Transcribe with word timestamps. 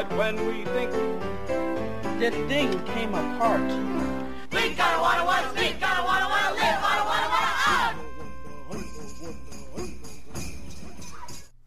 But 0.00 0.16
when 0.16 0.46
we 0.46 0.64
think 0.64 0.90
The 2.18 2.30
thing 2.48 2.72
came 2.86 3.12
apart. 3.12 3.60
We 4.50 4.72
gotta 4.72 4.98
wanna 4.98 5.26
wanna, 5.26 5.52
we 5.52 5.72
gotta 5.72 6.02
wanna 6.02 6.26
wanna 6.26 6.54
live, 6.54 6.80
wanna 6.80 7.04
wanna 7.04 7.28
wanna 7.28 7.52
out. 7.66 7.94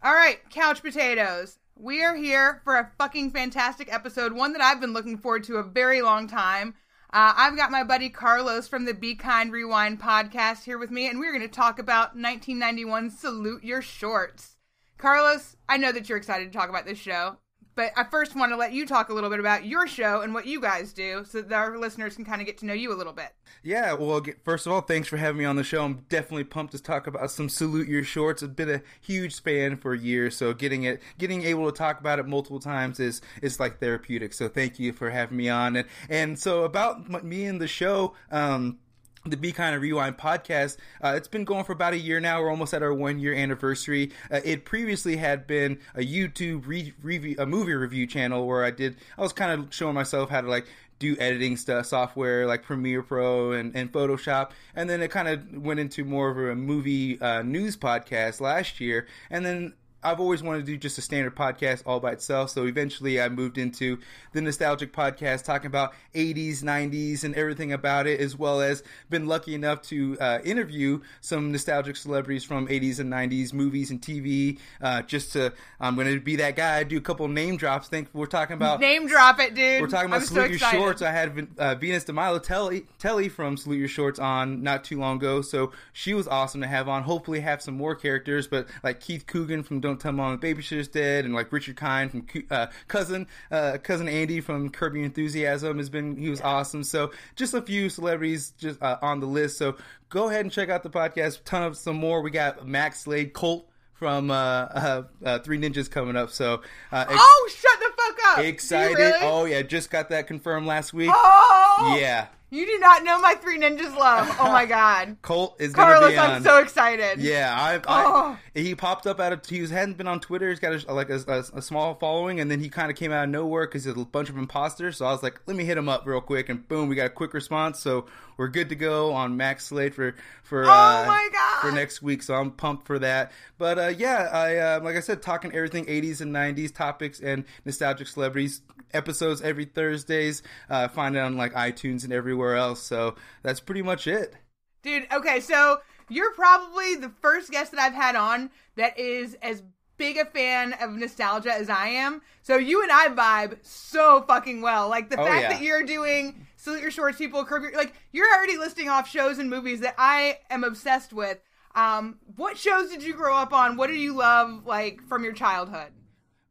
All 0.02 0.14
right, 0.14 0.40
couch 0.50 0.82
potatoes. 0.82 1.60
We 1.76 2.02
are 2.02 2.16
here 2.16 2.60
for 2.64 2.76
a 2.76 2.90
fucking 2.98 3.30
fantastic 3.30 3.92
episode, 3.92 4.32
one 4.32 4.52
that 4.54 4.62
I've 4.62 4.80
been 4.80 4.94
looking 4.94 5.16
forward 5.16 5.44
to 5.44 5.58
a 5.58 5.62
very 5.62 6.02
long 6.02 6.26
time. 6.26 6.74
Uh, 7.12 7.34
I've 7.36 7.56
got 7.56 7.70
my 7.70 7.84
buddy 7.84 8.10
Carlos 8.10 8.66
from 8.66 8.84
the 8.84 8.94
Be 8.94 9.14
Kind 9.14 9.52
Rewind 9.52 10.00
podcast 10.00 10.64
here 10.64 10.78
with 10.78 10.90
me, 10.90 11.08
and 11.08 11.20
we're 11.20 11.30
going 11.32 11.40
to 11.42 11.46
talk 11.46 11.78
about 11.78 12.16
1991 12.16 13.10
Salute 13.10 13.62
Your 13.62 13.80
Shorts. 13.80 14.56
Carlos, 14.98 15.56
I 15.68 15.76
know 15.76 15.92
that 15.92 16.08
you're 16.08 16.18
excited 16.18 16.52
to 16.52 16.58
talk 16.58 16.68
about 16.68 16.84
this 16.84 16.98
show, 16.98 17.36
but 17.74 17.92
I 17.96 18.04
first 18.04 18.36
want 18.36 18.52
to 18.52 18.56
let 18.56 18.72
you 18.72 18.86
talk 18.86 19.08
a 19.08 19.14
little 19.14 19.30
bit 19.30 19.40
about 19.40 19.66
your 19.66 19.86
show 19.86 20.20
and 20.20 20.34
what 20.34 20.46
you 20.46 20.60
guys 20.60 20.92
do 20.92 21.24
so 21.24 21.42
that 21.42 21.52
our 21.52 21.78
listeners 21.78 22.16
can 22.16 22.24
kind 22.24 22.40
of 22.40 22.46
get 22.46 22.58
to 22.58 22.66
know 22.66 22.72
you 22.72 22.92
a 22.92 22.96
little 22.96 23.12
bit. 23.12 23.34
Yeah, 23.62 23.94
well, 23.94 24.22
first 24.44 24.66
of 24.66 24.72
all, 24.72 24.80
thanks 24.80 25.08
for 25.08 25.16
having 25.16 25.38
me 25.38 25.44
on 25.44 25.56
the 25.56 25.64
show. 25.64 25.84
I'm 25.84 26.04
definitely 26.08 26.44
pumped 26.44 26.72
to 26.72 26.82
talk 26.82 27.06
about 27.06 27.30
some 27.30 27.48
salute 27.48 27.88
your 27.88 28.04
shorts. 28.04 28.42
It's 28.42 28.52
been 28.52 28.70
a 28.70 28.82
huge 29.00 29.34
span 29.34 29.76
for 29.76 29.94
years, 29.94 30.36
so 30.36 30.52
getting 30.52 30.84
it, 30.84 31.02
getting 31.18 31.42
able 31.44 31.70
to 31.70 31.76
talk 31.76 32.00
about 32.00 32.18
it 32.18 32.26
multiple 32.26 32.60
times 32.60 33.00
is 33.00 33.20
is 33.42 33.58
like 33.58 33.80
therapeutic. 33.80 34.32
So 34.32 34.48
thank 34.48 34.78
you 34.78 34.92
for 34.92 35.10
having 35.10 35.36
me 35.36 35.48
on. 35.48 35.76
And 35.76 35.88
and 36.08 36.38
so 36.38 36.64
about 36.64 37.24
me 37.24 37.44
and 37.44 37.60
the 37.60 37.68
show. 37.68 38.14
Um, 38.30 38.78
the 39.26 39.36
Be 39.38 39.52
Kind 39.52 39.74
of 39.74 39.80
Rewind 39.80 40.18
podcast. 40.18 40.76
Uh, 41.02 41.14
it's 41.16 41.28
been 41.28 41.44
going 41.44 41.64
for 41.64 41.72
about 41.72 41.94
a 41.94 41.98
year 41.98 42.20
now. 42.20 42.42
We're 42.42 42.50
almost 42.50 42.74
at 42.74 42.82
our 42.82 42.92
one 42.92 43.18
year 43.18 43.34
anniversary. 43.34 44.12
Uh, 44.30 44.40
it 44.44 44.66
previously 44.66 45.16
had 45.16 45.46
been 45.46 45.78
a 45.94 46.00
YouTube 46.00 46.66
re- 46.66 46.92
review, 47.02 47.36
a 47.38 47.46
movie 47.46 47.72
review 47.72 48.06
channel 48.06 48.46
where 48.46 48.62
I 48.64 48.70
did. 48.70 48.96
I 49.16 49.22
was 49.22 49.32
kind 49.32 49.50
of 49.58 49.72
showing 49.72 49.94
myself 49.94 50.28
how 50.28 50.42
to 50.42 50.48
like 50.48 50.66
do 50.98 51.16
editing 51.18 51.56
stuff, 51.56 51.86
software 51.86 52.46
like 52.46 52.64
Premiere 52.64 53.02
Pro 53.02 53.52
and, 53.52 53.74
and 53.74 53.90
Photoshop, 53.90 54.50
and 54.76 54.90
then 54.90 55.00
it 55.00 55.10
kind 55.10 55.28
of 55.28 55.56
went 55.56 55.80
into 55.80 56.04
more 56.04 56.28
of 56.28 56.36
a 56.36 56.54
movie 56.54 57.18
uh, 57.20 57.42
news 57.42 57.76
podcast 57.76 58.40
last 58.40 58.80
year, 58.80 59.06
and 59.30 59.44
then. 59.44 59.74
I've 60.04 60.20
always 60.20 60.42
wanted 60.42 60.60
to 60.60 60.66
do 60.66 60.76
just 60.76 60.98
a 60.98 61.02
standard 61.02 61.34
podcast 61.34 61.82
all 61.86 61.98
by 61.98 62.12
itself. 62.12 62.50
So 62.50 62.66
eventually 62.66 63.20
I 63.20 63.28
moved 63.30 63.56
into 63.56 63.98
the 64.32 64.42
nostalgic 64.42 64.92
podcast 64.92 65.44
talking 65.44 65.66
about 65.66 65.94
80s, 66.14 66.62
90s, 66.62 67.24
and 67.24 67.34
everything 67.34 67.72
about 67.72 68.06
it, 68.06 68.20
as 68.20 68.36
well 68.36 68.60
as 68.60 68.82
been 69.08 69.26
lucky 69.26 69.54
enough 69.54 69.80
to 69.82 70.18
uh, 70.20 70.38
interview 70.44 71.00
some 71.22 71.50
nostalgic 71.50 71.96
celebrities 71.96 72.44
from 72.44 72.68
80s 72.68 73.00
and 73.00 73.10
90s 73.10 73.52
movies 73.54 73.90
and 73.90 74.00
TV. 74.00 74.58
Uh, 74.82 75.00
just 75.02 75.32
to, 75.32 75.52
I'm 75.80 75.94
going 75.94 76.12
to 76.12 76.20
be 76.20 76.36
that 76.36 76.54
guy, 76.54 76.84
do 76.84 76.98
a 76.98 77.00
couple 77.00 77.26
name 77.28 77.56
drops. 77.56 77.88
Think 77.88 78.08
we're 78.12 78.26
talking 78.26 78.54
about. 78.54 78.80
Name 78.80 79.06
drop 79.06 79.40
it, 79.40 79.54
dude. 79.54 79.80
We're 79.80 79.88
talking 79.88 80.08
about 80.08 80.20
I'm 80.20 80.26
so 80.26 80.34
Salute 80.34 80.60
Your. 80.60 80.70
Shorts. 80.70 81.02
I 81.02 81.10
had 81.10 81.48
uh, 81.58 81.74
Venus 81.76 82.04
DeMilo 82.04 82.42
Telly, 82.42 82.86
Telly 82.98 83.30
from 83.30 83.56
Salute 83.56 83.78
Your 83.78 83.88
Shorts 83.88 84.18
on 84.18 84.62
not 84.62 84.84
too 84.84 84.98
long 84.98 85.16
ago, 85.16 85.40
so 85.40 85.72
she 85.92 86.12
was 86.12 86.28
awesome 86.28 86.60
to 86.60 86.66
have 86.66 86.88
on. 86.88 87.02
Hopefully, 87.04 87.40
have 87.40 87.62
some 87.62 87.76
more 87.76 87.94
characters, 87.94 88.46
but 88.46 88.68
like 88.82 89.00
Keith 89.00 89.26
Coogan 89.26 89.62
from 89.62 89.80
Don't 89.80 89.93
Tell 89.98 90.12
Mom 90.12 90.38
the 90.38 90.54
Babysitter's 90.54 90.88
Dead, 90.88 91.24
and 91.24 91.34
like 91.34 91.52
Richard 91.52 91.76
Kind 91.76 92.10
from 92.10 92.26
uh, 92.50 92.66
cousin 92.88 93.26
uh, 93.50 93.78
cousin 93.82 94.08
Andy 94.08 94.40
from 94.40 94.70
Curb 94.70 94.94
Your 94.94 95.04
Enthusiasm 95.04 95.78
has 95.78 95.88
been 95.90 96.16
he 96.16 96.28
was 96.28 96.40
awesome. 96.40 96.84
So 96.84 97.10
just 97.36 97.54
a 97.54 97.62
few 97.62 97.88
celebrities 97.88 98.50
just 98.58 98.82
uh, 98.82 98.98
on 99.02 99.20
the 99.20 99.26
list. 99.26 99.58
So 99.58 99.76
go 100.08 100.28
ahead 100.28 100.40
and 100.42 100.52
check 100.52 100.68
out 100.68 100.82
the 100.82 100.90
podcast. 100.90 101.40
Ton 101.44 101.62
of 101.62 101.76
some 101.76 101.96
more. 101.96 102.22
We 102.22 102.30
got 102.30 102.66
Max 102.66 103.00
Slade, 103.00 103.32
Colt 103.32 103.68
from 103.92 104.30
uh, 104.30 104.34
uh, 104.34 105.02
uh, 105.24 105.38
Three 105.40 105.58
Ninjas 105.58 105.90
coming 105.90 106.16
up. 106.16 106.30
So 106.30 106.62
uh, 106.92 107.04
ex- 107.08 107.12
Oh, 107.16 107.50
shut 107.56 107.78
the 107.80 107.92
fuck 107.96 108.38
up. 108.38 108.44
Excited! 108.44 108.96
really? 108.98 109.18
Oh 109.22 109.44
yeah, 109.44 109.62
just 109.62 109.90
got 109.90 110.08
that 110.10 110.26
confirmed 110.26 110.66
last 110.66 110.92
week. 110.92 111.10
Oh! 111.12 111.96
Yeah, 112.00 112.26
You 112.54 112.66
do 112.66 112.78
not 112.78 113.02
know 113.02 113.20
my 113.20 113.34
Three 113.34 113.58
Ninjas 113.58 113.96
love. 113.96 114.28
Oh 114.38 114.52
my 114.52 114.64
god. 114.64 115.16
Colt 115.22 115.56
is 115.58 115.72
Carlos, 115.72 116.10
be 116.12 116.16
on. 116.16 116.30
I'm 116.30 116.42
so 116.44 116.58
excited. 116.58 117.18
yeah, 117.20 117.52
I, 117.58 117.74
I 117.74 117.80
Oh. 117.88 118.38
he 118.54 118.76
popped 118.76 119.08
up 119.08 119.18
out 119.18 119.32
of 119.32 119.44
he 119.44 119.60
was, 119.60 119.70
hadn't 119.70 119.96
been 119.96 120.06
on 120.06 120.20
Twitter. 120.20 120.48
He's 120.50 120.60
got 120.60 120.72
a, 120.86 120.94
like 120.94 121.10
a, 121.10 121.18
a, 121.26 121.58
a 121.58 121.62
small 121.62 121.94
following, 121.96 122.38
and 122.38 122.48
then 122.48 122.60
he 122.60 122.68
kind 122.68 122.92
of 122.92 122.96
came 122.96 123.10
out 123.10 123.24
of 123.24 123.30
nowhere 123.30 123.66
because 123.66 123.82
there's 123.82 123.96
a 123.96 124.04
bunch 124.04 124.28
of 124.30 124.36
imposters. 124.38 124.98
So 124.98 125.06
I 125.06 125.10
was 125.10 125.22
like, 125.22 125.40
let 125.46 125.56
me 125.56 125.64
hit 125.64 125.76
him 125.76 125.88
up 125.88 126.06
real 126.06 126.20
quick, 126.20 126.48
and 126.48 126.66
boom, 126.68 126.88
we 126.88 126.94
got 126.94 127.06
a 127.06 127.10
quick 127.10 127.34
response. 127.34 127.80
So 127.80 128.06
we're 128.36 128.48
good 128.48 128.68
to 128.68 128.76
go 128.76 129.12
on 129.14 129.36
Max 129.36 129.66
Slade 129.66 129.92
for 129.94 130.14
for 130.44 130.64
Oh 130.64 130.68
uh, 130.70 131.04
my 131.08 131.28
God. 131.32 131.60
for 131.60 131.72
next 131.74 132.02
week. 132.02 132.22
So 132.22 132.34
I'm 132.34 132.52
pumped 132.52 132.86
for 132.86 133.00
that. 133.00 133.32
But 133.58 133.78
uh, 133.80 133.86
yeah, 133.88 134.28
I 134.32 134.56
uh, 134.58 134.80
like 134.80 134.94
I 134.94 135.00
said, 135.00 135.22
talking 135.22 135.52
everything 135.52 135.86
80s 135.86 136.20
and 136.20 136.32
90s 136.32 136.72
topics 136.72 137.18
and 137.18 137.46
nostalgic 137.64 138.06
celebrities. 138.06 138.62
Episodes 138.92 139.42
every 139.42 139.64
Thursdays. 139.64 140.44
Uh, 140.70 140.86
find 140.86 141.16
it 141.16 141.18
on 141.18 141.36
like 141.36 141.52
iTunes 141.54 142.04
and 142.04 142.12
everywhere 142.12 142.43
else. 142.54 142.82
So 142.82 143.14
that's 143.42 143.60
pretty 143.60 143.82
much 143.82 144.06
it. 144.06 144.34
Dude, 144.82 145.06
okay, 145.12 145.40
so 145.40 145.78
you're 146.10 146.34
probably 146.34 146.94
the 146.96 147.08
first 147.22 147.50
guest 147.50 147.72
that 147.72 147.80
I've 147.80 147.94
had 147.94 148.16
on 148.16 148.50
that 148.76 148.98
is 148.98 149.34
as 149.40 149.62
big 149.96 150.18
a 150.18 150.24
fan 150.26 150.74
of 150.74 150.90
nostalgia 150.90 151.54
as 151.54 151.70
I 151.70 151.88
am. 151.88 152.20
So 152.42 152.56
you 152.56 152.82
and 152.82 152.92
I 152.92 153.08
vibe 153.08 153.58
so 153.62 154.22
fucking 154.28 154.60
well. 154.60 154.88
Like 154.90 155.08
the 155.08 155.18
Oh, 155.18 155.24
fact 155.24 155.42
yeah. 155.42 155.48
that 155.54 155.62
you're 155.62 155.84
doing 155.84 156.46
Salute 156.56 156.82
Your 156.82 156.90
Shorts 156.90 157.16
People, 157.16 157.44
Curb 157.44 157.62
Your, 157.62 157.72
like 157.76 157.94
you're 158.12 158.26
already 158.34 158.58
listing 158.58 158.88
off 158.90 159.08
shows 159.08 159.38
and 159.38 159.48
movies 159.48 159.80
that 159.80 159.94
I 159.96 160.38
am 160.50 160.64
obsessed 160.64 161.12
with. 161.14 161.38
Um, 161.74 162.18
what 162.36 162.58
shows 162.58 162.90
did 162.90 163.02
you 163.02 163.14
grow 163.14 163.34
up 163.36 163.52
on? 163.52 163.76
What 163.76 163.86
do 163.88 163.94
you 163.94 164.14
love 164.14 164.66
like 164.66 165.00
from 165.08 165.24
your 165.24 165.32
childhood? 165.32 165.92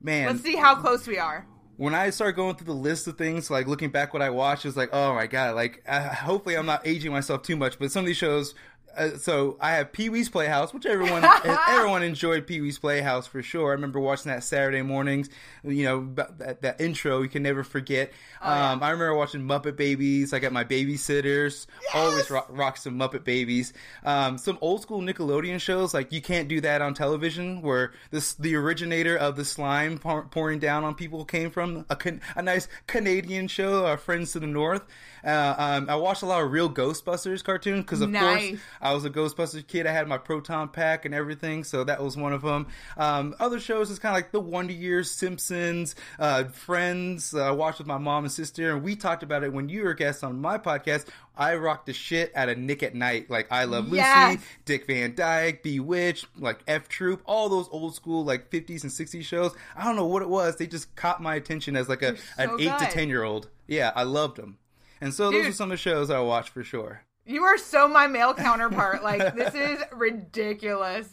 Man, 0.02 0.28
Let's 0.28 0.42
see 0.42 0.56
how 0.56 0.76
close 0.76 1.06
we 1.08 1.18
are. 1.18 1.46
When 1.78 1.96
I 1.96 2.10
start 2.12 2.36
going 2.36 2.56
through 2.56 2.68
the 2.68 2.74
list 2.74 3.08
of 3.08 3.18
things, 3.18 3.50
like 3.50 3.68
looking 3.68 3.90
back 3.90 4.14
what 4.14 4.22
I 4.22 4.30
watched, 4.30 4.66
it's 4.66 4.78
like, 4.78 4.90
oh 4.94 5.14
my 5.16 5.28
god, 5.28 5.56
like 5.56 5.86
hopefully 5.88 6.56
I'm 6.56 6.66
not 6.66 6.86
aging 6.86 7.12
myself 7.12 7.42
too 7.42 7.56
much, 7.56 7.80
but 7.80 7.92
some 7.92 8.02
of 8.02 8.08
these 8.08 8.18
shows. 8.18 8.54
Uh, 8.96 9.18
so 9.18 9.58
I 9.60 9.72
have 9.72 9.92
Pee 9.92 10.10
Wee's 10.10 10.30
Playhouse, 10.30 10.74
which 10.74 10.86
everyone 10.86 11.24
everyone 11.70 12.04
enjoyed 12.04 12.48
Pee 12.48 12.62
Wee's 12.62 12.80
Playhouse 12.80 13.28
for 13.28 13.42
sure. 13.42 13.70
I 13.70 13.74
remember 13.74 14.00
watching 14.00 14.32
that 14.32 14.44
Saturday 14.44 14.82
mornings. 14.82 15.30
You 15.64 15.86
know 15.86 16.10
that, 16.16 16.62
that 16.62 16.82
intro 16.82 17.22
you 17.22 17.30
can 17.30 17.44
never 17.44 17.64
forget. 17.64 18.12
um, 18.42 18.84
I 18.84 18.92
remember 18.92 19.16
watching 19.16 19.42
Muppet 19.42 19.76
Babies. 19.76 20.34
I 20.34 20.40
got 20.40 20.52
my 20.52 20.64
babysitters. 20.64 21.66
Always 21.94 22.30
rock, 22.30 22.48
rock 22.50 22.78
some 22.78 22.98
Muppet 22.98 23.24
Babies. 23.24 23.74
Um, 24.04 24.38
some 24.38 24.58
old 24.62 24.82
school 24.82 25.02
Nickelodeon 25.02 25.60
shows 25.60 25.94
like 25.94 26.12
you 26.12 26.22
can't 26.22 26.48
do 26.48 26.62
that 26.62 26.82
on 26.82 26.94
television, 26.94 27.62
where 27.62 27.94
this 28.12 28.34
the 28.36 28.56
originator 28.56 29.16
of 29.16 29.36
the 29.36 29.46
slime 29.46 29.98
pour, 29.98 30.24
pouring 30.24 30.60
down 30.60 30.84
on 30.84 30.96
people 30.96 31.26
came 31.26 31.50
from 31.50 31.86
a, 31.90 31.96
can, 31.96 32.22
a 32.36 32.42
nice 32.42 32.68
Canadian 32.88 33.48
show, 33.48 33.86
our 33.86 33.98
friends 33.98 34.34
to 34.34 34.40
the 34.40 34.48
north. 34.48 34.84
Uh, 35.24 35.56
um, 35.58 35.90
I 35.90 35.96
watched 35.96 36.22
a 36.22 36.26
lot 36.26 36.44
of 36.44 36.52
real 36.52 36.70
Ghostbusters 36.70 37.44
cartoons 37.44 37.84
because 37.84 38.02
of 38.02 38.10
Nice. 38.10 38.50
course 38.50 38.62
I 38.82 38.94
was 38.94 39.06
a 39.06 39.10
Ghostbusters 39.10 39.66
kid. 39.68 39.88
I 39.88 39.92
had 39.92 40.08
my 40.08 40.18
proton 40.18 40.70
pack 40.70 41.06
and 41.06 41.14
everything, 41.16 41.64
so 41.64 41.84
that 41.86 42.04
was 42.04 42.18
one 42.18 42.34
of 42.34 42.42
them. 42.42 42.68
Um, 42.98 43.36
other 43.40 43.60
shows 43.60 43.90
is 43.90 44.00
kind 44.00 44.16
of 44.16 44.18
like 44.18 44.32
The 44.32 44.40
Wonder 44.40 44.74
Years, 44.74 45.10
Simpsons, 45.12 45.96
uh, 46.20 46.46
Friends. 46.46 47.34
Uh, 47.34 47.44
I 47.48 47.52
watched 47.52 47.78
with 47.80 47.88
my 47.88 47.98
mom 47.98 48.24
and 48.26 48.32
sister, 48.32 48.72
and 48.74 48.84
we 48.84 48.96
talked 48.96 49.24
about 49.24 49.44
it 49.44 49.54
when 49.54 49.70
you 49.70 49.84
were 49.84 49.92
a 49.92 49.96
guest 49.96 50.24
on 50.24 50.40
my 50.42 50.58
podcast. 50.58 51.08
I 51.36 51.56
rocked 51.56 51.88
the 51.88 51.94
shit 51.94 52.32
out 52.36 52.50
of 52.50 52.58
Nick 52.60 52.84
at 52.84 52.94
Night, 52.94 53.30
like 53.30 53.52
I 53.52 53.64
Love 53.64 53.86
Lucy, 53.86 53.98
Yes. 53.98 54.38
Dick 54.66 54.86
Van 54.86 55.16
Dyke, 55.16 55.64
Bewitched, 55.64 56.28
like 56.38 56.60
F 56.68 56.88
Troop, 56.90 57.22
all 57.26 57.50
those 57.50 57.68
old 57.72 57.96
school 57.96 58.24
like 58.24 58.52
50s 58.52 58.84
and 58.84 58.92
60s 58.92 59.24
shows. 59.24 59.52
I 59.76 59.84
don't 59.84 59.96
know 59.96 60.06
what 60.06 60.22
it 60.22 60.30
was. 60.30 60.58
They 60.58 60.68
just 60.68 60.96
caught 60.96 61.22
my 61.24 61.34
attention 61.36 61.76
as 61.76 61.90
like 61.90 62.04
a 62.04 62.18
so 62.18 62.24
an 62.38 62.60
eight 62.60 62.78
to 62.78 62.86
ten 62.86 63.10
year 63.10 63.24
old. 63.24 63.50
Yeah, 63.68 63.92
I 63.96 64.04
loved 64.04 64.38
them. 64.38 64.58
And 65.02 65.14
so 65.14 65.32
those 65.32 65.48
are 65.48 65.52
some 65.52 65.72
of 65.72 65.78
the 65.78 65.82
shows 65.82 66.10
I 66.10 66.20
watch 66.20 66.50
for 66.50 66.64
sure. 66.64 67.04
You 67.26 67.44
are 67.44 67.58
so 67.58 67.88
my 67.88 68.08
male 68.08 68.34
counterpart. 68.36 69.04
Like 69.04 69.36
this 69.36 69.54
is 69.56 69.80
ridiculous. 69.94 71.10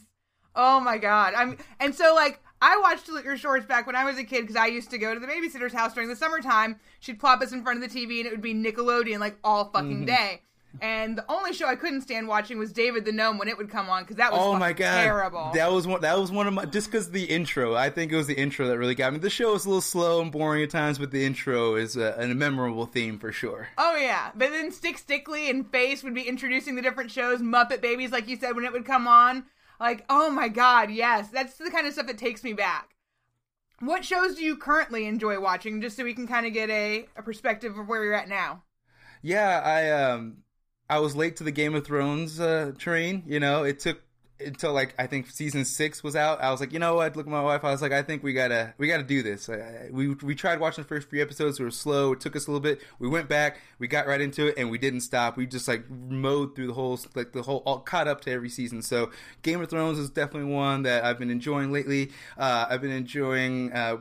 Oh 0.54 0.80
my 0.80 0.98
god. 0.98 1.34
I'm 1.34 1.58
and 1.78 1.94
so 1.94 2.14
like 2.14 2.40
I 2.62 2.78
watched 2.78 3.08
Your 3.08 3.36
Shorts 3.36 3.64
back 3.64 3.86
when 3.86 3.96
I 3.96 4.04
was 4.04 4.18
a 4.18 4.24
kid 4.24 4.42
because 4.42 4.56
I 4.56 4.66
used 4.66 4.90
to 4.90 4.98
go 4.98 5.14
to 5.14 5.20
the 5.20 5.26
babysitter's 5.26 5.72
house 5.72 5.94
during 5.94 6.08
the 6.08 6.16
summertime. 6.16 6.78
She'd 7.00 7.18
plop 7.18 7.40
us 7.40 7.52
in 7.52 7.62
front 7.62 7.82
of 7.82 7.90
the 7.90 7.98
TV 7.98 8.18
and 8.18 8.26
it 8.26 8.32
would 8.32 8.42
be 8.42 8.54
Nickelodeon 8.54 9.18
like 9.18 9.38
all 9.42 9.70
fucking 9.70 10.04
mm-hmm. 10.04 10.04
day. 10.06 10.42
And 10.80 11.18
the 11.18 11.24
only 11.28 11.52
show 11.52 11.66
I 11.66 11.74
couldn't 11.74 12.02
stand 12.02 12.28
watching 12.28 12.58
was 12.58 12.72
David 12.72 13.04
the 13.04 13.12
Gnome 13.12 13.38
when 13.38 13.48
it 13.48 13.58
would 13.58 13.70
come 13.70 13.88
on 13.90 14.02
because 14.04 14.16
that 14.16 14.30
was 14.30 14.40
Oh 14.40 14.56
my 14.56 14.72
god, 14.72 15.02
terrible. 15.02 15.50
That 15.52 15.72
was 15.72 15.86
one. 15.86 16.00
That 16.02 16.18
was 16.18 16.30
one 16.30 16.46
of 16.46 16.54
my 16.54 16.64
just 16.64 16.90
because 16.90 17.10
the 17.10 17.24
intro. 17.24 17.74
I 17.74 17.90
think 17.90 18.12
it 18.12 18.16
was 18.16 18.28
the 18.28 18.34
intro 18.34 18.68
that 18.68 18.78
really 18.78 18.94
got 18.94 19.12
me. 19.12 19.18
The 19.18 19.30
show 19.30 19.54
is 19.54 19.64
a 19.64 19.68
little 19.68 19.80
slow 19.80 20.20
and 20.20 20.30
boring 20.30 20.62
at 20.62 20.70
times, 20.70 20.98
but 20.98 21.10
the 21.10 21.24
intro 21.24 21.74
is 21.74 21.96
a, 21.96 22.14
a 22.18 22.26
memorable 22.28 22.86
theme 22.86 23.18
for 23.18 23.32
sure. 23.32 23.68
Oh 23.76 23.96
yeah, 23.96 24.30
but 24.34 24.50
then 24.50 24.70
Stick 24.70 24.98
Stickly 24.98 25.50
and 25.50 25.68
Face 25.68 26.04
would 26.04 26.14
be 26.14 26.22
introducing 26.22 26.76
the 26.76 26.82
different 26.82 27.10
shows. 27.10 27.40
Muppet 27.40 27.80
Babies, 27.80 28.12
like 28.12 28.28
you 28.28 28.36
said, 28.36 28.54
when 28.54 28.64
it 28.64 28.72
would 28.72 28.86
come 28.86 29.08
on, 29.08 29.44
like 29.80 30.04
oh 30.08 30.30
my 30.30 30.48
god, 30.48 30.90
yes, 30.90 31.28
that's 31.28 31.58
the 31.58 31.70
kind 31.70 31.86
of 31.86 31.92
stuff 31.92 32.06
that 32.06 32.18
takes 32.18 32.44
me 32.44 32.52
back. 32.52 32.90
What 33.80 34.04
shows 34.04 34.36
do 34.36 34.44
you 34.44 34.56
currently 34.56 35.06
enjoy 35.06 35.40
watching, 35.40 35.80
just 35.80 35.96
so 35.96 36.04
we 36.04 36.14
can 36.14 36.28
kind 36.28 36.46
of 36.46 36.52
get 36.52 36.68
a, 36.68 37.06
a 37.16 37.22
perspective 37.22 37.78
of 37.78 37.88
where 37.88 38.04
you're 38.04 38.14
at 38.14 38.28
now? 38.28 38.62
Yeah, 39.22 39.60
I 39.64 39.90
um, 39.90 40.38
I 40.90 40.98
was 40.98 41.14
late 41.14 41.36
to 41.36 41.44
the 41.44 41.52
Game 41.52 41.74
of 41.76 41.86
Thrones 41.86 42.40
uh, 42.40 42.72
train. 42.76 43.22
You 43.26 43.38
know, 43.38 43.62
it 43.62 43.78
took 43.78 44.02
until 44.44 44.72
like 44.72 44.92
I 44.98 45.06
think 45.06 45.30
season 45.30 45.64
six 45.64 46.02
was 46.02 46.16
out. 46.16 46.42
I 46.42 46.50
was 46.50 46.58
like, 46.58 46.72
you 46.72 46.80
know 46.80 46.96
what? 46.96 47.14
Look 47.16 47.26
at 47.26 47.30
my 47.30 47.42
wife. 47.42 47.62
I 47.64 47.70
was 47.70 47.80
like, 47.80 47.92
I 47.92 48.02
think 48.02 48.24
we 48.24 48.32
gotta 48.32 48.74
we 48.76 48.88
gotta 48.88 49.04
do 49.04 49.22
this. 49.22 49.48
We 49.90 50.08
we 50.08 50.34
tried 50.34 50.58
watching 50.58 50.82
the 50.82 50.88
first 50.88 51.08
three 51.08 51.20
episodes. 51.20 51.60
We 51.60 51.64
were 51.64 51.70
slow. 51.70 52.12
It 52.12 52.20
took 52.20 52.34
us 52.34 52.48
a 52.48 52.50
little 52.50 52.60
bit. 52.60 52.80
We 52.98 53.08
went 53.08 53.28
back. 53.28 53.60
We 53.78 53.86
got 53.86 54.08
right 54.08 54.20
into 54.20 54.48
it, 54.48 54.54
and 54.58 54.68
we 54.68 54.78
didn't 54.78 55.02
stop. 55.02 55.36
We 55.36 55.46
just 55.46 55.68
like 55.68 55.88
mowed 55.88 56.56
through 56.56 56.66
the 56.66 56.74
whole 56.74 56.98
like 57.14 57.32
the 57.32 57.42
whole 57.42 57.62
all 57.66 57.78
caught 57.78 58.08
up 58.08 58.20
to 58.22 58.32
every 58.32 58.50
season. 58.50 58.82
So 58.82 59.10
Game 59.42 59.60
of 59.60 59.70
Thrones 59.70 59.98
is 59.98 60.10
definitely 60.10 60.52
one 60.52 60.82
that 60.82 61.04
I've 61.04 61.18
been 61.18 61.30
enjoying 61.30 61.70
lately. 61.72 62.10
Uh, 62.36 62.66
I've 62.68 62.80
been 62.80 62.90
enjoying. 62.90 63.72
Uh, 63.72 63.98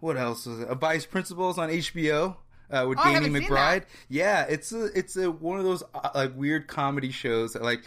what 0.00 0.16
else 0.16 0.46
was 0.46 0.60
it? 0.60 0.68
Vice 0.74 1.06
Principals 1.06 1.58
on 1.58 1.68
HBO 1.68 2.36
uh, 2.70 2.86
with 2.88 2.98
Oh, 2.98 3.04
Danny 3.04 3.28
McBride. 3.28 3.84
Yeah, 4.08 4.42
it's 4.44 4.72
a 4.72 4.86
it's 4.98 5.16
a 5.16 5.30
one 5.30 5.58
of 5.58 5.64
those 5.64 5.82
uh, 5.94 6.10
like 6.14 6.36
weird 6.36 6.66
comedy 6.68 7.10
shows 7.10 7.52
that 7.54 7.62
like. 7.62 7.82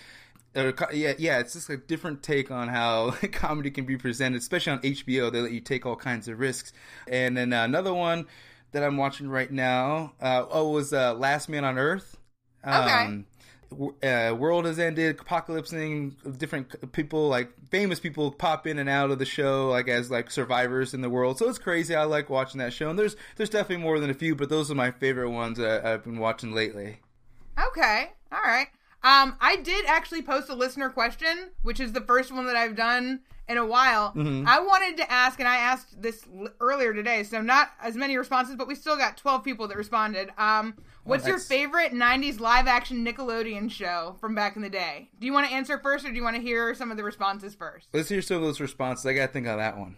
Uh, 0.54 0.74
yeah, 0.92 1.14
yeah, 1.18 1.40
it's 1.40 1.54
just 1.54 1.70
a 1.70 1.78
different 1.78 2.22
take 2.24 2.52
on 2.52 2.68
how 2.68 3.12
comedy 3.32 3.72
can 3.72 3.86
be 3.86 3.96
presented, 3.96 4.38
especially 4.42 4.74
on 4.74 4.80
HBO. 4.82 5.32
They 5.32 5.40
let 5.40 5.54
you 5.54 5.62
take 5.62 5.86
all 5.86 5.96
kinds 5.96 6.28
of 6.28 6.40
risks. 6.40 6.74
And 7.08 7.38
then 7.38 7.54
uh, 7.54 7.64
another 7.64 7.94
one 7.94 8.28
that 8.74 8.84
I'm 8.84 8.98
watching 8.98 9.30
right 9.30 9.50
now, 9.50 10.14
uh, 10.22 10.46
oh, 10.50 10.70
was 10.72 10.92
uh, 10.92 11.14
Last 11.14 11.48
Man 11.48 11.64
on 11.64 11.78
Earth. 11.78 12.18
Um, 12.64 12.86
w- 12.88 13.26
uh, 13.72 14.36
world 14.36 14.66
has 14.66 14.80
ended, 14.80 15.18
apocalypsing. 15.18 16.38
Different 16.38 16.92
people, 16.92 17.28
like 17.30 17.52
famous 17.70 18.00
people, 18.00 18.32
pop 18.32 18.68
in 18.68 18.80
and 18.80 18.90
out 18.90 19.12
of 19.12 19.20
the 19.20 19.26
show, 19.26 19.70
like 19.70 19.88
as 19.88 20.12
like 20.12 20.32
survivors 20.32 20.94
in 20.94 21.02
the 21.02 21.10
world. 21.10 21.38
So 21.40 21.48
it's 21.50 21.60
crazy. 21.60 21.96
I 21.96 22.04
like 22.04 22.30
watching 22.30 22.60
that 22.60 22.74
show. 22.74 22.90
And 22.90 22.98
there's 23.00 23.16
there's 23.38 23.50
definitely 23.50 23.84
more 23.84 24.00
than 24.00 24.10
a 24.10 24.14
few, 24.16 24.36
but 24.36 24.50
those 24.50 24.70
are 24.72 24.76
my 24.76 24.92
favorite 24.92 25.30
ones 25.32 25.58
that 25.58 25.86
I've 25.86 26.04
been 26.04 26.20
watching 26.20 26.54
lately. 26.54 27.00
Okay, 27.68 28.12
all 28.32 28.42
right. 28.42 28.68
Um, 29.04 29.36
I 29.42 29.56
did 29.56 29.86
actually 29.88 30.22
post 30.22 30.50
a 30.50 30.54
listener 30.56 30.90
question, 30.90 31.50
which 31.64 31.80
is 31.80 31.92
the 31.92 32.02
first 32.02 32.32
one 32.32 32.46
that 32.46 32.56
I've 32.56 32.76
done 32.76 33.22
in 33.50 33.58
a 33.58 33.66
while. 33.66 34.14
I 34.48 34.60
wanted 34.60 34.98
to 34.98 35.12
ask, 35.12 35.40
and 35.40 35.50
I 35.50 35.58
asked 35.58 36.02
this 36.02 36.24
l- 36.34 36.50
earlier 36.60 36.94
today, 36.94 37.24
so 37.24 37.42
not 37.42 37.72
as 37.82 37.96
many 37.96 38.16
responses, 38.16 38.56
but 38.56 38.68
we 38.68 38.76
still 38.76 38.96
got 38.98 39.18
12 39.18 39.44
people 39.44 39.68
that 39.68 39.76
responded. 39.76 40.30
Um, 40.38 40.76
what's 41.04 41.26
oh, 41.26 41.30
your 41.30 41.40
favorite 41.40 41.94
90s 41.94 42.40
live 42.40 42.68
action 42.68 43.06
Nickelodeon 43.06 43.70
show 43.70 44.16
from 44.20 44.36
back 44.36 44.56
in 44.56 44.62
the 44.62 44.70
day? 44.70 45.10
Do 45.20 45.26
you 45.26 45.34
want 45.34 45.48
to 45.48 45.54
answer 45.54 45.80
first, 45.80 46.06
or 46.06 46.10
do 46.10 46.16
you 46.16 46.24
want 46.24 46.36
to 46.36 46.42
hear 46.42 46.74
some 46.76 46.92
of 46.92 46.98
the 46.98 47.04
responses 47.04 47.56
first? 47.56 47.88
Let's 47.94 48.10
hear 48.10 48.22
some 48.22 48.38
of 48.38 48.44
those 48.44 48.60
responses. 48.60 49.06
I 49.06 49.14
gotta 49.14 49.32
think 49.32 49.48
on 49.48 49.58
that 49.58 49.78
one. 49.78 49.98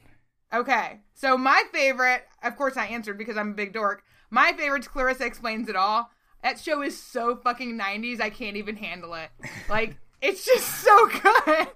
Okay, 0.53 0.99
so 1.15 1.37
my 1.37 1.63
favorite, 1.73 2.23
of 2.43 2.55
course, 2.55 2.77
I 2.77 2.85
answered 2.85 3.17
because 3.17 3.37
I'm 3.37 3.51
a 3.51 3.55
big 3.55 3.73
dork. 3.73 4.03
My 4.29 4.53
favorite's 4.53 4.87
Clarissa 4.87 5.25
Explains 5.25 5.67
It 5.67 5.75
All. 5.75 6.11
That 6.43 6.59
show 6.59 6.81
is 6.81 7.01
so 7.01 7.37
fucking 7.37 7.79
90s, 7.79 8.21
I 8.21 8.29
can't 8.29 8.57
even 8.57 8.75
handle 8.75 9.13
it. 9.13 9.29
Like, 9.69 9.97
it's 10.21 10.45
just 10.45 10.67
so 10.81 11.07
good. 11.45 11.67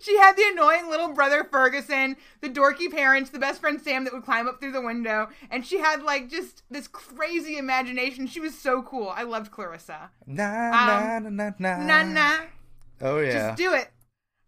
She 0.00 0.16
had 0.18 0.36
the 0.36 0.44
annoying 0.52 0.88
little 0.88 1.08
brother 1.08 1.44
Ferguson, 1.44 2.16
the 2.40 2.48
dorky 2.48 2.90
parents, 2.90 3.30
the 3.30 3.38
best 3.38 3.60
friend 3.60 3.80
Sam 3.80 4.04
that 4.04 4.12
would 4.12 4.24
climb 4.24 4.46
up 4.48 4.60
through 4.60 4.72
the 4.72 4.80
window, 4.82 5.28
and 5.50 5.66
she 5.66 5.78
had 5.78 6.02
like 6.02 6.28
just 6.30 6.62
this 6.70 6.88
crazy 6.88 7.56
imagination. 7.58 8.26
She 8.26 8.40
was 8.40 8.56
so 8.56 8.82
cool. 8.82 9.08
I 9.08 9.22
loved 9.24 9.50
Clarissa. 9.50 10.10
Na 10.26 10.44
Um, 10.44 11.36
na 11.36 11.50
na 11.50 11.52
na 11.58 11.76
Nah, 11.84 12.02
nah. 12.02 12.36
Oh 13.00 13.18
yeah. 13.20 13.32
Just 13.48 13.58
do 13.58 13.72
it. 13.74 13.90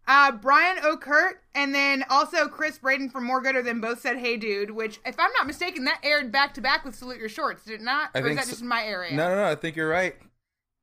Uh, 0.09 0.31
Brian 0.31 0.77
O'Kurt 0.85 1.41
and 1.53 1.75
then 1.75 2.05
also 2.09 2.47
Chris 2.47 2.77
Braden 2.77 3.09
from 3.09 3.25
More 3.25 3.41
Gooder 3.41 3.61
Than 3.61 3.81
both 3.81 3.99
said 3.99 4.17
"Hey 4.17 4.37
Dude," 4.37 4.71
which, 4.71 4.99
if 5.05 5.19
I'm 5.19 5.31
not 5.37 5.45
mistaken, 5.47 5.83
that 5.83 5.99
aired 6.01 6.31
back 6.31 6.53
to 6.53 6.61
back 6.61 6.85
with 6.85 6.95
"Salute 6.95 7.17
Your 7.19 7.27
Shorts," 7.27 7.65
did 7.65 7.81
it 7.81 7.83
not? 7.83 8.11
I 8.15 8.19
or 8.19 8.21
is 8.21 8.25
think 8.27 8.39
that 8.39 8.45
so- 8.45 8.51
just 8.51 8.61
in 8.61 8.69
my 8.69 8.83
area? 8.85 9.13
no, 9.13 9.27
no, 9.29 9.35
no. 9.35 9.51
I 9.51 9.55
think 9.55 9.75
you're 9.75 9.89
right. 9.89 10.15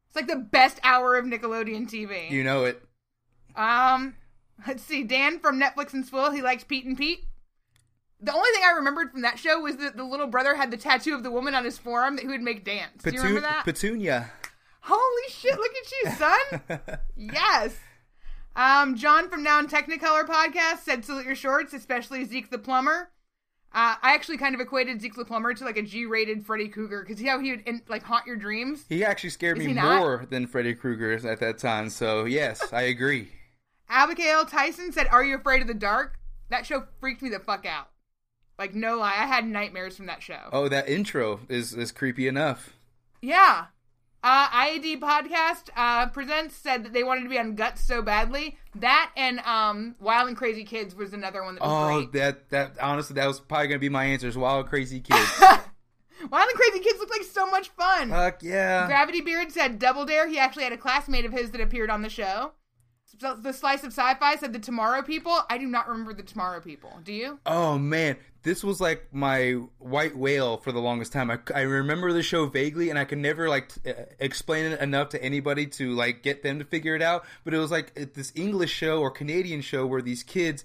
It's 0.06 0.14
like 0.16 0.26
the 0.28 0.36
best 0.36 0.78
hour 0.84 1.16
of 1.16 1.24
Nickelodeon 1.24 1.88
TV. 1.90 2.30
You 2.30 2.44
know 2.44 2.66
it. 2.66 2.82
Um, 3.56 4.14
let's 4.66 4.82
see. 4.82 5.04
Dan 5.04 5.38
from 5.38 5.60
Netflix 5.60 5.92
and 5.92 6.04
Swill, 6.04 6.30
he 6.30 6.42
likes 6.42 6.64
Pete 6.64 6.84
and 6.84 6.96
Pete. 6.96 7.24
The 8.20 8.32
only 8.32 8.50
thing 8.52 8.62
I 8.64 8.72
remembered 8.72 9.10
from 9.10 9.22
that 9.22 9.38
show 9.38 9.60
was 9.60 9.76
that 9.76 9.96
the 9.96 10.04
little 10.04 10.26
brother 10.26 10.54
had 10.54 10.70
the 10.70 10.76
tattoo 10.76 11.14
of 11.14 11.22
the 11.22 11.30
woman 11.30 11.54
on 11.54 11.64
his 11.64 11.78
forearm 11.78 12.16
that 12.16 12.22
he 12.22 12.28
would 12.28 12.40
make 12.40 12.64
dance. 12.64 13.02
Do 13.02 13.10
you 13.10 13.18
remember 13.18 13.42
that? 13.42 13.64
Petunia. 13.64 14.30
Holy 14.80 15.28
shit, 15.30 15.58
look 15.58 15.72
at 15.72 15.92
you, 15.92 16.10
son. 16.12 16.98
yes. 17.16 17.76
Um, 18.56 18.96
John 18.96 19.28
from 19.28 19.42
Now 19.42 19.58
in 19.58 19.66
Technicolor 19.66 20.26
podcast 20.26 20.80
said 20.84 21.04
salute 21.04 21.26
your 21.26 21.34
shorts, 21.34 21.72
especially 21.72 22.24
Zeke 22.24 22.50
the 22.50 22.58
plumber. 22.58 23.10
Uh, 23.72 23.96
I 24.00 24.14
actually 24.14 24.36
kind 24.36 24.54
of 24.54 24.60
equated 24.60 25.00
Zeke 25.02 25.16
the 25.16 25.24
plumber 25.24 25.52
to 25.52 25.64
like 25.64 25.76
a 25.76 25.82
G-rated 25.82 26.46
Freddy 26.46 26.68
Krueger 26.68 27.04
because 27.04 27.20
how 27.26 27.40
he 27.40 27.50
would 27.50 27.62
in, 27.66 27.82
like 27.88 28.04
haunt 28.04 28.24
your 28.24 28.36
dreams. 28.36 28.84
He 28.88 29.04
actually 29.04 29.30
scared 29.30 29.58
Is 29.58 29.66
me 29.66 29.74
more 29.74 30.26
than 30.30 30.46
Freddy 30.46 30.74
Krueger 30.74 31.12
at 31.12 31.40
that 31.40 31.58
time. 31.58 31.90
So 31.90 32.24
yes, 32.24 32.72
I 32.72 32.82
agree. 32.82 33.30
Abigail 33.94 34.44
Tyson 34.44 34.92
said, 34.92 35.06
"Are 35.10 35.24
you 35.24 35.36
afraid 35.36 35.62
of 35.62 35.68
the 35.68 35.74
dark?" 35.74 36.18
That 36.50 36.66
show 36.66 36.84
freaked 37.00 37.22
me 37.22 37.28
the 37.30 37.38
fuck 37.38 37.64
out. 37.64 37.88
Like 38.58 38.74
no 38.74 38.98
lie, 38.98 39.14
I 39.16 39.26
had 39.26 39.46
nightmares 39.46 39.96
from 39.96 40.06
that 40.06 40.22
show. 40.22 40.48
Oh, 40.52 40.68
that 40.68 40.88
intro 40.88 41.40
is 41.48 41.72
is 41.74 41.92
creepy 41.92 42.26
enough. 42.28 42.74
Yeah. 43.22 43.66
Uh, 44.26 44.48
IAD 44.48 45.00
podcast 45.00 45.68
uh, 45.76 46.06
presents 46.08 46.56
said 46.56 46.82
that 46.82 46.94
they 46.94 47.04
wanted 47.04 47.24
to 47.24 47.28
be 47.28 47.38
on 47.38 47.54
Guts 47.56 47.84
so 47.84 48.00
badly. 48.00 48.56
That 48.74 49.10
and 49.18 49.38
um, 49.40 49.96
Wild 50.00 50.28
and 50.28 50.36
Crazy 50.36 50.64
Kids 50.64 50.94
was 50.94 51.12
another 51.12 51.42
one 51.44 51.56
that 51.56 51.62
was 51.62 51.70
Oh, 51.94 51.96
great. 52.06 52.12
that 52.12 52.48
that 52.50 52.78
honestly, 52.80 53.14
that 53.14 53.26
was 53.26 53.38
probably 53.40 53.68
gonna 53.68 53.78
be 53.80 53.90
my 53.90 54.04
answers. 54.06 54.36
Wild 54.38 54.60
and 54.60 54.68
crazy 54.68 55.00
kids. 55.10 55.30
Wild 55.40 56.48
and 56.48 56.56
Crazy 56.58 56.78
Kids 56.80 56.98
looked 56.98 57.12
like 57.12 57.24
so 57.24 57.50
much 57.50 57.68
fun. 57.70 58.08
Fuck 58.10 58.42
yeah. 58.42 58.86
Gravity 58.86 59.20
Beard 59.20 59.52
said 59.52 59.78
Double 59.78 60.06
Dare. 60.06 60.26
He 60.26 60.38
actually 60.38 60.64
had 60.64 60.72
a 60.72 60.78
classmate 60.78 61.26
of 61.26 61.32
his 61.32 61.50
that 61.50 61.60
appeared 61.60 61.90
on 61.90 62.00
the 62.02 62.08
show. 62.08 62.52
The 63.20 63.52
Slice 63.52 63.84
of 63.84 63.92
Sci-Fi 63.92 64.36
said 64.36 64.52
the 64.52 64.58
Tomorrow 64.58 65.02
People. 65.02 65.38
I 65.48 65.58
do 65.58 65.66
not 65.66 65.88
remember 65.88 66.14
the 66.14 66.22
Tomorrow 66.22 66.60
People. 66.60 66.98
Do 67.04 67.12
you? 67.12 67.38
Oh 67.46 67.78
man, 67.78 68.16
this 68.42 68.62
was 68.62 68.80
like 68.80 69.08
my 69.12 69.52
white 69.78 70.16
whale 70.16 70.56
for 70.58 70.72
the 70.72 70.80
longest 70.80 71.12
time. 71.12 71.30
I, 71.30 71.38
I 71.54 71.62
remember 71.62 72.12
the 72.12 72.22
show 72.22 72.46
vaguely, 72.46 72.90
and 72.90 72.98
I 72.98 73.04
could 73.04 73.18
never 73.18 73.48
like 73.48 73.74
t- 73.74 73.90
uh, 73.90 74.04
explain 74.18 74.66
it 74.66 74.80
enough 74.80 75.10
to 75.10 75.22
anybody 75.22 75.66
to 75.66 75.92
like 75.92 76.22
get 76.22 76.42
them 76.42 76.58
to 76.58 76.64
figure 76.64 76.94
it 76.94 77.02
out. 77.02 77.24
But 77.44 77.54
it 77.54 77.58
was 77.58 77.70
like 77.70 77.94
this 78.14 78.32
English 78.34 78.72
show 78.72 79.00
or 79.00 79.10
Canadian 79.10 79.60
show 79.60 79.86
where 79.86 80.02
these 80.02 80.22
kids 80.22 80.64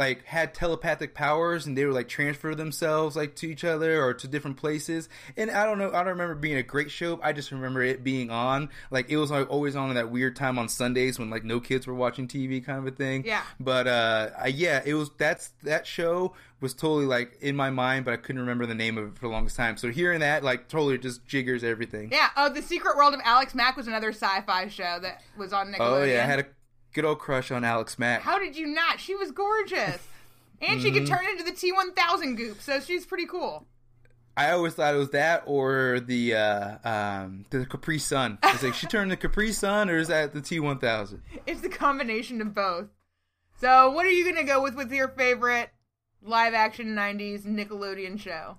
like 0.00 0.24
had 0.24 0.54
telepathic 0.54 1.14
powers 1.14 1.66
and 1.66 1.76
they 1.76 1.84
would 1.84 1.94
like 1.94 2.08
transfer 2.08 2.54
themselves 2.54 3.16
like 3.16 3.36
to 3.36 3.46
each 3.46 3.64
other 3.64 4.02
or 4.02 4.14
to 4.14 4.26
different 4.26 4.56
places. 4.56 5.10
And 5.36 5.50
I 5.50 5.66
don't 5.66 5.76
know, 5.76 5.90
I 5.90 5.98
don't 5.98 6.08
remember 6.08 6.34
being 6.34 6.56
a 6.56 6.62
great 6.62 6.90
show. 6.90 7.20
I 7.22 7.34
just 7.34 7.50
remember 7.52 7.82
it 7.82 8.02
being 8.02 8.30
on. 8.30 8.70
Like 8.90 9.10
it 9.10 9.18
was 9.18 9.30
like 9.30 9.50
always 9.50 9.76
on 9.76 9.90
at 9.90 9.94
that 9.96 10.10
weird 10.10 10.36
time 10.36 10.58
on 10.58 10.70
Sundays 10.70 11.18
when 11.18 11.28
like 11.28 11.44
no 11.44 11.60
kids 11.60 11.86
were 11.86 11.92
watching 11.92 12.28
TV 12.28 12.64
kind 12.64 12.78
of 12.78 12.86
a 12.86 12.96
thing. 12.96 13.24
Yeah. 13.26 13.42
But 13.60 13.86
uh, 13.86 14.30
I, 14.40 14.46
yeah, 14.46 14.80
it 14.82 14.94
was 14.94 15.10
that's 15.18 15.52
that 15.64 15.86
show 15.86 16.32
was 16.62 16.72
totally 16.72 17.04
like 17.04 17.36
in 17.42 17.54
my 17.54 17.68
mind, 17.68 18.06
but 18.06 18.14
I 18.14 18.16
couldn't 18.16 18.40
remember 18.40 18.64
the 18.64 18.74
name 18.74 18.96
of 18.96 19.06
it 19.06 19.14
for 19.16 19.26
the 19.26 19.32
longest 19.32 19.56
time. 19.56 19.76
So 19.76 19.90
hearing 19.90 20.20
that 20.20 20.42
like 20.42 20.68
totally 20.68 20.96
just 20.96 21.26
jiggers 21.26 21.62
everything. 21.62 22.08
Yeah. 22.10 22.30
Oh, 22.38 22.48
The 22.48 22.62
Secret 22.62 22.96
World 22.96 23.12
of 23.12 23.20
Alex 23.22 23.54
Mack 23.54 23.76
was 23.76 23.86
another 23.86 24.12
sci-fi 24.12 24.68
show 24.68 24.98
that 25.02 25.20
was 25.36 25.52
on 25.52 25.74
Nickelodeon. 25.74 26.00
Oh 26.00 26.04
yeah, 26.04 26.22
I 26.22 26.26
had 26.26 26.40
a 26.40 26.46
good 26.92 27.04
old 27.04 27.18
crush 27.18 27.50
on 27.50 27.64
Alex 27.64 27.98
Mack. 27.98 28.22
How 28.22 28.38
did 28.38 28.56
you 28.56 28.66
not? 28.66 29.00
She 29.00 29.14
was 29.14 29.30
gorgeous. 29.30 29.98
And 30.62 30.82
she 30.82 30.90
could 30.90 31.04
Mm-hmm. 31.04 31.14
turn 31.14 31.24
into 31.26 31.42
the 31.42 31.52
T1000 31.52 32.36
goop, 32.36 32.60
so 32.60 32.80
she's 32.80 33.06
pretty 33.06 33.24
cool. 33.24 33.64
I 34.36 34.50
always 34.50 34.74
thought 34.74 34.94
it 34.94 34.98
was 34.98 35.08
that 35.12 35.42
or 35.46 36.00
the 36.00 36.34
uh, 36.34 36.76
um, 36.86 37.46
the 37.48 37.64
Capri 37.64 37.98
Sun. 37.98 38.36
It's 38.42 38.62
like 38.62 38.74
she 38.74 38.86
turned 38.86 39.10
the 39.10 39.16
Capri 39.16 39.52
Sun, 39.52 39.88
or 39.88 39.96
is 39.96 40.08
that 40.08 40.34
the 40.34 40.42
T 40.42 40.60
one 40.60 40.78
thousand? 40.78 41.22
It's 41.46 41.62
the 41.62 41.70
combination 41.70 42.42
of 42.42 42.54
both. 42.54 42.88
So, 43.58 43.90
what 43.90 44.04
are 44.04 44.10
you 44.10 44.22
going 44.22 44.36
to 44.36 44.42
go 44.44 44.62
with 44.62 44.74
with 44.74 44.92
your 44.92 45.08
favorite 45.08 45.70
live 46.22 46.52
action 46.52 46.88
90s 46.94 47.46
Nickelodeon 47.46 48.20
show? 48.20 48.58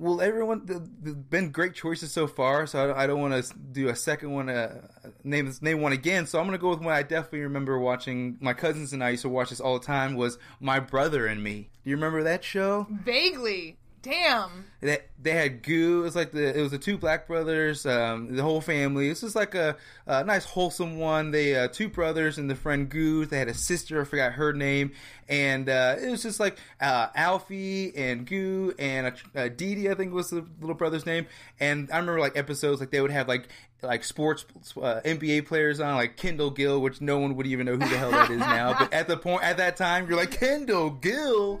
Well, 0.00 0.20
everyone, 0.20 0.64
the, 0.64 0.88
the 1.02 1.12
been 1.12 1.50
great 1.50 1.74
choices 1.74 2.12
so 2.12 2.28
far, 2.28 2.68
so 2.68 2.90
I, 2.90 3.02
I 3.02 3.06
don't 3.08 3.20
want 3.20 3.44
to 3.44 3.54
do 3.72 3.88
a 3.88 3.96
second 3.96 4.32
one. 4.32 4.48
Uh, 4.48 4.86
name 5.24 5.52
name 5.60 5.80
one 5.80 5.92
again. 5.92 6.26
So 6.26 6.38
I'm 6.38 6.46
gonna 6.46 6.56
go 6.58 6.70
with 6.70 6.80
one 6.80 6.94
I 6.94 7.02
definitely 7.02 7.40
remember 7.40 7.78
watching. 7.80 8.38
My 8.40 8.54
cousins 8.54 8.92
and 8.92 9.02
I 9.02 9.10
used 9.10 9.22
to 9.22 9.28
watch 9.28 9.50
this 9.50 9.60
all 9.60 9.78
the 9.78 9.84
time. 9.84 10.14
Was 10.14 10.38
My 10.60 10.78
Brother 10.78 11.26
and 11.26 11.42
Me. 11.42 11.70
Do 11.82 11.90
you 11.90 11.96
remember 11.96 12.22
that 12.22 12.44
show? 12.44 12.86
Vaguely. 12.88 13.76
Damn. 14.00 14.66
They, 14.80 14.98
they 15.20 15.32
had 15.32 15.62
goo. 15.62 16.00
It 16.00 16.02
was 16.04 16.16
like 16.16 16.30
the 16.30 16.56
it 16.56 16.62
was 16.62 16.70
the 16.70 16.78
two 16.78 16.98
black 16.98 17.26
brothers, 17.26 17.84
um, 17.84 18.36
the 18.36 18.44
whole 18.44 18.60
family. 18.60 19.08
This 19.08 19.24
is 19.24 19.34
like 19.34 19.56
a, 19.56 19.76
a 20.06 20.22
nice 20.22 20.44
wholesome 20.44 20.98
one. 20.98 21.32
They 21.32 21.56
uh, 21.56 21.66
two 21.66 21.88
brothers 21.88 22.38
and 22.38 22.48
the 22.48 22.54
friend 22.54 22.88
Goo. 22.88 23.26
They 23.26 23.38
had 23.38 23.48
a 23.48 23.54
sister. 23.54 24.00
I 24.00 24.04
forgot 24.04 24.34
her 24.34 24.52
name, 24.52 24.92
and 25.28 25.68
uh, 25.68 25.96
it 26.00 26.08
was 26.08 26.22
just 26.22 26.38
like 26.38 26.58
uh, 26.80 27.08
Alfie 27.16 27.92
and 27.96 28.24
Goo 28.24 28.72
and 28.78 29.14
uh, 29.34 29.48
Dee 29.48 29.74
Dee. 29.74 29.90
I 29.90 29.94
think 29.94 30.12
was 30.12 30.30
the 30.30 30.46
little 30.60 30.76
brother's 30.76 31.06
name. 31.06 31.26
And 31.58 31.90
I 31.90 31.98
remember 31.98 32.20
like 32.20 32.36
episodes 32.36 32.78
like 32.78 32.90
they 32.90 33.00
would 33.00 33.10
have 33.10 33.26
like 33.26 33.48
like 33.82 34.04
sports 34.04 34.44
uh, 34.76 35.00
NBA 35.04 35.46
players 35.46 35.80
on, 35.80 35.94
like 35.96 36.16
Kendall 36.16 36.50
Gill, 36.50 36.80
which 36.80 37.00
no 37.00 37.18
one 37.18 37.36
would 37.36 37.46
even 37.46 37.66
know 37.66 37.72
who 37.72 37.78
the 37.78 37.98
hell 37.98 38.10
that 38.10 38.30
is 38.30 38.38
now. 38.38 38.76
But 38.78 38.92
at 38.92 39.08
the 39.08 39.16
point 39.16 39.42
at 39.42 39.56
that 39.58 39.76
time, 39.76 40.08
you're 40.08 40.16
like 40.16 40.32
Kendall 40.32 40.90
Gill, 40.90 41.60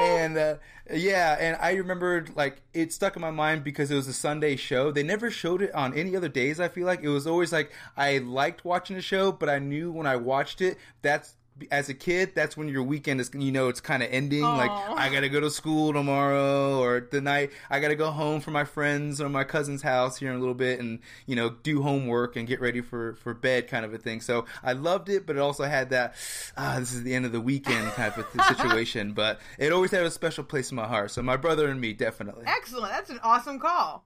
and 0.00 0.36
uh, 0.36 0.56
yeah, 0.92 1.36
and 1.38 1.56
I 1.60 1.72
remembered 1.74 2.36
like 2.36 2.53
it 2.72 2.92
stuck 2.92 3.16
in 3.16 3.22
my 3.22 3.30
mind 3.30 3.64
because 3.64 3.90
it 3.90 3.94
was 3.94 4.08
a 4.08 4.12
Sunday 4.12 4.56
show. 4.56 4.90
They 4.90 5.02
never 5.02 5.30
showed 5.30 5.62
it 5.62 5.74
on 5.74 5.94
any 5.94 6.16
other 6.16 6.28
days. 6.28 6.60
I 6.60 6.68
feel 6.68 6.86
like 6.86 7.02
it 7.02 7.08
was 7.08 7.26
always 7.26 7.52
like 7.52 7.72
I 7.96 8.18
liked 8.18 8.64
watching 8.64 8.96
the 8.96 9.02
show, 9.02 9.32
but 9.32 9.48
I 9.48 9.58
knew 9.58 9.92
when 9.92 10.06
I 10.06 10.16
watched 10.16 10.60
it, 10.60 10.78
that's 11.02 11.34
as 11.70 11.88
a 11.88 11.94
kid, 11.94 12.32
that's 12.34 12.56
when 12.56 12.68
your 12.68 12.82
weekend 12.82 13.20
is, 13.20 13.30
you 13.34 13.52
know, 13.52 13.68
it's 13.68 13.80
kind 13.80 14.02
of 14.02 14.08
ending. 14.10 14.42
Like, 14.42 14.70
I 14.70 15.08
gotta 15.08 15.28
go 15.28 15.40
to 15.40 15.50
school 15.50 15.92
tomorrow, 15.92 16.80
or 16.80 17.00
tonight, 17.00 17.50
I 17.70 17.80
gotta 17.80 17.94
go 17.94 18.10
home 18.10 18.40
from 18.40 18.54
my 18.54 18.64
friends 18.64 19.20
or 19.20 19.28
my 19.28 19.44
cousin's 19.44 19.82
house 19.82 20.18
here 20.18 20.30
in 20.30 20.36
a 20.36 20.40
little 20.40 20.54
bit 20.54 20.80
and, 20.80 20.98
you 21.26 21.36
know, 21.36 21.50
do 21.50 21.82
homework 21.82 22.36
and 22.36 22.48
get 22.48 22.60
ready 22.60 22.80
for, 22.80 23.14
for 23.16 23.34
bed 23.34 23.68
kind 23.68 23.84
of 23.84 23.94
a 23.94 23.98
thing. 23.98 24.20
So 24.20 24.46
I 24.62 24.72
loved 24.72 25.08
it, 25.08 25.26
but 25.26 25.36
it 25.36 25.40
also 25.40 25.64
had 25.64 25.90
that, 25.90 26.14
ah, 26.56 26.76
this 26.78 26.92
is 26.92 27.02
the 27.02 27.14
end 27.14 27.24
of 27.26 27.32
the 27.32 27.40
weekend 27.40 27.92
type 27.92 28.18
of 28.18 28.26
situation. 28.48 29.12
But 29.12 29.40
it 29.58 29.72
always 29.72 29.90
had 29.90 30.02
a 30.02 30.10
special 30.10 30.44
place 30.44 30.70
in 30.70 30.76
my 30.76 30.86
heart. 30.86 31.10
So 31.10 31.22
my 31.22 31.36
brother 31.36 31.68
and 31.68 31.80
me, 31.80 31.92
definitely. 31.92 32.44
Excellent. 32.46 32.92
That's 32.92 33.10
an 33.10 33.20
awesome 33.22 33.58
call. 33.58 34.04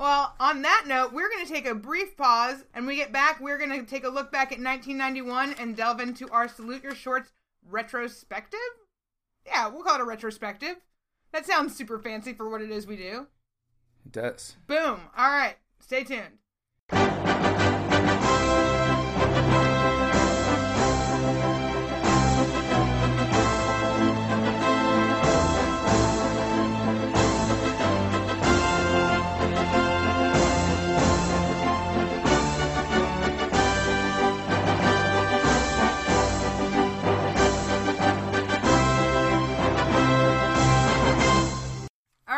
Well, 0.00 0.34
on 0.40 0.62
that 0.62 0.84
note, 0.86 1.12
we're 1.12 1.28
going 1.28 1.44
to 1.44 1.52
take 1.52 1.66
a 1.66 1.74
brief 1.74 2.16
pause, 2.16 2.64
and 2.72 2.86
when 2.86 2.94
we 2.94 2.96
get 2.96 3.12
back, 3.12 3.38
we're 3.38 3.58
going 3.58 3.78
to 3.78 3.84
take 3.84 4.04
a 4.04 4.08
look 4.08 4.32
back 4.32 4.50
at 4.50 4.58
1991 4.58 5.56
and 5.60 5.76
delve 5.76 6.00
into 6.00 6.26
our 6.30 6.48
Salute 6.48 6.82
Your 6.82 6.94
Shorts 6.94 7.32
retrospective. 7.68 8.58
Yeah, 9.44 9.68
we'll 9.68 9.82
call 9.82 9.96
it 9.96 10.00
a 10.00 10.04
retrospective. 10.04 10.76
That 11.32 11.44
sounds 11.44 11.76
super 11.76 11.98
fancy 11.98 12.32
for 12.32 12.48
what 12.48 12.62
it 12.62 12.70
is 12.70 12.86
we 12.86 12.96
do. 12.96 13.26
It 14.06 14.12
does. 14.12 14.56
Boom. 14.66 15.00
All 15.14 15.28
right. 15.28 15.56
Stay 15.80 16.02
tuned. 16.02 17.39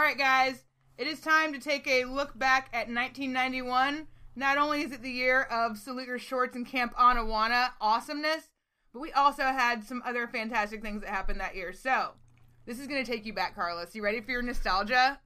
Right, 0.03 0.19
guys. 0.19 0.65
It 0.99 1.07
is 1.07 1.21
time 1.21 1.53
to 1.53 1.61
take 1.61 1.87
a 1.87 2.05
look 2.07 2.37
back 2.37 2.69
at 2.73 2.89
1991. 2.89 4.09
Not 4.35 4.59
only 4.59 4.83
is 4.83 4.91
it 4.91 5.01
the 5.01 5.11
year 5.11 5.43
of 5.43 5.79
Salute 5.79 6.09
Your 6.09 6.19
Shorts 6.19 6.57
and 6.57 6.67
Camp 6.67 6.93
Anawana 6.97 7.69
awesomeness, 7.81 8.49
but 8.93 8.99
we 8.99 9.13
also 9.13 9.45
had 9.45 9.85
some 9.85 10.03
other 10.05 10.27
fantastic 10.27 10.83
things 10.83 11.03
that 11.03 11.11
happened 11.11 11.39
that 11.39 11.55
year. 11.55 11.73
So, 11.73 12.11
this 12.67 12.81
is 12.81 12.89
going 12.89 13.05
to 13.05 13.11
take 13.11 13.25
you 13.25 13.33
back, 13.33 13.55
Carlos. 13.55 13.95
You 13.95 14.03
ready 14.03 14.21
for 14.21 14.33
your 14.33 14.43
nostalgia? 14.43 15.21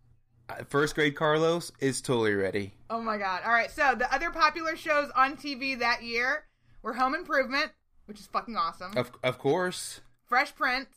Uh, 0.51 0.57
First 0.69 0.95
grade 0.95 1.17
Carlos 1.17 1.73
is 1.81 2.03
totally 2.03 2.35
ready. 2.35 2.75
Oh 2.91 3.01
my 3.01 3.17
god. 3.17 3.43
All 3.47 3.53
right, 3.53 3.71
so 3.71 3.95
the 3.99 4.13
other 4.15 4.31
popular 4.31 4.77
shows 4.77 5.11
on 5.17 5.39
TV 5.39 5.79
that 5.79 6.03
year 6.03 6.45
were 6.83 6.93
Home 6.93 7.15
Improvement, 7.15 7.73
which 8.05 8.21
is 8.21 8.27
fucking 8.27 8.57
awesome. 8.57 8.95
Of, 8.95 9.11
of 9.25 9.39
course. 9.39 10.03
Fresh 10.27 10.55
Prince, 10.55 10.91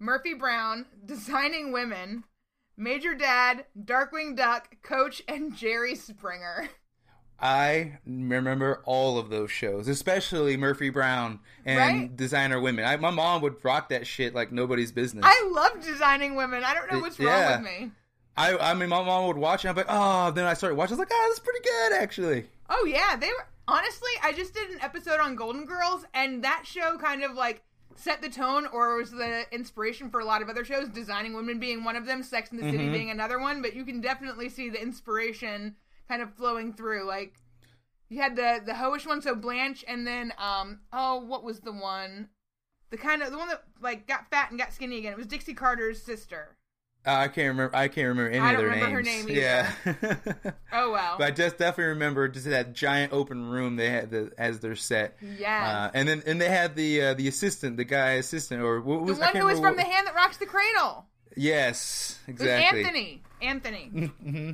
Murphy 0.00 0.34
Brown, 0.34 0.86
Designing 1.06 1.70
Women, 1.70 2.24
Major 2.78 3.14
Dad, 3.14 3.66
Darkwing 3.78 4.36
Duck, 4.36 4.76
Coach, 4.82 5.22
and 5.28 5.54
Jerry 5.54 5.94
Springer. 5.96 6.68
I 7.40 7.98
remember 8.06 8.82
all 8.84 9.18
of 9.18 9.30
those 9.30 9.50
shows, 9.50 9.86
especially 9.88 10.56
Murphy 10.56 10.90
Brown 10.90 11.40
and 11.64 11.78
Right? 11.78 12.16
Designer 12.16 12.60
Women. 12.60 12.84
I, 12.84 12.96
my 12.96 13.10
mom 13.10 13.42
would 13.42 13.64
rock 13.64 13.90
that 13.90 14.06
shit 14.06 14.34
like 14.34 14.50
nobody's 14.50 14.90
business. 14.92 15.24
I 15.26 15.48
love 15.52 15.84
Designing 15.84 16.34
Women. 16.34 16.64
I 16.64 16.74
don't 16.74 16.90
know 16.90 16.98
It- 16.98 17.02
what's 17.02 17.18
wrong 17.20 17.28
yeah. 17.28 17.56
with 17.60 17.66
me. 17.66 17.90
I, 18.36 18.56
I 18.56 18.74
mean, 18.74 18.88
my 18.88 19.02
mom 19.02 19.26
would 19.26 19.36
watch 19.36 19.64
it. 19.64 19.68
I'm 19.68 19.74
like, 19.76 19.86
oh. 19.88 20.30
Then 20.30 20.44
I 20.46 20.54
started 20.54 20.76
watching. 20.76 20.92
I 20.92 20.94
was 20.94 20.98
like, 21.00 21.08
oh, 21.12 21.26
that's 21.28 21.40
pretty 21.40 21.58
good, 21.64 21.92
actually. 22.00 22.46
Oh 22.70 22.84
yeah, 22.88 23.16
they 23.16 23.26
were 23.28 23.46
honestly. 23.66 24.10
I 24.22 24.32
just 24.32 24.54
did 24.54 24.70
an 24.70 24.78
episode 24.80 25.18
on 25.18 25.34
Golden 25.34 25.64
Girls, 25.64 26.04
and 26.14 26.44
that 26.44 26.62
show 26.64 26.98
kind 26.98 27.24
of 27.24 27.34
like 27.34 27.62
set 27.98 28.22
the 28.22 28.28
tone, 28.28 28.66
or 28.72 28.96
was 28.96 29.10
the 29.10 29.44
inspiration 29.52 30.10
for 30.10 30.20
a 30.20 30.24
lot 30.24 30.42
of 30.42 30.48
other 30.48 30.64
shows. 30.64 30.88
Designing 30.88 31.34
Women 31.34 31.58
being 31.58 31.84
one 31.84 31.96
of 31.96 32.06
them, 32.06 32.22
Sex 32.22 32.50
and 32.50 32.58
the 32.60 32.70
City 32.70 32.88
being 32.88 33.10
another 33.10 33.38
one. 33.38 33.60
But 33.60 33.74
you 33.74 33.84
can 33.84 34.00
definitely 34.00 34.48
see 34.48 34.68
the 34.68 34.80
inspiration 34.80 35.76
kind 36.08 36.22
of 36.22 36.34
flowing 36.34 36.72
through. 36.72 37.06
Like 37.06 37.34
you 38.08 38.20
had 38.20 38.36
the 38.36 38.60
the 38.64 38.72
hoish 38.72 39.06
one, 39.06 39.20
so 39.20 39.34
Blanche, 39.34 39.84
and 39.88 40.06
then 40.06 40.32
um 40.38 40.80
oh, 40.92 41.16
what 41.16 41.44
was 41.44 41.60
the 41.60 41.72
one? 41.72 42.28
The 42.90 42.98
kind 42.98 43.22
of 43.22 43.30
the 43.30 43.38
one 43.38 43.48
that 43.48 43.64
like 43.80 44.06
got 44.06 44.30
fat 44.30 44.50
and 44.50 44.58
got 44.58 44.72
skinny 44.72 44.98
again. 44.98 45.12
It 45.12 45.18
was 45.18 45.26
Dixie 45.26 45.54
Carter's 45.54 46.00
sister. 46.00 46.57
Uh, 47.06 47.10
I 47.12 47.28
can't 47.28 47.48
remember. 47.48 47.74
I 47.74 47.88
can't 47.88 48.08
remember 48.08 48.30
any 48.30 48.40
I 48.40 48.50
of 48.52 48.58
don't 48.58 48.66
their 48.66 48.74
remember 48.74 48.96
her 48.96 49.02
names. 49.02 49.26
name 49.26 49.36
yeah. 49.36 49.72
Oh 50.72 50.90
well. 50.92 51.16
but 51.18 51.26
I 51.28 51.30
just 51.30 51.56
definitely 51.56 51.90
remember 51.90 52.28
just 52.28 52.44
that 52.46 52.74
giant 52.74 53.12
open 53.12 53.48
room 53.48 53.76
they 53.76 53.88
had 53.88 54.10
the, 54.10 54.32
as 54.36 54.60
their 54.60 54.76
set. 54.76 55.16
Yes. 55.38 55.66
Uh, 55.66 55.90
and 55.94 56.06
then 56.08 56.22
and 56.26 56.40
they 56.40 56.48
had 56.50 56.74
the 56.76 57.00
uh, 57.02 57.14
the 57.14 57.28
assistant, 57.28 57.76
the 57.78 57.84
guy 57.84 58.12
assistant, 58.12 58.60
or 58.62 58.80
what 58.80 58.96
the 58.98 59.02
was 59.12 59.20
I 59.20 59.26
one 59.32 59.36
who 59.36 59.46
was 59.46 59.60
from 59.60 59.76
the 59.76 59.84
hand 59.84 60.06
that 60.06 60.14
rocks 60.14 60.36
the 60.36 60.46
cradle. 60.46 61.06
Yes, 61.36 62.18
It 62.26 62.32
was 62.32 62.40
exactly. 62.42 62.80
Anthony. 62.84 63.22
Anthony. 63.40 63.90
Mm-hmm. 64.24 64.50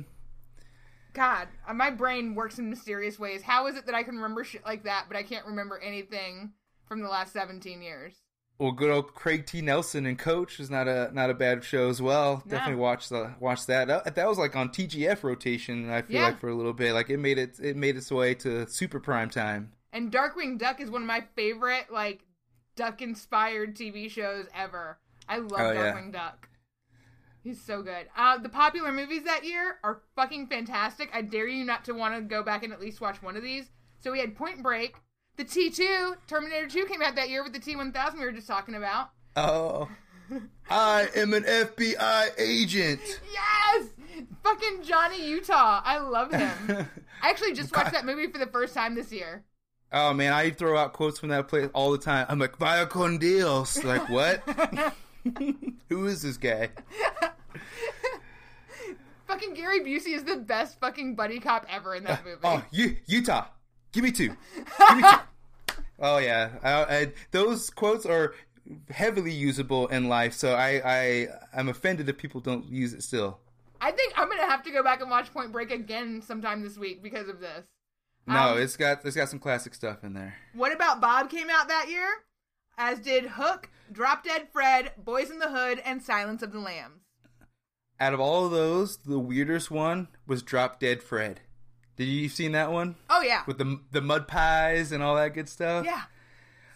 God, 1.13 1.47
uh, 1.67 1.73
my 1.73 1.91
brain 1.91 2.35
works 2.35 2.59
in 2.59 2.69
mysterious 2.69 3.17
ways. 3.17 3.41
How 3.41 3.67
is 3.67 3.75
it 3.77 3.85
that 3.85 3.95
I 3.95 4.03
can 4.03 4.15
remember 4.15 4.43
shit 4.43 4.65
like 4.65 4.83
that, 4.83 5.05
but 5.07 5.15
I 5.15 5.23
can't 5.23 5.45
remember 5.45 5.79
anything 5.79 6.51
from 6.89 7.01
the 7.01 7.07
last 7.07 7.31
17 7.31 7.81
years? 7.81 8.13
Well, 8.57 8.71
good 8.71 8.89
old 8.89 9.13
Craig 9.13 9.45
T. 9.45 9.61
Nelson 9.61 10.05
and 10.05 10.17
Coach 10.17 10.59
is 10.61 10.69
not 10.69 10.87
a 10.87 11.09
not 11.13 11.29
a 11.29 11.33
bad 11.33 11.63
show 11.63 11.89
as 11.89 12.01
well. 12.01 12.41
No. 12.45 12.51
Definitely 12.51 12.81
watch 12.81 13.09
the 13.09 13.33
watch 13.39 13.65
that. 13.65 13.87
that. 13.89 14.15
That 14.15 14.27
was 14.29 14.37
like 14.37 14.55
on 14.55 14.69
TGIF 14.69 15.23
rotation. 15.23 15.89
I 15.89 16.03
feel 16.03 16.17
Yeah. 16.21 16.25
like 16.27 16.39
for 16.39 16.47
a 16.47 16.55
little 16.55 16.71
bit, 16.73 16.93
like 16.93 17.09
it 17.09 17.17
made 17.17 17.37
it 17.37 17.59
it 17.59 17.75
made 17.75 17.97
its 17.97 18.09
way 18.11 18.33
to 18.35 18.65
super 18.67 18.99
prime 19.01 19.29
time. 19.29 19.73
And 19.91 20.11
Darkwing 20.11 20.57
Duck 20.57 20.79
is 20.79 20.89
one 20.89 21.01
of 21.01 21.07
my 21.07 21.23
favorite, 21.35 21.85
like, 21.91 22.21
duck 22.75 23.01
inspired 23.01 23.75
TV 23.77 24.09
shows 24.09 24.45
ever. 24.53 24.99
I 25.29 25.37
love 25.37 25.59
Oh, 25.59 25.71
yeah. 25.71 25.93
Darkwing 25.93 26.11
Duck. 26.11 26.49
He's 27.43 27.61
so 27.61 27.81
good. 27.81 28.07
Uh, 28.17 28.37
the 28.37 28.49
popular 28.49 28.91
movies 28.91 29.23
that 29.23 29.45
year 29.45 29.77
are 29.83 30.01
fucking 30.15 30.47
fantastic. 30.47 31.09
I 31.13 31.21
dare 31.21 31.47
you 31.47 31.63
not 31.63 31.85
to 31.85 31.93
want 31.93 32.15
to 32.15 32.21
go 32.21 32.43
back 32.43 32.63
and 32.63 32.73
at 32.73 32.81
least 32.81 32.99
watch 32.99 33.21
one 33.21 33.37
of 33.37 33.43
these. 33.43 33.69
So 33.99 34.11
we 34.11 34.19
had 34.19 34.35
Point 34.35 34.61
Break. 34.63 34.95
The 35.37 35.43
T2, 35.43 36.15
Terminator 36.27 36.67
2 36.67 36.85
came 36.85 37.01
out 37.01 37.15
that 37.15 37.29
year 37.29 37.43
with 37.43 37.53
the 37.53 37.59
T1000 37.59 38.13
we 38.13 38.19
were 38.21 38.31
just 38.31 38.47
talking 38.47 38.75
about. 38.75 39.09
Oh, 39.35 39.89
I 40.69 41.09
am 41.15 41.33
an 41.33 41.43
FBI 41.43 42.29
agent. 42.39 43.01
Yes! 43.31 43.87
Fucking 44.43 44.83
Johnny 44.83 45.27
Utah. 45.27 45.81
I 45.83 45.99
love 45.99 46.31
him. 46.31 46.87
I 47.21 47.29
actually 47.29 47.53
just 47.53 47.75
watched 47.75 47.91
that 47.91 48.05
movie 48.05 48.27
for 48.27 48.37
the 48.37 48.47
first 48.47 48.73
time 48.73 48.95
this 48.95 49.11
year. 49.11 49.43
Oh 49.91 50.13
man, 50.13 50.31
I 50.33 50.51
throw 50.51 50.77
out 50.77 50.93
quotes 50.93 51.19
from 51.19 51.29
that 51.29 51.47
place 51.47 51.69
all 51.73 51.91
the 51.91 51.97
time. 51.97 52.25
I'm 52.29 52.39
like, 52.39 52.57
Vaya 52.57 52.85
con 52.85 53.17
Dios. 53.17 53.83
Like, 53.83 54.07
what? 54.09 54.39
Who 55.89 56.05
is 56.05 56.21
this 56.21 56.37
guy? 56.37 56.69
Fucking 59.27 59.53
Gary 59.53 59.81
Busey 59.81 60.15
is 60.15 60.23
the 60.23 60.37
best 60.37 60.79
fucking 60.79 61.15
buddy 61.15 61.39
cop 61.39 61.65
ever 61.69 61.95
in 61.95 62.03
that 62.05 62.21
uh, 62.21 62.23
movie. 62.23 62.39
Oh, 62.43 62.63
U- 62.71 62.95
Utah. 63.07 63.45
Give 63.95 64.03
me 64.03 64.11
two. 64.11 64.35
Give 64.89 64.97
me 64.97 65.03
two. 65.03 65.75
oh 65.99 66.17
yeah, 66.17 66.49
I, 66.61 66.71
I, 66.95 67.13
those 67.31 67.69
quotes 67.69 68.05
are 68.05 68.35
heavily 68.89 69.31
usable 69.31 69.87
in 69.87 70.09
life. 70.09 70.33
So 70.33 70.53
I, 70.53 70.81
I, 70.83 71.27
I'm 71.55 71.69
offended 71.69 72.09
if 72.09 72.17
people 72.17 72.41
don't 72.41 72.65
use 72.65 72.91
it 72.93 73.03
still. 73.03 73.39
I 73.79 73.91
think 73.91 74.11
I'm 74.17 74.27
gonna 74.27 74.47
have 74.47 74.63
to 74.63 74.71
go 74.71 74.83
back 74.83 74.99
and 74.99 75.09
watch 75.09 75.31
Point 75.31 75.53
Break 75.53 75.71
again 75.71 76.21
sometime 76.21 76.61
this 76.61 76.77
week 76.77 77.01
because 77.01 77.29
of 77.29 77.39
this. 77.39 77.63
No, 78.27 78.53
Um, 78.53 78.57
it's 78.61 78.75
got 78.75 79.05
it's 79.05 79.15
got 79.15 79.29
some 79.29 79.39
classic 79.39 79.73
stuff 79.73 80.03
in 80.03 80.13
there. 80.13 80.35
What 80.53 80.73
about 80.73 80.99
Bob 80.99 81.29
came 81.29 81.49
out 81.49 81.69
that 81.69 81.87
year? 81.89 82.09
As 82.77 82.99
did 82.99 83.25
Hook, 83.25 83.69
Drop 83.89 84.25
Dead 84.25 84.49
Fred, 84.51 84.91
Boyz 85.01 85.31
n 85.31 85.39
the 85.39 85.51
Hood, 85.51 85.81
and 85.85 86.03
Silence 86.03 86.43
of 86.43 86.51
the 86.51 86.59
Lambs. 86.59 87.03
Out 87.97 88.13
of 88.13 88.19
all 88.19 88.45
of 88.45 88.51
those, 88.51 88.97
the 88.97 89.19
weirdest 89.19 89.71
one 89.71 90.09
was 90.27 90.43
Drop 90.43 90.81
Dead 90.81 91.01
Fred. 91.01 91.39
Did 91.97 92.05
you 92.05 92.27
seen 92.29 92.51
that 92.53 92.71
one 92.71 92.95
Oh 93.09 93.21
yeah, 93.21 93.43
with 93.47 93.57
the 93.57 93.79
the 93.91 94.01
mud 94.01 94.27
pies 94.27 94.91
and 94.91 95.01
all 95.03 95.15
that 95.15 95.33
good 95.33 95.47
stuff? 95.49 95.85
yeah, 95.85 96.01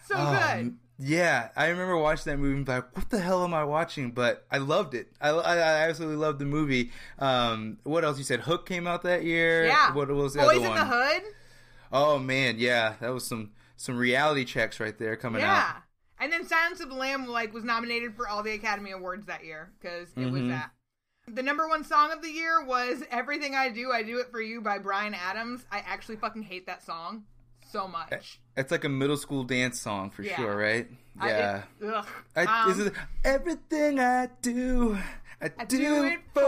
so 0.06 0.14
Oh, 0.16 0.54
good. 0.56 0.76
Yeah, 1.02 1.48
I 1.56 1.68
remember 1.68 1.96
watching 1.96 2.30
that 2.30 2.36
movie 2.38 2.56
and 2.56 2.66
be 2.66 2.72
like, 2.72 2.94
"What 2.94 3.08
the 3.08 3.20
hell 3.20 3.42
am 3.42 3.54
I 3.54 3.64
watching?" 3.64 4.10
But 4.10 4.44
I 4.50 4.58
loved 4.58 4.92
it. 4.94 5.08
I, 5.18 5.30
I, 5.30 5.54
I 5.56 5.88
absolutely 5.88 6.16
loved 6.18 6.38
the 6.40 6.44
movie. 6.44 6.90
Um, 7.18 7.78
what 7.84 8.04
else? 8.04 8.18
You 8.18 8.24
said 8.24 8.40
Hook 8.40 8.66
came 8.66 8.86
out 8.86 9.02
that 9.04 9.24
year. 9.24 9.66
Yeah. 9.66 9.94
What 9.94 10.08
was 10.08 10.34
the 10.34 10.40
Boys 10.40 10.56
other 10.58 10.66
in 10.66 10.68
one? 10.68 10.76
the 10.78 10.84
Hood. 10.84 11.22
Oh 11.92 12.18
man, 12.18 12.56
yeah, 12.58 12.94
that 13.00 13.08
was 13.14 13.26
some 13.26 13.52
some 13.76 13.96
reality 13.96 14.44
checks 14.44 14.78
right 14.78 14.96
there 14.98 15.16
coming 15.16 15.40
Yeah. 15.40 15.50
out. 15.52 15.56
Yeah, 15.56 15.76
and 16.24 16.32
then 16.32 16.46
Silence 16.46 16.80
of 16.80 16.90
the 16.90 16.94
Lamb 16.96 17.26
like 17.26 17.54
was 17.54 17.64
nominated 17.64 18.14
for 18.14 18.28
all 18.28 18.42
the 18.42 18.52
Academy 18.52 18.90
Awards 18.90 19.24
that 19.26 19.42
year 19.44 19.72
because 19.80 20.08
it 20.16 20.30
was 20.30 20.42
Mhm. 20.42 20.48
that. 20.50 20.70
The 21.34 21.42
number 21.42 21.68
one 21.68 21.84
song 21.84 22.12
of 22.12 22.22
the 22.22 22.30
year 22.30 22.64
was 22.64 23.02
"Everything 23.10 23.54
I 23.54 23.68
Do, 23.68 23.92
I 23.92 24.02
Do 24.02 24.18
It 24.18 24.30
for 24.30 24.40
You" 24.40 24.60
by 24.60 24.78
Bryan 24.78 25.14
Adams. 25.14 25.64
I 25.70 25.78
actually 25.86 26.16
fucking 26.16 26.42
hate 26.42 26.66
that 26.66 26.82
song 26.84 27.24
so 27.70 27.86
much. 27.86 28.40
It's 28.56 28.70
like 28.72 28.84
a 28.84 28.88
middle 28.88 29.16
school 29.16 29.44
dance 29.44 29.80
song 29.80 30.10
for 30.10 30.22
Yeah. 30.22 30.36
sure, 30.36 30.56
right? 30.56 30.88
I- 31.18 31.28
Yeah. 31.28 31.62
it- 31.80 31.86
ugh. 31.86 32.06
I, 32.36 32.44
Um, 32.70 32.90
everything 33.24 34.00
I 34.00 34.28
do? 34.42 34.98
I, 35.42 35.50
I 35.58 35.64
do, 35.64 35.78
do 35.78 36.04
it 36.04 36.12
it 36.14 36.20
for 36.34 36.40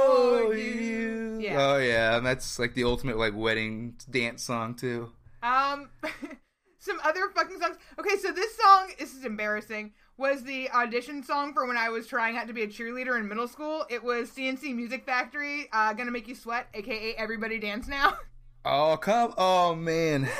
for 0.48 0.54
you. 0.54 0.64
you. 0.80 1.38
Yeah. 1.40 1.56
Oh 1.60 1.78
yeah, 1.78 2.16
and 2.16 2.26
that's 2.26 2.58
like 2.58 2.74
the 2.74 2.84
ultimate 2.84 3.16
like 3.16 3.34
wedding 3.34 3.96
dance 4.10 4.42
song 4.42 4.74
too. 4.74 5.12
Um, 5.42 5.88
some 6.78 6.98
other 7.04 7.28
fucking 7.34 7.58
songs. 7.60 7.76
Okay, 7.98 8.16
so 8.18 8.32
this 8.32 8.56
song, 8.56 8.90
this 8.98 9.14
is 9.14 9.24
embarrassing, 9.24 9.92
was 10.16 10.42
the 10.44 10.70
audition 10.70 11.22
song 11.22 11.52
for 11.52 11.66
when 11.66 11.76
I 11.76 11.88
was 11.88 12.06
trying 12.06 12.36
out 12.36 12.46
to 12.48 12.52
be 12.52 12.62
a 12.62 12.68
cheerleader 12.68 13.18
in 13.18 13.28
middle 13.28 13.48
school. 13.48 13.84
It 13.88 14.02
was 14.02 14.30
C+C 14.30 14.72
Music 14.72 15.04
Factory, 15.04 15.68
uh, 15.72 15.92
Gonna 15.94 16.10
Make 16.10 16.28
You 16.28 16.34
Sweat, 16.34 16.68
aka 16.74 17.14
Everybody 17.14 17.58
Dance 17.58 17.88
Now. 17.88 18.16
Oh 18.64 18.96
come, 18.96 19.34
oh 19.36 19.74
man. 19.74 20.28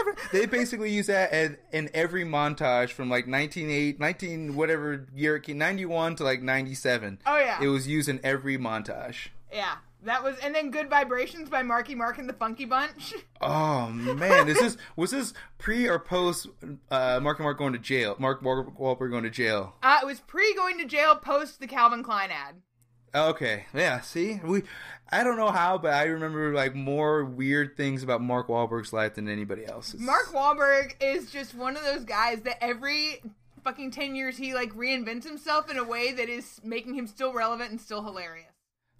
Every, 0.00 0.12
they 0.32 0.46
basically 0.46 0.90
use 0.92 1.06
that 1.06 1.32
in, 1.32 1.56
in 1.72 1.90
every 1.94 2.24
montage 2.24 2.90
from 2.90 3.08
like 3.08 3.26
1908, 3.26 3.98
19 3.98 4.54
whatever 4.54 5.06
year 5.14 5.36
it 5.36 5.44
came, 5.44 5.58
91 5.58 6.16
to 6.16 6.24
like 6.24 6.42
97. 6.42 7.20
Oh, 7.24 7.38
yeah. 7.38 7.58
It 7.62 7.68
was 7.68 7.88
used 7.88 8.08
in 8.08 8.20
every 8.22 8.58
montage. 8.58 9.28
yeah, 9.50 9.76
that 10.04 10.22
was, 10.22 10.36
and 10.38 10.54
then 10.54 10.70
Good 10.70 10.88
Vibrations 10.90 11.48
by 11.48 11.62
Marky 11.62 11.94
Mark 11.94 12.18
and 12.18 12.28
the 12.28 12.32
Funky 12.34 12.64
Bunch. 12.64 13.14
Oh 13.44 13.88
man, 13.88 14.48
is 14.48 14.60
this 14.60 14.76
was 14.94 15.10
this 15.10 15.34
pre 15.58 15.88
or 15.88 15.98
post 15.98 16.46
uh, 16.92 17.18
Mark 17.20 17.40
Mark 17.40 17.58
going 17.58 17.72
to 17.72 17.78
jail? 17.80 18.14
Mark 18.20 18.40
Wahl- 18.40 18.72
Wahlberg 18.78 19.10
going 19.10 19.24
to 19.24 19.30
jail? 19.30 19.74
Uh, 19.82 19.98
it 20.00 20.06
was 20.06 20.20
pre 20.20 20.54
going 20.54 20.78
to 20.78 20.84
jail, 20.84 21.16
post 21.16 21.58
the 21.58 21.66
Calvin 21.66 22.04
Klein 22.04 22.30
ad. 22.30 22.62
Okay, 23.12 23.64
yeah. 23.74 24.00
See, 24.00 24.40
we 24.44 24.62
I 25.10 25.24
don't 25.24 25.36
know 25.36 25.50
how, 25.50 25.76
but 25.76 25.92
I 25.92 26.04
remember 26.04 26.54
like 26.54 26.76
more 26.76 27.24
weird 27.24 27.76
things 27.76 28.04
about 28.04 28.22
Mark 28.22 28.46
Wahlberg's 28.46 28.92
life 28.92 29.14
than 29.14 29.28
anybody 29.28 29.66
else's. 29.66 30.00
Mark 30.00 30.28
Wahlberg 30.32 30.94
is 31.00 31.32
just 31.32 31.52
one 31.54 31.76
of 31.76 31.82
those 31.82 32.04
guys 32.04 32.42
that 32.42 32.62
every 32.62 33.22
fucking 33.64 33.90
10 33.90 34.14
years 34.14 34.36
he 34.36 34.54
like 34.54 34.72
reinvents 34.74 35.24
himself 35.24 35.68
in 35.70 35.78
a 35.78 35.84
way 35.84 36.12
that 36.12 36.28
is 36.28 36.60
making 36.64 36.94
him 36.94 37.06
still 37.06 37.32
relevant 37.32 37.70
and 37.70 37.80
still 37.80 38.02
hilarious. 38.04 38.51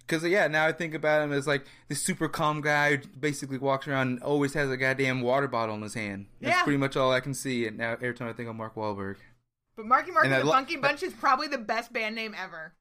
Because 0.05 0.23
yeah, 0.25 0.47
now 0.47 0.65
I 0.65 0.71
think 0.73 0.93
about 0.93 1.21
him 1.23 1.31
as 1.31 1.47
like 1.47 1.65
this 1.87 2.01
super 2.01 2.27
calm 2.27 2.59
guy 2.61 2.97
who 2.97 3.07
basically 3.19 3.57
walks 3.57 3.87
around 3.87 4.07
and 4.09 4.23
always 4.23 4.53
has 4.53 4.69
a 4.69 4.75
goddamn 4.77 5.21
water 5.21 5.47
bottle 5.47 5.75
in 5.75 5.81
his 5.81 5.93
hand. 5.93 6.25
That's 6.41 6.57
Yeah. 6.57 6.63
pretty 6.63 6.77
much 6.77 6.97
all 6.97 7.11
I 7.11 7.19
can 7.21 7.33
see. 7.33 7.65
And 7.67 7.77
now 7.77 7.93
every 7.93 8.13
time 8.13 8.27
I 8.27 8.33
think 8.33 8.49
of 8.49 8.55
Mark 8.55 8.75
Wahlberg, 8.75 9.15
But 9.75 9.85
Marky 9.85 10.11
Mark 10.11 10.25
and, 10.25 10.33
And 10.33 10.41
the 10.43 10.47
lo- 10.47 10.53
Funky 10.53 10.75
Bunch 10.77 11.03
is 11.03 11.13
probably 11.13 11.47
the 11.47 11.57
best 11.57 11.93
band 11.93 12.15
name 12.15 12.35
ever. 12.37 12.73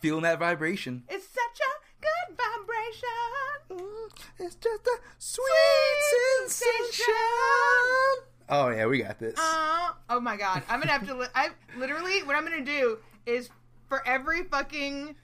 feeling 0.00 0.22
that 0.22 0.38
vibration. 0.38 1.04
It's 1.08 1.26
such 1.26 1.60
a 1.60 1.72
good 2.00 2.36
vibration. 2.38 4.10
It's 4.38 4.54
just 4.56 4.86
a 4.86 4.98
sweet 5.18 6.46
sensation. 6.48 7.14
Oh 8.48 8.68
yeah, 8.70 8.86
we 8.86 8.98
got 9.02 9.18
this. 9.18 9.38
Uh, 9.38 9.90
oh 10.08 10.20
my 10.20 10.36
god. 10.36 10.62
I'm 10.68 10.80
gonna 10.80 10.92
have 10.92 11.06
to. 11.06 11.14
Li- 11.14 11.26
I 11.34 11.50
literally 11.76 12.22
what 12.22 12.34
I'm 12.36 12.44
gonna 12.44 12.64
do 12.64 12.98
is 13.26 13.50
for 13.88 14.06
every 14.06 14.44
fucking 14.44 15.14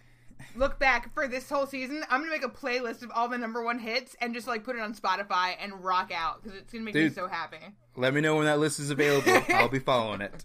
look 0.56 0.78
back 0.78 1.12
for 1.14 1.26
this 1.28 1.48
whole 1.48 1.66
season, 1.66 2.02
I'm 2.10 2.20
gonna 2.20 2.30
make 2.30 2.44
a 2.44 2.48
playlist 2.48 3.02
of 3.02 3.10
all 3.14 3.28
the 3.28 3.38
number 3.38 3.62
one 3.62 3.78
hits 3.78 4.16
and 4.20 4.34
just 4.34 4.46
like 4.46 4.64
put 4.64 4.76
it 4.76 4.82
on 4.82 4.94
Spotify 4.94 5.54
and 5.60 5.82
rock 5.84 6.10
out 6.14 6.42
because 6.42 6.58
it's 6.58 6.72
gonna 6.72 6.84
make 6.84 6.94
me 6.94 7.08
so 7.10 7.26
happy. 7.28 7.58
Let 7.96 8.12
me 8.14 8.20
know 8.20 8.36
when 8.36 8.44
that 8.44 8.58
list 8.58 8.78
is 8.78 8.90
available. 8.90 9.42
I'll 9.54 9.68
be 9.68 9.78
following 9.80 10.20
it. 10.20 10.44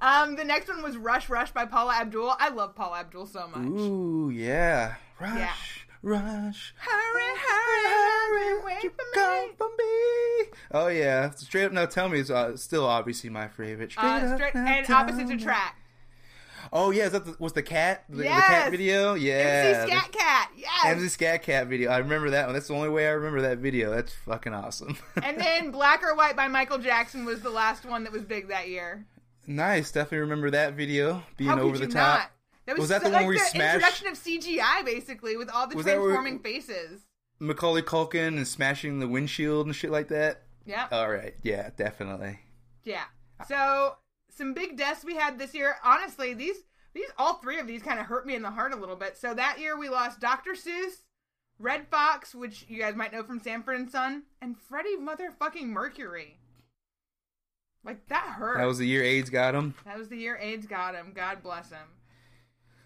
Um, 0.00 0.34
the 0.36 0.44
next 0.44 0.68
one 0.68 0.82
was 0.82 0.96
Rush 0.96 1.28
Rush 1.28 1.52
by 1.52 1.64
Paula 1.64 1.94
Abdul. 1.94 2.34
I 2.38 2.48
love 2.48 2.74
Paula 2.74 2.98
Abdul 3.00 3.26
so 3.26 3.46
much. 3.48 3.66
Ooh 3.66 4.30
yeah, 4.34 4.94
rush, 5.20 5.36
Yeah. 5.38 5.52
rush. 6.02 6.74
Hurry, 6.78 7.22
hurry, 7.36 7.90
hurry, 7.90 8.64
wait 8.64 8.82
for 8.92 9.04
come 9.14 9.42
me. 9.46 9.52
for 9.56 9.68
me. 9.78 10.58
Oh 10.72 10.88
yeah, 10.88 11.30
straight 11.30 11.64
up. 11.66 11.72
Now 11.72 11.86
tell 11.86 12.08
me, 12.08 12.20
it's 12.20 12.30
uh, 12.30 12.56
still 12.56 12.84
obviously 12.86 13.30
my 13.30 13.48
favorite. 13.48 13.92
Straight 13.92 14.04
Uh, 14.04 14.26
up, 14.26 14.36
straight, 14.36 14.54
now 14.54 14.66
and 14.66 14.90
opposites 14.90 15.30
attract. 15.30 15.78
Oh 16.72 16.90
yeah, 16.90 17.04
is 17.06 17.12
that 17.12 17.24
the, 17.24 17.36
was 17.38 17.52
the 17.52 17.62
cat? 17.62 18.04
The, 18.08 18.16
the 18.18 18.24
cat 18.24 18.70
video? 18.70 19.14
Yeah. 19.14 19.82
MC 19.84 19.90
Scat 19.92 20.12
Cat. 20.12 20.50
Yes. 20.56 20.84
MC 20.84 21.08
Scat 21.08 21.42
Cat 21.42 21.66
video. 21.66 21.90
I 21.90 21.98
remember 21.98 22.30
that 22.30 22.46
one. 22.46 22.54
That's 22.54 22.68
the 22.68 22.74
only 22.74 22.88
way 22.88 23.06
I 23.06 23.10
remember 23.10 23.42
that 23.42 23.58
video. 23.58 23.90
That's 23.90 24.12
fucking 24.26 24.52
awesome. 24.54 24.96
and 25.22 25.38
then 25.40 25.70
Black 25.70 26.02
or 26.02 26.14
White 26.14 26.36
by 26.36 26.48
Michael 26.48 26.78
Jackson 26.78 27.24
was 27.24 27.40
the 27.40 27.50
last 27.50 27.84
one 27.84 28.04
that 28.04 28.12
was 28.12 28.22
big 28.24 28.48
that 28.48 28.68
year. 28.68 29.06
nice. 29.46 29.90
Definitely 29.92 30.18
remember 30.18 30.50
that 30.50 30.74
video 30.74 31.22
being 31.36 31.50
How 31.50 31.60
over 31.60 31.78
the 31.78 31.84
you 31.86 31.90
top. 31.92 32.18
not? 32.20 32.30
That 32.66 32.72
was, 32.76 32.80
Was 32.82 32.88
that 32.90 33.02
so- 33.02 33.08
the 33.08 33.14
one 33.14 33.22
like 33.22 33.26
where 33.28 33.34
he 33.34 33.38
the 33.40 33.46
smashed- 33.46 33.74
introduction 33.76 34.06
of 34.08 34.14
CGI, 34.18 34.84
basically, 34.84 35.36
with 35.36 35.48
all 35.50 35.66
the 35.66 35.76
Was 35.76 35.86
that 35.86 35.98
where- 35.98 36.10
transforming 36.10 36.38
faces. 36.40 37.00
Macaulay 37.40 37.82
Culkin 37.82 38.36
and 38.36 38.46
smashing 38.46 38.98
the 38.98 39.06
windshield 39.08 39.66
and 39.66 39.74
shit 39.74 39.90
like 39.90 40.08
that. 40.08 40.42
Yeah, 40.66 40.86
All 40.92 41.08
right. 41.08 41.34
Yeah, 41.42 41.70
definitely. 41.76 42.40
yeah. 42.84 43.04
So 43.48 43.94
some 44.38 44.54
big 44.54 44.76
deaths 44.76 45.04
we 45.04 45.16
had 45.16 45.38
this 45.38 45.52
year. 45.52 45.76
Honestly, 45.84 46.32
these 46.32 46.56
these 46.94 47.10
all 47.18 47.34
three 47.34 47.58
of 47.58 47.66
these 47.66 47.82
kind 47.82 48.00
of 48.00 48.06
hurt 48.06 48.26
me 48.26 48.34
in 48.34 48.42
the 48.42 48.50
heart 48.50 48.72
a 48.72 48.76
little 48.76 48.96
bit. 48.96 49.18
So 49.18 49.34
that 49.34 49.58
year 49.60 49.78
we 49.78 49.88
lost 49.88 50.20
Dr. 50.20 50.52
Seuss, 50.52 51.02
Redd 51.58 51.86
Foxx, 51.90 52.34
which 52.34 52.64
you 52.68 52.78
guys 52.78 52.96
might 52.96 53.12
know 53.12 53.22
from 53.22 53.40
Sanford 53.40 53.76
and 53.76 53.90
Son, 53.90 54.22
and 54.40 54.56
Freddie 54.56 54.96
motherfucking 54.96 55.66
Mercury. 55.66 56.38
Like 57.84 58.08
that 58.08 58.34
hurt. 58.38 58.58
That 58.58 58.66
was 58.66 58.78
the 58.78 58.86
year 58.86 59.02
AIDS 59.02 59.30
got 59.30 59.54
him. 59.54 59.74
That 59.84 59.98
was 59.98 60.08
the 60.08 60.16
year 60.16 60.38
AIDS 60.40 60.66
got 60.66 60.94
him. 60.94 61.12
God 61.14 61.42
bless 61.42 61.70
him. 61.70 61.86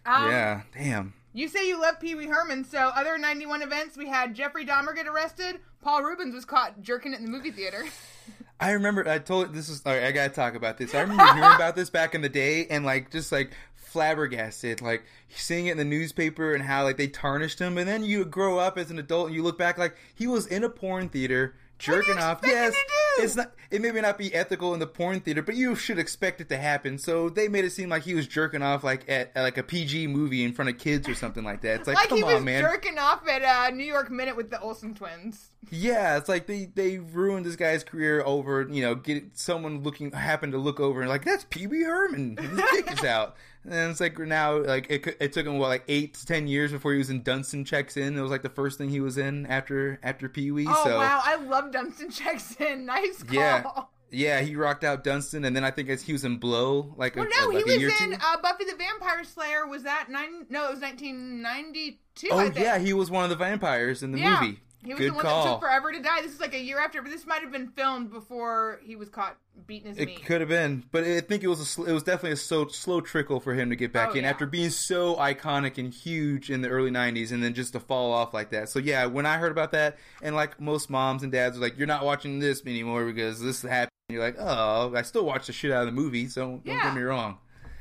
Um, 0.04 0.30
yeah. 0.30 0.62
Damn. 0.76 1.14
You 1.32 1.48
say 1.48 1.66
you 1.66 1.80
love 1.80 1.98
Pee 1.98 2.14
Wee 2.14 2.26
Herman, 2.26 2.64
so 2.64 2.78
other 2.78 3.16
91 3.16 3.62
events, 3.62 3.96
we 3.96 4.08
had 4.08 4.34
Jeffrey 4.34 4.66
Dahmer 4.66 4.94
get 4.94 5.06
arrested. 5.06 5.60
Paul 5.80 6.02
Reubens 6.02 6.34
was 6.34 6.44
caught 6.44 6.82
jerking 6.82 7.14
it 7.14 7.20
in 7.20 7.24
the 7.24 7.30
movie 7.30 7.50
theater. 7.50 7.84
I 8.62 8.72
remember 8.72 9.08
I 9.08 9.18
told 9.18 9.52
this 9.52 9.68
is 9.68 9.82
all 9.84 9.92
right, 9.92 10.04
I 10.04 10.12
gotta 10.12 10.32
talk 10.32 10.54
about 10.54 10.78
this. 10.78 10.94
I 10.94 11.00
remember 11.00 11.24
hearing 11.24 11.42
about 11.54 11.74
this 11.74 11.90
back 11.90 12.14
in 12.14 12.20
the 12.20 12.28
day 12.28 12.66
and 12.68 12.84
like 12.84 13.10
just 13.10 13.32
like 13.32 13.50
flabbergasted, 13.74 14.80
like 14.80 15.02
seeing 15.28 15.66
it 15.66 15.72
in 15.72 15.78
the 15.78 15.84
newspaper 15.84 16.54
and 16.54 16.64
how 16.64 16.84
like 16.84 16.96
they 16.96 17.08
tarnished 17.08 17.58
him, 17.58 17.76
and 17.76 17.88
then 17.88 18.04
you 18.04 18.24
grow 18.24 18.58
up 18.58 18.78
as 18.78 18.90
an 18.90 18.98
adult 18.98 19.26
and 19.26 19.34
you 19.34 19.42
look 19.42 19.58
back 19.58 19.78
like 19.78 19.96
he 20.14 20.26
was 20.26 20.46
in 20.46 20.64
a 20.64 20.68
porn 20.68 21.08
theater 21.08 21.54
jerking 21.78 22.18
off. 22.18 22.40
Yes? 22.44 22.74
It's 23.18 23.36
not. 23.36 23.52
It 23.70 23.80
may 23.80 23.90
not 23.92 24.18
be 24.18 24.34
ethical 24.34 24.74
in 24.74 24.80
the 24.80 24.86
porn 24.86 25.20
theater, 25.20 25.42
but 25.42 25.54
you 25.54 25.74
should 25.74 25.98
expect 25.98 26.40
it 26.40 26.48
to 26.50 26.56
happen. 26.56 26.98
So 26.98 27.28
they 27.28 27.48
made 27.48 27.64
it 27.64 27.70
seem 27.70 27.88
like 27.88 28.02
he 28.02 28.14
was 28.14 28.26
jerking 28.26 28.62
off 28.62 28.84
like 28.84 29.08
at, 29.08 29.32
at 29.34 29.42
like 29.42 29.58
a 29.58 29.62
PG 29.62 30.08
movie 30.08 30.44
in 30.44 30.52
front 30.52 30.68
of 30.68 30.78
kids 30.78 31.08
or 31.08 31.14
something 31.14 31.44
like 31.44 31.62
that. 31.62 31.80
It's 31.80 31.88
like, 31.88 31.96
like 31.96 32.08
come 32.08 32.18
he 32.18 32.24
on, 32.24 32.34
was 32.34 32.44
man. 32.44 32.62
jerking 32.62 32.98
off 32.98 33.26
at 33.28 33.42
uh, 33.42 33.74
New 33.74 33.84
York 33.84 34.10
Minute 34.10 34.36
with 34.36 34.50
the 34.50 34.60
Olsen 34.60 34.94
twins. 34.94 35.50
Yeah, 35.70 36.16
it's 36.18 36.28
like 36.28 36.46
they 36.46 36.66
they 36.74 36.98
ruined 36.98 37.46
this 37.46 37.56
guy's 37.56 37.84
career 37.84 38.22
over 38.24 38.66
you 38.68 38.82
know 38.82 38.94
get 38.94 39.38
someone 39.38 39.82
looking 39.82 40.10
happened 40.10 40.52
to 40.52 40.58
look 40.58 40.80
over 40.80 41.00
and 41.00 41.08
like 41.08 41.24
that's 41.24 41.44
Pee 41.48 41.66
Wee 41.66 41.84
Herman 41.84 42.36
his 42.36 42.60
dick 42.72 42.92
is 42.92 43.04
out 43.04 43.36
and 43.64 43.92
it's 43.92 44.00
like 44.00 44.18
now 44.18 44.56
like 44.58 44.90
it, 44.90 45.16
it 45.20 45.32
took 45.32 45.46
him 45.46 45.58
what 45.58 45.68
like 45.68 45.84
eight 45.86 46.14
to 46.14 46.26
ten 46.26 46.48
years 46.48 46.72
before 46.72 46.92
he 46.92 46.98
was 46.98 47.10
in 47.10 47.22
Dunston 47.22 47.64
checks 47.64 47.96
in 47.96 48.18
it 48.18 48.20
was 48.20 48.30
like 48.30 48.42
the 48.42 48.48
first 48.50 48.76
thing 48.76 48.90
he 48.90 48.98
was 49.00 49.16
in 49.16 49.46
after 49.46 50.00
after 50.02 50.28
Pee 50.28 50.50
Wee 50.50 50.66
Oh, 50.68 50.84
so 50.84 50.98
wow. 50.98 51.20
I 51.24 51.36
love 51.36 51.70
Dunston 51.70 52.10
checks 52.10 52.56
in. 52.60 52.86
Call. 53.24 53.34
yeah 53.34 53.64
yeah 54.10 54.40
he 54.40 54.56
rocked 54.56 54.84
out 54.84 55.04
Dunston 55.04 55.44
and 55.44 55.54
then 55.56 55.64
I 55.64 55.70
think 55.70 55.88
as 55.88 56.02
he 56.02 56.12
was 56.12 56.24
in 56.24 56.36
Blow 56.38 56.94
like 56.96 57.16
Well, 57.16 57.26
a, 57.26 57.40
no, 57.40 57.52
like 57.52 57.64
he 57.66 57.84
was 57.84 58.00
in 58.00 58.14
uh, 58.14 58.36
Buffy 58.42 58.64
the 58.64 58.76
Vampire 58.76 59.24
Slayer. 59.24 59.66
Was 59.66 59.84
that 59.84 60.08
nine? 60.10 60.46
No, 60.50 60.66
it 60.66 60.72
was 60.72 60.80
1992. 60.80 62.28
I 62.30 62.34
oh 62.34 62.38
think. 62.50 62.58
yeah 62.58 62.78
he 62.78 62.92
was 62.92 63.10
one 63.10 63.24
of 63.24 63.30
the 63.30 63.36
vampires 63.36 64.02
in 64.02 64.12
the 64.12 64.18
yeah. 64.18 64.40
movie 64.40 64.60
He 64.84 64.92
was 64.92 64.98
good 64.98 65.10
the 65.10 65.14
one 65.14 65.24
call 65.24 65.44
that 65.44 65.50
took 65.52 65.60
forever 65.60 65.92
to 65.92 66.00
die. 66.02 66.22
This 66.22 66.32
is 66.32 66.40
like 66.40 66.54
a 66.54 66.60
year 66.60 66.80
after, 66.80 67.02
but 67.02 67.10
this 67.12 67.24
might 67.26 67.42
have 67.42 67.52
been 67.52 67.68
filmed 67.68 68.10
before 68.10 68.80
he 68.82 68.96
was 68.96 69.08
caught 69.08 69.36
beating 69.66 69.88
his 69.90 69.98
meat. 69.98 70.08
It 70.18 70.24
could 70.24 70.40
have 70.40 70.48
been, 70.48 70.82
but 70.90 71.04
I 71.04 71.20
think 71.20 71.44
it 71.44 71.46
was 71.48 71.60
a 71.60 71.64
sl- 71.64 71.84
it 71.84 71.92
was 71.92 72.02
definitely 72.02 72.32
a 72.32 72.36
slow 72.36 72.66
slow 72.66 73.00
trickle 73.00 73.38
for 73.38 73.54
him 73.54 73.70
to 73.70 73.76
get 73.76 73.92
back 73.92 74.10
Oh, 74.10 74.14
in 74.14 74.24
yeah. 74.24 74.30
after 74.30 74.44
being 74.44 74.70
so 74.70 75.14
iconic 75.16 75.78
and 75.78 75.92
huge 75.94 76.50
in 76.50 76.62
the 76.62 76.68
early 76.68 76.90
'90s, 76.90 77.30
and 77.30 77.42
then 77.42 77.54
just 77.54 77.74
to 77.74 77.80
fall 77.80 78.12
off 78.12 78.34
like 78.34 78.50
that. 78.50 78.68
So 78.70 78.80
yeah, 78.80 79.06
when 79.06 79.24
I 79.24 79.38
heard 79.38 79.52
about 79.52 79.70
that, 79.72 79.98
and 80.20 80.34
like 80.34 80.60
most 80.60 80.90
moms 80.90 81.22
and 81.22 81.30
dads 81.30 81.56
were 81.58 81.64
like, 81.64 81.78
"You're 81.78 81.86
not 81.86 82.04
watching 82.04 82.40
this 82.40 82.62
anymore 82.66 83.04
because 83.04 83.40
this 83.40 83.62
happened." 83.62 83.90
You're 84.08 84.22
like, 84.22 84.36
"Oh, 84.38 84.92
I 84.96 85.02
still 85.02 85.24
watch 85.24 85.46
the 85.46 85.52
shit 85.52 85.70
out 85.70 85.82
of 85.82 85.86
the 85.86 85.92
movie, 85.92 86.26
so 86.26 86.42
don't 86.46 86.62
Yeah. 86.66 86.82
get 86.82 86.94
me 86.96 87.02
wrong." 87.02 87.38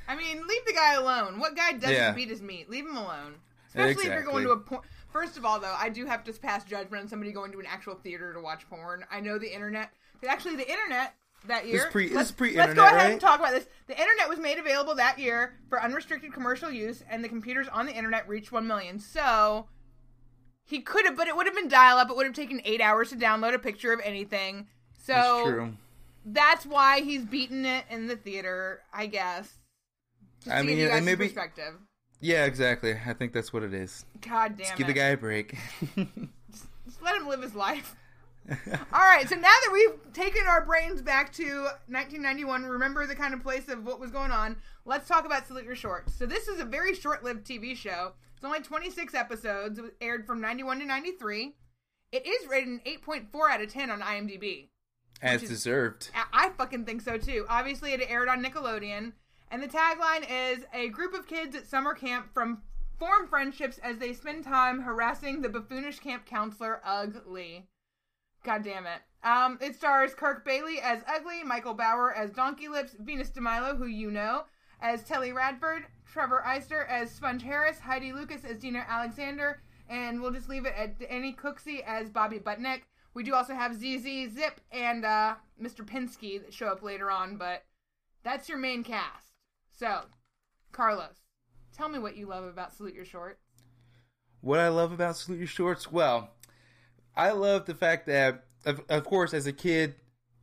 I 0.08 0.16
mean, 0.16 0.46
leave 0.46 0.66
the 0.68 0.74
guy 0.74 0.94
alone. 0.94 1.40
What 1.40 1.56
guy 1.56 1.72
doesn't 1.72 1.90
Yeah. 1.96 2.12
beat 2.12 2.30
his 2.30 2.42
meat? 2.42 2.70
Leave 2.70 2.86
him 2.86 2.96
alone. 2.98 3.36
Especially 3.70 4.08
if 4.08 4.14
you're 4.14 4.24
going 4.24 4.44
to 4.44 4.52
a 4.52 4.58
porn. 4.58 4.82
First 5.12 5.38
of 5.38 5.46
all, 5.46 5.60
though, 5.60 5.76
I 5.78 5.90
do 5.90 6.06
have 6.06 6.24
to 6.26 6.34
pass 6.34 6.64
judgment 6.64 7.04
on 7.04 7.10
somebody 7.10 7.32
going 7.32 7.52
to 7.52 7.60
an 7.60 7.66
actual 7.68 7.96
theater 7.96 8.34
to 8.34 8.40
watch 8.40 8.68
porn. 8.70 9.06
I 9.12 9.20
know 9.20 9.38
the 9.38 9.54
internet. 9.54 9.90
Actually, 10.28 10.56
the 10.56 10.70
internet 10.70 11.16
that 11.48 11.68
year. 11.68 11.90
pre- 11.92 12.08
this 12.08 12.16
let's, 12.16 12.30
is 12.30 12.36
pre-internet, 12.36 12.70
Let's 12.70 12.78
go 12.80 12.86
ahead 12.86 12.98
right? 13.06 13.12
and 13.12 13.20
talk 13.22 13.40
about 13.40 13.52
this. 13.52 13.68
The 13.88 14.00
internet 14.00 14.30
was 14.30 14.40
made 14.40 14.58
available 14.60 14.96
that 14.96 15.18
year 15.20 15.56
for 15.70 15.82
unrestricted 15.82 16.32
commercial 16.34 16.72
use, 16.72 17.04
and 17.10 17.24
the 17.24 17.30
computers 17.30 17.68
on 17.68 17.86
the 17.88 17.94
internet 17.94 18.28
reached 18.28 18.52
one 18.52 18.68
million. 18.68 19.00
So 19.00 19.66
he 20.64 20.80
could 20.82 21.06
have, 21.06 21.18
but 21.18 21.28
it 21.28 21.36
would 21.36 21.48
have 21.48 21.56
been 21.56 21.68
dial-up. 21.68 22.10
It 22.10 22.16
would 22.16 22.26
have 22.28 22.36
taken 22.36 22.62
eight 22.64 22.80
hours 22.82 23.10
to 23.10 23.16
download 23.16 23.54
a 23.54 23.60
picture 23.60 23.92
of 23.92 24.00
anything. 24.04 24.68
So 25.04 25.14
That's 25.14 25.44
true. 25.50 25.74
that's 26.26 26.66
why 26.66 27.02
he's 27.02 27.24
beaten 27.26 27.66
it 27.66 27.86
in 27.90 28.08
the 28.08 28.16
theater, 28.16 28.82
I 28.94 29.08
guess. 29.08 29.52
I 30.50 30.60
mean, 30.62 30.68
give 30.70 30.78
you 30.78 30.84
and 30.86 30.94
guys 30.94 31.04
maybe- 31.04 31.26
perspective. 31.26 31.74
Yeah, 32.22 32.46
exactly. 32.46 32.96
I 33.06 33.14
think 33.14 33.34
that's 33.34 33.52
what 33.52 33.64
it 33.64 33.74
is. 33.74 34.06
God 34.22 34.50
damn 34.58 34.60
Just 34.60 34.72
it! 34.74 34.78
give 34.78 34.88
the 34.88 34.94
guy 34.94 35.08
a 35.10 35.18
break. 35.18 35.58
Just 35.96 37.02
let 37.02 37.16
him 37.16 37.28
live 37.28 37.42
his 37.42 37.56
life. 37.56 37.96
All 38.50 39.00
right, 39.00 39.28
so 39.30 39.36
now 39.36 39.42
that 39.42 39.70
we've 39.72 40.14
taken 40.14 40.42
our 40.48 40.66
brains 40.66 41.02
back 41.02 41.32
to 41.34 41.44
1991, 41.88 42.64
remember 42.66 43.06
the 43.06 43.16
kind 43.16 43.34
of 43.34 43.42
place 43.42 43.70
of 43.70 43.86
what 43.86 44.00
was 44.00 44.12
going 44.12 44.32
on, 44.32 44.56
let's 44.86 45.08
talk 45.08 45.26
about 45.26 45.48
Salute 45.48 45.64
Your 45.66 45.76
Shorts. 45.76 46.14
So 46.16 46.26
this 46.26 46.48
is 46.48 46.60
a 46.60 46.66
very 46.66 46.94
short-lived 46.96 47.46
TV 47.46 47.76
show. 47.76 48.14
It's 48.36 48.44
only 48.44 48.60
26 48.62 49.14
episodes. 49.14 49.78
It 49.78 49.94
aired 50.02 50.26
from 50.26 50.42
91 50.42 50.80
to 50.80 50.86
93. 50.86 51.54
It 52.12 52.26
is 52.26 52.48
rated 52.50 52.68
an 52.70 52.82
8.4 52.86 53.52
out 53.52 53.62
of 53.62 53.72
10 53.72 53.90
on 53.92 54.02
IMDb. 54.02 54.68
As 55.22 55.44
is- 55.44 55.50
deserved. 55.50 56.10
I 56.16 56.48
I 56.48 56.50
fucking 56.50 56.86
think 56.86 57.02
so 57.02 57.18
too. 57.18 57.46
Obviously, 57.48 57.94
it 57.94 58.02
aired 58.10 58.28
on 58.28 58.44
Nickelodeon, 58.44 59.14
and 59.52 59.62
the 59.62 59.68
tagline 59.68 60.26
is 60.30 60.66
a 60.74 60.88
group 60.90 61.14
of 61.14 61.28
kids 61.28 61.56
at 61.56 61.68
summer 61.68 61.94
camp 61.94 62.34
from 62.34 62.62
form 62.98 63.28
friendships 63.28 63.80
as 63.84 63.98
they 63.98 64.14
spend 64.14 64.46
time 64.46 64.82
harassing 64.82 65.42
the 65.42 65.50
buffoonish 65.50 66.00
camp 66.00 66.26
counselor 66.26 66.82
Ugly. 66.86 67.68
God 68.44 68.64
damn 68.64 68.88
it. 68.88 69.02
Um, 69.24 69.60
it 69.62 69.76
stars 69.76 70.16
Kirk 70.16 70.46
Bailey 70.46 70.80
as 70.82 71.04
Ugly, 71.08 71.44
Michael 71.44 71.74
Bower 71.74 72.14
as 72.14 72.32
Donkey 72.32 72.70
Lips, 72.70 72.96
Venus 73.00 73.30
DeMilo, 73.30 73.78
who 73.78 73.86
you 73.86 74.10
know, 74.10 74.46
as 74.82 75.04
Telly 75.04 75.32
Radford, 75.32 75.84
Trevor 76.12 76.44
Eyster 76.46 76.88
as 76.88 77.12
Sponge 77.12 77.44
Harris, 77.44 77.80
Heidi 77.80 78.14
Lucas 78.14 78.44
as 78.44 78.58
Dina 78.58 78.86
Alexander, 78.88 79.62
and 79.90 80.22
we'll 80.22 80.32
just 80.32 80.50
leave 80.50 80.66
it 80.66 80.74
at 80.78 80.98
Danny 80.98 81.34
Cooksey 81.34 81.84
as 81.86 82.10
Bobby 82.10 82.40
Budnick. 82.40 82.84
We 83.14 83.24
do 83.24 83.36
also 83.36 83.54
have 83.54 83.76
ZZ 83.76 84.34
Ziff 84.34 84.54
and 84.72 85.06
uh, 85.06 85.36
Mr. 85.62 85.86
Pinsky 85.86 86.42
that 86.42 86.54
show 86.54 86.68
up 86.68 86.82
later 86.82 87.12
on, 87.12 87.36
but 87.36 87.66
that's 88.24 88.48
your 88.48 88.58
main 88.58 88.84
cast. 88.84 89.31
So, 89.82 90.02
Carlos, 90.72 91.24
tell 91.76 91.90
me 91.90 91.98
what 91.98 92.16
you 92.16 92.28
love 92.28 92.44
about 92.44 92.72
Salute 92.72 92.94
Your 92.94 93.04
Shorts. 93.04 93.42
What 94.42 94.60
I 94.60 94.68
love 94.68 94.92
about 94.92 95.18
Salute 95.18 95.40
Your 95.40 95.48
Shorts, 95.48 95.92
well, 95.92 96.30
I 97.18 97.32
love 97.32 97.66
the 97.66 97.74
fact 97.74 98.06
that, 98.06 98.44
of, 98.64 98.84
of 98.90 99.04
course, 99.06 99.34
as 99.34 99.48
a 99.48 99.52
kid, 99.52 99.96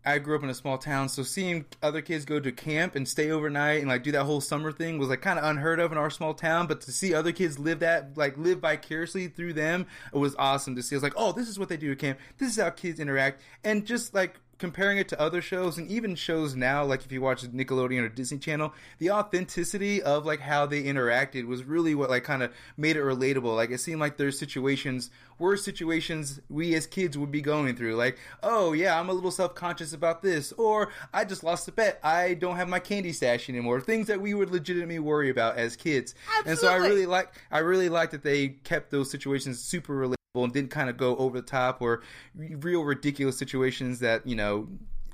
I 0.05 0.19
grew 0.19 0.35
up 0.35 0.43
in 0.43 0.51
a 0.51 0.55
small 0.55 0.77
town, 0.77 1.09
so 1.09 1.23
seeing 1.23 1.67
other 1.85 2.03
kids 2.03 2.25
go 2.25 2.41
to 2.41 2.51
camp 2.51 2.97
and 2.97 3.07
stay 3.07 3.31
overnight 3.31 3.79
and 3.79 3.89
like 3.89 4.03
do 4.03 4.11
that 4.11 4.25
whole 4.25 4.41
summer 4.41 4.73
thing 4.73 4.99
was 4.99 5.09
like 5.09 5.23
kind 5.23 5.39
of 5.39 5.45
unheard 5.45 5.79
of 5.79 5.93
in 5.93 5.99
our 5.99 6.11
small 6.11 6.35
town. 6.35 6.67
But 6.67 6.81
to 6.81 6.91
see 6.91 7.15
other 7.15 7.31
kids 7.31 7.61
live 7.61 7.79
that, 7.79 8.19
like 8.19 8.37
live 8.37 8.59
vicariously 8.59 9.29
through 9.29 9.53
them, 9.53 9.87
it 10.13 10.19
was 10.19 10.35
awesome 10.37 10.75
to 10.75 10.83
see. 10.83 10.97
It's 10.97 11.03
like, 11.05 11.15
oh, 11.17 11.31
this 11.31 11.49
is 11.49 11.61
what 11.61 11.69
they 11.69 11.77
do 11.77 11.93
at 11.93 12.01
camp. 12.01 12.19
This 12.39 12.51
is 12.51 12.61
how 12.61 12.71
kids 12.71 12.99
interact, 12.99 13.41
and 13.63 13.87
just 13.87 14.15
like 14.15 14.41
comparing 14.59 14.99
it 14.99 15.09
to 15.09 15.21
other 15.21 15.41
shows 15.41 15.79
and 15.79 15.89
even 15.89 16.15
shows 16.15 16.55
now, 16.55 16.85
like 16.85 17.05
if 17.05 17.13
you 17.13 17.21
watch 17.21 17.43
Nickelodeon 17.43 18.03
or 18.03 18.09
Disney 18.09 18.39
Channel, 18.39 18.75
the 18.99 19.11
authenticity 19.11 20.03
of 20.03 20.27
like 20.27 20.41
how 20.41 20.67
they 20.67 20.83
interacted 20.83 21.47
was 21.47 21.65
really 21.65 21.95
what 21.95 22.11
like 22.11 22.25
kind 22.25 22.43
of 22.43 22.53
made 22.77 22.97
it 22.97 23.03
relatable. 23.03 23.55
Like 23.55 23.71
it 23.71 23.79
seemed 23.79 24.01
like 24.01 24.17
there's 24.17 24.39
situations 24.39 25.11
were 25.39 25.57
situations 25.57 26.41
we 26.49 26.75
as 26.75 26.87
kids 26.87 27.17
would 27.17 27.31
be 27.31 27.41
going 27.41 27.77
through. 27.77 27.95
Like, 27.95 28.19
oh 28.43 28.73
yeah, 28.73 28.99
I'm 28.99 29.09
a 29.09 29.13
little 29.13 29.31
self 29.31 29.55
conscious 29.55 29.93
about 29.93 30.23
this, 30.23 30.53
or 30.53 30.91
I 31.15 31.25
just 31.25 31.45
lost 31.45 31.69
a 31.69 31.73
bet. 31.73 32.01
I 32.03 32.35
don't 32.35 32.57
have 32.57 32.69
my 32.69 32.81
candy 32.81 33.13
stash 33.13 33.49
anymore. 33.49 33.81
Things 33.81 34.09
that 34.09 34.21
we 34.21 34.35
would 34.35 34.51
legitimately 34.51 34.99
worry 34.99 35.31
about 35.31 35.57
as 35.57 35.77
kids. 35.77 36.15
Absolutely. 36.39 36.51
And 36.51 36.59
so 36.59 36.69
I 36.69 36.77
really 36.77 37.07
like 37.07 37.33
I 37.51 37.59
really 37.59 37.89
like 37.89 38.11
that 38.11 38.23
they 38.23 38.49
kept 38.49 38.91
those 38.91 39.11
situations 39.11 39.61
super 39.61 39.95
relatable 39.95 40.18
and 40.45 40.53
didn't 40.53 40.71
kind 40.71 40.89
of 40.91 40.97
go 40.97 41.17
over 41.17 41.41
the 41.41 41.47
top 41.47 41.81
or 41.81 42.03
real 42.35 42.83
ridiculous 42.83 43.39
situations 43.39 44.01
that 44.01 44.27
you 44.27 44.37
know 44.37 44.69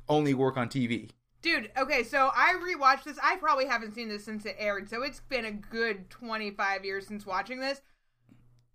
only 0.08 0.34
work 0.34 0.56
on 0.56 0.68
TV. 0.68 1.10
Dude, 1.42 1.70
okay, 1.76 2.02
so 2.02 2.30
I 2.34 2.54
rewatched 2.54 3.04
this. 3.04 3.18
I 3.22 3.36
probably 3.36 3.66
haven't 3.66 3.94
seen 3.94 4.08
this 4.08 4.24
since 4.24 4.46
it 4.46 4.56
aired, 4.58 4.88
so 4.88 5.02
it's 5.02 5.20
been 5.20 5.44
a 5.44 5.52
good 5.52 6.08
25 6.08 6.84
years 6.86 7.06
since 7.06 7.26
watching 7.26 7.60
this. 7.60 7.82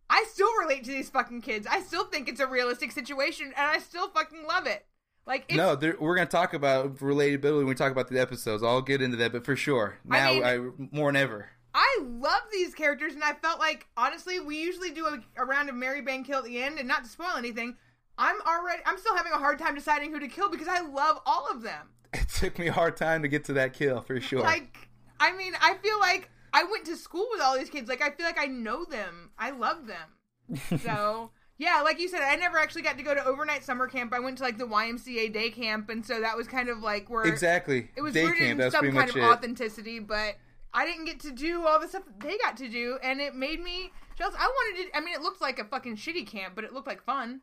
I 0.08 0.26
still 0.32 0.56
relate 0.60 0.84
to 0.86 0.92
these 0.92 1.10
fucking 1.10 1.42
kids. 1.42 1.68
I 1.70 1.82
still 1.82 2.06
think 2.06 2.30
it's 2.30 2.40
a 2.40 2.48
realistic 2.48 2.92
situation, 2.92 3.48
and 3.48 3.66
I 3.66 3.80
still 3.80 4.10
fucking 4.10 4.46
love 4.48 4.68
it. 4.68 4.86
Like, 5.26 5.46
it's, 5.50 5.58
no, 5.58 5.78
we're 6.00 6.16
gonna 6.16 6.28
talk 6.28 6.54
about 6.54 6.98
relatability 6.98 7.58
when 7.58 7.68
we 7.68 7.76
talk 7.76 7.92
about 7.92 8.08
the 8.08 8.20
episodes. 8.20 8.64
I'll 8.64 8.82
get 8.82 9.02
into 9.02 9.18
that, 9.18 9.32
but 9.32 9.46
for 9.46 9.56
sure 9.56 9.98
now 10.06 10.34
mean- 10.34 10.44
I, 10.44 10.58
more 10.92 11.12
than 11.12 11.22
ever. 11.22 11.50
I 11.74 12.00
love 12.02 12.42
these 12.52 12.74
characters, 12.74 13.14
and 13.14 13.24
I 13.24 13.34
felt 13.34 13.60
like, 13.60 13.88
honestly, 13.96 14.40
we 14.40 14.60
usually 14.60 14.92
do 14.92 15.06
a, 15.06 15.20
a 15.38 15.46
round 15.46 15.70
of 15.70 15.76
Marry 15.76 16.02
Bang 16.02 16.24
kill 16.24 16.40
at 16.40 16.46
the 16.46 16.62
end, 16.62 16.80
and 16.80 16.88
not 16.88 17.04
to 17.04 17.10
spoil 17.10 17.36
anything, 17.38 17.76
I'm 18.18 18.42
already, 18.42 18.82
I'm 18.86 18.98
still 18.98 19.16
having 19.16 19.32
a 19.32 19.38
hard 19.38 19.60
time 19.60 19.76
deciding 19.76 20.12
who 20.12 20.20
to 20.20 20.28
kill 20.28 20.50
because 20.50 20.68
I 20.68 20.82
love 20.82 21.20
all 21.26 21.48
of 21.52 21.62
them. 21.62 21.90
It 22.14 22.28
took 22.28 22.58
me 22.58 22.68
a 22.68 22.74
hard 22.74 22.98
time 22.98 23.22
to 23.22 23.28
get 23.28 23.44
to 23.46 23.54
that 23.54 23.74
kill 23.74 24.02
for 24.02 24.20
sure. 24.20 24.42
Like, 24.42 24.90
I 25.20 25.32
mean, 25.32 25.54
I 25.62 25.76
feel 25.76 26.00
like 26.00 26.30
I 26.54 26.64
went 26.64 26.86
to 26.86 26.96
school 26.96 27.28
with 27.32 27.40
all 27.40 27.56
these 27.56 27.70
kids. 27.70 27.88
Like, 27.88 28.02
I 28.02 28.10
feel 28.10 28.26
like 28.26 28.40
I 28.40 28.48
know 28.48 28.84
them. 28.84 29.30
I 29.38 29.52
love 29.52 29.86
them. 29.86 30.80
So, 30.82 31.30
yeah, 31.60 31.82
like 31.82 32.00
you 32.00 32.08
said, 32.08 32.22
I 32.24 32.36
never 32.38 32.58
actually 32.58 32.82
got 32.82 32.98
to 32.98 33.04
go 33.04 33.14
to 33.14 33.24
overnight 33.24 33.64
summer 33.64 33.88
camp. 33.88 34.14
I 34.14 34.20
went 34.20 34.38
to 34.40 34.44
like 34.44 34.58
the 34.58 34.66
YMCA 34.66 35.32
day 35.32 35.52
camp, 35.52 35.90
and 35.90 36.04
so 36.04 36.20
that 36.22 36.36
was 36.36 36.48
kind 36.48 36.70
of 36.70 36.80
like 36.80 37.10
where 37.10 37.24
exactly. 37.24 37.92
it 37.96 38.02
was 38.02 38.14
Day 38.14 38.24
rooted 38.24 38.40
camp. 38.40 38.52
in 38.52 38.58
That's 38.58 38.74
some 38.74 38.92
kind 38.92 39.10
of 39.10 39.18
it. 39.18 39.24
authenticity, 39.24 40.00
but 40.00 40.38
I 40.74 40.86
didn't 40.86 41.06
get 41.06 41.20
to 41.22 41.32
do 41.32 41.66
all 41.66 41.80
the 41.80 41.88
stuff 41.88 42.06
that 42.06 42.20
they 42.20 42.38
got 42.38 42.58
to 42.58 42.70
do, 42.70 43.00
and 43.04 43.20
it 43.20 43.36
made 43.36 43.62
me 43.62 43.92
jealous. 44.18 44.36
I 44.38 44.46
wanted 44.46 44.84
to. 44.84 44.98
I 44.98 45.02
mean, 45.02 45.16
it 45.16 45.22
looked 45.22 45.42
like 45.42 45.60
a 45.60 45.66
fucking 45.66 45.98
shitty 45.98 46.28
camp, 46.28 46.54
but 46.56 46.64
it 46.64 46.74
looked 46.74 46.88
like 46.88 47.04
fun. 47.04 47.42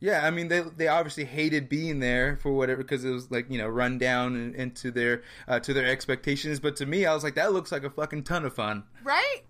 Yeah, 0.00 0.26
I 0.26 0.30
mean 0.30 0.48
they 0.48 0.60
they 0.60 0.88
obviously 0.88 1.24
hated 1.24 1.68
being 1.68 2.00
there 2.00 2.36
for 2.42 2.52
whatever 2.52 2.82
because 2.82 3.04
it 3.04 3.10
was 3.10 3.30
like 3.30 3.50
you 3.50 3.58
know 3.58 3.68
run 3.68 3.98
down 3.98 4.36
and, 4.36 4.54
into 4.54 4.90
their 4.90 5.22
uh, 5.48 5.60
to 5.60 5.72
their 5.72 5.86
expectations. 5.86 6.60
But 6.60 6.76
to 6.76 6.86
me, 6.86 7.06
I 7.06 7.14
was 7.14 7.24
like 7.24 7.34
that 7.36 7.52
looks 7.52 7.72
like 7.72 7.84
a 7.84 7.90
fucking 7.90 8.24
ton 8.24 8.44
of 8.44 8.54
fun. 8.54 8.84
Right? 9.02 9.42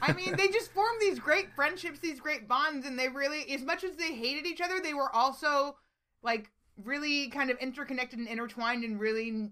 I 0.00 0.12
mean, 0.12 0.34
they 0.36 0.48
just 0.52 0.72
formed 0.72 1.00
these 1.00 1.18
great 1.18 1.54
friendships, 1.54 1.98
these 1.98 2.20
great 2.20 2.48
bonds, 2.48 2.86
and 2.86 2.98
they 2.98 3.08
really, 3.08 3.52
as 3.52 3.62
much 3.62 3.84
as 3.84 3.96
they 3.96 4.14
hated 4.14 4.46
each 4.46 4.60
other, 4.60 4.80
they 4.80 4.94
were 4.94 5.14
also 5.14 5.76
like 6.22 6.50
really 6.82 7.28
kind 7.28 7.50
of 7.50 7.58
interconnected 7.58 8.18
and 8.18 8.28
intertwined 8.28 8.82
and 8.84 8.98
really 8.98 9.50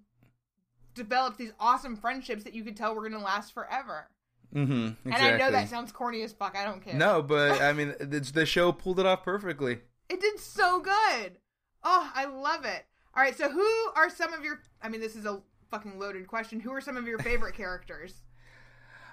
developed 0.94 1.38
these 1.38 1.52
awesome 1.58 1.96
friendships 1.96 2.44
that 2.44 2.54
you 2.54 2.64
could 2.64 2.76
tell 2.76 2.94
were 2.94 3.02
going 3.08 3.12
to 3.12 3.24
last 3.24 3.52
forever. 3.52 4.08
Mm-hmm. 4.54 5.08
Exactly. 5.08 5.12
And 5.12 5.14
I 5.14 5.36
know 5.38 5.50
that 5.50 5.68
sounds 5.68 5.92
corny 5.92 6.22
as 6.22 6.32
fuck. 6.32 6.56
I 6.56 6.64
don't 6.64 6.84
care. 6.84 6.94
no, 6.94 7.22
but 7.22 7.60
I 7.62 7.72
mean 7.74 7.94
the, 7.98 8.20
the 8.20 8.46
show 8.46 8.72
pulled 8.72 9.00
it 9.00 9.06
off 9.06 9.22
perfectly. 9.22 9.80
It 10.08 10.20
did 10.20 10.38
so 10.38 10.80
good. 10.80 11.38
Oh, 11.82 12.10
I 12.14 12.26
love 12.26 12.64
it. 12.64 12.84
All 13.14 13.22
right, 13.22 13.36
so 13.36 13.50
who 13.50 13.66
are 13.96 14.10
some 14.10 14.32
of 14.32 14.44
your 14.44 14.60
I 14.82 14.88
mean, 14.88 15.00
this 15.00 15.16
is 15.16 15.24
a 15.24 15.40
fucking 15.70 15.98
loaded 15.98 16.26
question. 16.26 16.60
Who 16.60 16.72
are 16.72 16.80
some 16.80 16.96
of 16.96 17.06
your 17.06 17.18
favorite 17.18 17.54
characters? 17.56 18.14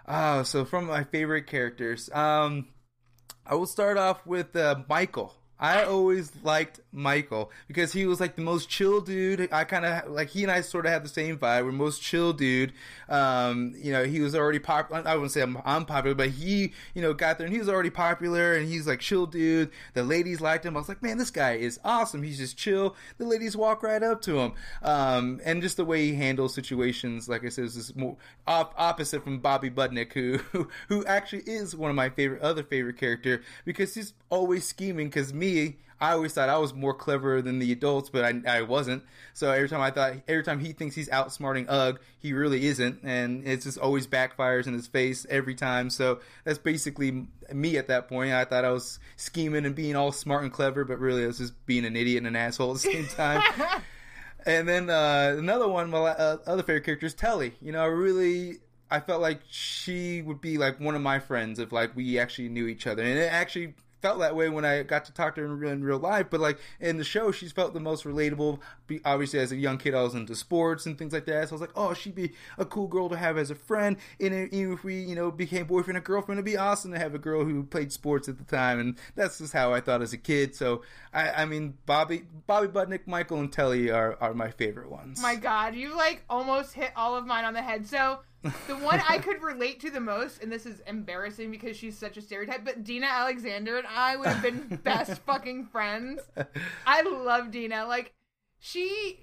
Oh, 0.08 0.44
so 0.44 0.66
from 0.66 0.88
my 0.88 1.04
favorite 1.04 1.48
characters, 1.48 2.10
um, 2.14 2.68
I 3.46 3.56
will 3.56 3.68
start 3.68 3.98
off 3.98 4.26
with 4.26 4.56
uh, 4.56 4.84
Michael. 4.90 5.36
I 5.60 5.84
always 5.84 6.32
liked 6.44 6.80
Michael 6.92 7.52
because 7.68 7.92
he 7.92 8.06
was 8.06 8.20
like 8.20 8.36
the 8.36 8.42
most 8.42 8.70
chill 8.70 9.02
dude. 9.02 9.50
I 9.52 9.64
kind 9.64 9.86
of 9.86 10.12
like 10.12 10.30
he 10.30 10.44
and 10.44 10.52
I 10.52 10.62
sort 10.62 10.86
of 10.86 10.92
had 10.92 11.04
the 11.04 11.10
same 11.10 11.38
vibe. 11.38 11.66
We're 11.66 11.72
most 11.72 12.02
chill 12.02 12.34
dude. 12.34 12.74
Um, 13.10 13.74
you 13.78 13.92
know, 13.92 14.06
he 14.06 14.22
was 14.22 14.36
already 14.36 14.60
popular. 14.60 15.04
I 15.06 15.16
wouldn't 15.16 15.32
say 15.32 15.42
I'm, 15.42 15.58
I'm 15.66 15.86
popular, 15.86 16.16
but 16.16 16.30
he, 16.30 16.74
you 16.94 17.02
know, 17.02 17.14
got 17.14 17.38
there 17.38 17.46
and 17.46 17.54
he 17.54 17.60
was 17.60 17.70
already 17.70 17.90
popular 17.90 18.54
and 18.54 18.68
he's 18.68 18.88
like 18.88 19.00
chill 19.00 19.26
dude. 19.26 19.72
The 19.94 20.04
ladies 20.04 20.40
liked 20.40 20.66
him. 20.66 20.78
I 20.78 20.80
was 20.80 20.90
like, 20.90 21.04
man, 21.04 21.18
this 21.18 21.32
guy 21.32 21.54
is 21.54 21.80
awesome. 21.84 22.24
He's 22.24 22.38
just 22.38 22.58
chill. 22.58 22.96
The 23.18 23.26
ladies 23.26 23.58
walk 23.58 23.84
right 23.84 24.02
up 24.02 24.22
to 24.24 24.40
him. 24.40 24.54
Um, 24.82 25.42
and 25.44 25.62
just 25.62 25.78
the 25.78 25.86
way 25.86 26.06
he 26.06 26.16
handles 26.16 26.54
situations, 26.54 27.28
like 27.28 27.44
I 27.44 27.50
said, 27.50 27.66
is 27.66 27.96
more 27.96 28.18
op- 28.48 28.74
opposite 28.78 29.24
from 29.24 29.40
Bobby 29.40 29.70
Budnick, 29.70 30.14
who, 30.14 30.38
who 30.38 30.70
who 30.88 31.06
actually 31.06 31.44
is 31.46 31.76
one 31.76 31.90
of 31.90 31.96
my 31.96 32.10
favorite 32.10 32.42
other 32.42 32.64
favorite 32.64 32.98
character 32.98 33.42
because 33.66 33.94
he's 33.94 34.14
always 34.30 34.66
scheming. 34.66 35.08
Because 35.08 35.34
me, 35.34 35.49
I 36.02 36.14
always 36.14 36.34
thought 36.34 36.48
I 36.48 36.58
was 36.58 36.74
more 36.74 36.94
clever 36.94 37.42
than 37.42 37.60
the 37.60 37.72
adults, 37.74 38.10
but 38.10 38.24
I, 38.24 38.42
I 38.48 38.62
wasn't. 38.62 39.04
So 39.34 39.52
every 39.52 39.68
time 39.68 39.82
I 39.82 39.92
thought, 39.92 40.14
every 40.30 40.44
time 40.44 40.60
he 40.60 40.72
thinks 40.72 40.96
he's 40.96 41.10
outsmarting 41.10 41.66
Ugg, 41.68 42.00
he 42.20 42.32
really 42.32 42.66
isn't, 42.68 43.02
and 43.04 43.46
it 43.46 43.62
just 43.62 43.78
always 43.78 44.08
backfires 44.08 44.66
in 44.66 44.74
his 44.74 44.88
face 44.88 45.26
every 45.30 45.56
time. 45.56 45.90
So 45.90 46.20
that's 46.46 46.58
basically 46.58 47.28
me 47.54 47.78
at 47.78 47.88
that 47.88 48.08
point. 48.08 48.32
I 48.32 48.46
thought 48.46 48.64
I 48.64 48.72
was 48.72 49.00
scheming 49.18 49.66
and 49.66 49.76
being 49.76 49.98
all 49.98 50.14
smart 50.14 50.44
and 50.44 50.54
clever, 50.54 50.86
but 50.86 51.00
really 51.00 51.24
I 51.24 51.28
was 51.28 51.40
just 51.40 51.66
being 51.66 51.84
an 51.86 51.98
idiot 51.98 52.20
and 52.20 52.28
an 52.28 52.36
asshole 52.36 52.72
at 52.72 52.82
the 52.82 52.92
same 52.92 53.08
time. 53.08 53.44
And 54.46 54.68
then 54.68 54.90
uh, 54.90 55.36
another 55.38 55.68
one, 55.68 55.90
my 55.90 56.00
uh, 56.00 56.38
other 56.48 56.64
favorite 56.64 56.86
character 56.86 57.06
is 57.06 57.14
Telly. 57.14 57.54
You 57.62 57.74
know, 57.74 57.82
I 57.82 57.88
really, 57.88 58.60
I 58.90 59.00
felt 59.00 59.22
like 59.22 59.42
she 59.50 60.22
would 60.22 60.40
be 60.42 60.58
like 60.58 60.80
one 60.80 60.96
of 60.96 61.02
my 61.02 61.20
friends 61.20 61.60
if 61.60 61.72
like 61.72 61.96
we 61.96 62.18
actually 62.18 62.50
knew 62.50 62.68
each 62.68 62.88
other, 62.88 63.04
and 63.04 63.20
it 63.20 63.32
actually 63.32 63.76
felt 64.02 64.20
that 64.20 64.36
way 64.36 64.50
when 64.50 64.66
I 64.66 64.84
got 64.84 65.06
to 65.06 65.14
talk 65.14 65.36
to 65.36 65.42
her 65.42 65.66
in 65.66 65.84
real, 65.84 66.00
life. 66.00 66.28
But 66.30 66.40
like 66.40 66.60
in 66.80 66.98
the 66.98 67.04
show, 67.04 67.32
she's 67.32 67.52
felt 67.52 67.74
the 67.74 67.80
most 67.80 68.04
relatable. 68.04 68.60
Obviously, 69.06 69.40
as 69.40 69.52
a 69.52 69.56
young 69.56 69.78
kid, 69.78 69.94
I 69.94 70.02
was 70.04 70.16
into 70.16 70.36
sports 70.36 70.86
and 70.86 70.98
things 70.98 71.14
like 71.14 71.26
that. 71.26 71.50
So 71.50 71.54
I 71.54 71.56
was 71.56 71.62
like, 71.62 71.74
oh, 71.76 71.94
she'd 71.94 72.16
be 72.16 72.32
a 72.58 72.66
cool 72.66 72.88
girl 72.88 73.10
to 73.10 73.18
have 73.18 73.38
as 73.38 73.52
a 73.52 73.56
friend. 73.56 73.98
And 74.20 74.54
even 74.54 74.74
if 74.74 74.84
we, 74.84 75.02
you 75.02 75.16
know, 75.16 75.32
became 75.32 75.66
boyfriend 75.66 75.98
and 75.98 76.06
girlfriend, 76.06 76.38
it'd 76.38 76.46
be 76.46 76.58
awesome 76.58 76.92
to 76.94 77.00
have 77.00 77.14
a 77.14 77.20
girl 77.20 77.44
who 77.44 77.64
played 77.64 77.92
sports 77.92 78.30
at 78.30 78.38
the 78.38 78.44
time. 78.44 78.80
And 78.80 78.98
that's 79.16 79.40
just 79.40 79.54
how 79.54 79.74
I 79.74 79.82
thought 79.82 80.02
as 80.02 80.14
a 80.14 80.18
kid. 80.18 80.56
So 80.56 80.84
I, 81.14 81.30
I 81.30 81.46
mean, 81.46 81.78
Bobby, 81.86 82.24
Bobby 82.48 82.68
Budnick, 82.68 83.08
Michael, 83.08 83.40
and 83.40 83.52
Telly 83.52 83.90
are 83.92 84.18
are 84.22 84.34
my 84.34 84.52
favorite 84.52 84.90
ones. 84.90 85.22
My 85.22 85.36
God, 85.36 85.76
you 85.76 85.96
like 85.96 86.24
almost 86.30 86.74
hit 86.74 86.92
all 86.96 87.16
of 87.16 87.26
mine 87.26 87.46
on 87.46 87.54
the 87.54 87.62
head. 87.62 87.88
So 87.88 88.20
the 88.42 88.78
one 88.78 89.02
I 89.08 89.18
could 89.18 89.42
relate 89.42 89.80
to 89.82 89.92
the 89.92 90.00
most, 90.00 90.42
and 90.42 90.52
this 90.52 90.66
is 90.66 90.82
embarrassing 90.88 91.52
because 91.52 91.76
she's 91.76 91.98
such 91.98 92.18
a 92.18 92.22
stereotype, 92.22 92.64
but 92.64 92.84
Dina 92.84 93.08
Alexander 93.08 93.78
and 93.78 93.88
I 93.88 94.16
would 94.16 94.28
have 94.28 94.42
been 94.42 94.80
best 94.84 95.22
fucking 95.24 95.68
friends. 95.68 96.22
I 96.86 97.02
love 97.02 97.52
Dina. 97.52 97.86
Like 97.86 98.14
she 98.60 99.20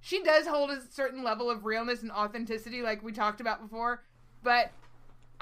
she 0.00 0.22
does 0.22 0.46
hold 0.46 0.70
a 0.70 0.80
certain 0.90 1.22
level 1.22 1.48
of 1.48 1.64
realness 1.64 2.02
and 2.02 2.10
authenticity, 2.10 2.82
like 2.82 3.02
we 3.02 3.12
talked 3.12 3.40
about 3.40 3.62
before, 3.62 4.02
but 4.42 4.72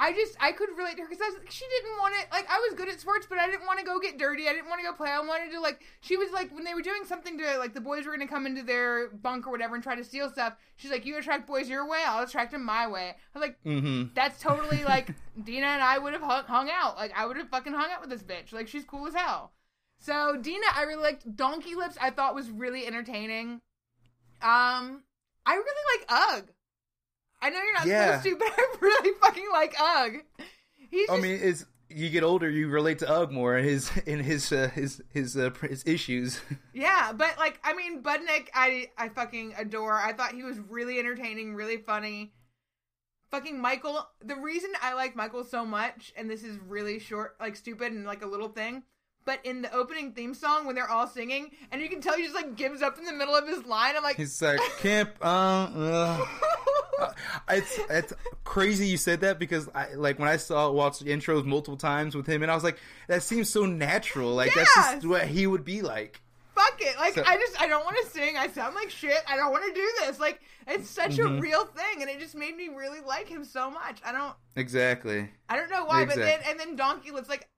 I 0.03 0.15
just 0.15 0.35
I 0.41 0.53
could 0.53 0.71
relate 0.79 0.97
to 0.97 1.03
her 1.03 1.09
because 1.11 1.35
she 1.51 1.67
didn't 1.69 1.99
want 1.99 2.15
to 2.15 2.35
like 2.35 2.47
I 2.51 2.59
was 2.59 2.75
good 2.75 2.89
at 2.89 2.99
sports, 2.99 3.27
but 3.29 3.37
I 3.37 3.45
didn't 3.45 3.67
want 3.67 3.79
to 3.81 3.85
go 3.85 4.01
get 4.01 4.19
dirty. 4.19 4.49
I 4.49 4.55
didn't 4.55 4.71
want 4.71 4.81
to 4.81 4.87
go 4.87 4.95
play. 4.95 5.11
I 5.11 5.21
wanted 5.21 5.53
to 5.53 5.61
like 5.61 5.85
she 6.01 6.17
was 6.17 6.33
like 6.33 6.55
when 6.55 6.65
they 6.65 6.73
were 6.73 6.81
doing 6.81 7.03
something 7.05 7.37
to 7.37 7.59
like 7.59 7.75
the 7.75 7.83
boys 7.83 8.07
were 8.07 8.13
gonna 8.13 8.27
come 8.27 8.47
into 8.47 8.63
their 8.63 9.09
bunk 9.11 9.47
or 9.47 9.51
whatever 9.51 9.75
and 9.75 9.85
try 9.85 9.95
to 9.95 10.03
steal 10.03 10.31
stuff. 10.31 10.55
She's 10.77 10.91
like, 10.91 11.05
"You 11.05 11.19
attract 11.19 11.47
boys 11.47 11.69
your 11.69 11.87
way, 11.87 12.03
I'll 12.07 12.25
attract 12.25 12.53
them 12.53 12.65
my 12.65 12.89
way." 12.89 13.11
I 13.11 13.39
was 13.39 13.47
like, 13.47 13.63
Mm-hmm. 13.63 14.15
"That's 14.15 14.41
totally 14.41 14.85
like 14.95 15.15
Dina 15.45 15.67
and 15.67 15.83
I 15.83 15.99
would 15.99 16.15
have 16.15 16.23
hung, 16.23 16.45
hung 16.45 16.71
out. 16.73 16.97
Like 16.97 17.13
I 17.15 17.27
would 17.27 17.37
have 17.37 17.51
fucking 17.51 17.75
hung 17.75 17.91
out 17.91 18.01
with 18.01 18.09
this 18.09 18.23
bitch. 18.23 18.55
Like 18.55 18.69
she's 18.69 18.85
cool 18.85 19.07
as 19.07 19.15
hell." 19.15 19.53
So 19.99 20.39
Dina, 20.41 20.65
I 20.75 20.85
really 20.85 21.03
liked. 21.03 21.37
Donkey 21.37 21.75
Lips, 21.75 21.99
I 22.01 22.09
thought 22.09 22.35
was 22.35 22.51
really 22.51 22.87
entertaining. 22.87 23.61
Um, 24.41 25.03
I 25.45 25.55
really 25.57 25.99
like 25.99 26.07
Ugg. 26.09 26.53
I 27.43 27.51
know 27.51 27.63
you're 27.63 27.75
not 27.75 27.87
Yeah. 27.87 28.21
supposed 28.21 28.25
to, 28.25 28.37
but 28.45 28.53
I 28.59 28.75
really 28.81 29.19
fucking 29.21 29.49
like 29.53 29.75
Ugg. 29.81 30.13
He's 30.91 31.09
I 31.11 31.19
mean, 31.19 31.39
it's 31.43 31.65
you 31.89 32.09
get 32.11 32.23
older, 32.23 32.49
you 32.49 32.69
relate 32.69 33.01
to 33.01 33.11
Ugg 33.11 33.33
more 33.33 33.57
and 33.57 33.67
his 33.67 33.91
in 34.07 34.21
his 34.21 34.53
uh, 34.53 34.69
his 34.75 35.03
his 35.13 35.37
uh, 35.37 35.51
his 35.63 35.83
issues. 35.87 36.41
yeah, 36.73 37.13
but 37.13 37.37
like, 37.39 37.59
I 37.65 37.75
mean, 37.75 38.03
Budnick, 38.03 38.49
I 38.55 38.91
I 38.97 39.09
fucking 39.09 39.55
adore. 39.59 39.95
I 39.95 40.13
thought 40.13 40.33
he 40.33 40.43
was 40.43 40.59
really 40.59 40.99
entertaining, 40.99 41.55
really 41.55 41.79
funny. 41.79 42.33
Fucking 43.31 43.61
Michael. 43.61 44.07
The 44.25 44.37
reason 44.37 44.71
I 44.83 44.95
like 44.95 45.15
Michael 45.15 45.45
so 45.45 45.65
much, 45.65 46.13
and 46.17 46.29
this 46.29 46.43
is 46.43 46.59
really 46.59 46.99
short, 46.99 47.37
like 47.41 47.55
stupid 47.57 47.93
and 47.93 48.05
like 48.05 48.23
a 48.25 48.27
little 48.27 48.49
thing, 48.49 48.83
but 49.25 49.41
in 49.45 49.63
the 49.63 49.73
opening 49.75 50.13
theme 50.13 50.35
song 50.35 50.67
when 50.67 50.75
they're 50.75 50.89
all 50.91 51.07
singing, 51.07 51.51
and 51.73 51.81
you 51.81 51.89
can 51.89 52.01
tell 52.01 52.15
he 52.17 52.23
just 52.25 52.35
like 52.35 52.57
gives 52.57 52.83
up 52.83 52.99
in 52.99 53.05
the 53.05 53.13
middle 53.13 53.35
of 53.35 53.47
his 53.47 53.65
line. 53.65 53.95
I'm 53.97 54.03
like, 54.03 54.17
He's 54.17 54.41
like 54.43 54.61
camp. 54.79 55.11
Uh, 55.23 55.69
uh. 55.75 56.27
It's 57.49 57.79
it's 57.89 58.13
crazy 58.45 58.87
you 58.87 58.97
said 58.97 59.21
that 59.23 59.39
because 59.39 59.69
I 59.75 59.95
like 59.95 60.19
when 60.19 60.29
I 60.29 60.37
saw 60.37 60.71
watched 60.71 61.03
the 61.03 61.11
intros 61.11 61.45
multiple 61.47 61.77
times 61.79 62.15
with 62.15 62.27
him 62.27 62.43
and 62.43 62.51
I 62.51 62.55
was 62.55 62.63
like 62.65 62.79
that 63.09 63.23
seems 63.23 63.49
so 63.49 63.65
natural 63.65 64.35
like 64.35 64.53
that's 64.55 64.75
just 64.75 65.07
what 65.07 65.27
he 65.27 65.47
would 65.47 65.65
be 65.65 65.81
like. 65.81 66.21
fuck 66.55 66.75
it. 66.81 66.97
Like 66.99 67.15
So- 67.15 67.25
I 67.27 67.37
just 67.39 67.59
I 67.61 67.67
don't 67.69 67.85
want 67.85 67.97
to 68.05 68.11
sing. 68.11 68.37
I 68.37 68.49
sound 68.49 68.75
like 68.75 68.91
shit. 68.91 69.23
I 69.27 69.37
don't 69.37 69.51
want 69.51 69.65
to 69.65 69.73
do 69.73 69.89
this. 70.01 70.21
Like 70.21 70.41
it's 70.67 70.91
such 70.91 71.13
Mm-hmm. 71.17 71.39
a 71.39 71.41
real 71.41 71.65
thing, 71.65 72.03
and 72.03 72.11
it 72.11 72.21
just 72.21 72.35
made 72.35 72.55
me 72.55 72.69
really 72.69 73.01
like 73.01 73.29
him 73.29 73.45
so 73.45 73.71
much. 73.71 73.99
I 74.05 74.13
don't 74.13 74.35
Exactly. 74.57 75.31
I 75.49 75.57
don't 75.57 75.71
know 75.71 75.87
why, 75.87 76.05
but 76.05 76.17
then 76.17 76.41
and 76.47 76.61
then 76.61 76.77
Donkey 76.77 77.11
looks 77.13 77.31
like 77.31 77.49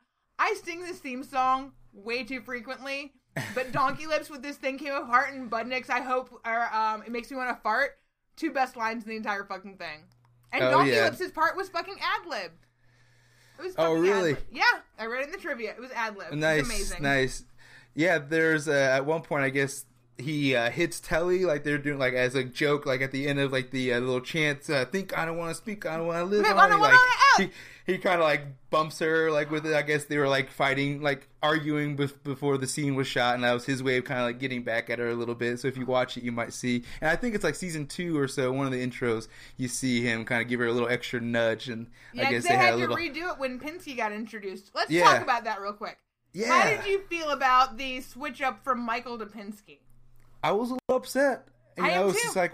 I 0.42 0.54
sing 0.64 0.80
this 0.82 0.98
theme 0.98 1.22
song 1.24 1.72
way 1.92 2.24
too 2.24 2.40
frequently. 2.40 3.12
But 3.54 3.72
Donkey 3.80 4.06
Lips 4.06 4.28
with 4.30 4.42
this 4.42 4.56
thing 4.56 4.78
came 4.78 4.92
apart 4.92 5.32
and 5.32 5.50
Budnick's 5.50 5.88
I 5.90 6.00
hope 6.00 6.30
or 6.44 6.74
um 6.74 7.02
it 7.06 7.10
makes 7.12 7.30
me 7.30 7.36
want 7.36 7.56
to 7.56 7.62
fart. 7.62 7.92
Two 8.36 8.50
best 8.50 8.76
lines 8.76 9.04
in 9.04 9.10
the 9.10 9.16
entire 9.16 9.44
fucking 9.44 9.76
thing. 9.76 10.04
And 10.52 10.64
Oh, 10.64 10.70
Donkey 10.70 10.92
yeah. 10.92 11.04
Lips' 11.04 11.30
part 11.30 11.56
was 11.56 11.68
fucking 11.68 11.96
ad 12.00 12.26
lib. 12.28 12.50
It 13.58 13.62
was 13.62 13.74
Oh, 13.78 13.92
really? 13.94 14.32
ad-lib. 14.32 14.44
Yeah, 14.50 14.62
I 14.98 15.06
read 15.06 15.20
it 15.22 15.26
in 15.26 15.32
the 15.32 15.38
trivia. 15.38 15.70
It 15.70 15.80
was 15.80 15.90
ad 15.92 16.16
lib. 16.16 16.32
Nice, 16.32 16.64
amazing. 16.64 17.02
nice. 17.02 17.44
Yeah, 17.94 18.18
there's 18.18 18.68
uh, 18.68 18.72
at 18.72 19.06
one 19.06 19.20
point 19.22 19.44
I 19.44 19.50
guess 19.50 19.84
he 20.18 20.54
uh, 20.56 20.70
hits 20.70 20.98
Telly 21.00 21.44
like 21.44 21.62
they're 21.64 21.78
doing 21.78 21.98
like 21.98 22.14
as 22.14 22.34
a 22.34 22.42
joke 22.44 22.84
like 22.86 23.00
at 23.02 23.12
the 23.12 23.26
end 23.28 23.38
of 23.38 23.52
like 23.52 23.70
the 23.70 23.92
uh, 23.94 24.00
little 24.00 24.20
chant. 24.20 24.68
Uh, 24.68 24.84
Think 24.86 25.16
I 25.16 25.24
don't 25.24 25.36
want 25.38 25.50
to 25.50 25.54
speak, 25.54 25.86
I 25.86 25.96
don't 25.96 26.06
want 26.06 26.18
to 26.18 26.24
live. 26.24 26.44
I 26.44 26.48
don't 26.68 26.80
like, 26.80 26.92
wanna 26.92 26.98
live. 27.38 27.48
he 27.50 27.50
he 27.86 27.98
kind 27.98 28.16
of 28.20 28.24
like 28.24 28.42
bumps 28.70 28.98
her 29.00 29.30
like 29.30 29.50
with 29.50 29.66
it. 29.66 29.74
I 29.74 29.82
guess 29.82 30.04
they 30.04 30.18
were 30.18 30.28
like 30.28 30.50
fighting, 30.50 31.02
like 31.02 31.28
arguing 31.42 31.96
bef- 31.96 32.22
before 32.22 32.58
the 32.58 32.66
scene 32.66 32.94
was 32.94 33.06
shot, 33.06 33.34
and 33.34 33.44
that 33.44 33.52
was 33.52 33.64
his 33.66 33.82
way 33.82 33.96
of 33.98 34.04
kind 34.04 34.20
of 34.20 34.26
like 34.26 34.38
getting 34.38 34.62
back 34.62 34.88
at 34.90 34.98
her 34.98 35.08
a 35.08 35.14
little 35.14 35.34
bit. 35.34 35.58
So 35.60 35.68
if 35.68 35.76
you 35.76 35.84
watch 35.86 36.16
it, 36.16 36.22
you 36.22 36.32
might 36.32 36.52
see. 36.52 36.84
And 37.00 37.10
I 37.10 37.16
think 37.16 37.34
it's 37.34 37.44
like 37.44 37.54
season 37.54 37.86
two 37.86 38.18
or 38.18 38.28
so. 38.28 38.52
One 38.52 38.66
of 38.66 38.72
the 38.72 38.86
intros, 38.86 39.28
you 39.56 39.68
see 39.68 40.02
him 40.02 40.24
kind 40.24 40.40
of 40.42 40.48
give 40.48 40.60
her 40.60 40.66
a 40.66 40.72
little 40.72 40.88
extra 40.88 41.20
nudge, 41.20 41.68
and 41.68 41.88
Yeah, 42.12 42.28
I 42.28 42.30
guess 42.30 42.42
they, 42.44 42.50
they 42.50 42.54
had, 42.56 42.64
had 42.64 42.74
a 42.74 42.76
to 42.76 42.92
little. 42.92 42.96
redo 42.96 43.32
it 43.32 43.38
when 43.38 43.58
Pinsky 43.58 43.96
got 43.96 44.12
introduced. 44.12 44.70
Let's 44.74 44.90
Yeah. 44.90 45.04
talk 45.04 45.22
about 45.22 45.44
that 45.44 45.60
real 45.60 45.72
quick. 45.72 45.98
yeah, 46.32 46.46
How 46.48 46.68
did 46.68 46.86
you 46.86 47.02
feel 47.10 47.30
about 47.30 47.76
the 47.78 48.00
switch 48.00 48.40
up 48.42 48.62
from 48.64 48.80
Michael 48.80 49.18
to 49.18 49.26
Pinsky? 49.26 49.78
I 50.42 50.52
was 50.52 50.70
a 50.70 50.74
little 50.74 50.96
upset. 50.96 51.46
You 51.76 51.84
I 51.84 51.88
know, 51.94 52.08
am 52.08 52.12
too. 52.14 52.18
just 52.22 52.36
like 52.36 52.52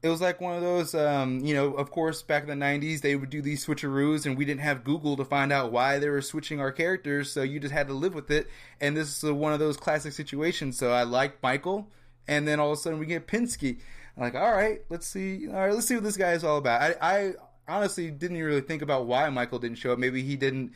it 0.00 0.08
was 0.08 0.20
like 0.20 0.40
one 0.40 0.54
of 0.54 0.62
those. 0.62 0.94
Um, 0.94 1.40
you 1.40 1.54
know, 1.54 1.74
of 1.74 1.90
course, 1.90 2.22
back 2.22 2.44
in 2.44 2.48
the 2.48 2.64
'90s, 2.64 3.00
they 3.00 3.16
would 3.16 3.30
do 3.30 3.42
these 3.42 3.66
switcheroos, 3.66 4.26
and 4.26 4.36
we 4.36 4.44
didn't 4.44 4.60
have 4.60 4.84
Google 4.84 5.16
to 5.16 5.24
find 5.24 5.52
out 5.52 5.72
why 5.72 5.98
they 5.98 6.08
were 6.08 6.22
switching 6.22 6.60
our 6.60 6.70
characters, 6.70 7.32
so 7.32 7.42
you 7.42 7.58
just 7.58 7.74
had 7.74 7.88
to 7.88 7.94
live 7.94 8.14
with 8.14 8.30
it. 8.30 8.48
And 8.80 8.96
this 8.96 9.22
is 9.22 9.30
one 9.30 9.52
of 9.52 9.58
those 9.58 9.76
classic 9.76 10.12
situations. 10.12 10.78
So 10.78 10.92
I 10.92 11.02
liked 11.02 11.42
Michael, 11.42 11.88
and 12.28 12.46
then 12.46 12.60
all 12.60 12.72
of 12.72 12.78
a 12.78 12.80
sudden 12.80 12.98
we 12.98 13.06
get 13.06 13.26
Pinsky. 13.26 13.78
I'm 14.16 14.22
like, 14.22 14.34
all 14.34 14.52
right, 14.52 14.82
let's 14.88 15.06
see. 15.06 15.48
All 15.48 15.54
right, 15.54 15.72
let's 15.72 15.86
see 15.86 15.94
what 15.94 16.04
this 16.04 16.16
guy 16.16 16.32
is 16.32 16.44
all 16.44 16.58
about. 16.58 16.80
I, 16.80 16.94
I 17.00 17.32
honestly 17.68 18.10
didn't 18.10 18.38
really 18.38 18.60
think 18.60 18.82
about 18.82 19.06
why 19.06 19.28
Michael 19.30 19.58
didn't 19.58 19.78
show 19.78 19.92
up. 19.92 19.98
Maybe 19.98 20.22
he 20.22 20.36
didn't. 20.36 20.72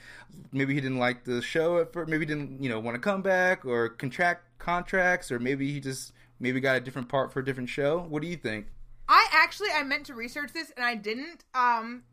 Maybe 0.52 0.74
he 0.74 0.80
didn't 0.80 0.98
like 0.98 1.24
the 1.24 1.42
show 1.42 1.78
at 1.78 1.92
first. 1.92 2.10
Maybe 2.10 2.22
he 2.22 2.26
didn't, 2.26 2.62
you 2.62 2.68
know, 2.68 2.80
want 2.80 2.96
to 2.96 3.00
come 3.00 3.22
back 3.22 3.64
or 3.64 3.88
contract 3.88 4.58
contracts, 4.58 5.30
or 5.30 5.38
maybe 5.38 5.72
he 5.72 5.78
just 5.78 6.12
maybe 6.40 6.60
got 6.60 6.76
a 6.76 6.80
different 6.80 7.08
part 7.08 7.32
for 7.32 7.38
a 7.38 7.44
different 7.44 7.68
show. 7.68 8.00
What 8.08 8.20
do 8.20 8.28
you 8.28 8.36
think? 8.36 8.66
I 9.08 9.26
actually 9.32 9.68
I 9.74 9.82
meant 9.82 10.06
to 10.06 10.14
research 10.14 10.52
this 10.52 10.72
and 10.76 10.84
I 10.84 10.94
didn't. 10.94 11.44
Um, 11.54 12.04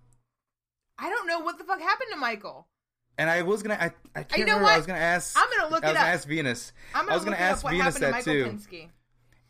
I 0.97 1.09
don't 1.09 1.27
know 1.27 1.39
what 1.39 1.57
the 1.57 1.63
fuck 1.63 1.79
happened 1.79 2.09
to 2.11 2.17
Michael. 2.17 2.67
And 3.17 3.29
I 3.29 3.41
was 3.41 3.61
gonna, 3.63 3.75
I, 3.79 3.91
I 4.17 4.23
can't 4.23 4.39
You 4.39 4.45
know 4.45 4.53
remember. 4.53 4.63
what? 4.63 4.73
I 4.73 4.77
was 4.77 4.85
gonna 4.87 4.99
ask. 4.99 5.35
I'm 5.37 5.49
gonna 5.57 5.69
look 5.71 5.83
I 5.83 5.87
was 5.89 5.97
gonna 5.97 6.07
up. 6.07 6.13
ask 6.13 6.27
Venus. 6.27 6.71
I'm 6.95 7.01
gonna 7.05 7.11
I 7.11 7.15
was 7.15 7.23
gonna 7.25 7.37
ask 7.37 7.57
up 7.59 7.63
what 7.65 7.71
Venus 7.71 7.97
happened 7.97 8.23
to 8.23 8.31
Michael 8.31 8.33
too. 8.33 8.57
Pinsky. 8.57 8.89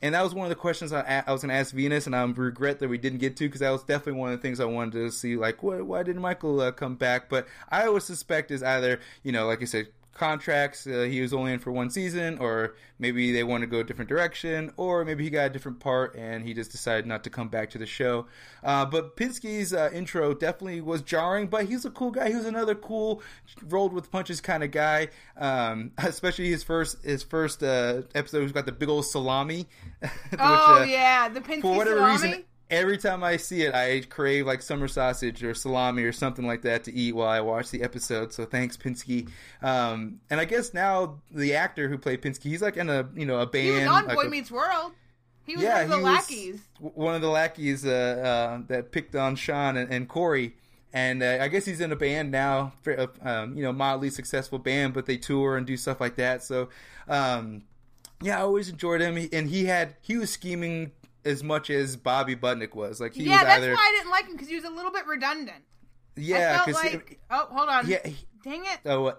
And 0.01 0.15
that 0.15 0.23
was 0.23 0.33
one 0.33 0.45
of 0.45 0.49
the 0.49 0.55
questions 0.55 0.93
I, 0.93 1.23
I 1.27 1.31
was 1.33 1.41
going 1.41 1.49
to 1.49 1.55
ask 1.55 1.73
Venus, 1.75 2.05
and 2.05 2.15
I 2.15 2.23
regret 2.23 2.79
that 2.79 2.87
we 2.87 2.97
didn't 2.97 3.19
get 3.19 3.35
to 3.35 3.43
because 3.43 3.59
that 3.59 3.69
was 3.69 3.83
definitely 3.83 4.13
one 4.21 4.31
of 4.31 4.39
the 4.39 4.41
things 4.41 4.61
I 4.61 4.65
wanted 4.65 4.93
to 4.93 5.11
see. 5.11 5.35
Like, 5.35 5.61
what, 5.61 5.85
why 5.85 6.03
didn't 6.03 6.21
Michael 6.21 6.61
uh, 6.61 6.71
come 6.71 6.95
back? 6.95 7.27
But 7.27 7.47
I 7.69 7.85
always 7.85 8.05
suspect 8.05 8.49
is 8.49 8.63
either, 8.63 9.01
you 9.23 9.33
know, 9.33 9.45
like 9.45 9.59
you 9.59 9.67
said, 9.67 9.89
contracts. 10.19 10.85
Uh, 10.85 11.07
he 11.09 11.21
was 11.21 11.33
only 11.33 11.53
in 11.53 11.59
for 11.59 11.71
one 11.71 11.89
season, 11.89 12.37
or 12.39 12.75
maybe 12.99 13.31
they 13.31 13.43
want 13.43 13.61
to 13.61 13.67
go 13.67 13.79
a 13.79 13.83
different 13.83 14.09
direction, 14.09 14.71
or 14.77 15.05
maybe 15.05 15.23
he 15.23 15.29
got 15.29 15.45
a 15.45 15.49
different 15.49 15.79
part 15.79 16.15
and 16.15 16.43
he 16.43 16.53
just 16.53 16.71
decided 16.71 17.07
not 17.07 17.23
to 17.23 17.29
come 17.29 17.47
back 17.47 17.69
to 17.71 17.77
the 17.77 17.85
show. 17.85 18.27
Uh, 18.63 18.85
but 18.85 19.15
Pinsky's 19.15 19.73
uh, 19.73 19.89
intro 19.93 20.33
definitely 20.33 20.81
was 20.81 21.01
jarring, 21.01 21.47
but 21.47 21.65
he's 21.65 21.85
a 21.85 21.89
cool 21.89 22.11
guy. 22.11 22.29
He 22.29 22.35
was 22.35 22.45
another 22.45 22.75
cool, 22.75 23.23
rolled 23.63 23.93
with 23.93 24.11
punches 24.11 24.41
kind 24.41 24.63
of 24.63 24.71
guy. 24.71 25.07
Um, 25.37 25.91
especially 25.97 26.49
his 26.49 26.63
first 26.63 27.03
his 27.03 27.23
first 27.23 27.63
uh, 27.63 28.01
episode, 28.13 28.41
he's 28.41 28.51
got 28.51 28.65
the 28.65 28.71
big 28.73 28.89
old 28.89 29.05
salami. 29.05 29.67
Oh 30.41 30.81
uh, 30.81 30.85
yeah, 30.85 31.27
the 31.29 31.41
Pinsky 31.41 31.61
for 31.61 31.75
whatever 31.75 31.97
salami. 31.97 32.11
reason, 32.11 32.43
every 32.69 32.97
time 32.97 33.23
I 33.23 33.37
see 33.37 33.63
it, 33.63 33.73
I 33.73 34.01
crave 34.01 34.45
like 34.45 34.61
summer 34.61 34.87
sausage 34.87 35.43
or 35.43 35.53
salami 35.53 36.03
or 36.03 36.11
something 36.11 36.45
like 36.45 36.61
that 36.63 36.83
to 36.85 36.93
eat 36.93 37.15
while 37.15 37.29
I 37.29 37.41
watch 37.41 37.71
the 37.71 37.81
episode. 37.81 38.33
So 38.33 38.45
thanks, 38.45 38.77
Pinsky. 38.77 39.29
Um, 39.61 40.19
and 40.29 40.39
I 40.39 40.45
guess 40.45 40.73
now 40.73 41.19
the 41.31 41.55
actor 41.55 41.89
who 41.89 41.97
played 41.97 42.21
Pinsky, 42.21 42.43
he's 42.43 42.61
like 42.61 42.77
in 42.77 42.89
a 42.89 43.09
you 43.15 43.25
know 43.25 43.39
a 43.39 43.45
band. 43.45 43.65
he 43.65 43.71
was 43.71 43.87
on 43.87 44.05
like 44.07 44.15
Boy 44.15 44.23
a- 44.23 44.29
Meets 44.29 44.51
World. 44.51 44.93
He 45.45 45.55
was 45.55 45.63
yeah, 45.63 45.75
one 45.75 45.83
of 45.83 45.89
the 45.89 45.97
he 45.97 46.03
lackeys. 46.03 46.61
one 46.79 47.15
of 47.15 47.21
the 47.21 47.29
lackeys 47.29 47.83
uh, 47.83 47.89
uh, 47.89 48.61
that 48.67 48.91
picked 48.91 49.15
on 49.15 49.35
Shawn 49.35 49.77
and, 49.77 49.91
and 49.91 50.07
Cory. 50.07 50.55
And 50.93 51.21
uh, 51.23 51.39
I 51.41 51.47
guess 51.47 51.65
he's 51.65 51.81
in 51.81 51.91
a 51.91 51.95
band 51.95 52.31
now, 52.31 52.73
for, 52.81 52.99
uh, 52.99 53.07
um, 53.21 53.55
you 53.55 53.63
know, 53.63 53.71
mildly 53.71 54.09
successful 54.09 54.57
band, 54.59 54.93
but 54.93 55.05
they 55.05 55.17
tour 55.17 55.55
and 55.57 55.65
do 55.65 55.77
stuff 55.77 55.99
like 56.01 56.15
that. 56.15 56.43
So, 56.43 56.69
um, 57.07 57.63
yeah, 58.21 58.39
I 58.39 58.41
always 58.41 58.69
enjoyed 58.69 59.01
him. 59.01 59.29
And 59.31 59.49
he 59.49 59.65
had 59.65 59.95
he 60.01 60.17
was 60.17 60.29
scheming 60.31 60.91
as 61.25 61.43
much 61.43 61.69
as 61.69 61.95
Bobby 61.95 62.35
Budnick 62.35 62.75
was. 62.75 62.99
Like 63.01 63.13
he 63.13 63.23
yeah, 63.23 63.37
was 63.37 63.41
that's 63.43 63.57
either 63.63 63.73
why 63.73 63.91
I 63.93 63.97
didn't 63.97 64.11
like 64.11 64.25
him 64.25 64.33
because 64.33 64.47
he 64.49 64.55
was 64.55 64.65
a 64.65 64.69
little 64.69 64.91
bit 64.91 65.05
redundant. 65.07 65.63
yeah, 66.15 66.59
I 66.61 66.65
felt 66.71 66.83
because 66.83 66.93
like 66.93 67.19
oh, 67.31 67.47
hold 67.51 67.69
on. 67.69 67.87
yeah, 67.87 68.05
he, 68.07 68.15
Dang 68.43 68.63
it. 68.65 68.79
oh, 68.85 69.13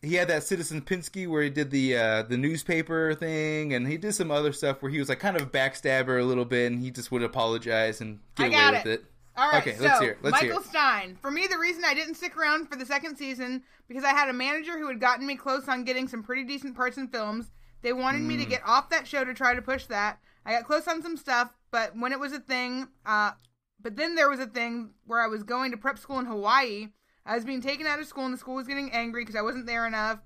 he 0.00 0.14
had 0.14 0.28
that 0.28 0.42
Citizen 0.42 0.80
Pinsky 0.80 1.28
where 1.28 1.42
he 1.42 1.50
did 1.50 1.70
the 1.70 1.96
uh, 1.96 2.22
the 2.22 2.36
newspaper 2.36 3.14
thing, 3.14 3.74
and 3.74 3.86
he 3.86 3.96
did 3.96 4.14
some 4.14 4.30
other 4.30 4.52
stuff 4.52 4.82
where 4.82 4.90
he 4.90 4.98
was 4.98 5.08
like 5.08 5.20
kind 5.20 5.36
of 5.36 5.42
a 5.42 5.46
backstabber 5.50 6.20
a 6.20 6.24
little 6.24 6.44
bit, 6.44 6.72
and 6.72 6.80
he 6.82 6.90
just 6.90 7.12
would 7.12 7.22
apologize 7.22 8.00
and 8.00 8.18
get 8.36 8.48
away 8.48 8.56
got 8.56 8.72
with 8.74 8.86
it. 8.86 9.00
it. 9.00 9.04
All 9.34 9.50
right, 9.50 9.62
Okay, 9.66 9.76
so 9.76 9.84
let's 9.84 10.00
hear 10.00 10.10
it, 10.10 10.18
let's 10.22 10.38
hear 10.40 10.50
Michael 10.50 10.62
it. 10.64 10.68
Stein. 10.68 11.16
For 11.22 11.30
me, 11.30 11.46
the 11.46 11.56
reason 11.58 11.84
I 11.86 11.94
didn't 11.94 12.16
stick 12.16 12.36
around 12.36 12.68
for 12.68 12.76
the 12.76 12.84
second 12.84 13.16
season 13.16 13.62
because 13.88 14.04
I 14.04 14.10
had 14.10 14.28
a 14.28 14.32
manager 14.34 14.78
who 14.78 14.88
had 14.88 15.00
gotten 15.00 15.26
me 15.26 15.36
close 15.36 15.68
on 15.68 15.84
getting 15.84 16.06
some 16.06 16.22
pretty 16.22 16.44
decent 16.44 16.76
parts 16.76 16.98
in 16.98 17.08
films. 17.08 17.50
They 17.80 17.94
wanted 17.94 18.20
Mm. 18.22 18.26
me 18.26 18.36
to 18.38 18.44
get 18.44 18.60
off 18.66 18.90
that 18.90 19.06
show 19.08 19.24
to 19.24 19.32
try 19.32 19.54
to 19.54 19.62
push 19.62 19.86
that. 19.86 20.18
I 20.44 20.52
got 20.52 20.66
close 20.66 20.88
on 20.88 21.02
some 21.02 21.16
stuff, 21.16 21.56
but 21.70 21.96
when 21.96 22.12
it 22.12 22.18
was 22.20 22.32
a 22.32 22.40
thing, 22.40 22.88
uh, 23.06 23.32
but 23.80 23.96
then 23.96 24.14
there 24.14 24.28
was 24.28 24.40
a 24.40 24.46
thing 24.46 24.90
where 25.06 25.22
I 25.22 25.26
was 25.28 25.42
going 25.42 25.70
to 25.70 25.76
prep 25.76 25.98
school 25.98 26.18
in 26.18 26.26
Hawaii. 26.26 26.88
I 27.24 27.36
was 27.36 27.44
being 27.44 27.60
taken 27.60 27.86
out 27.86 28.00
of 28.00 28.06
school, 28.06 28.24
and 28.24 28.34
the 28.34 28.38
school 28.38 28.56
was 28.56 28.66
getting 28.66 28.90
angry 28.92 29.22
because 29.22 29.36
I 29.36 29.42
wasn't 29.42 29.66
there 29.66 29.86
enough. 29.86 30.18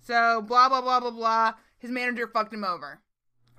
So 0.00 0.42
blah 0.42 0.68
blah 0.68 0.82
blah 0.82 1.00
blah 1.00 1.10
blah. 1.10 1.54
His 1.78 1.90
manager 1.90 2.26
fucked 2.26 2.52
him 2.52 2.64
over. 2.64 3.00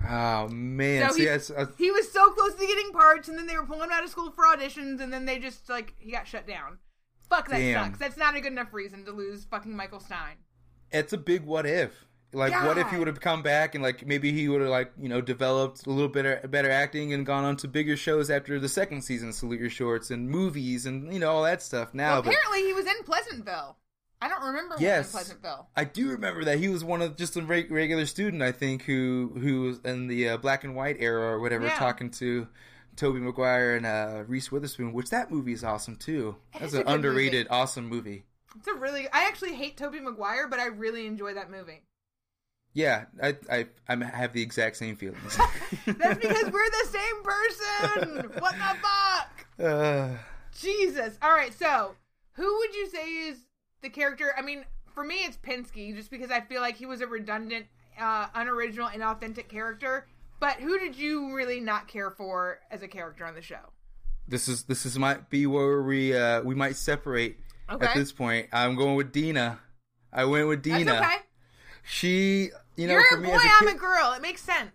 Oh 0.08 0.50
man, 0.50 1.10
So 1.10 1.16
see, 1.16 1.30
uh, 1.30 1.66
He 1.78 1.90
was 1.90 2.12
so 2.12 2.30
close 2.32 2.54
to 2.56 2.68
getting 2.68 2.92
parts, 2.92 3.30
and 3.30 3.38
then 3.38 3.48
they 3.48 3.56
were 3.56 3.66
pulling 3.66 3.86
him 3.86 3.92
out 3.92 4.04
of 4.04 4.10
school 4.10 4.32
for 4.32 4.44
auditions, 4.44 5.00
and 5.02 5.14
then 5.14 5.26
they 5.26 5.40
just 5.40 5.70
like 5.70 5.96
he 5.98 6.12
got 6.12 6.28
shut 6.28 6.46
down. 6.46 6.80
Fuck 7.30 7.48
that 7.50 7.58
Damn. 7.58 7.86
sucks. 7.86 8.00
That's 8.00 8.18
not 8.18 8.36
a 8.36 8.42
good 8.42 8.52
enough 8.52 8.74
reason 8.74 9.06
to 9.06 9.12
lose 9.12 9.46
fucking 9.46 9.76
Michael 9.76 10.00
Stein. 10.00 10.38
it's 10.92 11.14
a 11.14 11.18
big 11.18 11.44
what 11.46 11.66
if. 11.66 12.06
Like, 12.34 12.54
what 12.66 12.78
if 12.78 12.90
he 12.90 12.98
would 12.98 13.08
have 13.08 13.20
come 13.20 13.42
back 13.44 13.76
and 13.76 13.84
like 13.84 14.06
maybe 14.06 14.32
he 14.32 14.50
would 14.50 14.62
have 14.62 14.70
like 14.70 14.92
you 15.00 15.08
know 15.10 15.22
developed 15.22 15.86
a 15.86 15.90
little 15.90 16.10
better 16.10 16.42
better 16.48 16.70
acting 16.72 17.14
and 17.14 17.26
gone 17.26 17.44
on 17.44 17.56
to 17.58 17.68
bigger 17.68 17.96
shows 17.96 18.30
after 18.30 18.60
the 18.60 18.70
second 18.70 19.02
season 19.04 19.30
of 19.30 19.36
Salute 19.36 19.60
Your 19.60 19.70
Shorts 19.70 20.10
and 20.12 20.30
movies 20.30 20.86
and 20.86 21.14
you 21.14 21.20
know 21.20 21.32
all 21.32 21.44
that 21.44 21.62
stuff. 21.62 21.94
Now, 21.94 22.14
Well, 22.14 22.24
but 22.24 22.34
apparently 22.34 22.64
he 22.68 22.74
was 22.74 22.86
in 22.86 23.04
Pleasantville. 23.06 23.78
I 24.22 24.30
don't 24.30 24.44
remember 24.46 24.76
Yes. 24.80 25.14
in 25.14 25.18
Pleasantville. 25.20 25.68
I 25.76 25.84
do 25.84 26.10
remember 26.10 26.46
that 26.46 26.58
he 26.58 26.70
was 26.70 26.84
one 26.84 27.02
of 27.02 27.18
just 27.18 27.36
a 27.36 27.42
reg- 27.42 27.70
regular 27.70 28.06
student, 28.06 28.42
I 28.42 28.52
think, 28.54 28.84
who 28.84 29.34
who 29.40 29.62
was 29.64 29.80
in 29.80 30.08
the 30.08 30.30
uh, 30.30 30.38
black 30.38 30.64
and 30.64 30.76
white 30.76 30.98
era 31.00 31.32
or 31.34 31.40
whatever, 31.40 31.66
Yeah. 31.66 31.76
talking 31.76 32.10
to 32.12 32.48
Tobey 32.96 33.20
Maguire 33.20 33.76
and 33.76 33.86
uh, 33.86 34.24
Reese 34.28 34.52
Witherspoon, 34.52 34.94
which 34.94 35.10
that 35.10 35.30
movie 35.32 35.52
is 35.54 35.64
awesome 35.64 35.96
too. 35.98 36.36
That's 36.60 36.74
an 36.74 36.84
underrated, 36.88 37.48
awesome 37.50 37.88
movie. 37.90 38.24
It's 38.56 38.68
a 38.68 38.74
really. 38.76 39.08
I 39.12 39.26
actually 39.26 39.56
hate 39.56 39.78
Tobey 39.78 40.00
Maguire, 40.00 40.48
but 40.48 40.60
I 40.60 40.68
really 40.68 41.06
enjoy 41.08 41.34
that 41.34 41.50
movie. 41.52 41.82
Yeah, 42.74 43.06
I 43.22 43.36
I 43.52 43.68
I 43.88 43.96
have 44.04 44.34
the 44.34 44.42
exact 44.42 44.78
same 44.78 44.96
feelings. 44.96 45.38
That's 45.86 46.20
because 46.20 46.52
we're 46.52 46.70
the 46.70 46.88
same 46.90 47.24
person. 47.24 48.32
What 48.40 48.56
the 48.56 48.78
fuck? 48.82 49.46
uh, 49.64 50.10
Jesus. 50.60 51.18
All 51.22 51.32
right, 51.32 51.54
so 51.54 51.96
who 52.34 52.58
would 52.60 52.74
you 52.74 52.90
say 52.90 53.08
is 53.30 53.38
the 53.82 53.90
character? 53.90 54.34
I 54.38 54.42
mean, 54.42 54.66
for 54.94 55.04
me, 55.04 55.16
it's 55.24 55.38
Pinsky, 55.38 55.96
just 55.96 56.10
because 56.10 56.32
I 56.32 56.42
feel 56.42 56.62
like 56.62 56.76
he 56.76 56.86
was 56.86 57.02
a 57.02 57.08
redundant, 57.08 57.68
uh, 58.00 58.28
unoriginal, 58.34 58.88
inauthentic 58.90 59.48
character. 59.50 60.08
But 60.40 60.56
who 60.56 60.78
did 60.80 60.96
you 60.98 61.34
really 61.36 61.60
not 61.60 61.88
care 61.88 62.10
for 62.10 62.60
as 62.72 62.82
a 62.82 62.88
character 62.88 63.26
on 63.26 63.36
the 63.36 63.42
show? 63.42 63.72
this 64.26 64.48
is 64.48 64.64
this 64.64 64.86
is 64.86 64.98
might 64.98 65.30
be 65.30 65.46
where 65.46 65.84
we 65.84 66.16
uh, 66.18 66.42
we 66.44 66.56
might 66.56 66.78
separate 66.78 67.38
Okay. 67.70 67.86
at 67.86 67.94
this 67.94 68.12
point. 68.12 68.48
I'm 68.54 68.76
going 68.76 68.96
with 68.96 69.12
Dina. 69.12 69.60
I 70.12 70.26
went 70.26 70.48
with 70.48 70.64
That's 70.64 70.78
Dina. 70.80 70.94
okay. 70.96 71.16
She, 71.86 72.50
you 72.76 72.88
know, 72.88 72.94
You're 72.94 73.08
for 73.10 73.16
a 73.18 73.22
me 73.22 73.28
boy, 73.30 73.36
as 73.36 73.44
a 73.44 73.50
I'm 73.62 73.68
a 73.68 73.78
girl. 73.78 74.14
It 74.14 74.22
makes 74.22 74.42
sense. 74.42 74.72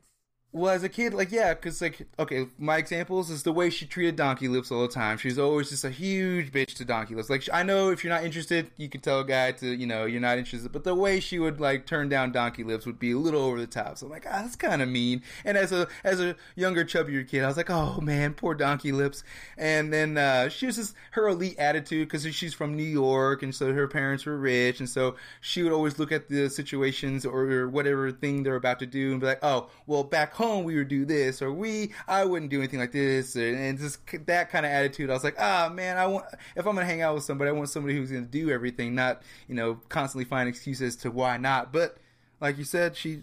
Well, 0.50 0.72
as 0.72 0.82
a 0.82 0.88
kid, 0.88 1.12
like 1.12 1.30
yeah, 1.30 1.52
because 1.52 1.82
like 1.82 2.08
okay, 2.18 2.46
my 2.56 2.78
examples 2.78 3.28
is 3.28 3.42
the 3.42 3.52
way 3.52 3.68
she 3.68 3.84
treated 3.84 4.16
Donkey 4.16 4.48
Lips 4.48 4.72
all 4.72 4.80
the 4.80 4.88
time. 4.88 5.18
She's 5.18 5.38
always 5.38 5.68
just 5.68 5.84
a 5.84 5.90
huge 5.90 6.50
bitch 6.52 6.72
to 6.76 6.86
Donkey 6.86 7.14
Lips. 7.14 7.28
Like 7.28 7.46
I 7.52 7.62
know 7.62 7.90
if 7.90 8.02
you're 8.02 8.12
not 8.12 8.24
interested, 8.24 8.70
you 8.78 8.88
can 8.88 9.02
tell 9.02 9.20
a 9.20 9.26
guy 9.26 9.52
to 9.52 9.66
you 9.66 9.86
know 9.86 10.06
you're 10.06 10.22
not 10.22 10.38
interested, 10.38 10.72
but 10.72 10.84
the 10.84 10.94
way 10.94 11.20
she 11.20 11.38
would 11.38 11.60
like 11.60 11.84
turn 11.84 12.08
down 12.08 12.32
Donkey 12.32 12.64
Lips 12.64 12.86
would 12.86 12.98
be 12.98 13.12
a 13.12 13.18
little 13.18 13.42
over 13.42 13.60
the 13.60 13.66
top. 13.66 13.98
So 13.98 14.06
I'm 14.06 14.12
like, 14.12 14.24
ah, 14.26 14.40
that's 14.40 14.56
kind 14.56 14.80
of 14.80 14.88
mean. 14.88 15.22
And 15.44 15.58
as 15.58 15.70
a 15.70 15.86
as 16.02 16.18
a 16.18 16.34
younger, 16.56 16.82
chubbier 16.82 17.28
kid, 17.28 17.44
I 17.44 17.46
was 17.46 17.58
like, 17.58 17.68
oh 17.68 18.00
man, 18.00 18.32
poor 18.32 18.54
Donkey 18.54 18.92
Lips. 18.92 19.24
And 19.58 19.92
then 19.92 20.16
uh, 20.16 20.48
she 20.48 20.64
was 20.64 20.76
just 20.76 20.94
her 21.10 21.28
elite 21.28 21.58
attitude 21.58 22.08
because 22.08 22.24
she's 22.34 22.54
from 22.54 22.74
New 22.74 22.84
York, 22.84 23.42
and 23.42 23.54
so 23.54 23.74
her 23.74 23.86
parents 23.86 24.24
were 24.24 24.38
rich, 24.38 24.80
and 24.80 24.88
so 24.88 25.16
she 25.42 25.62
would 25.62 25.72
always 25.72 25.98
look 25.98 26.10
at 26.10 26.30
the 26.30 26.48
situations 26.48 27.26
or 27.26 27.68
whatever 27.68 28.10
thing 28.10 28.44
they're 28.44 28.56
about 28.56 28.78
to 28.78 28.86
do 28.86 29.10
and 29.10 29.20
be 29.20 29.26
like, 29.26 29.40
oh, 29.42 29.68
well, 29.86 30.04
back 30.04 30.37
home 30.38 30.64
we 30.64 30.76
would 30.76 30.88
do 30.88 31.04
this, 31.04 31.42
or 31.42 31.52
we, 31.52 31.92
I 32.06 32.24
wouldn't 32.24 32.50
do 32.50 32.58
anything 32.58 32.78
like 32.78 32.92
this, 32.92 33.36
or, 33.36 33.54
and 33.54 33.76
just 33.76 33.98
that 34.26 34.50
kind 34.50 34.64
of 34.64 34.72
attitude. 34.72 35.10
I 35.10 35.12
was 35.12 35.24
like, 35.24 35.36
ah, 35.38 35.70
man, 35.72 35.98
I 35.98 36.06
want 36.06 36.26
if 36.56 36.66
I'm 36.66 36.74
gonna 36.74 36.86
hang 36.86 37.02
out 37.02 37.14
with 37.14 37.24
somebody, 37.24 37.50
I 37.50 37.52
want 37.52 37.68
somebody 37.68 37.96
who's 37.96 38.10
gonna 38.10 38.24
do 38.24 38.50
everything, 38.50 38.94
not 38.94 39.22
you 39.48 39.54
know 39.54 39.80
constantly 39.88 40.24
find 40.24 40.48
excuses 40.48 40.96
to 40.96 41.10
why 41.10 41.36
not. 41.36 41.72
But 41.72 41.98
like 42.40 42.56
you 42.56 42.64
said, 42.64 42.96
she 42.96 43.22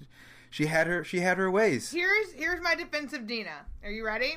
she 0.50 0.66
had 0.66 0.88
her 0.88 1.04
she 1.04 1.22
had 1.22 1.38
her 1.38 1.50
ways. 1.50 1.92
Here's 1.92 2.34
here's 2.34 2.62
my 2.62 2.76
defense 2.76 3.14
of 3.14 3.26
Dina. 3.26 3.66
Are 3.84 3.92
you 3.92 4.06
ready? 4.06 4.36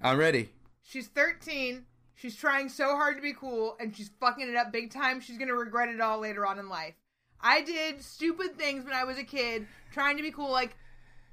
I'm 0.00 0.18
ready. 0.18 0.50
She's 0.82 1.08
13. 1.08 1.84
She's 2.14 2.36
trying 2.36 2.68
so 2.68 2.96
hard 2.96 3.16
to 3.16 3.22
be 3.22 3.32
cool, 3.32 3.76
and 3.80 3.96
she's 3.96 4.10
fucking 4.20 4.48
it 4.48 4.56
up 4.56 4.70
big 4.70 4.92
time. 4.92 5.20
She's 5.20 5.38
gonna 5.38 5.54
regret 5.54 5.88
it 5.88 6.00
all 6.00 6.18
later 6.20 6.46
on 6.46 6.58
in 6.58 6.68
life. 6.68 6.94
I 7.40 7.62
did 7.62 8.02
stupid 8.02 8.58
things 8.58 8.84
when 8.84 8.94
I 8.94 9.04
was 9.04 9.16
a 9.16 9.24
kid, 9.24 9.66
trying 9.92 10.16
to 10.16 10.22
be 10.22 10.32
cool. 10.32 10.50
Like, 10.50 10.76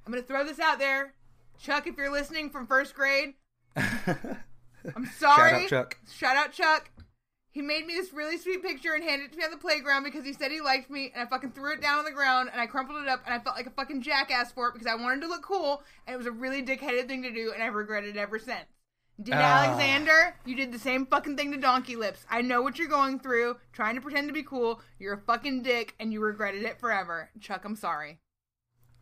I'm 0.06 0.12
gonna 0.14 0.24
throw 0.24 0.44
this 0.46 0.60
out 0.60 0.80
there, 0.80 1.14
Chuck. 1.60 1.88
If 1.88 1.98
you're 1.98 2.12
listening 2.12 2.50
from 2.50 2.68
first 2.68 2.94
grade, 2.94 3.34
I'm 3.76 5.06
sorry. 5.18 5.50
Shout 5.52 5.64
out 5.64 5.70
Chuck. 5.70 5.98
Shout 6.12 6.38
out 6.38 6.52
Chuck. 6.54 6.92
He 7.52 7.62
made 7.62 7.86
me 7.88 7.94
this 7.96 8.12
really 8.12 8.38
sweet 8.38 8.62
picture 8.62 8.94
and 8.94 9.04
handed 9.04 9.28
it 9.28 9.32
to 9.32 9.38
me 9.38 9.46
on 9.46 9.52
the 9.52 9.56
playground 9.58 10.04
because 10.04 10.26
he 10.26 10.34
said 10.34 10.52
he 10.52 10.60
liked 10.60 10.90
me, 10.90 11.12
and 11.14 11.24
I 11.24 11.30
fucking 11.30 11.52
threw 11.54 11.72
it 11.74 11.82
down 11.82 12.00
on 12.00 12.06
the 12.06 12.12
ground 12.12 12.50
and 12.52 12.60
I 12.60 12.66
crumpled 12.68 13.02
it 13.02 13.08
up 13.08 13.22
and 13.26 13.34
I 13.34 13.40
felt 13.40 13.56
like 13.56 13.66
a 13.66 13.70
fucking 13.72 14.02
jackass 14.02 14.52
for 14.52 14.68
it 14.68 14.74
because 14.74 14.88
I 14.88 14.96
wanted 14.96 15.22
to 15.22 15.28
look 15.28 15.42
cool 15.44 15.82
and 16.06 16.14
it 16.14 16.18
was 16.18 16.28
a 16.28 16.32
really 16.32 16.62
dickheaded 16.62 17.08
thing 17.08 17.24
to 17.24 17.32
do 17.32 17.54
and 17.54 17.64
I've 17.64 17.74
regretted 17.74 18.18
it 18.18 18.20
ever 18.20 18.40
since. 18.40 18.66
Did 19.24 19.36
Ah. 19.36 19.64
Alexander? 19.64 20.36
You 20.44 20.56
did 20.58 20.74
the 20.74 20.80
same 20.80 21.06
fucking 21.06 21.38
thing 21.38 21.54
to 21.54 21.58
Donkey 21.58 21.96
Lips. 21.96 22.26
I 22.30 22.42
know 22.42 22.62
what 22.62 22.78
you're 22.78 22.90
going 22.90 23.20
through, 23.20 23.56
trying 23.72 23.96
to 23.96 24.02
pretend 24.02 24.28
to 24.28 24.34
be 24.34 24.44
cool. 24.44 24.82
You're 25.00 25.14
a 25.14 25.18
fucking 25.22 25.64
dick 25.64 25.96
and 25.98 26.12
you 26.12 26.20
regretted 26.20 26.64
it 26.64 26.82
forever. 26.82 27.30
Chuck, 27.40 27.64
I'm 27.64 27.78
sorry. 27.78 28.20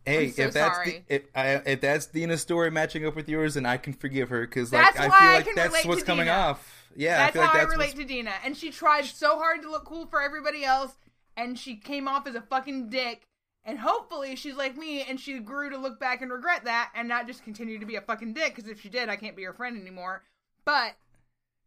Hey, 0.06 0.30
so 0.30 0.42
if 0.42 0.52
that's 0.52 0.74
sorry. 0.76 1.04
the, 1.08 1.14
if, 1.14 1.22
I, 1.34 1.48
if 1.66 1.80
that's 1.80 2.06
Dina's 2.06 2.42
story 2.42 2.70
matching 2.70 3.06
up 3.06 3.16
with 3.16 3.28
yours, 3.28 3.54
then 3.54 3.64
I 3.64 3.76
can 3.78 3.92
forgive 3.94 4.28
her 4.28 4.42
because 4.46 4.72
like 4.72 4.82
That's 4.94 4.98
I 4.98 5.02
feel 5.18 5.32
like 5.32 5.44
can 5.46 5.54
that's 5.54 5.84
what's 5.86 6.02
coming 6.02 6.26
Dina. 6.26 6.36
off. 6.36 6.70
Yeah, 6.96 7.16
that's 7.18 7.30
I 7.30 7.32
feel 7.32 7.42
like 7.42 7.50
how 7.50 7.56
that's 7.58 7.66
I 7.66 7.74
relate 7.74 7.86
what's- 7.88 7.98
to 8.00 8.04
Dina. 8.04 8.32
And 8.44 8.56
she 8.56 8.70
tried 8.70 9.04
so 9.06 9.38
hard 9.38 9.62
to 9.62 9.70
look 9.70 9.84
cool 9.86 10.06
for 10.06 10.20
everybody 10.20 10.64
else, 10.64 10.92
and 11.36 11.58
she 11.58 11.76
came 11.76 12.06
off 12.06 12.26
as 12.26 12.34
a 12.34 12.42
fucking 12.42 12.90
dick. 12.90 13.22
And 13.66 13.78
hopefully 13.78 14.36
she's 14.36 14.56
like 14.56 14.76
me, 14.76 15.02
and 15.08 15.18
she 15.18 15.38
grew 15.38 15.70
to 15.70 15.78
look 15.78 15.98
back 15.98 16.20
and 16.20 16.30
regret 16.30 16.64
that, 16.66 16.90
and 16.94 17.08
not 17.08 17.26
just 17.26 17.42
continue 17.44 17.78
to 17.78 17.86
be 17.86 17.96
a 17.96 18.02
fucking 18.02 18.34
dick. 18.34 18.54
Because 18.54 18.70
if 18.70 18.82
she 18.82 18.90
did, 18.90 19.08
I 19.08 19.16
can't 19.16 19.34
be 19.34 19.42
her 19.44 19.54
friend 19.54 19.80
anymore. 19.80 20.22
But 20.66 20.96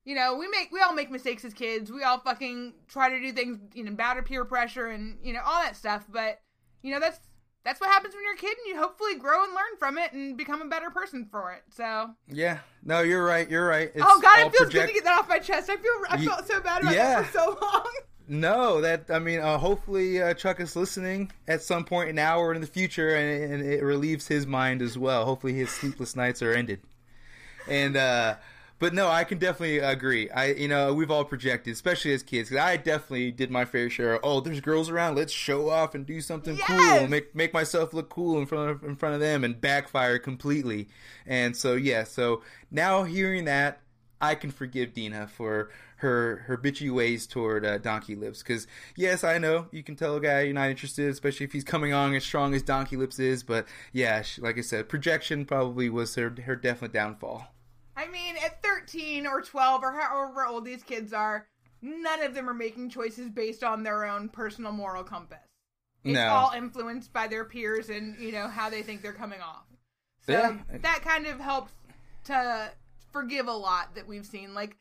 you 0.05 0.13
know, 0.13 0.35
we 0.37 0.47
make 0.47 0.71
we 0.71 0.79
all 0.79 0.93
make 0.93 1.09
mistakes 1.09 1.43
as 1.43 1.55
kids. 1.55 1.91
We 1.91 2.03
all 2.03 2.19
fucking 2.19 2.73
try 2.87 3.09
to 3.09 3.19
do 3.19 3.31
things, 3.31 3.57
you 3.73 3.83
know, 3.83 3.91
bow 3.93 4.13
to 4.13 4.21
peer 4.21 4.45
pressure 4.45 4.85
and 4.85 5.17
you 5.23 5.33
know 5.33 5.41
all 5.43 5.63
that 5.63 5.75
stuff. 5.75 6.05
But 6.07 6.39
you 6.83 6.91
know, 6.93 6.99
that's 6.99 7.19
that's 7.67 7.81
what 7.81 7.89
happens 7.89 8.15
when 8.15 8.23
you're 8.23 8.33
a 8.33 8.37
kid, 8.37 8.57
and 8.57 8.67
you 8.73 8.79
hopefully 8.79 9.15
grow 9.15 9.43
and 9.43 9.53
learn 9.53 9.77
from 9.77 9.97
it 9.97 10.13
and 10.13 10.37
become 10.37 10.61
a 10.61 10.67
better 10.67 10.89
person 10.89 11.27
for 11.29 11.51
it. 11.51 11.63
So. 11.69 12.11
Yeah, 12.29 12.59
no, 12.85 13.01
you're 13.01 13.25
right. 13.25 13.49
You're 13.49 13.67
right. 13.67 13.91
It's 13.93 14.05
oh 14.07 14.21
God, 14.21 14.39
it 14.39 14.41
feels 14.43 14.69
project- 14.69 14.73
good 14.73 14.87
to 14.87 14.93
get 14.93 15.03
that 15.03 15.19
off 15.19 15.27
my 15.27 15.39
chest. 15.39 15.69
I 15.69 15.75
feel 15.75 15.91
I 16.09 16.23
felt 16.23 16.47
so 16.47 16.61
bad 16.61 16.83
about 16.83 16.95
yeah. 16.95 17.21
that 17.21 17.25
for 17.25 17.39
so 17.39 17.57
long. 17.61 17.91
No, 18.29 18.81
that 18.81 19.05
I 19.09 19.19
mean, 19.19 19.39
uh, 19.39 19.57
hopefully 19.57 20.21
uh, 20.21 20.33
Chuck 20.33 20.59
is 20.59 20.75
listening 20.75 21.31
at 21.47 21.61
some 21.61 21.85
point 21.85 22.13
now 22.13 22.39
or 22.39 22.53
in 22.53 22.59
the 22.59 22.67
future, 22.67 23.15
and, 23.15 23.53
and 23.53 23.63
it 23.63 23.81
relieves 23.81 24.27
his 24.27 24.45
mind 24.45 24.81
as 24.81 24.97
well. 24.97 25.23
Hopefully, 25.23 25.53
his 25.53 25.69
sleepless 25.69 26.13
nights 26.13 26.41
are 26.41 26.51
ended. 26.51 26.81
And 27.69 27.95
uh, 27.95 28.35
but 28.79 28.93
no, 28.93 29.07
I 29.09 29.23
can 29.23 29.37
definitely 29.37 29.79
agree. 29.79 30.29
I 30.29 30.47
you 30.53 30.67
know 30.67 30.93
we've 30.93 31.11
all 31.11 31.25
projected, 31.25 31.73
especially 31.73 32.13
as 32.13 32.23
kids. 32.23 32.49
'cause 32.49 32.57
I 32.57 32.77
definitely 32.77 33.31
did 33.31 33.49
my 33.51 33.65
fair 33.65 33.89
share. 33.89 34.15
Of, 34.15 34.21
oh, 34.23 34.39
there's 34.39 34.59
girls 34.61 34.89
around. 34.89 35.15
Let's 35.15 35.33
show 35.33 35.69
off 35.69 35.95
and 35.95 36.05
do 36.05 36.21
something 36.21 36.57
Yes! 36.57 36.99
cool. 36.99 37.07
Make 37.07 37.35
make 37.35 37.53
myself 37.53 37.93
look 37.93 38.09
cool 38.09 38.37
in 38.39 38.45
front 38.45 38.69
of 38.71 38.83
in 38.83 38.95
front 38.95 39.15
of 39.15 39.21
them, 39.21 39.43
and 39.43 39.59
backfire 39.59 40.19
completely. 40.19 40.87
And 41.25 41.55
so 41.55 41.73
yeah, 41.75 42.03
so 42.03 42.41
now 42.71 43.03
hearing 43.03 43.45
that, 43.45 43.79
I 44.21 44.35
can 44.35 44.51
forgive 44.51 44.93
Dina 44.93 45.27
for 45.27 45.69
her 45.97 46.43
her 46.45 46.55
bitchy 46.57 46.91
ways 46.93 47.25
toward 47.25 47.65
uh, 47.65 47.79
Donkey 47.79 48.15
Lips. 48.15 48.43
Because 48.43 48.67
yes, 48.95 49.23
I 49.23 49.39
know 49.39 49.65
you 49.71 49.81
can 49.83 49.95
tell 49.95 50.15
a 50.15 50.21
guy 50.21 50.41
you're 50.41 50.53
not 50.53 50.69
interested, 50.69 51.09
especially 51.09 51.45
if 51.45 51.51
he's 51.53 51.63
coming 51.63 51.91
on 51.93 52.13
as 52.13 52.23
strong 52.23 52.53
as 52.53 52.61
Donkey 52.61 52.97
Lips 52.97 53.17
is. 53.17 53.41
But 53.43 53.65
yeah, 53.93 54.21
she, 54.21 54.39
like 54.41 54.57
I 54.57 54.61
said, 54.61 54.89
projection 54.89 55.45
probably 55.45 55.89
was 55.89 56.13
her 56.15 56.33
her 56.45 56.55
definite 56.55 56.93
downfall. 56.93 57.47
I 57.97 58.07
mean, 58.07 58.35
at 58.45 58.61
13 58.63 59.25
or 59.25 59.41
12 59.41 59.83
or 59.83 59.91
however 59.91 60.45
old 60.45 60.65
these 60.65 60.83
kids 60.83 61.11
are, 61.13 61.47
none 61.81 62.21
of 62.21 62.35
them 62.35 62.47
are 62.47 62.53
making 62.53 62.89
choices 62.91 63.29
based 63.29 63.63
on 63.63 63.81
their 63.83 64.05
own 64.05 64.29
personal 64.29 64.71
moral 64.71 65.03
compass. 65.03 65.39
It's 66.03 66.13
No. 66.13 66.27
all 66.27 66.51
influenced 66.55 67.11
by 67.11 67.27
their 67.27 67.43
peers 67.43 67.89
and, 67.89 68.17
you 68.19 68.31
know, 68.31 68.47
how 68.47 68.69
they 68.69 68.83
think 68.83 69.01
they're 69.01 69.13
coming 69.13 69.41
off. 69.41 69.65
So 70.21 70.31
Yeah. 70.33 70.57
that 70.79 71.01
kind 71.01 71.25
of 71.25 71.39
helps 71.39 71.73
to 72.25 72.71
forgive 73.11 73.47
a 73.47 73.51
lot 73.53 73.95
that 73.95 74.07
we've 74.07 74.25
seen. 74.25 74.53
Like, 74.53 74.77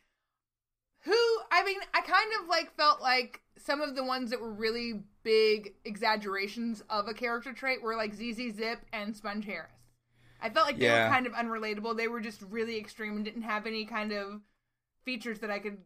who, 1.01 1.41
I 1.51 1.65
mean, 1.65 1.79
I 1.95 2.03
kind 2.03 2.33
of 2.41 2.49
like 2.49 2.75
felt 2.77 3.01
like 3.01 3.41
some 3.57 3.81
of 3.81 3.97
the 3.97 4.05
ones 4.05 4.31
that 4.31 4.41
were 4.41 4.53
really 4.53 5.05
big 5.23 5.75
exaggerations 5.85 6.83
of 6.91 7.09
a 7.09 7.15
character 7.15 7.53
trait 7.53 7.81
were 7.83 7.97
like 7.97 8.13
ZZ 8.13 8.53
Ziff 8.59 8.79
and 8.93 9.17
Sponge 9.17 9.45
Harris. 9.47 9.73
I 10.41 10.51
felt 10.51 10.67
like 10.67 10.79
they 10.79 10.89
were 10.89 11.09
kind 11.09 11.27
of 11.27 11.33
unrelatable. 11.33 11.97
They 11.97 12.09
were 12.09 12.21
just 12.21 12.43
really 12.43 12.79
extreme 12.79 13.17
and 13.17 13.25
didn't 13.25 13.43
have 13.43 13.67
any 13.67 13.85
kind 13.85 14.13
of 14.13 14.41
features 15.05 15.41
that 15.41 15.51
I 15.51 15.59
could 15.59 15.79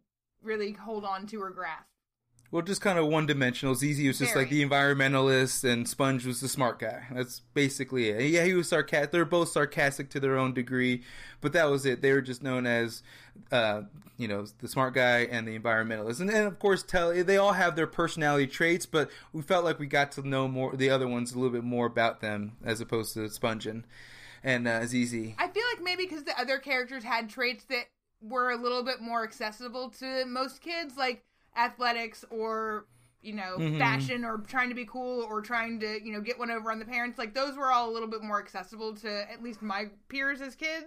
really 0.42 0.72
hold 0.72 1.04
on 1.04 1.26
to 1.28 1.42
or 1.42 1.50
grasp. 1.50 1.84
Well, 2.52 2.62
just 2.62 2.80
kind 2.80 2.98
of 2.98 3.06
one 3.06 3.26
dimensional. 3.26 3.76
ZZ 3.76 4.00
was 4.08 4.18
just 4.18 4.32
Very. 4.32 4.44
like 4.44 4.50
the 4.50 4.64
environmentalist, 4.64 5.62
and 5.62 5.88
Sponge 5.88 6.26
was 6.26 6.40
the 6.40 6.48
smart 6.48 6.80
guy. 6.80 7.04
That's 7.12 7.40
basically 7.54 8.08
it. 8.08 8.28
Yeah, 8.30 8.44
he 8.44 8.54
was 8.54 8.68
sarcastic. 8.68 9.12
They're 9.12 9.24
both 9.24 9.50
sarcastic 9.50 10.10
to 10.10 10.20
their 10.20 10.36
own 10.36 10.52
degree, 10.52 11.04
but 11.40 11.52
that 11.52 11.70
was 11.70 11.86
it. 11.86 12.02
They 12.02 12.12
were 12.12 12.20
just 12.20 12.42
known 12.42 12.66
as, 12.66 13.04
uh, 13.52 13.82
you 14.16 14.26
know, 14.26 14.46
the 14.58 14.66
smart 14.66 14.94
guy 14.94 15.28
and 15.30 15.46
the 15.46 15.56
environmentalist. 15.56 16.18
And 16.18 16.28
then, 16.28 16.44
of 16.44 16.58
course, 16.58 16.82
tell 16.82 17.12
they 17.12 17.36
all 17.36 17.52
have 17.52 17.76
their 17.76 17.86
personality 17.86 18.48
traits, 18.48 18.84
but 18.84 19.10
we 19.32 19.42
felt 19.42 19.64
like 19.64 19.78
we 19.78 19.86
got 19.86 20.10
to 20.12 20.28
know 20.28 20.48
more 20.48 20.74
the 20.74 20.90
other 20.90 21.06
ones 21.06 21.32
a 21.32 21.36
little 21.36 21.52
bit 21.52 21.62
more 21.62 21.86
about 21.86 22.20
them 22.20 22.56
as 22.64 22.80
opposed 22.80 23.14
to 23.14 23.30
Sponge 23.30 23.68
and, 23.68 23.84
and 24.42 24.66
uh, 24.68 24.84
ZZ. 24.86 25.14
I 25.38 25.48
feel 25.48 25.62
like 25.74 25.82
maybe 25.82 26.04
because 26.04 26.24
the 26.24 26.38
other 26.38 26.58
characters 26.58 27.04
had 27.04 27.28
traits 27.28 27.64
that 27.64 27.84
were 28.22 28.50
a 28.50 28.56
little 28.56 28.82
bit 28.82 29.00
more 29.00 29.22
accessible 29.24 29.90
to 29.90 30.24
most 30.26 30.60
kids, 30.60 30.96
like 30.96 31.24
athletics 31.56 32.24
or 32.30 32.86
you 33.22 33.34
know 33.34 33.56
Mhm. 33.58 33.78
fashion 33.78 34.24
or 34.24 34.38
trying 34.38 34.68
to 34.70 34.74
be 34.74 34.84
cool 34.86 35.22
or 35.22 35.42
trying 35.42 35.78
to 35.80 36.02
you 36.04 36.12
know 36.12 36.20
get 36.20 36.38
one 36.38 36.50
over 36.50 36.70
on 36.70 36.78
the 36.78 36.84
parents. 36.84 37.18
Like 37.18 37.34
those 37.34 37.56
were 37.56 37.70
all 37.70 37.90
a 37.90 37.92
little 37.92 38.08
bit 38.08 38.22
more 38.22 38.40
accessible 38.40 38.94
to 38.96 39.30
at 39.30 39.42
least 39.42 39.60
my 39.62 39.90
peers 40.08 40.40
as 40.40 40.54
kids. 40.54 40.86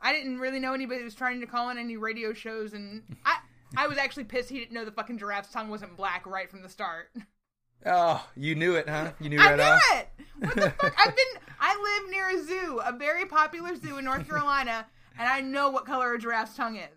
I 0.00 0.12
didn't 0.12 0.38
really 0.40 0.60
know 0.60 0.74
anybody 0.74 0.98
that 0.98 1.04
was 1.04 1.14
trying 1.14 1.40
to 1.40 1.46
call 1.46 1.70
in 1.70 1.78
any 1.78 1.96
radio 1.96 2.32
shows, 2.34 2.74
and 2.74 3.02
I 3.24 3.38
I 3.76 3.86
was 3.86 3.98
actually 3.98 4.24
pissed 4.24 4.50
he 4.50 4.58
didn't 4.58 4.72
know 4.72 4.84
the 4.84 4.92
fucking 4.92 5.18
giraffe's 5.18 5.50
tongue 5.52 5.68
wasn't 5.68 5.96
black 5.96 6.26
right 6.26 6.50
from 6.50 6.62
the 6.62 6.68
start. 6.68 7.10
Oh, 7.84 8.26
you 8.36 8.54
knew 8.54 8.74
it, 8.74 8.88
huh? 8.88 9.12
You 9.20 9.28
knew 9.28 9.38
I 9.40 9.50
right 9.50 9.56
knew 9.56 9.62
off. 9.62 9.80
it. 9.94 10.08
What 10.40 10.54
the 10.54 10.70
fuck? 10.70 10.94
I've 10.98 11.16
been. 11.16 11.42
I 11.60 12.00
live 12.02 12.10
near 12.10 12.28
a 12.28 12.44
zoo, 12.44 12.80
a 12.84 12.92
very 12.96 13.24
popular 13.26 13.74
zoo 13.76 13.98
in 13.98 14.04
North 14.04 14.28
Carolina, 14.28 14.86
and 15.18 15.28
I 15.28 15.40
know 15.40 15.70
what 15.70 15.86
color 15.86 16.12
a 16.14 16.18
giraffe's 16.18 16.56
tongue 16.56 16.76
is. 16.76 16.88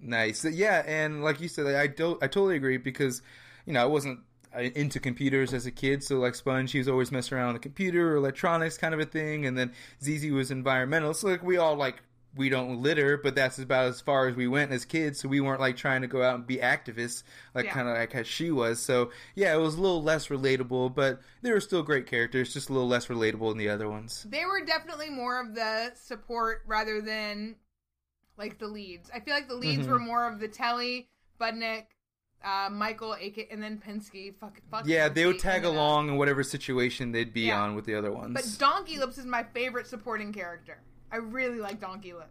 Nice. 0.00 0.44
Yeah, 0.44 0.82
and 0.86 1.22
like 1.22 1.40
you 1.40 1.48
said, 1.48 1.66
I 1.74 1.86
don't. 1.86 2.22
I 2.22 2.26
totally 2.26 2.56
agree 2.56 2.76
because, 2.76 3.22
you 3.66 3.72
know, 3.72 3.82
I 3.82 3.86
wasn't 3.86 4.20
uh, 4.56 4.60
into 4.60 4.98
computers 5.00 5.52
as 5.52 5.66
a 5.66 5.70
kid. 5.70 6.02
So 6.02 6.18
like 6.18 6.34
Sponge, 6.34 6.72
he 6.72 6.78
was 6.78 6.88
always 6.88 7.12
messing 7.12 7.36
around 7.36 7.48
on 7.48 7.54
the 7.54 7.60
computer 7.60 8.12
or 8.12 8.16
electronics 8.16 8.78
kind 8.78 8.94
of 8.94 9.00
a 9.00 9.04
thing, 9.04 9.46
and 9.46 9.56
then 9.58 9.72
ZZ 10.02 10.30
was 10.30 10.50
environmental. 10.50 11.14
So 11.14 11.28
like 11.28 11.42
we 11.42 11.56
all 11.58 11.74
like 11.76 12.02
we 12.38 12.48
don't 12.48 12.80
litter, 12.80 13.18
but 13.18 13.34
that's 13.34 13.58
about 13.58 13.86
as 13.86 14.00
far 14.00 14.28
as 14.28 14.36
we 14.36 14.46
went 14.48 14.70
as 14.72 14.84
kids. 14.84 15.20
So 15.20 15.28
we 15.28 15.40
weren't 15.40 15.60
like 15.60 15.76
trying 15.76 16.00
to 16.02 16.06
go 16.06 16.22
out 16.22 16.36
and 16.36 16.46
be 16.46 16.58
activists, 16.58 17.24
like 17.54 17.66
Yeah. 17.66 17.72
kind 17.74 17.88
of 17.88 17.96
like 17.96 18.12
how 18.12 18.22
she 18.22 18.50
was. 18.50 18.80
So 18.80 19.10
yeah, 19.34 19.52
it 19.54 19.58
was 19.58 19.74
a 19.74 19.80
little 19.80 20.02
less 20.02 20.28
relatable, 20.28 20.94
but 20.94 21.20
they 21.42 21.50
were 21.52 21.60
still 21.60 21.82
great 21.82 22.06
characters, 22.06 22.54
just 22.54 22.70
a 22.70 22.72
little 22.72 22.88
less 22.88 23.08
relatable 23.08 23.50
than 23.50 23.58
the 23.58 23.68
other 23.68 23.90
ones. 23.90 24.24
They 24.30 24.44
were 24.46 24.64
definitely 24.64 25.10
more 25.10 25.40
of 25.40 25.54
the 25.54 25.92
support 25.94 26.62
rather 26.66 27.00
than 27.02 27.56
like 28.36 28.58
the 28.58 28.68
leads. 28.68 29.10
I 29.12 29.20
feel 29.20 29.34
like 29.34 29.48
the 29.48 29.56
leads 29.56 29.86
Mhm. 29.86 29.90
were 29.90 29.98
more 29.98 30.26
of 30.26 30.38
the 30.38 30.46
Telly, 30.48 31.08
Budnick, 31.40 31.86
uh, 32.44 32.68
Michael, 32.70 33.14
AK, 33.14 33.48
and 33.50 33.60
then 33.60 33.82
Pinsky. 33.84 34.32
Fuck, 34.38 34.60
fuck 34.70 34.86
Yeah, 34.86 35.08
they 35.08 35.26
would 35.26 35.40
tag 35.40 35.64
along 35.64 36.08
in 36.08 36.16
whatever 36.16 36.44
situation 36.44 37.10
they'd 37.10 37.32
be 37.34 37.46
Yeah. 37.48 37.60
on 37.60 37.74
with 37.74 37.84
the 37.84 37.96
other 37.96 38.12
ones. 38.12 38.34
But 38.34 38.56
Donkey 38.60 38.96
Lips 38.96 39.18
is 39.18 39.26
my 39.26 39.42
favorite 39.42 39.88
supporting 39.88 40.32
character. 40.32 40.80
I 41.12 41.16
really 41.16 41.58
like 41.58 41.80
Donkey 41.80 42.12
Lips. 42.12 42.30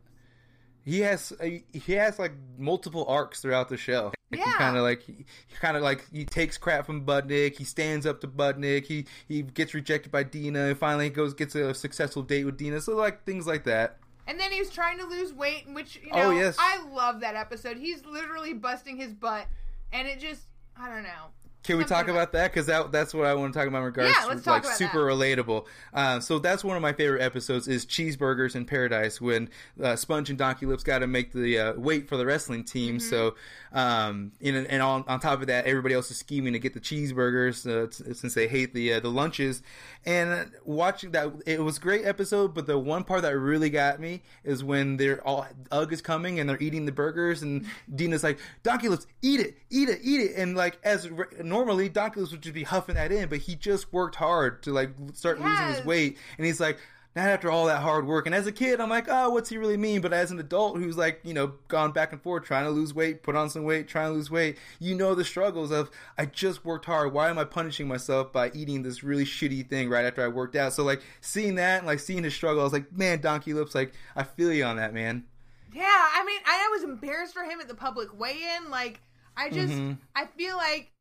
He 0.84 0.99
has 1.01 1.34
a, 1.41 1.63
he 1.73 1.93
has 1.93 2.17
like 2.17 2.32
multiple 2.57 3.05
arcs 3.09 3.41
throughout 3.41 3.67
the 3.69 3.75
show. 3.78 4.13
Like, 4.32 4.39
He 4.41 4.49
Yeah. 4.49 4.57
kind 4.57 4.78
of 4.78 4.84
like 4.84 5.01
he 5.03 5.25
kind 5.59 5.75
of 5.75 5.84
like 5.84 6.05
he 6.13 6.23
takes 6.25 6.57
crap 6.57 6.86
from 6.86 7.05
Budnick. 7.05 7.57
He 7.57 7.63
stands 7.65 8.05
up 8.05 8.21
to 8.21 8.28
Budnick. 8.28 8.86
He 8.86 9.05
he 9.28 9.41
gets 9.41 9.73
rejected 9.73 10.11
by 10.11 10.23
Dina. 10.23 10.67
And 10.67 10.78
finally, 10.78 11.05
he 11.05 11.09
goes 11.09 11.34
gets 11.34 11.55
a 11.55 11.73
successful 11.73 12.23
date 12.23 12.45
with 12.45 12.57
Dina. 12.57 12.80
So 12.80 12.95
like 12.95 13.25
things 13.25 13.45
like 13.47 13.65
that. 13.65 13.97
And 14.28 14.39
then 14.39 14.51
he's 14.51 14.69
trying 14.69 14.97
to 14.99 15.05
lose 15.05 15.34
weight, 15.34 15.65
which 15.71 15.97
you 15.97 16.09
Oh, 16.11 16.17
know, 16.17 16.32
yes. 16.32 16.55
I 16.59 16.82
love 16.89 17.21
that 17.21 17.36
episode. 17.36 17.78
He's 17.78 18.05
literally 18.05 18.53
busting 18.53 18.97
his 18.97 19.13
butt, 19.13 19.45
and 19.93 20.05
it 20.05 20.19
just, 20.19 20.41
I 20.75 20.89
don't 20.89 21.03
know. 21.03 21.28
Can 21.64 21.78
we 21.78 21.84
talk 21.84 22.08
about 22.08 22.32
that? 22.32 22.51
Because 22.51 22.66
that 22.68 22.91
that's 22.91 23.14
what 23.14 23.26
I 23.26 23.34
want 23.34 23.53
to 23.53 23.60
talk 23.60 23.68
about 23.68 23.80
in 23.80 23.84
regards 23.84 24.16
Yeah, 24.16 24.22
to 24.22 24.49
like 24.49 24.64
about 24.64 24.78
super 24.78 24.99
relatable. 24.99 25.66
Uh, 25.93 26.20
so 26.20 26.39
that's 26.39 26.64
one 26.64 26.76
of 26.76 26.82
my 26.82 26.93
favorite 26.93 27.22
episodes 27.22 27.68
is 27.68 27.86
Cheeseburgers 27.86 28.55
in 28.55 28.66
Paradise 28.66 29.20
when 29.20 29.49
uh, 29.84 29.95
Sponge 29.95 30.30
and 30.30 30.38
Donkey 30.39 30.66
Lips 30.66 30.84
got 30.84 30.99
to 30.99 31.08
make 31.08 31.34
the 31.34 31.60
uh, 31.60 31.74
weight 31.74 32.08
for 32.08 32.16
the 32.16 32.26
wrestling 32.26 32.64
team. 32.64 32.97
Mm-hmm. 32.97 33.10
So 33.10 33.36
um, 33.78 34.32
and, 34.41 34.55
and 34.55 34.82
on, 34.82 35.03
on 35.08 35.20
top 35.20 35.41
of 35.41 35.47
that, 35.47 35.66
everybody 35.66 35.93
else 35.93 36.10
is 36.10 36.18
scheming 36.18 36.53
to 36.53 36.60
get 36.60 36.74
the 36.74 36.80
cheeseburgers 36.80 37.66
uh, 37.68 37.88
t- 37.88 38.14
since 38.14 38.34
they 38.34 38.47
hate 38.47 38.74
the 38.74 38.93
uh, 38.93 38.99
the 38.99 39.10
lunches. 39.10 39.62
And 40.05 40.51
watching 40.64 41.12
that, 41.12 41.32
it 41.45 41.62
was 41.62 41.78
a 41.78 41.82
great 41.82 42.05
episode. 42.05 42.53
But 42.53 42.66
the 42.66 42.80
one 42.80 43.03
part 43.03 43.24
that 43.24 43.38
really 43.38 43.70
got 43.70 43.99
me 43.99 44.22
is 44.43 44.64
when 44.64 44.97
they're 44.97 45.26
all 45.28 45.45
Ug 45.72 45.91
is 45.91 46.01
coming 46.01 46.39
and 46.39 46.49
they're 46.49 46.62
eating 46.62 46.86
the 46.86 46.91
burgers, 46.91 47.43
and 47.43 47.66
Dina's 47.93 48.24
like, 48.24 48.39
"Donkey 48.64 48.89
Lips, 48.89 49.05
eat 49.22 49.41
it, 49.41 49.58
eat 49.70 49.89
it, 49.89 49.99
eat 50.01 50.22
it." 50.22 50.36
And 50.38 50.55
like 50.55 50.80
as 50.84 51.10
re- 51.10 51.26
normally, 51.48 51.89
Donkey 51.89 52.20
Lips 52.20 52.32
would 52.32 52.41
just 52.41 52.56
be 52.56 52.64
huffing 52.64 52.95
that 52.95 53.12
in, 53.12 53.30
but 53.30 53.39
he 53.39 53.56
just 53.56 53.91
worked 53.93 54.16
hard 54.16 54.64
to 54.64 54.72
like 54.72 54.91
start 55.14 55.39
losing 55.39 55.68
his 55.68 55.86
weight, 55.86 56.18
and 56.38 56.45
he's 56.45 56.60
like. 56.60 56.78
Not 57.16 57.30
after 57.30 57.50
all 57.50 57.66
that 57.66 57.82
hard 57.82 58.06
work. 58.06 58.28
And 58.28 58.36
as 58.36 58.45
a 58.45 58.52
kid, 58.52 58.80
I'm 58.80 58.91
like, 58.91 59.08
oh, 59.10 59.32
what's 59.32 59.50
he 59.50 59.58
really 59.58 59.76
mean? 59.76 60.02
But 60.02 60.14
as 60.14 60.30
an 60.30 60.39
adult 60.39 60.78
who's 60.78 60.98
like, 60.98 61.20
you 61.24 61.34
know, 61.34 61.54
gone 61.68 61.91
back 61.91 62.12
and 62.12 62.22
forth 62.22 62.43
trying 62.43 62.66
to 62.66 62.70
lose 62.70 62.93
weight, 62.93 63.24
put 63.24 63.36
on 63.36 63.50
some 63.50 63.64
weight, 63.64 63.88
trying 63.88 64.12
to 64.12 64.14
lose 64.14 64.30
weight, 64.30 64.60
you 64.78 64.93
know 64.93 65.16
the 65.16 65.26
struggles 65.26 65.72
of, 65.72 65.89
I 66.16 66.28
just 66.28 66.64
worked 66.64 66.86
hard. 66.86 67.14
Why 67.14 67.32
am 67.32 67.39
I 67.39 67.43
punishing 67.43 67.88
myself 67.88 68.32
by 68.32 68.52
eating 68.54 68.84
this 68.84 69.02
really 69.02 69.26
shitty 69.26 69.68
thing 69.68 69.89
right 69.89 70.06
after 70.06 70.24
I 70.24 70.28
worked 70.28 70.56
out? 70.56 70.74
So, 70.74 70.84
like, 70.84 71.02
seeing 71.20 71.56
that 71.56 71.80
and, 71.80 71.88
like, 71.88 72.02
seeing 72.02 72.24
his 72.24 72.36
struggle, 72.36 72.62
I 72.62 72.66
was 72.66 72.74
like, 72.74 72.95
man, 72.95 73.20
Donkey 73.20 73.56
Lips, 73.56 73.74
like, 73.74 73.93
I 74.16 74.22
feel 74.22 74.54
you 74.54 74.66
on 74.66 74.76
that, 74.76 74.93
man. 74.93 75.24
Yeah, 75.74 75.86
I 75.86 76.24
mean, 76.24 76.39
I 76.45 76.70
was 76.72 76.84
embarrassed 76.84 77.34
for 77.34 77.41
him 77.41 77.60
at 77.60 77.68
the 77.68 77.74
public 77.74 78.10
weigh-in. 78.20 78.70
Like, 78.70 79.02
I 79.36 79.50
just, 79.50 79.74
Mhm. 79.74 79.98
I 80.16 80.28
feel 80.28 80.56
like 80.56 80.91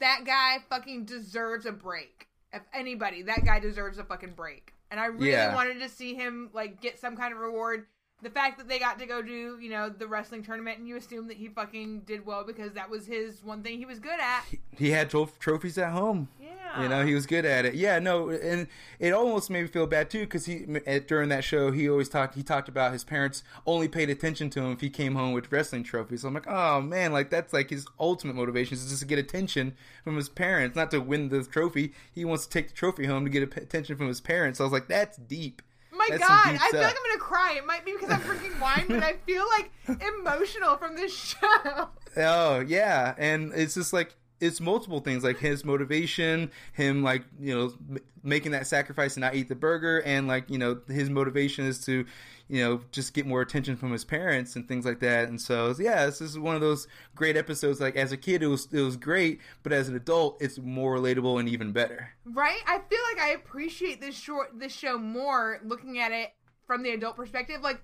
that 0.00 0.22
guy 0.24 0.58
fucking 0.68 1.04
deserves 1.04 1.66
a 1.66 1.72
break. 1.72 2.28
If 2.52 2.62
anybody, 2.72 3.22
that 3.22 3.44
guy 3.44 3.58
deserves 3.60 3.98
a 3.98 4.04
fucking 4.04 4.34
break. 4.34 4.72
And 4.90 5.00
I 5.00 5.06
really 5.06 5.30
Yeah. 5.32 5.54
wanted 5.54 5.80
to 5.80 5.88
see 5.88 6.14
him 6.14 6.50
like 6.52 6.80
get 6.80 6.98
some 6.98 7.16
kind 7.16 7.32
of 7.32 7.40
reward. 7.40 7.86
The 8.24 8.30
fact 8.30 8.56
that 8.56 8.68
they 8.68 8.78
got 8.78 8.98
to 9.00 9.06
go 9.06 9.20
do, 9.20 9.58
you 9.60 9.68
know, 9.68 9.90
the 9.90 10.06
wrestling 10.06 10.42
tournament, 10.42 10.78
and 10.78 10.88
you 10.88 10.96
assume 10.96 11.28
that 11.28 11.36
he 11.36 11.48
fucking 11.48 12.00
did 12.00 12.24
well 12.24 12.42
because 12.42 12.72
that 12.72 12.88
was 12.88 13.06
his 13.06 13.44
one 13.44 13.62
thing 13.62 13.76
he 13.76 13.84
was 13.84 13.98
good 13.98 14.18
at. 14.18 14.44
He 14.76 14.90
had 14.90 15.10
tro- 15.10 15.30
trophies 15.38 15.76
at 15.76 15.92
home. 15.92 16.28
Yeah, 16.40 16.82
You 16.82 16.88
know, 16.88 17.04
he 17.04 17.14
was 17.14 17.26
good 17.26 17.44
at 17.44 17.66
it. 17.66 17.74
Yeah, 17.74 17.98
no, 17.98 18.30
and 18.30 18.66
it 18.98 19.12
almost 19.12 19.50
made 19.50 19.62
me 19.62 19.68
feel 19.68 19.86
bad 19.86 20.08
too 20.08 20.20
because 20.20 20.46
he 20.46 20.64
at, 20.86 21.06
during 21.06 21.28
that 21.28 21.44
show 21.44 21.70
he 21.70 21.88
always 21.88 22.08
talked. 22.08 22.34
He 22.34 22.42
talked 22.42 22.68
about 22.68 22.92
his 22.92 23.04
parents 23.04 23.42
only 23.66 23.88
paid 23.88 24.08
attention 24.08 24.48
to 24.50 24.60
him 24.60 24.72
if 24.72 24.80
he 24.80 24.88
came 24.88 25.14
home 25.14 25.32
with 25.32 25.52
wrestling 25.52 25.84
trophies. 25.84 26.22
So 26.22 26.28
I'm 26.28 26.34
like, 26.34 26.48
oh 26.48 26.80
man, 26.80 27.12
like 27.12 27.28
that's 27.28 27.52
like 27.52 27.68
his 27.68 27.86
ultimate 28.00 28.36
motivation 28.36 28.74
is 28.74 28.88
just 28.88 29.00
to 29.02 29.06
get 29.06 29.18
attention 29.18 29.76
from 30.02 30.16
his 30.16 30.30
parents, 30.30 30.74
not 30.74 30.90
to 30.92 30.98
win 30.98 31.28
the 31.28 31.44
trophy. 31.44 31.92
He 32.10 32.24
wants 32.24 32.46
to 32.46 32.50
take 32.50 32.68
the 32.68 32.74
trophy 32.74 33.04
home 33.04 33.24
to 33.24 33.30
get 33.30 33.42
attention 33.56 33.96
from 33.96 34.08
his 34.08 34.20
parents. 34.20 34.58
So 34.58 34.64
I 34.64 34.66
was 34.66 34.72
like, 34.72 34.88
that's 34.88 35.18
deep. 35.18 35.60
Oh 36.06 36.10
my 36.10 36.16
That's 36.18 36.28
God, 36.28 36.58
I 36.60 36.70
feel 36.70 36.80
like 36.80 36.96
I'm 36.96 37.10
gonna 37.10 37.20
cry. 37.20 37.54
It 37.56 37.66
might 37.66 37.84
be 37.84 37.92
because 37.92 38.10
I'm 38.10 38.20
drinking 38.20 38.58
wine, 38.60 38.86
but 38.88 39.02
I 39.02 39.14
feel 39.26 39.44
like 39.58 39.70
emotional 40.18 40.76
from 40.76 40.96
this 40.96 41.14
show. 41.14 41.88
Oh 42.16 42.60
yeah, 42.60 43.14
and 43.18 43.52
it's 43.54 43.74
just 43.74 43.92
like 43.92 44.14
it's 44.44 44.60
multiple 44.60 45.00
things 45.00 45.24
like 45.24 45.38
his 45.38 45.64
motivation, 45.64 46.50
him 46.74 47.02
like 47.02 47.24
you 47.40 47.54
know 47.54 47.72
m- 47.90 47.98
making 48.22 48.52
that 48.52 48.66
sacrifice 48.66 49.14
to 49.14 49.20
not 49.20 49.34
eat 49.34 49.48
the 49.48 49.54
burger, 49.54 50.02
and 50.02 50.28
like 50.28 50.50
you 50.50 50.58
know 50.58 50.80
his 50.86 51.08
motivation 51.08 51.64
is 51.64 51.84
to 51.86 52.04
you 52.48 52.62
know 52.62 52.80
just 52.92 53.14
get 53.14 53.26
more 53.26 53.40
attention 53.40 53.76
from 53.76 53.90
his 53.90 54.04
parents 54.04 54.54
and 54.54 54.68
things 54.68 54.84
like 54.84 55.00
that. 55.00 55.28
And 55.28 55.40
so 55.40 55.74
yeah, 55.78 56.04
this 56.04 56.20
is 56.20 56.38
one 56.38 56.54
of 56.54 56.60
those 56.60 56.86
great 57.14 57.36
episodes. 57.36 57.80
Like 57.80 57.96
as 57.96 58.12
a 58.12 58.16
kid, 58.16 58.42
it 58.42 58.48
was 58.48 58.68
it 58.70 58.82
was 58.82 58.96
great, 58.96 59.40
but 59.62 59.72
as 59.72 59.88
an 59.88 59.96
adult, 59.96 60.40
it's 60.42 60.58
more 60.58 60.96
relatable 60.96 61.40
and 61.40 61.48
even 61.48 61.72
better. 61.72 62.10
Right? 62.26 62.60
I 62.66 62.80
feel 62.90 63.00
like 63.12 63.22
I 63.22 63.30
appreciate 63.30 64.00
this 64.00 64.16
short 64.16 64.58
this 64.58 64.72
show 64.72 64.98
more 64.98 65.60
looking 65.64 65.98
at 65.98 66.12
it 66.12 66.32
from 66.66 66.82
the 66.82 66.90
adult 66.90 67.16
perspective. 67.16 67.62
Like 67.62 67.82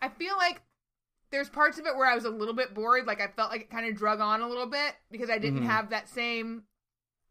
I 0.00 0.08
feel 0.08 0.36
like 0.36 0.62
there's 1.30 1.48
parts 1.48 1.78
of 1.78 1.86
it 1.86 1.94
where 1.96 2.06
I 2.06 2.14
was 2.14 2.24
a 2.24 2.30
little 2.30 2.54
bit 2.54 2.74
bored, 2.74 3.06
like 3.06 3.20
I 3.20 3.28
felt 3.28 3.50
like 3.50 3.62
it 3.62 3.70
kind 3.70 3.86
of 3.88 3.96
drug 3.96 4.20
on 4.20 4.40
a 4.40 4.48
little 4.48 4.66
bit 4.66 4.94
because 5.10 5.28
I 5.30 5.38
didn't 5.38 5.62
Mhm. 5.62 5.66
have 5.66 5.90
that 5.90 6.08
same 6.08 6.64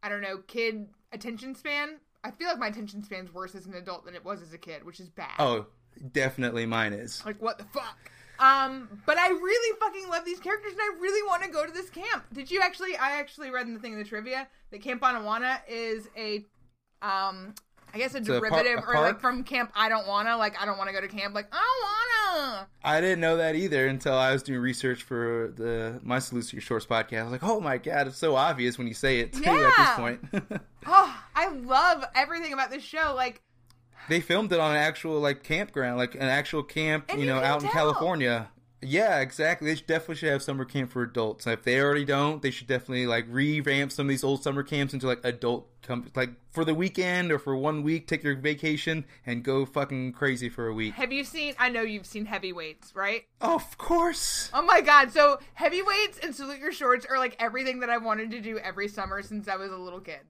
I 0.04 0.10
don't 0.10 0.22
know, 0.22 0.38
kid 0.48 0.90
attention 1.12 1.56
span. 1.56 2.00
I 2.24 2.30
feel 2.32 2.48
like 2.48 2.60
my 2.60 2.68
attention 2.68 3.04
span's 3.04 3.34
worse 3.34 3.56
as 3.56 3.66
an 3.66 3.74
adult 3.74 4.06
than 4.06 4.14
it 4.16 4.24
was 4.24 4.42
as 4.44 4.54
a 4.54 4.58
kid, 4.58 4.84
which 4.86 5.00
is 5.00 5.10
bad. 5.10 5.34
Oh, 5.40 5.66
definitely 6.12 6.66
mine 6.68 6.94
is. 6.94 7.26
Like 7.26 7.42
what 7.42 7.58
the 7.58 7.64
fuck? 7.66 7.98
Um, 8.40 9.02
but 9.08 9.18
I 9.18 9.30
really 9.30 9.80
fucking 9.80 10.08
love 10.10 10.24
these 10.24 10.40
characters 10.40 10.74
and 10.74 10.82
I 10.82 11.00
really 11.02 11.28
want 11.28 11.42
to 11.44 11.50
go 11.50 11.66
to 11.66 11.72
this 11.72 11.90
camp. 11.90 12.26
Did 12.32 12.52
you 12.52 12.62
actually 12.62 12.96
I 12.96 13.14
actually 13.20 13.50
read 13.50 13.66
in 13.66 13.74
the 13.74 13.80
thing 13.80 13.94
in 13.94 13.98
the 14.00 14.06
trivia 14.06 14.48
that 14.70 14.82
Camp 14.82 15.02
Anawanna 15.02 15.60
is 15.68 16.08
a 16.16 16.46
um 17.02 17.56
I 17.94 17.98
guess 17.98 18.14
a 18.14 18.18
a 18.20 18.22
par- 18.22 18.40
derivative 18.40 18.80
a 18.84 18.88
or 18.88 18.94
like 19.02 19.20
from 19.20 19.44
camp 19.44 19.72
I 19.76 19.90
don't 19.90 20.08
wanna, 20.08 20.38
like 20.38 20.62
I 20.62 20.66
don't 20.66 20.78
wanna 20.78 20.92
go 20.94 21.02
to 21.02 21.08
camp, 21.08 21.34
like 21.34 21.48
I 21.52 21.56
don't 21.58 21.84
wanna 21.84 22.17
I 22.84 23.02
didn't 23.02 23.20
know 23.20 23.38
that 23.38 23.56
either 23.56 23.88
until 23.88 24.14
I 24.14 24.32
was 24.32 24.44
doing 24.44 24.60
research 24.60 25.04
for 25.04 25.54
the 25.56 26.00
My 26.04 26.20
Salute 26.20 26.46
to 26.50 26.56
Your 26.56 26.62
Shorts 26.62 26.86
podcast. 26.86 27.20
I 27.20 27.24
was 27.24 27.32
like, 27.32 27.44
oh 27.44 27.60
my 27.60 27.78
god, 27.78 28.08
it's 28.08 28.18
so 28.18 28.36
obvious 28.36 28.78
when 28.78 28.88
you 28.88 28.94
say 28.94 29.20
it 29.20 29.34
too 29.34 29.44
at 29.46 29.78
this 29.78 29.96
point. 29.96 30.62
Oh, 30.90 31.22
I 31.36 31.50
love 31.50 32.06
everything 32.16 32.54
about 32.54 32.72
this 32.72 32.82
show. 32.82 33.14
Like 33.14 33.42
they 34.08 34.22
filmed 34.22 34.54
it 34.54 34.60
on 34.62 34.72
an 34.72 34.78
actual 34.78 35.20
like 35.20 35.44
campground, 35.44 35.98
like 35.98 36.16
an 36.16 36.22
actual 36.22 36.64
camp, 36.64 37.12
you 37.18 37.26
know, 37.26 37.40
out 37.40 37.62
in. 37.62 37.68
California. 37.70 38.50
Yeah, 38.82 39.22
exactly. 39.22 39.70
They 39.70 39.76
should 39.76 39.88
definitely 39.88 40.16
should 40.16 40.30
have 40.30 40.44
summer 40.44 40.64
camp 40.64 40.92
for 40.92 41.02
adults. 41.02 41.48
If 41.48 41.64
they 41.64 41.80
already 41.82 42.06
don't, 42.06 42.42
they 42.44 42.52
should 42.52 42.68
definitely 42.68 43.08
like 43.08 43.26
revamp 43.28 43.92
some 43.92 44.06
of 44.06 44.10
these 44.10 44.24
old 44.24 44.44
summer 44.44 44.62
camps 44.62 44.94
into 44.94 45.08
like 45.08 45.20
adult 45.24 45.68
com- 45.82 46.12
like 46.16 46.30
for 46.52 46.64
the 46.64 46.76
weekend 46.76 47.32
or 47.32 47.40
for 47.40 47.56
one 47.56 47.82
week. 47.82 48.08
Take 48.08 48.24
your 48.24 48.36
vacation 48.36 49.06
and 49.26 49.44
go 49.44 49.66
fucking 49.66 50.14
crazy 50.14 50.48
for 50.48 50.68
a 50.68 50.74
week. 50.74 50.94
Have 50.94 51.12
you 51.12 51.24
seen? 51.24 51.56
I 51.58 51.70
know 51.70 51.82
you've 51.82 52.06
seen 52.06 52.26
Heavyweights, 52.26 52.96
right? 52.96 53.24
Of 53.42 53.78
course. 53.80 54.52
Oh 54.54 54.62
my 54.62 54.82
god! 54.82 55.12
So 55.12 55.40
Heavyweights 55.56 56.20
and 56.22 56.36
Salute 56.36 56.60
Your 56.60 56.72
Shorts 56.72 57.06
are 57.10 57.18
like 57.18 57.36
everything 57.40 57.80
that 57.80 57.90
I've 57.90 58.04
wanted 58.04 58.30
to 58.32 58.42
do 58.42 58.60
every 58.60 58.90
summer 58.90 59.24
since 59.24 59.48
I 59.48 59.56
was 59.56 59.72
a 59.72 59.78
little 59.78 60.02
kid. 60.02 60.22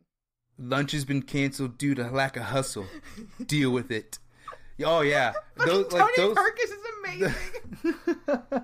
Lunch 0.57 0.93
has 0.93 1.03
been 1.03 1.21
canceled 1.21 1.77
due 1.77 1.95
to 1.95 2.09
lack 2.09 2.37
of 2.37 2.43
hustle. 2.43 2.87
Deal 3.45 3.71
with 3.71 3.91
it. 3.91 4.19
Oh 4.83 5.01
yeah, 5.01 5.33
those 5.57 5.87
Tony 5.87 6.03
like 6.03 6.15
those. 6.15 6.37
Is 6.37 6.86
amazing. 7.07 8.63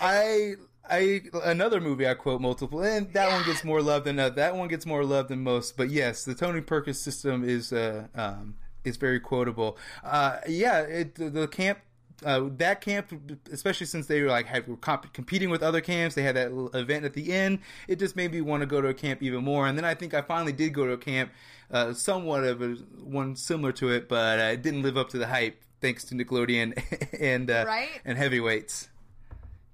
I 0.00 0.54
I 0.88 1.22
another 1.44 1.80
movie 1.80 2.06
I 2.06 2.14
quote 2.14 2.40
multiple, 2.40 2.82
and 2.82 3.12
that 3.14 3.30
one 3.30 3.44
gets 3.44 3.64
more 3.64 3.80
love 3.80 4.04
than 4.04 4.18
uh, 4.18 4.30
that 4.30 4.56
one 4.56 4.68
gets 4.68 4.86
more 4.86 5.04
love 5.04 5.28
than 5.28 5.42
most. 5.42 5.76
But 5.76 5.90
yes, 5.90 6.24
the 6.24 6.34
Tony 6.34 6.60
Perkis 6.60 6.96
system 6.96 7.42
is 7.48 7.72
uh, 7.72 8.08
um, 8.14 8.56
is 8.84 8.96
very 8.96 9.20
quotable. 9.20 9.78
Uh, 10.02 10.38
yeah, 10.46 10.80
it, 10.80 11.14
the, 11.14 11.30
the 11.30 11.48
camp. 11.48 11.78
Uh, 12.24 12.48
that 12.56 12.80
camp, 12.80 13.12
especially 13.52 13.84
since 13.84 14.06
they 14.06 14.22
were 14.22 14.28
like 14.28 14.46
had, 14.46 14.66
were 14.68 14.76
comp- 14.76 15.12
competing 15.12 15.50
with 15.50 15.62
other 15.62 15.80
camps, 15.80 16.14
they 16.14 16.22
had 16.22 16.36
that 16.36 16.52
event 16.72 17.04
at 17.04 17.12
the 17.12 17.32
end. 17.32 17.58
It 17.88 17.98
just 17.98 18.14
made 18.14 18.32
me 18.32 18.40
want 18.40 18.62
to 18.62 18.66
go 18.66 18.80
to 18.80 18.88
a 18.88 18.94
camp 18.94 19.22
even 19.22 19.44
more. 19.44 19.66
And 19.66 19.76
then 19.76 19.84
I 19.84 19.94
think 19.94 20.14
I 20.14 20.22
finally 20.22 20.52
did 20.52 20.72
go 20.72 20.86
to 20.86 20.92
a 20.92 20.96
camp, 20.96 21.32
uh, 21.70 21.92
somewhat 21.92 22.44
of 22.44 22.62
a 22.62 22.76
one 23.02 23.34
similar 23.36 23.72
to 23.72 23.90
it, 23.90 24.08
but 24.08 24.38
uh, 24.38 24.42
it 24.44 24.62
didn't 24.62 24.82
live 24.82 24.96
up 24.96 25.10
to 25.10 25.18
the 25.18 25.26
hype 25.26 25.60
thanks 25.84 26.04
to 26.04 26.14
Nickelodeon 26.14 26.72
and 27.20 27.50
uh, 27.50 27.64
Right? 27.66 27.90
and 28.06 28.16
heavyweights. 28.16 28.88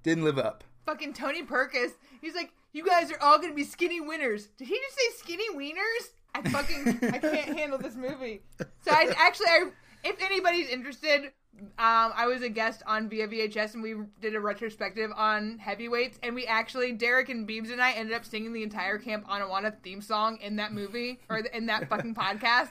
Didn't 0.03 0.25
live 0.25 0.37
up. 0.37 0.65
Fucking 0.85 1.13
Tony 1.13 1.41
Perkis. 1.41 1.91
He's 2.19 2.35
like, 2.35 2.51
you 2.73 2.85
guys 2.85 3.09
are 3.13 3.21
all 3.21 3.39
gonna 3.39 3.53
be 3.53 3.63
skinny 3.63 4.01
winners. 4.01 4.47
Did 4.57 4.67
he 4.67 4.75
just 4.75 4.95
say 4.95 5.17
skinny 5.23 5.49
wieners? 5.55 6.09
I 6.35 6.41
fucking 6.49 6.99
I 7.13 7.17
can't 7.19 7.57
handle 7.57 7.77
this 7.77 7.95
movie. 7.95 8.41
So 8.59 8.91
I 8.91 9.13
actually, 9.17 9.47
I, 9.47 9.63
if 10.03 10.21
anybody's 10.21 10.67
interested, 10.69 11.31
um, 11.77 12.11
I 12.15 12.27
was 12.27 12.41
a 12.41 12.49
guest 12.49 12.83
on 12.85 13.07
Via 13.07 13.27
VHS 13.29 13.75
and 13.75 13.83
we 13.83 13.95
did 14.19 14.35
a 14.35 14.39
retrospective 14.39 15.11
on 15.15 15.59
heavyweights, 15.59 16.19
and 16.23 16.35
we 16.35 16.45
actually 16.45 16.91
Derek 16.91 17.29
and 17.29 17.47
Beebs 17.47 17.71
and 17.71 17.81
I 17.81 17.91
ended 17.93 18.15
up 18.15 18.25
singing 18.25 18.51
the 18.51 18.63
entire 18.63 18.97
Camp 18.97 19.27
Anawanna 19.27 19.75
theme 19.81 20.01
song 20.01 20.39
in 20.41 20.57
that 20.57 20.73
movie 20.73 21.19
or 21.29 21.37
in 21.37 21.67
that 21.67 21.87
fucking 21.87 22.15
podcast. 22.23 22.69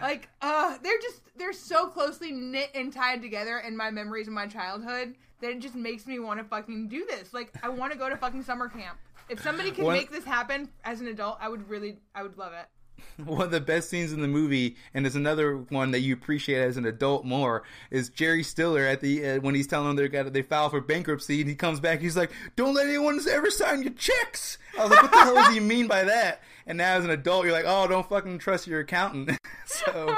Like, 0.00 0.28
uh, 0.40 0.78
they're 0.82 0.98
just 1.00 1.20
they're 1.36 1.52
so 1.52 1.86
closely 1.86 2.32
knit 2.32 2.70
and 2.74 2.92
tied 2.92 3.22
together 3.22 3.58
in 3.58 3.76
my 3.76 3.90
memories 3.90 4.26
of 4.28 4.32
my 4.34 4.46
childhood 4.46 5.14
that 5.40 5.50
it 5.50 5.58
just 5.60 5.74
makes 5.74 6.06
me 6.06 6.18
want 6.18 6.38
to 6.38 6.44
fucking 6.44 6.88
do 6.88 7.06
this. 7.06 7.32
Like, 7.32 7.52
I 7.62 7.68
want 7.68 7.92
to 7.92 7.98
go 7.98 8.08
to 8.08 8.16
fucking 8.16 8.42
summer 8.42 8.68
camp. 8.68 8.98
If 9.28 9.42
somebody 9.42 9.70
can 9.70 9.84
One- 9.84 9.96
make 9.96 10.10
this 10.10 10.24
happen 10.24 10.68
as 10.84 11.00
an 11.00 11.06
adult, 11.08 11.38
I 11.40 11.48
would 11.48 11.68
really, 11.68 11.98
I 12.14 12.22
would 12.22 12.36
love 12.36 12.52
it. 12.52 12.66
One 13.24 13.42
of 13.42 13.50
the 13.50 13.60
best 13.60 13.90
scenes 13.90 14.12
in 14.12 14.20
the 14.20 14.28
movie, 14.28 14.76
and 14.94 15.06
it's 15.06 15.14
another 15.14 15.56
one 15.56 15.90
that 15.90 16.00
you 16.00 16.14
appreciate 16.14 16.60
as 16.60 16.76
an 16.76 16.86
adult 16.86 17.24
more, 17.24 17.62
is 17.90 18.08
Jerry 18.08 18.42
Stiller 18.42 18.86
at 18.86 19.00
the 19.00 19.28
uh, 19.28 19.40
when 19.40 19.54
he's 19.54 19.66
telling 19.66 19.88
them 19.88 19.96
they 19.96 20.08
got 20.08 20.32
they 20.32 20.42
file 20.42 20.70
for 20.70 20.80
bankruptcy, 20.80 21.40
and 21.40 21.48
he 21.48 21.54
comes 21.54 21.80
back, 21.80 22.00
he's 22.00 22.16
like, 22.16 22.30
"Don't 22.56 22.74
let 22.74 22.86
anyone 22.86 23.20
ever 23.30 23.50
sign 23.50 23.82
your 23.82 23.92
checks." 23.92 24.58
I 24.78 24.82
was 24.82 24.90
like, 24.90 25.02
"What 25.02 25.12
the 25.12 25.18
hell 25.18 25.34
does 25.34 25.54
he 25.54 25.60
mean 25.60 25.86
by 25.86 26.04
that?" 26.04 26.42
And 26.66 26.78
now 26.78 26.94
as 26.94 27.04
an 27.04 27.10
adult, 27.10 27.44
you're 27.44 27.52
like, 27.52 27.64
"Oh, 27.66 27.86
don't 27.86 28.08
fucking 28.08 28.38
trust 28.38 28.66
your 28.66 28.80
accountant." 28.80 29.38
so 29.66 30.16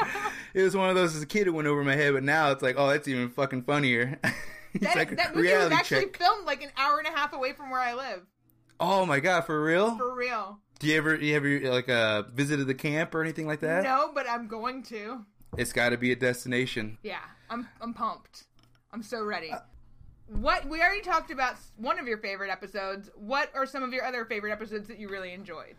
it 0.54 0.62
was 0.62 0.76
one 0.76 0.90
of 0.90 0.94
those 0.94 1.16
as 1.16 1.22
a 1.22 1.26
kid 1.26 1.46
it 1.46 1.50
went 1.50 1.68
over 1.68 1.82
my 1.82 1.96
head, 1.96 2.14
but 2.14 2.22
now 2.22 2.50
it's 2.50 2.62
like, 2.62 2.76
"Oh, 2.78 2.88
that's 2.88 3.08
even 3.08 3.30
fucking 3.30 3.62
funnier." 3.62 4.18
That, 4.80 4.96
like 4.96 5.16
that 5.18 5.36
movie 5.36 5.52
was 5.52 5.70
actually 5.70 6.06
check. 6.06 6.16
filmed 6.16 6.46
like 6.46 6.62
an 6.62 6.70
hour 6.78 6.98
and 6.98 7.06
a 7.06 7.10
half 7.10 7.34
away 7.34 7.52
from 7.52 7.68
where 7.68 7.78
I 7.78 7.92
live. 7.92 8.22
Oh 8.80 9.04
my 9.04 9.20
god, 9.20 9.42
for 9.42 9.62
real? 9.62 9.98
For 9.98 10.14
real. 10.14 10.61
Do 10.82 10.88
you 10.88 10.96
ever 10.96 11.14
you 11.14 11.36
ever 11.36 11.70
like 11.70 11.88
uh 11.88 12.22
visited 12.34 12.66
the 12.66 12.74
camp 12.74 13.14
or 13.14 13.22
anything 13.22 13.46
like 13.46 13.60
that? 13.60 13.84
No, 13.84 14.10
but 14.12 14.28
I'm 14.28 14.48
going 14.48 14.82
to. 14.84 15.24
It's 15.56 15.72
got 15.72 15.90
to 15.90 15.96
be 15.96 16.10
a 16.10 16.16
destination. 16.16 16.98
Yeah, 17.04 17.20
I'm 17.48 17.68
I'm 17.80 17.94
pumped. 17.94 18.46
I'm 18.92 19.04
so 19.04 19.22
ready. 19.22 19.52
Uh, 19.52 19.60
what 20.26 20.68
we 20.68 20.80
already 20.80 21.02
talked 21.02 21.30
about 21.30 21.54
one 21.76 22.00
of 22.00 22.08
your 22.08 22.18
favorite 22.18 22.50
episodes. 22.50 23.10
What 23.14 23.52
are 23.54 23.64
some 23.64 23.84
of 23.84 23.92
your 23.92 24.04
other 24.04 24.24
favorite 24.24 24.50
episodes 24.50 24.88
that 24.88 24.98
you 24.98 25.08
really 25.08 25.32
enjoyed? 25.32 25.76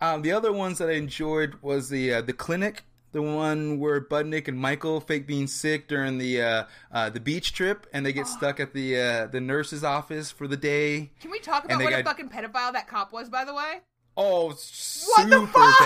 Um, 0.00 0.22
the 0.22 0.32
other 0.32 0.52
ones 0.52 0.78
that 0.78 0.88
I 0.88 0.94
enjoyed 0.94 1.54
was 1.62 1.88
the 1.88 2.14
uh, 2.14 2.22
the 2.22 2.32
clinic, 2.32 2.82
the 3.12 3.22
one 3.22 3.78
where 3.78 4.00
Budnick 4.00 4.48
and 4.48 4.58
Michael 4.58 4.98
fake 4.98 5.24
being 5.24 5.46
sick 5.46 5.86
during 5.86 6.18
the 6.18 6.42
uh, 6.42 6.64
uh, 6.90 7.10
the 7.10 7.20
beach 7.20 7.52
trip, 7.52 7.86
and 7.92 8.04
they 8.04 8.12
get 8.12 8.26
stuck 8.38 8.58
at 8.58 8.74
the 8.74 9.00
uh, 9.00 9.26
the 9.26 9.40
nurse's 9.40 9.84
office 9.84 10.32
for 10.32 10.48
the 10.48 10.56
day. 10.56 11.12
Can 11.20 11.30
we 11.30 11.38
talk 11.38 11.64
about 11.64 11.80
what 11.80 11.92
a 11.92 12.02
fucking 12.02 12.28
pedophile 12.28 12.72
that 12.72 12.88
cop 12.88 13.12
was, 13.12 13.28
by 13.28 13.44
the 13.44 13.54
way? 13.54 13.82
Oh, 14.16 14.46
What 14.48 14.58
super 14.58 15.28
the 15.28 15.46
fuck? 15.46 15.78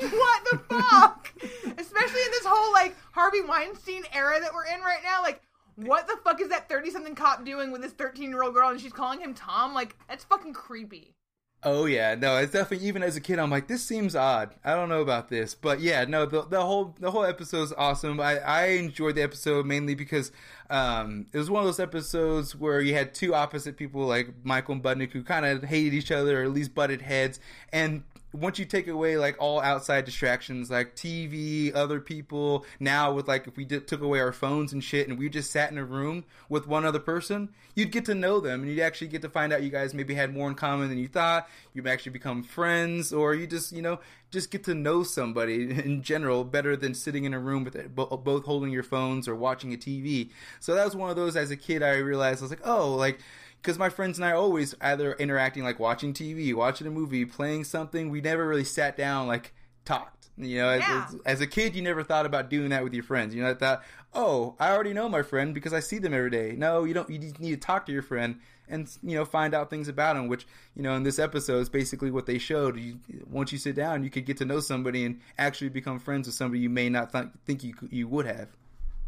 what 0.00 0.44
the 0.50 0.58
fuck? 0.68 1.32
Especially 1.78 2.20
in 2.22 2.30
this 2.30 2.44
whole 2.44 2.72
like 2.72 2.94
Harvey 3.12 3.40
Weinstein 3.42 4.02
era 4.12 4.38
that 4.40 4.52
we're 4.54 4.66
in 4.66 4.80
right 4.80 5.00
now. 5.02 5.22
Like, 5.22 5.42
what 5.76 6.06
the 6.06 6.16
fuck 6.24 6.40
is 6.40 6.48
that 6.50 6.68
thirty 6.68 6.90
something 6.90 7.14
cop 7.14 7.44
doing 7.44 7.72
with 7.72 7.82
this 7.82 7.92
thirteen 7.92 8.30
year 8.30 8.42
old 8.42 8.54
girl 8.54 8.68
and 8.68 8.80
she's 8.80 8.92
calling 8.92 9.20
him 9.20 9.34
Tom? 9.34 9.74
Like, 9.74 9.96
that's 10.08 10.24
fucking 10.24 10.52
creepy. 10.52 11.15
Oh 11.62 11.86
yeah, 11.86 12.14
no, 12.14 12.36
it's 12.36 12.52
definitely 12.52 12.86
even 12.86 13.02
as 13.02 13.16
a 13.16 13.20
kid, 13.20 13.38
I'm 13.40 13.50
like, 13.50 13.66
this 13.66 13.82
seems 13.82 14.14
odd. 14.14 14.54
I 14.64 14.74
don't 14.74 14.88
know 14.88 15.00
about 15.00 15.28
this, 15.30 15.54
but 15.54 15.80
yeah, 15.80 16.04
no, 16.04 16.24
the 16.24 16.42
the 16.42 16.60
whole 16.64 16.94
the 17.00 17.10
whole 17.10 17.24
episode 17.24 17.62
is 17.62 17.72
awesome. 17.72 18.20
I 18.20 18.38
I 18.38 18.66
enjoyed 18.66 19.16
the 19.16 19.22
episode 19.22 19.66
mainly 19.66 19.94
because 19.96 20.30
um 20.70 21.26
it 21.32 21.38
was 21.38 21.50
one 21.50 21.62
of 21.62 21.66
those 21.66 21.80
episodes 21.80 22.54
where 22.54 22.80
you 22.80 22.94
had 22.94 23.14
two 23.14 23.34
opposite 23.34 23.76
people 23.76 24.02
like 24.06 24.28
Michael 24.44 24.74
and 24.74 24.82
Budnick 24.82 25.12
who 25.12 25.24
kind 25.24 25.44
of 25.44 25.64
hated 25.64 25.94
each 25.94 26.12
other 26.12 26.40
or 26.40 26.44
at 26.44 26.52
least 26.52 26.72
butted 26.74 27.02
heads, 27.02 27.40
and 27.72 28.04
once 28.36 28.58
you 28.58 28.64
take 28.64 28.86
away 28.88 29.16
like 29.16 29.36
all 29.38 29.60
outside 29.60 30.04
distractions 30.04 30.70
like 30.70 30.94
TV, 30.94 31.74
other 31.74 32.00
people, 32.00 32.64
now 32.78 33.12
with 33.12 33.28
like 33.28 33.46
if 33.46 33.56
we 33.56 33.64
did, 33.64 33.88
took 33.88 34.02
away 34.02 34.20
our 34.20 34.32
phones 34.32 34.72
and 34.72 34.82
shit 34.82 35.08
and 35.08 35.18
we 35.18 35.28
just 35.28 35.50
sat 35.50 35.70
in 35.70 35.78
a 35.78 35.84
room 35.84 36.24
with 36.48 36.66
one 36.66 36.84
other 36.84 36.98
person, 36.98 37.48
you'd 37.74 37.92
get 37.92 38.04
to 38.04 38.14
know 38.14 38.40
them 38.40 38.62
and 38.62 38.70
you'd 38.70 38.80
actually 38.80 39.08
get 39.08 39.22
to 39.22 39.28
find 39.28 39.52
out 39.52 39.62
you 39.62 39.70
guys 39.70 39.94
maybe 39.94 40.14
had 40.14 40.34
more 40.34 40.48
in 40.48 40.54
common 40.54 40.88
than 40.88 40.98
you 40.98 41.08
thought. 41.08 41.48
You'd 41.72 41.86
actually 41.86 42.12
become 42.12 42.42
friends 42.42 43.12
or 43.12 43.34
you 43.34 43.46
just, 43.46 43.72
you 43.72 43.82
know, 43.82 44.00
just 44.30 44.50
get 44.50 44.64
to 44.64 44.74
know 44.74 45.02
somebody 45.02 45.70
in 45.84 46.02
general 46.02 46.44
better 46.44 46.76
than 46.76 46.94
sitting 46.94 47.24
in 47.24 47.34
a 47.34 47.38
room 47.38 47.64
with 47.64 47.76
it, 47.76 47.94
bo- 47.94 48.16
both 48.16 48.44
holding 48.44 48.72
your 48.72 48.82
phones 48.82 49.28
or 49.28 49.34
watching 49.34 49.72
a 49.72 49.76
TV. 49.76 50.30
So 50.60 50.74
that 50.74 50.84
was 50.84 50.96
one 50.96 51.10
of 51.10 51.16
those 51.16 51.36
as 51.36 51.50
a 51.50 51.56
kid 51.56 51.82
I 51.82 51.96
realized 51.96 52.40
I 52.40 52.44
was 52.44 52.50
like, 52.50 52.66
oh, 52.66 52.94
like 52.94 53.20
because 53.66 53.78
my 53.80 53.88
friends 53.88 54.16
and 54.16 54.24
I 54.24 54.30
always 54.30 54.76
either 54.80 55.14
interacting 55.14 55.64
like 55.64 55.80
watching 55.80 56.14
TV, 56.14 56.54
watching 56.54 56.86
a 56.86 56.90
movie, 56.90 57.24
playing 57.24 57.64
something. 57.64 58.10
We 58.10 58.20
never 58.20 58.46
really 58.46 58.62
sat 58.62 58.96
down 58.96 59.26
like 59.26 59.52
talked. 59.84 60.28
You 60.38 60.58
know, 60.58 60.68
as, 60.68 60.80
Yeah. 60.82 61.06
as, 61.08 61.20
as 61.26 61.40
a 61.40 61.46
kid, 61.48 61.74
you 61.74 61.82
never 61.82 62.04
thought 62.04 62.26
about 62.26 62.48
doing 62.48 62.68
that 62.68 62.84
with 62.84 62.94
your 62.94 63.02
friends. 63.02 63.34
You 63.34 63.42
know, 63.42 63.50
I 63.50 63.54
thought, 63.54 63.82
oh, 64.14 64.54
I 64.60 64.70
already 64.70 64.92
know 64.92 65.08
my 65.08 65.22
friend 65.22 65.52
because 65.52 65.72
I 65.72 65.80
see 65.80 65.98
them 65.98 66.14
every 66.14 66.30
day. 66.30 66.54
No, 66.56 66.84
you 66.84 66.94
don't. 66.94 67.10
You 67.10 67.18
need 67.18 67.34
to 67.40 67.56
talk 67.56 67.86
to 67.86 67.92
your 67.92 68.02
friend 68.02 68.38
and 68.68 68.88
you 69.02 69.16
know 69.16 69.24
find 69.24 69.52
out 69.52 69.68
things 69.70 69.88
about 69.88 70.14
him. 70.16 70.28
Which 70.28 70.46
you 70.76 70.82
know 70.82 70.94
in 70.94 71.02
this 71.02 71.18
episode 71.18 71.58
is 71.58 71.68
basically 71.68 72.12
what 72.12 72.26
they 72.26 72.38
showed. 72.38 72.78
You, 72.78 73.00
once 73.28 73.50
you 73.50 73.58
sit 73.58 73.74
down, 73.74 74.04
you 74.04 74.10
could 74.10 74.26
get 74.26 74.36
to 74.36 74.44
know 74.44 74.60
somebody 74.60 75.04
and 75.04 75.20
actually 75.38 75.70
become 75.70 75.98
friends 75.98 76.28
with 76.28 76.36
somebody 76.36 76.60
you 76.60 76.70
may 76.70 76.88
not 76.88 77.10
th- 77.10 77.28
think 77.46 77.64
you 77.64 77.74
you 77.90 78.06
would 78.06 78.26
have. 78.26 78.48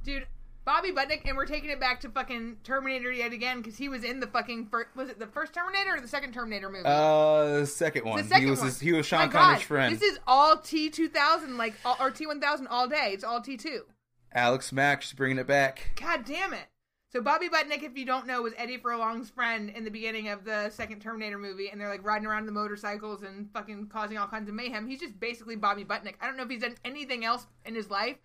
Dude, 0.02 0.26
Bobby 0.68 0.92
Budnick, 0.92 1.22
and 1.26 1.34
we're 1.34 1.46
taking 1.46 1.70
it 1.70 1.80
back 1.80 1.98
to 2.00 2.10
fucking 2.10 2.58
Terminator 2.62 3.10
yet 3.10 3.32
again 3.32 3.62
because 3.62 3.78
he 3.78 3.88
was 3.88 4.04
in 4.04 4.20
the 4.20 4.26
fucking 4.26 4.66
first. 4.66 4.94
Was 4.94 5.08
it 5.08 5.18
the 5.18 5.26
first 5.26 5.54
Terminator 5.54 5.96
or 5.96 6.00
the 6.02 6.06
second 6.06 6.34
Terminator 6.34 6.68
movie? 6.68 6.84
Uh, 6.84 7.60
the 7.60 7.66
second 7.66 8.04
one. 8.04 8.20
the 8.20 8.28
second 8.28 8.44
he 8.44 8.50
was 8.50 8.58
one. 8.58 8.68
his- 8.68 8.78
he 8.78 8.92
was 8.92 9.10
My 9.10 9.18
Sean 9.18 9.30
God, 9.30 9.40
Connery's 9.40 9.62
friend. 9.62 9.96
This 9.96 10.02
is 10.02 10.18
all 10.26 10.58
T 10.58 10.90
two 10.90 11.08
thousand, 11.08 11.56
like 11.56 11.72
all, 11.86 11.96
or 11.98 12.10
T 12.10 12.26
one 12.26 12.38
thousand 12.38 12.66
all 12.66 12.86
day. 12.86 13.12
It's 13.14 13.24
all 13.24 13.40
T 13.40 13.56
two. 13.56 13.86
Alex 14.34 14.70
Mack, 14.70 15.00
she's 15.00 15.14
bringing 15.14 15.38
it 15.38 15.46
back. 15.46 15.92
God 15.98 16.26
damn 16.26 16.52
it. 16.52 16.66
So 17.14 17.22
Bobby 17.22 17.48
Budnick, 17.48 17.82
if 17.82 17.96
you 17.96 18.04
don't 18.04 18.26
know, 18.26 18.42
was 18.42 18.52
Eddie 18.58 18.76
Furlong's 18.76 19.30
friend 19.30 19.70
in 19.70 19.84
the 19.84 19.90
beginning 19.90 20.28
of 20.28 20.44
the 20.44 20.68
second 20.68 21.00
Terminator 21.00 21.38
movie, 21.38 21.70
and 21.70 21.80
they're 21.80 21.88
like 21.88 22.04
riding 22.04 22.26
around 22.26 22.44
the 22.44 22.52
motorcycles 22.52 23.22
and 23.22 23.50
fucking 23.54 23.86
causing 23.86 24.18
all 24.18 24.26
kinds 24.26 24.50
of 24.50 24.54
mayhem. 24.54 24.86
He's 24.86 25.00
just 25.00 25.18
basically 25.18 25.56
Bobby 25.56 25.86
Budnick. 25.86 26.16
I 26.20 26.26
don't 26.26 26.36
know 26.36 26.42
if 26.42 26.50
he's 26.50 26.60
done 26.60 26.76
anything 26.84 27.24
else 27.24 27.46
in 27.64 27.74
his 27.74 27.88
life, 27.88 28.18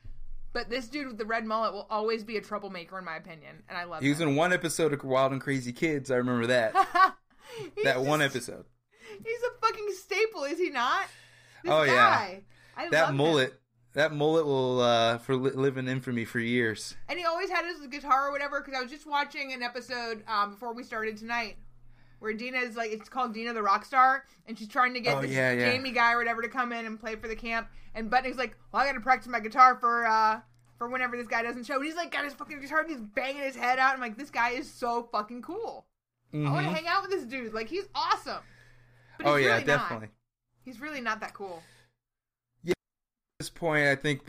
but 0.54 0.70
this 0.70 0.88
dude 0.88 1.08
with 1.08 1.18
the 1.18 1.26
red 1.26 1.45
mullet 1.45 1.74
will 1.74 1.88
always 1.89 2.24
be 2.24 2.38
a 2.38 2.41
troublemaker 2.41 2.97
in 2.97 3.06
my 3.06 3.16
opinion, 3.18 3.64
and 3.68 3.78
I 3.78 3.84
love 3.84 4.01
He 4.01 4.10
was 4.10 4.22
him. 4.22 4.30
in 4.30 4.36
one 4.36 4.54
episode 4.54 4.93
of 4.93 5.04
Wild 5.04 5.32
and 5.34 5.41
Crazy 5.41 5.74
Kids. 5.74 6.10
I 6.12 6.16
remember 6.16 6.47
that. 6.47 6.74
That 7.84 8.01
one 8.01 8.22
episode. 8.22 8.66
He's 9.24 9.41
a 9.43 9.62
fucking 9.68 9.88
staple, 9.95 10.43
is 10.45 10.58
he 10.58 10.70
not? 10.72 11.06
This 11.64 11.72
Oh, 11.72 11.84
yeah. 11.84 11.93
guy. 11.93 12.41
I 12.76 12.84
love 12.84 12.91
That 12.91 13.10
him. 13.10 13.18
mullet. 13.18 13.54
That 13.93 14.12
mullet 14.12 14.45
will 14.47 14.80
uh, 14.82 15.18
for 15.20 15.36
li- 15.36 15.51
live 15.51 15.78
in 15.78 15.88
infamy 15.88 16.26
for 16.26 16.39
years. 16.39 16.95
And 17.08 17.20
he 17.20 17.26
always 17.26 17.51
had 17.51 17.64
his 17.66 17.86
guitar 17.88 18.30
or 18.30 18.32
whatever. 18.32 18.60
Because 18.60 18.74
I 18.76 18.82
was 18.82 18.89
just 18.89 19.06
watching 19.06 19.54
an 19.54 19.62
episode 19.62 20.24
um, 20.28 20.51
before 20.54 20.74
we 20.74 20.82
started 20.84 21.16
tonight, 21.18 21.58
where 22.24 22.34
Dina 22.34 22.57
is 22.59 22.76
like, 22.78 22.91
it's 22.91 23.09
called 23.09 23.34
Dina 23.34 23.53
the 23.53 23.61
Rock 23.61 23.84
Star, 23.86 24.24
and 24.47 24.57
she's 24.57 24.69
trying 24.69 24.93
to 24.93 24.99
get 25.01 25.17
Oh, 25.17 25.21
this 25.21 25.32
yeah, 25.32 25.51
yeah. 25.51 25.69
Jamie 25.71 25.91
guy 25.91 26.13
or 26.13 26.17
whatever 26.17 26.41
to 26.41 26.47
come 26.47 26.71
in 26.71 26.86
and 26.86 26.99
play 26.99 27.15
for 27.15 27.28
the 27.28 27.36
camp. 27.36 27.67
And 27.95 28.09
Budnick's 28.09 28.38
like, 28.38 28.55
well, 28.71 28.82
I 28.82 28.86
got 28.86 28.93
to 28.93 29.01
practice 29.01 29.28
my 29.28 29.39
guitar 29.41 29.76
for 29.76 30.05
uh, 30.07 30.39
for 30.78 30.88
whenever 30.89 31.15
this 31.17 31.28
guy 31.28 31.43
doesn't 31.43 31.65
show. 31.65 31.76
And 31.76 31.86
he's 31.86 31.95
like 31.95 32.11
got 32.11 32.24
his 32.24 32.34
fucking 32.34 32.59
guitar 32.61 32.80
and 32.80 32.89
he's 32.89 33.01
banging 33.01 33.43
his 33.43 33.55
head 33.55 33.78
out. 33.78 33.93
I'm 33.93 33.99
like, 34.01 34.17
this 34.17 34.30
guy 34.32 34.51
is 34.51 34.71
so 34.71 35.07
fucking 35.11 35.41
cool. 35.43 35.86
I 36.34 36.38
want 36.49 36.65
to 36.65 36.71
hang 36.74 36.88
out 36.88 37.03
with 37.03 37.11
this 37.11 37.26
dude. 37.26 37.53
Like 37.53 37.67
he's 37.67 37.86
awesome. 37.93 38.39
But 39.19 39.28
he's 39.28 39.34
Oh 39.34 39.36
yeah, 39.36 39.47
really 39.55 39.59
not. 39.59 39.65
definitely. 39.67 40.07
He's 40.65 40.82
really 40.82 41.01
not 41.01 41.19
that 41.19 41.34
cool. 41.36 41.61
Yeah. 42.63 42.71
At 42.71 43.41
this 43.41 43.49
point, 43.49 43.86
I 43.88 43.95
think 43.95 44.21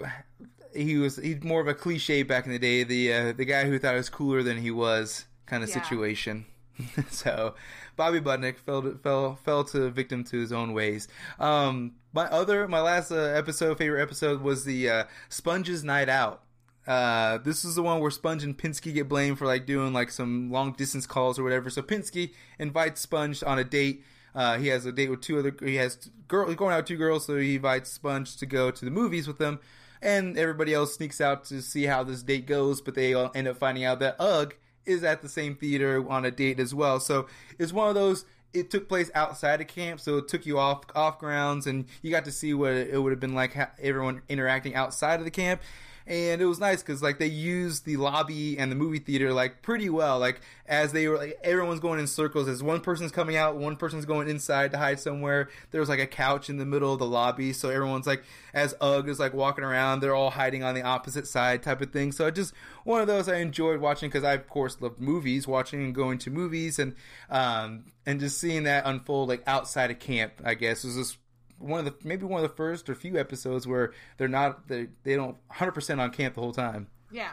he 0.74 0.96
was 0.98 1.16
he's 1.16 1.42
more 1.42 1.60
of 1.62 1.68
a 1.68 1.74
cliche 1.74 2.22
back 2.24 2.44
in 2.44 2.52
the 2.52 2.58
day. 2.58 2.82
The 2.84 3.12
uh, 3.14 3.32
the 3.32 3.44
guy 3.46 3.64
who 3.64 3.78
thought 3.78 3.92
he 3.92 3.96
was 3.96 4.10
cooler 4.10 4.42
than 4.42 4.58
he 4.58 4.70
was 4.70 5.24
kind 5.46 5.62
of 5.62 5.70
Yeah. 5.70 5.80
situation. 5.82 6.44
so 7.08 7.54
Bobby 7.96 8.20
Budnick 8.20 8.58
fell 8.58 8.94
fell 9.02 9.36
fell 9.36 9.64
to 9.64 9.90
victim 9.90 10.24
to 10.24 10.38
his 10.38 10.52
own 10.52 10.72
ways. 10.72 11.08
Um, 11.38 11.92
my 12.12 12.26
other 12.26 12.66
my 12.68 12.80
last 12.80 13.10
uh, 13.10 13.16
episode 13.16 13.78
favorite 13.78 14.02
episode 14.02 14.40
was 14.40 14.64
the 14.64 14.88
uh, 14.88 15.04
Sponge's 15.28 15.84
Night 15.84 16.08
Out. 16.08 16.42
Uh, 16.86 17.38
this 17.38 17.64
is 17.64 17.76
the 17.76 17.82
one 17.82 18.00
where 18.00 18.10
Sponge 18.10 18.44
and 18.44 18.56
Pinsky 18.56 18.92
get 18.92 19.08
blamed 19.08 19.38
for 19.38 19.46
like 19.46 19.66
doing 19.66 19.92
like 19.92 20.10
some 20.10 20.50
long 20.50 20.72
distance 20.72 21.06
calls 21.06 21.38
or 21.38 21.42
whatever. 21.42 21.70
So 21.70 21.82
Pinsky 21.82 22.32
invites 22.58 23.00
Sponge 23.00 23.42
on 23.42 23.58
a 23.58 23.64
date. 23.64 24.04
Uh, 24.34 24.58
he 24.58 24.68
has 24.68 24.84
a 24.84 24.92
date 24.92 25.10
with 25.10 25.20
two 25.20 25.38
other. 25.38 25.54
He 25.62 25.76
has 25.76 26.10
girl 26.28 26.48
he's 26.48 26.56
going 26.56 26.72
out 26.72 26.78
with 26.78 26.86
two 26.86 26.96
girls, 26.96 27.26
so 27.26 27.36
he 27.36 27.56
invites 27.56 27.90
Sponge 27.90 28.36
to 28.36 28.46
go 28.46 28.70
to 28.70 28.84
the 28.84 28.90
movies 28.90 29.26
with 29.26 29.38
them, 29.38 29.60
and 30.02 30.36
everybody 30.36 30.74
else 30.74 30.94
sneaks 30.94 31.20
out 31.20 31.44
to 31.44 31.62
see 31.62 31.84
how 31.84 32.02
this 32.02 32.22
date 32.22 32.46
goes. 32.46 32.80
But 32.80 32.94
they 32.94 33.14
all 33.14 33.30
end 33.34 33.48
up 33.48 33.56
finding 33.56 33.84
out 33.84 34.00
that 34.00 34.16
Ug 34.18 34.54
is 34.86 35.04
at 35.04 35.22
the 35.22 35.28
same 35.28 35.56
theater 35.56 36.04
on 36.08 36.24
a 36.24 36.30
date 36.30 36.60
as 36.60 36.74
well. 36.74 37.00
So 37.00 37.26
it's 37.58 37.72
one 37.72 37.88
of 37.88 37.94
those. 37.94 38.24
It 38.52 38.70
took 38.70 38.88
place 38.88 39.10
outside 39.16 39.60
of 39.60 39.66
camp, 39.66 39.98
so 39.98 40.18
it 40.18 40.28
took 40.28 40.46
you 40.46 40.58
off 40.58 40.84
off 40.94 41.18
grounds, 41.18 41.66
and 41.66 41.86
you 42.02 42.10
got 42.10 42.24
to 42.26 42.32
see 42.32 42.54
what 42.54 42.72
it 42.72 43.02
would 43.02 43.10
have 43.10 43.18
been 43.18 43.34
like 43.34 43.56
everyone 43.82 44.22
interacting 44.28 44.76
outside 44.76 45.18
of 45.18 45.24
the 45.24 45.30
camp 45.30 45.60
and 46.06 46.42
it 46.42 46.44
was 46.44 46.58
nice 46.58 46.82
because 46.82 47.02
like 47.02 47.18
they 47.18 47.26
used 47.26 47.86
the 47.86 47.96
lobby 47.96 48.58
and 48.58 48.70
the 48.70 48.76
movie 48.76 48.98
theater 48.98 49.32
like 49.32 49.62
pretty 49.62 49.88
well. 49.88 50.18
Like 50.18 50.40
as 50.66 50.92
they 50.92 51.08
were 51.08 51.16
like 51.16 51.38
everyone's 51.42 51.80
going 51.80 51.98
in 51.98 52.06
circles. 52.06 52.46
As 52.46 52.62
one 52.62 52.80
person's 52.80 53.10
coming 53.10 53.36
out 53.36 53.56
one 53.56 53.76
person's 53.76 54.04
going 54.04 54.28
inside 54.28 54.72
to 54.72 54.78
hide 54.78 55.00
somewhere. 55.00 55.48
There 55.70 55.80
was 55.80 55.88
like 55.88 56.00
a 56.00 56.06
couch 56.06 56.50
in 56.50 56.58
the 56.58 56.66
middle 56.66 56.92
of 56.92 56.98
the 56.98 57.06
lobby 57.06 57.54
so 57.54 57.70
everyone's 57.70 58.06
like 58.06 58.22
as 58.52 58.74
ug 58.80 59.08
is 59.08 59.18
like 59.18 59.32
walking 59.32 59.64
around 59.64 60.00
they're 60.00 60.14
all 60.14 60.30
hiding 60.30 60.62
on 60.62 60.74
the 60.74 60.82
opposite 60.82 61.26
side 61.26 61.62
type 61.62 61.80
of 61.80 61.90
thing. 61.90 62.12
So 62.12 62.30
just 62.30 62.52
one 62.84 63.00
of 63.00 63.06
those 63.06 63.28
i 63.28 63.36
enjoyed 63.36 63.80
watching 63.80 64.10
because 64.10 64.24
i 64.24 64.34
of 64.34 64.46
course 64.48 64.76
love 64.80 65.00
movies 65.00 65.48
watching 65.48 65.82
and 65.82 65.94
going 65.94 66.18
to 66.18 66.30
movies 66.30 66.78
and 66.78 66.94
um 67.30 67.86
and 68.04 68.20
just 68.20 68.38
seeing 68.38 68.64
that 68.64 68.84
unfold 68.86 69.30
like 69.30 69.42
outside 69.46 69.90
of 69.90 69.98
camp 69.98 70.34
i 70.44 70.52
guess. 70.54 70.84
Was 70.84 70.96
just 70.96 71.16
one 71.58 71.80
of 71.80 71.84
the 71.86 71.94
maybe 72.06 72.24
one 72.24 72.42
of 72.44 72.48
the 72.50 72.56
first 72.56 72.88
or 72.90 72.94
few 72.94 73.16
episodes 73.18 73.66
where 73.66 73.92
they're 74.16 74.28
not 74.28 74.68
they 74.68 74.88
they 75.02 75.16
don't 75.16 75.36
100% 75.52 75.98
on 76.00 76.10
camp 76.10 76.34
the 76.34 76.40
whole 76.40 76.52
time. 76.52 76.88
Yeah. 77.10 77.30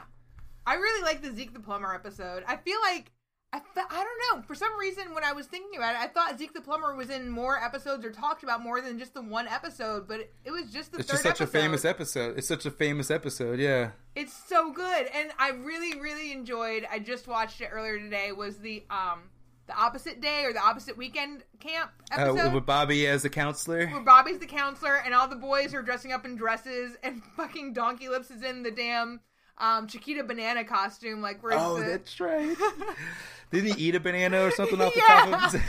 I 0.65 0.75
really 0.75 1.03
like 1.03 1.21
the 1.21 1.33
Zeke 1.33 1.53
the 1.53 1.59
Plumber 1.59 1.93
episode. 1.93 2.43
I 2.47 2.55
feel 2.57 2.77
like 2.81 3.11
I 3.53 3.59
th- 3.59 3.85
I 3.89 4.03
don't 4.05 4.37
know. 4.39 4.43
For 4.47 4.55
some 4.55 4.69
reason 4.79 5.13
when 5.13 5.25
I 5.25 5.33
was 5.33 5.45
thinking 5.47 5.75
about 5.77 5.95
it, 5.95 5.99
I 5.99 6.07
thought 6.07 6.39
Zeke 6.39 6.53
the 6.53 6.61
Plumber 6.61 6.95
was 6.95 7.09
in 7.09 7.29
more 7.29 7.61
episodes 7.61 8.05
or 8.05 8.11
talked 8.11 8.43
about 8.43 8.61
more 8.61 8.79
than 8.79 8.97
just 8.97 9.13
the 9.13 9.21
one 9.21 9.45
episode, 9.47 10.07
but 10.07 10.21
it, 10.21 10.33
it 10.45 10.51
was 10.51 10.71
just 10.71 10.93
the 10.93 10.99
It's 10.99 11.09
just 11.09 11.23
such 11.23 11.41
episode. 11.41 11.57
a 11.57 11.61
famous 11.61 11.83
episode. 11.83 12.37
It's 12.37 12.47
such 12.47 12.65
a 12.65 12.71
famous 12.71 13.11
episode, 13.11 13.59
yeah. 13.59 13.89
It's 14.15 14.31
so 14.47 14.71
good, 14.71 15.07
and 15.13 15.31
I 15.37 15.49
really, 15.49 15.99
really 15.99 16.31
enjoyed. 16.31 16.87
I 16.89 16.99
just 16.99 17.27
watched 17.27 17.59
it 17.59 17.69
earlier 17.73 17.99
today. 17.99 18.31
Was 18.31 18.57
the 18.59 18.83
um 18.89 19.23
the 19.71 19.79
opposite 19.81 20.21
day 20.21 20.43
or 20.43 20.53
the 20.53 20.61
opposite 20.61 20.97
weekend 20.97 21.43
camp 21.59 21.91
Uh, 22.11 22.21
episode 22.21 22.53
with 22.53 22.65
Bobby 22.65 23.07
as 23.07 23.23
the 23.23 23.29
counselor. 23.29 23.87
where 23.87 24.01
Bobby's 24.01 24.39
the 24.39 24.45
counselor 24.45 24.95
and 25.03 25.13
all 25.13 25.27
the 25.27 25.35
boys 25.35 25.73
are 25.73 25.81
dressing 25.81 26.11
up 26.11 26.25
in 26.25 26.35
dresses, 26.35 26.97
and 27.03 27.21
fucking 27.37 27.73
Donkey 27.73 28.09
Lips 28.09 28.31
is 28.31 28.43
in 28.43 28.63
the 28.63 28.71
damn 28.71 29.21
um 29.57 29.87
Chiquita 29.87 30.23
banana 30.23 30.63
costume, 30.63 31.21
like 31.21 31.41
where's 31.43 31.61
Oh, 31.61 31.79
the 31.79 31.85
that's 31.85 32.19
right. 32.19 32.55
Didn't 33.51 33.75
he 33.75 33.87
eat 33.87 33.95
a 33.95 33.99
banana 33.99 34.41
or 34.43 34.51
something 34.51 34.79
off 34.81 34.93
the 34.93 35.01
top 35.07 35.53
of 35.55 35.61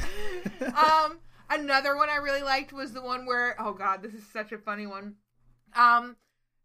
his 0.63 0.73
um 0.75 1.19
another 1.51 1.97
one 1.97 2.09
I 2.09 2.17
really 2.17 2.43
liked 2.43 2.73
was 2.73 2.93
the 2.93 3.03
one 3.03 3.27
where 3.27 3.55
oh 3.61 3.73
god, 3.75 4.03
this 4.03 4.15
is 4.15 4.25
such 4.33 4.53
a 4.53 4.59
funny 4.59 4.87
one. 4.87 5.17
Um 5.75 6.17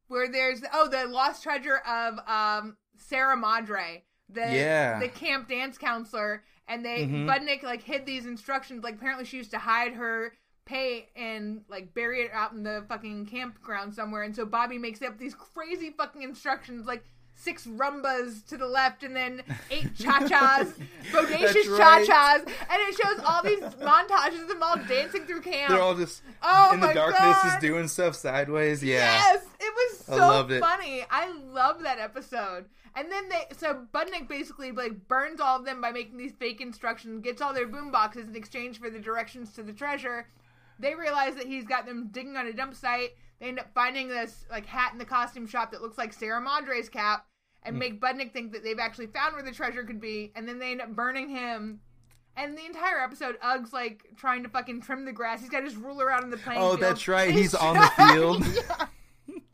where 0.07 0.29
there's 0.31 0.61
oh 0.73 0.87
the 0.87 1.05
lost 1.05 1.43
treasure 1.43 1.77
of 1.87 2.19
um 2.27 2.77
Sarah 2.97 3.35
Madre, 3.37 4.05
the 4.29 4.41
Yeah. 4.41 4.99
the 4.99 5.09
camp 5.09 5.49
dance 5.49 5.77
counselor, 5.77 6.43
and 6.67 6.85
they 6.85 7.05
Mhm. 7.05 7.25
Budnick 7.25 7.63
like 7.63 7.83
hid 7.83 8.05
these 8.05 8.25
instructions. 8.25 8.83
Like 8.83 8.95
apparently 8.95 9.25
she 9.25 9.37
used 9.37 9.51
to 9.51 9.59
hide 9.59 9.93
her 9.93 10.33
pay 10.65 11.09
and 11.15 11.61
like 11.69 11.93
bury 11.93 12.21
it 12.23 12.31
out 12.33 12.51
in 12.51 12.63
the 12.63 12.83
fucking 12.89 13.25
campground 13.27 13.93
somewhere. 13.93 14.23
And 14.23 14.35
so 14.35 14.45
Bobby 14.45 14.77
makes 14.77 15.01
up 15.01 15.17
these 15.17 15.33
crazy 15.35 15.91
fucking 15.91 16.21
instructions 16.23 16.85
like. 16.85 17.03
Six 17.39 17.67
rumbas 17.67 18.43
to 18.47 18.57
the 18.57 18.65
left, 18.65 19.03
and 19.03 19.15
then 19.15 19.43
eight 19.69 19.95
cha-chas, 19.99 20.73
bodacious 21.11 21.77
right. 21.77 22.03
cha-chas, 22.03 22.41
and 22.41 22.81
it 22.81 22.95
shows 22.99 23.19
all 23.23 23.43
these 23.43 23.59
montages 23.59 24.41
of 24.41 24.47
them 24.47 24.63
all 24.63 24.75
dancing 24.87 25.23
through 25.27 25.41
camp. 25.41 25.69
They're 25.69 25.79
all 25.79 25.93
just 25.93 26.23
Oh 26.41 26.71
in 26.73 26.79
the 26.79 26.91
darkness 26.93 27.19
God. 27.43 27.53
is 27.53 27.61
doing 27.61 27.87
stuff 27.89 28.15
sideways. 28.15 28.83
Yeah. 28.83 28.95
Yes, 29.19 29.45
it 29.59 29.71
was 29.71 29.96
so 30.15 30.47
it. 30.47 30.59
funny. 30.59 31.03
I 31.09 31.31
love 31.51 31.81
that 31.83 31.99
episode. 31.99 32.65
And 32.95 33.11
then 33.11 33.29
they 33.29 33.45
so 33.57 33.85
Budnick 33.93 34.27
basically 34.27 34.71
like 34.71 35.07
burns 35.07 35.39
all 35.39 35.59
of 35.59 35.65
them 35.65 35.81
by 35.81 35.91
making 35.91 36.17
these 36.17 36.31
fake 36.33 36.61
instructions, 36.61 37.21
gets 37.23 37.41
all 37.41 37.53
their 37.53 37.67
boom 37.67 37.91
boxes 37.91 38.27
in 38.27 38.35
exchange 38.35 38.79
for 38.79 38.89
the 38.89 38.99
directions 38.99 39.53
to 39.53 39.63
the 39.63 39.73
treasure. 39.73 40.27
They 40.79 40.95
realize 40.95 41.35
that 41.35 41.45
he's 41.47 41.65
got 41.65 41.85
them 41.85 42.09
digging 42.11 42.37
on 42.37 42.47
a 42.47 42.53
dump 42.53 42.75
site. 42.75 43.11
They 43.39 43.47
end 43.47 43.59
up 43.59 43.71
finding 43.75 44.07
this 44.07 44.45
like 44.49 44.65
hat 44.65 44.93
in 44.93 44.99
the 44.99 45.05
costume 45.05 45.47
shop 45.47 45.71
that 45.71 45.81
looks 45.81 45.97
like 45.97 46.11
Sarah 46.13 46.41
Madre's 46.41 46.89
cap, 46.89 47.25
and 47.63 47.75
Hmm. 47.75 47.79
make 47.79 48.01
Budnick 48.01 48.31
think 48.33 48.51
that 48.53 48.63
they've 48.63 48.79
actually 48.79 49.07
found 49.07 49.33
where 49.35 49.43
the 49.43 49.51
treasure 49.51 49.83
could 49.83 50.01
be. 50.01 50.31
And 50.35 50.47
then 50.47 50.57
they 50.59 50.71
end 50.71 50.81
up 50.81 50.89
burning 50.95 51.29
him. 51.29 51.81
And 52.35 52.55
the 52.57 52.65
entire 52.65 52.99
episode, 52.99 53.37
Ug's 53.41 53.73
like 53.73 54.05
trying 54.15 54.43
to 54.43 54.49
fucking 54.49 54.81
trim 54.81 55.05
the 55.05 55.11
grass. 55.11 55.41
He's 55.41 55.49
got 55.49 55.63
his 55.63 55.75
ruler 55.75 56.11
out 56.11 56.23
in 56.23 56.29
the 56.29 56.37
playing 56.37 56.61
Oh, 56.61 56.69
field. 56.69 56.81
that's 56.81 57.07
right. 57.07 57.29
And 57.29 57.37
He's 57.37 57.55
on 57.55 57.75
the 57.75 57.87
field. 58.13 58.45
Yeah. 58.55 58.87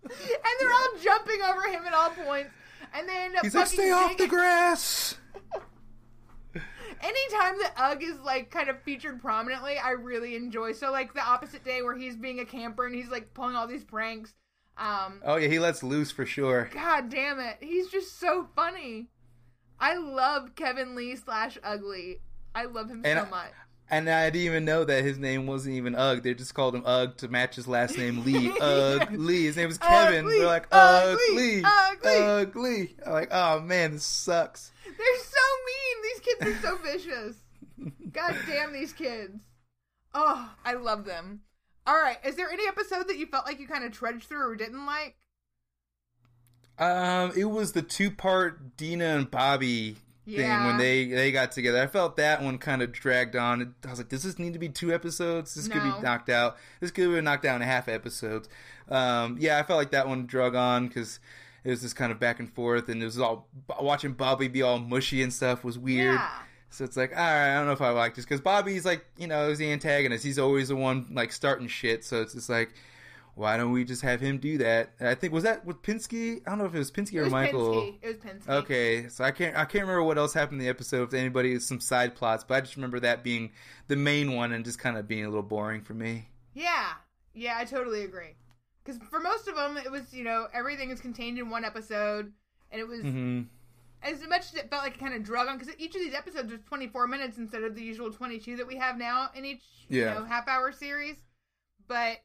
And 0.04 0.54
they're 0.60 0.72
all 0.72 0.89
jumping 1.01 1.41
over 1.41 1.62
him 1.64 1.86
at 1.86 1.93
all 1.93 2.10
points. 2.10 2.49
And 2.93 3.08
they 3.08 3.18
end 3.18 3.36
up 3.38 3.43
He's 3.43 3.56
like, 3.56 3.68
stay 3.68 3.91
off 3.91 4.18
the 4.18 4.28
grass. 4.36 5.16
Anytime 7.01 7.56
that 7.60 7.74
Ug 7.78 8.04
is 8.04 8.20
like 8.20 8.49
kind 8.49 8.70
of 8.70 8.82
featured 8.84 9.20
prominently, 9.22 9.78
I 9.78 9.91
really 9.91 10.36
enjoy. 10.36 10.72
So 10.74 10.91
like 10.91 11.14
the 11.14 11.22
opposite 11.24 11.66
day 11.66 11.82
where 11.82 11.97
he's 11.97 12.16
being 12.16 12.39
a 12.39 12.45
camper 12.45 12.86
and 12.86 12.95
he's 12.95 13.10
like 13.10 13.34
pulling 13.34 13.56
all 13.56 13.68
these 13.68 13.84
pranks. 13.84 14.34
Um, 14.78 15.22
Oh 15.26 15.36
yeah, 15.36 15.49
he 15.49 15.60
lets 15.60 15.84
loose 15.84 16.12
for 16.12 16.26
sure. 16.26 16.70
God 16.74 17.10
damn 17.10 17.39
it, 17.39 17.58
he's 17.60 17.89
just 17.89 18.20
so 18.20 18.47
funny. 18.56 19.10
I 19.80 19.95
love 19.97 20.56
Kevin 20.56 20.95
Lee 20.95 21.16
slash 21.16 21.58
Ugly. 21.64 22.22
I 22.56 22.66
love 22.66 22.89
him 22.89 23.01
And 23.04 23.20
so 23.20 23.30
much. 23.30 23.51
And 23.94 24.10
I 24.10 24.32
didn't 24.32 24.46
even 24.48 24.66
know 24.66 24.84
that 24.86 25.04
his 25.04 25.20
name 25.20 25.46
wasn't 25.46 25.76
even 25.76 25.94
Ug. 25.94 26.24
They 26.24 26.34
just 26.34 26.56
called 26.56 26.74
him 26.74 26.82
Ug 26.84 27.16
to 27.18 27.28
match 27.28 27.56
his 27.56 27.68
last 27.68 27.96
name 27.96 28.24
Lee. 28.24 28.52
Ug 28.62 29.12
Lee. 29.12 29.46
His 29.46 29.56
name 29.56 29.68
was 29.68 29.78
Kevin. 29.78 30.26
Ugly, 30.26 30.38
They're 30.39 30.48
like 30.48 30.68
Ug 30.72 31.20
Lee. 31.36 31.64
ugly. 31.64 32.18
Ug 32.18 32.56
Lee. 32.56 32.96
I'm 33.06 33.14
like, 33.14 33.30
oh 33.32 33.60
man, 33.60 33.91
this 33.91 34.04
sucks. 34.04 34.72
They're 34.84 34.96
so 34.96 35.38
mean. 35.68 36.04
These 36.04 36.20
kids 36.22 36.66
are 36.66 36.68
so 36.70 36.78
vicious. 36.78 37.36
God 38.12 38.36
damn 38.48 38.74
these 38.74 38.94
kids. 38.94 39.44
Oh, 40.16 40.50
I 40.66 40.74
love 40.74 41.06
them. 41.06 41.41
All 41.86 41.96
right, 41.96 42.18
is 42.26 42.36
there 42.36 42.50
any 42.50 42.68
episode 42.68 43.08
that 43.10 43.18
you 43.20 43.28
felt 43.28 43.46
like 43.46 43.60
you 43.60 43.68
kind 43.68 43.84
of 43.84 43.91
trudged 43.91 44.24
through 44.24 44.50
or 44.50 44.56
didn't 44.56 44.88
like? 44.88 45.18
Um, 46.80 47.32
it 47.38 47.46
was 47.46 47.74
the 47.74 47.84
two 47.84 48.10
part 48.10 48.76
Dina 48.76 49.06
and 49.18 49.30
Bobby 49.30 49.98
thing 50.26 50.36
Yeah. 50.39 50.67
when 50.67 50.78
they 50.78 51.05
they 51.05 51.32
got 51.32 51.51
together. 51.51 51.82
I 51.82 51.88
felt 51.88 52.17
that 52.17 52.41
one 52.41 52.57
kind 52.57 52.82
of 52.82 52.91
dragged 52.91 53.36
on. 53.36 53.76
I 53.86 53.89
was 53.89 53.99
like, 53.99 54.09
does 54.09 54.24
this 54.24 54.39
need 54.39 54.53
to 54.53 54.59
be 54.59 54.69
two 54.69 54.93
episodes? 54.93 55.55
This 55.55 55.67
could 55.67 55.84
be 55.84 55.89
knocked 56.01 56.30
out. 56.30 56.57
This 56.80 56.91
could 56.91 57.13
be 57.13 57.21
knocked 57.21 57.43
down 57.43 57.57
in 57.57 57.61
a 57.61 57.65
half 57.65 57.88
episodes. 57.88 58.47
Um, 58.89 59.38
yeah, 59.39 59.59
I 59.59 59.63
felt 59.63 59.78
like 59.78 59.91
that 59.91 60.07
one 60.07 60.26
drug 60.26 60.55
on 60.55 60.88
because 60.88 61.19
it 61.63 61.69
was 61.69 61.82
just 61.82 61.95
kind 61.95 62.11
of 62.11 62.19
back 62.19 62.39
and 62.39 62.51
forth, 62.53 62.89
and 62.89 63.01
it 63.01 63.05
was 63.05 63.19
all 63.19 63.47
watching 63.82 64.13
Bobby 64.13 64.47
be 64.47 64.61
all 64.61 64.80
mushy 64.80 65.21
and 65.21 65.32
stuff 65.32 65.63
was 65.63 65.78
weird. 65.78 66.15
Yeah. 66.15 66.30
So 66.69 66.84
it's 66.84 66.97
like, 66.97 67.11
all 67.11 67.17
right, 67.17 67.53
I 67.53 67.57
don't 67.57 67.67
know 67.67 67.74
if 67.74 67.82
I 67.82 67.89
like 67.91 68.15
this 68.15 68.26
because 68.26 68.41
Bobby's 68.41 68.84
like, 68.84 69.05
you 69.17 69.28
know, 69.28 69.49
is 69.49 69.59
the 69.59 69.71
antagonist. 69.71 70.24
He's 70.26 70.39
always 70.39 70.69
the 70.69 70.76
one 70.76 71.05
like 71.11 71.32
starting 71.32 71.67
shit. 71.67 72.03
So 72.03 72.21
it's 72.21 72.34
just 72.34 72.49
like, 72.49 72.74
why 73.36 73.58
don't 73.58 73.72
we 73.72 73.84
just 73.84 74.02
have 74.04 74.22
him 74.22 74.38
do 74.38 74.58
that? 74.60 74.92
And 75.00 75.10
I 75.10 75.16
think 75.16 75.34
was 75.34 75.44
that 75.44 75.66
with 75.66 75.82
Pinsky. 75.82 76.42
I 76.46 76.50
don't 76.52 76.60
know 76.60 76.66
if 76.66 76.76
it 76.76 76.78
was 76.80 76.92
Pinsky 76.92 77.14
It 77.16 77.20
or 77.20 77.24
was 77.24 77.32
Michael. 77.32 77.74
Pinsky. 77.74 77.96
It 78.02 78.08
was 78.08 78.16
Pinsky. 78.18 78.50
Okay, 78.50 79.08
so 79.10 79.24
I 79.24 79.32
can't 79.32 79.56
I 79.56 79.66
can't 79.66 79.84
remember 79.86 80.04
what 80.04 80.18
else 80.18 80.34
happened 80.34 80.60
in 80.62 80.66
the 80.66 80.70
episode. 80.70 81.08
If 81.10 81.14
anybody 81.14 81.60
some 81.60 81.80
side 81.80 82.16
plots, 82.16 82.44
but 82.44 82.56
I 82.56 82.62
just 82.62 82.76
remember 82.76 83.00
that 83.02 83.24
being 83.24 83.52
the 83.88 83.96
main 83.96 84.34
one 84.36 84.52
and 84.54 84.64
just 84.64 84.80
kind 84.80 84.98
of 84.98 85.08
being 85.08 85.26
a 85.26 85.30
little 85.30 85.42
boring 85.44 85.82
for 85.82 85.94
me. 85.94 86.28
Yeah. 86.54 86.92
Yeah, 87.34 87.56
I 87.58 87.66
totally 87.66 88.04
agree. 88.04 88.36
Because 88.84 89.02
for 89.10 89.20
most 89.20 89.48
of 89.48 89.56
them, 89.56 89.78
it 89.78 89.90
was, 89.92 90.14
you 90.14 90.24
know, 90.24 90.48
everything 90.54 90.90
is 90.92 91.00
contained 91.00 91.40
in 91.40 91.50
one 91.50 91.66
episode. 91.66 92.32
And 92.72 92.80
it 92.82 92.88
was, 92.88 93.02
hmm 93.02 93.42
as 94.06 94.20
much 94.28 94.42
as 94.52 94.56
it 94.56 94.70
felt 94.70 94.84
like 94.84 95.00
kind 95.00 95.14
of 95.14 95.24
drug 95.24 95.48
on, 95.48 95.58
because 95.58 95.74
each 95.80 95.96
of 95.96 96.02
these 96.02 96.14
episodes 96.14 96.52
was 96.52 96.60
24 96.68 97.08
minutes 97.08 97.38
instead 97.38 97.64
of 97.64 97.74
the 97.74 97.82
usual 97.82 98.12
22 98.12 98.58
that 98.58 98.68
we 98.68 98.76
have 98.76 98.98
now 98.98 99.30
in 99.34 99.46
each, 99.46 99.62
Yeah. 99.88 100.16
you 100.16 100.20
know, 100.20 100.26
half 100.26 100.46
hour 100.50 100.74
series. 100.74 101.16
But 101.88 102.18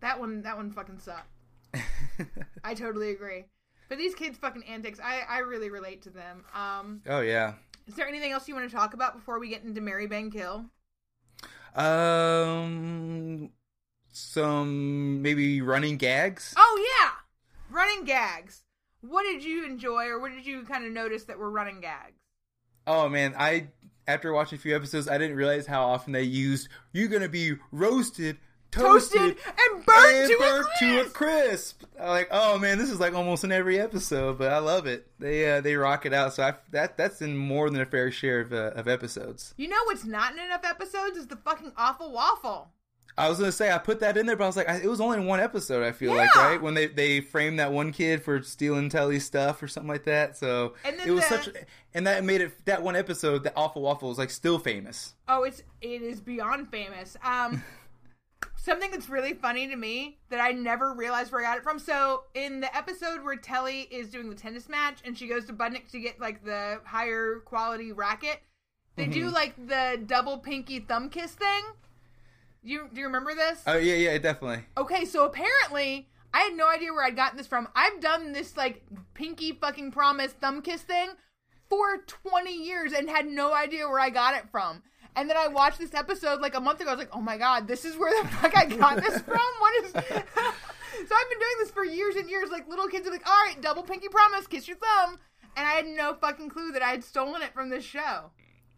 that 0.00 0.18
one, 0.20 0.42
that 0.42 0.56
one 0.56 0.70
fucking 0.70 0.98
sucked. 0.98 1.32
I 2.64 2.74
totally 2.74 3.10
agree. 3.10 3.44
But 3.88 3.98
these 3.98 4.14
kids' 4.14 4.38
fucking 4.38 4.64
antics, 4.64 5.00
I, 5.02 5.22
I 5.28 5.38
really 5.38 5.70
relate 5.70 6.02
to 6.02 6.10
them. 6.10 6.44
Um, 6.54 7.02
oh 7.08 7.20
yeah. 7.20 7.54
is 7.86 7.94
there 7.94 8.06
anything 8.06 8.32
else 8.32 8.46
you 8.48 8.54
want 8.54 8.68
to 8.68 8.74
talk 8.74 8.94
about 8.94 9.14
before 9.14 9.38
we 9.38 9.48
get 9.48 9.64
into 9.64 9.80
Marry 9.80 10.06
Bang 10.06 10.30
Kill? 10.30 10.66
Um, 11.74 13.50
some 14.12 15.22
maybe 15.22 15.62
running 15.62 15.96
gags. 15.96 16.54
Oh 16.56 16.98
yeah, 17.00 17.10
running 17.70 18.04
gags. 18.04 18.64
What 19.00 19.22
did 19.22 19.44
you 19.44 19.64
enjoy, 19.64 20.06
or 20.06 20.18
what 20.18 20.32
did 20.32 20.44
you 20.44 20.64
kind 20.64 20.84
of 20.84 20.92
notice 20.92 21.24
that 21.24 21.38
were 21.38 21.50
running 21.50 21.80
gags? 21.80 22.18
Oh 22.86 23.08
man, 23.08 23.34
I 23.38 23.68
after 24.06 24.32
watching 24.32 24.58
a 24.58 24.60
few 24.60 24.74
episodes, 24.74 25.08
I 25.08 25.18
didn't 25.18 25.36
realize 25.36 25.66
how 25.66 25.84
often 25.84 26.12
they 26.12 26.22
used 26.22 26.68
"you're 26.92 27.08
gonna 27.08 27.28
be 27.28 27.54
roasted." 27.70 28.38
Toasted, 28.70 29.18
Toasted 29.18 29.36
and 29.74 29.86
burnt 29.86 30.16
and 30.16 30.28
to 30.28 30.34
a 30.36 30.64
to 30.80 31.00
a 31.00 31.04
crisp. 31.10 31.82
like, 31.98 32.28
oh 32.30 32.58
man, 32.58 32.76
this 32.78 32.90
is 32.90 33.00
like 33.00 33.14
almost 33.14 33.42
in 33.44 33.50
every 33.50 33.80
episode, 33.80 34.36
but 34.38 34.52
I 34.52 34.58
love 34.58 34.86
it. 34.86 35.06
They 35.18 35.50
uh, 35.50 35.60
they 35.62 35.74
rock 35.76 36.04
it 36.04 36.12
out. 36.12 36.34
So 36.34 36.42
I, 36.42 36.54
that 36.72 36.96
that's 36.98 37.22
in 37.22 37.36
more 37.36 37.70
than 37.70 37.80
a 37.80 37.86
fair 37.86 38.10
share 38.10 38.40
of, 38.40 38.52
uh, 38.52 38.72
of 38.74 38.86
episodes. 38.86 39.54
You 39.56 39.68
know 39.68 39.82
what's 39.86 40.04
not 40.04 40.32
in 40.34 40.38
enough 40.40 40.64
episodes 40.64 41.16
is 41.16 41.26
the 41.28 41.36
fucking 41.36 41.72
awful 41.76 42.12
waffle. 42.12 42.70
I 43.16 43.28
was 43.28 43.38
gonna 43.40 43.50
say 43.50 43.72
I 43.72 43.78
put 43.78 43.98
that 44.00 44.16
in 44.16 44.26
there, 44.26 44.36
but 44.36 44.44
I 44.44 44.46
was 44.46 44.56
like, 44.56 44.68
I, 44.68 44.76
it 44.76 44.86
was 44.86 45.00
only 45.00 45.16
in 45.18 45.26
one 45.26 45.40
episode. 45.40 45.82
I 45.82 45.90
feel 45.90 46.14
like 46.14 46.32
right 46.36 46.60
when 46.62 46.74
they 46.74 46.86
they 46.86 47.20
framed 47.20 47.58
that 47.58 47.72
one 47.72 47.90
kid 47.90 48.22
for 48.22 48.40
stealing 48.42 48.90
Telly's 48.90 49.24
stuff 49.24 49.60
or 49.62 49.66
something 49.66 49.88
like 49.88 50.04
that. 50.04 50.36
So 50.36 50.74
And 50.84 50.94
it 51.00 51.10
was 51.10 51.26
the- 51.28 51.42
such, 51.42 51.48
and 51.94 52.06
that 52.06 52.22
made 52.22 52.42
it 52.42 52.52
that 52.66 52.82
one 52.82 52.94
episode. 52.94 53.42
The 53.42 53.52
awful 53.56 53.82
waffle 53.82 54.10
was 54.10 54.18
like 54.18 54.30
still 54.30 54.58
famous. 54.60 55.14
Oh, 55.26 55.42
it's 55.42 55.62
it 55.80 56.02
is 56.02 56.20
beyond 56.20 56.70
famous. 56.70 57.16
Um, 57.24 57.64
something 58.58 58.90
that's 58.90 59.08
really 59.08 59.34
funny 59.34 59.68
to 59.68 59.76
me 59.76 60.18
that 60.30 60.40
I 60.40 60.52
never 60.52 60.92
realized 60.92 61.32
where 61.32 61.40
I 61.40 61.44
got 61.44 61.58
it 61.58 61.62
from. 61.62 61.78
So 61.78 62.24
in 62.34 62.60
the 62.60 62.76
episode 62.76 63.24
where 63.24 63.36
Telly 63.36 63.82
is 63.82 64.10
doing 64.10 64.28
the 64.28 64.36
tennis 64.36 64.68
match 64.68 64.98
and 65.04 65.16
she 65.16 65.28
goes 65.28 65.46
to 65.46 65.52
Budnick 65.52 65.90
to 65.92 66.00
get 66.00 66.20
like 66.20 66.44
the 66.44 66.80
higher 66.84 67.40
quality 67.44 67.92
racket, 67.92 68.42
they 68.96 69.06
do 69.06 69.26
mm-hmm. 69.26 69.34
like 69.34 69.68
the 69.68 70.02
double 70.04 70.38
pinky 70.38 70.80
thumb 70.80 71.08
kiss 71.08 71.32
thing. 71.32 71.62
You 72.62 72.88
do 72.92 73.00
you 73.00 73.06
remember 73.06 73.34
this? 73.34 73.62
Oh 73.66 73.78
yeah, 73.78 73.94
yeah, 73.94 74.18
definitely. 74.18 74.64
Okay, 74.76 75.04
so 75.04 75.24
apparently 75.24 76.08
I 76.34 76.40
had 76.40 76.54
no 76.54 76.68
idea 76.68 76.92
where 76.92 77.04
I'd 77.04 77.16
gotten 77.16 77.38
this 77.38 77.46
from. 77.46 77.68
I've 77.76 78.00
done 78.00 78.32
this 78.32 78.56
like 78.56 78.82
pinky 79.14 79.52
fucking 79.52 79.92
promise 79.92 80.32
thumb 80.32 80.62
kiss 80.62 80.82
thing 80.82 81.10
for 81.70 81.98
20 82.06 82.52
years 82.52 82.92
and 82.92 83.08
had 83.08 83.26
no 83.26 83.54
idea 83.54 83.88
where 83.88 84.00
I 84.00 84.10
got 84.10 84.34
it 84.34 84.50
from. 84.50 84.82
And 85.16 85.28
then 85.28 85.36
I 85.36 85.48
watched 85.48 85.78
this 85.78 85.94
episode 85.94 86.40
like 86.40 86.54
a 86.54 86.60
month 86.60 86.80
ago. 86.80 86.90
I 86.90 86.94
was 86.94 86.98
like, 86.98 87.14
oh 87.14 87.20
my 87.20 87.36
god, 87.38 87.66
this 87.66 87.84
is 87.84 87.96
where 87.96 88.22
the 88.22 88.28
fuck 88.28 88.56
I 88.56 88.66
got 88.66 88.96
this 89.02 89.20
from? 89.22 89.40
What 89.58 89.84
is. 89.84 89.90
so 89.92 90.00
I've 90.00 90.10
been 90.10 91.38
doing 91.38 91.56
this 91.60 91.70
for 91.70 91.84
years 91.84 92.16
and 92.16 92.28
years. 92.30 92.50
Like 92.50 92.68
little 92.68 92.86
kids 92.88 93.06
are 93.08 93.10
like, 93.10 93.26
all 93.28 93.44
right, 93.44 93.60
double 93.60 93.82
pinky 93.82 94.08
promise, 94.08 94.46
kiss 94.46 94.68
your 94.68 94.76
thumb. 94.76 95.18
And 95.56 95.66
I 95.66 95.72
had 95.72 95.86
no 95.86 96.14
fucking 96.14 96.50
clue 96.50 96.70
that 96.72 96.82
I 96.82 96.90
had 96.90 97.02
stolen 97.02 97.42
it 97.42 97.52
from 97.52 97.68
this 97.70 97.84
show. 97.84 98.30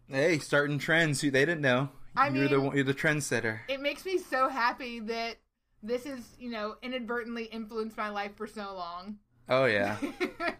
Hey, 0.07 0.39
starting 0.39 0.79
trends. 0.79 1.21
They 1.21 1.29
didn't 1.29 1.61
know. 1.61 1.89
I 2.15 2.29
you're 2.29 2.47
the 2.47 2.57
mean- 2.57 2.65
one- 2.67 2.75
you're 2.75 2.85
the 2.85 2.93
trendsetter. 2.93 3.59
it 3.69 3.79
makes 3.79 4.03
me 4.05 4.17
so 4.17 4.49
happy 4.49 4.99
that 5.01 5.37
this 5.83 6.05
is, 6.05 6.19
you 6.39 6.49
know, 6.49 6.75
inadvertently 6.81 7.45
influenced 7.45 7.97
my 7.97 8.09
life 8.09 8.35
for 8.35 8.47
so 8.47 8.73
long. 8.75 9.17
Oh 9.47 9.65
yeah. 9.65 9.97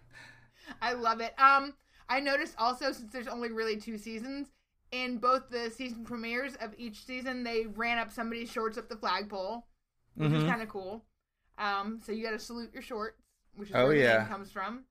I 0.81 0.93
love 0.93 1.21
it. 1.21 1.33
Um, 1.39 1.73
I 2.09 2.19
noticed 2.19 2.55
also 2.57 2.91
since 2.91 3.11
there's 3.11 3.27
only 3.27 3.51
really 3.51 3.77
two 3.77 3.97
seasons, 3.97 4.47
in 4.91 5.17
both 5.17 5.49
the 5.49 5.69
season 5.69 6.03
premieres 6.03 6.55
of 6.55 6.73
each 6.77 7.05
season, 7.05 7.43
they 7.43 7.65
ran 7.65 7.97
up 7.97 8.11
somebody's 8.11 8.51
shorts 8.51 8.77
up 8.77 8.89
the 8.89 8.95
flagpole, 8.97 9.65
which 10.15 10.31
is 10.31 10.43
Mhm. 10.43 10.47
kind 10.49 10.61
of 10.61 10.69
cool. 10.69 11.03
Um, 11.57 11.99
so 12.03 12.11
you 12.11 12.23
got 12.23 12.31
to 12.31 12.39
salute 12.39 12.71
your 12.73 12.81
shorts, 12.81 13.21
which 13.55 13.69
is 13.69 13.75
Oh, 13.75 13.87
where 13.87 13.95
the 13.97 14.01
yeah. 14.03 14.17
name 14.19 14.27
comes 14.27 14.51
from. 14.51 14.85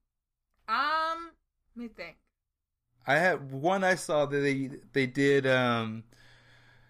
Um, 0.69 1.31
let 1.77 1.83
me 1.83 1.89
think. 1.89 2.17
I 3.07 3.15
had 3.17 3.51
one 3.51 3.83
I 3.83 3.95
saw 3.97 4.27
that 4.27 4.39
they 4.39 4.71
they 4.93 5.07
did 5.07 5.47
um 5.47 6.05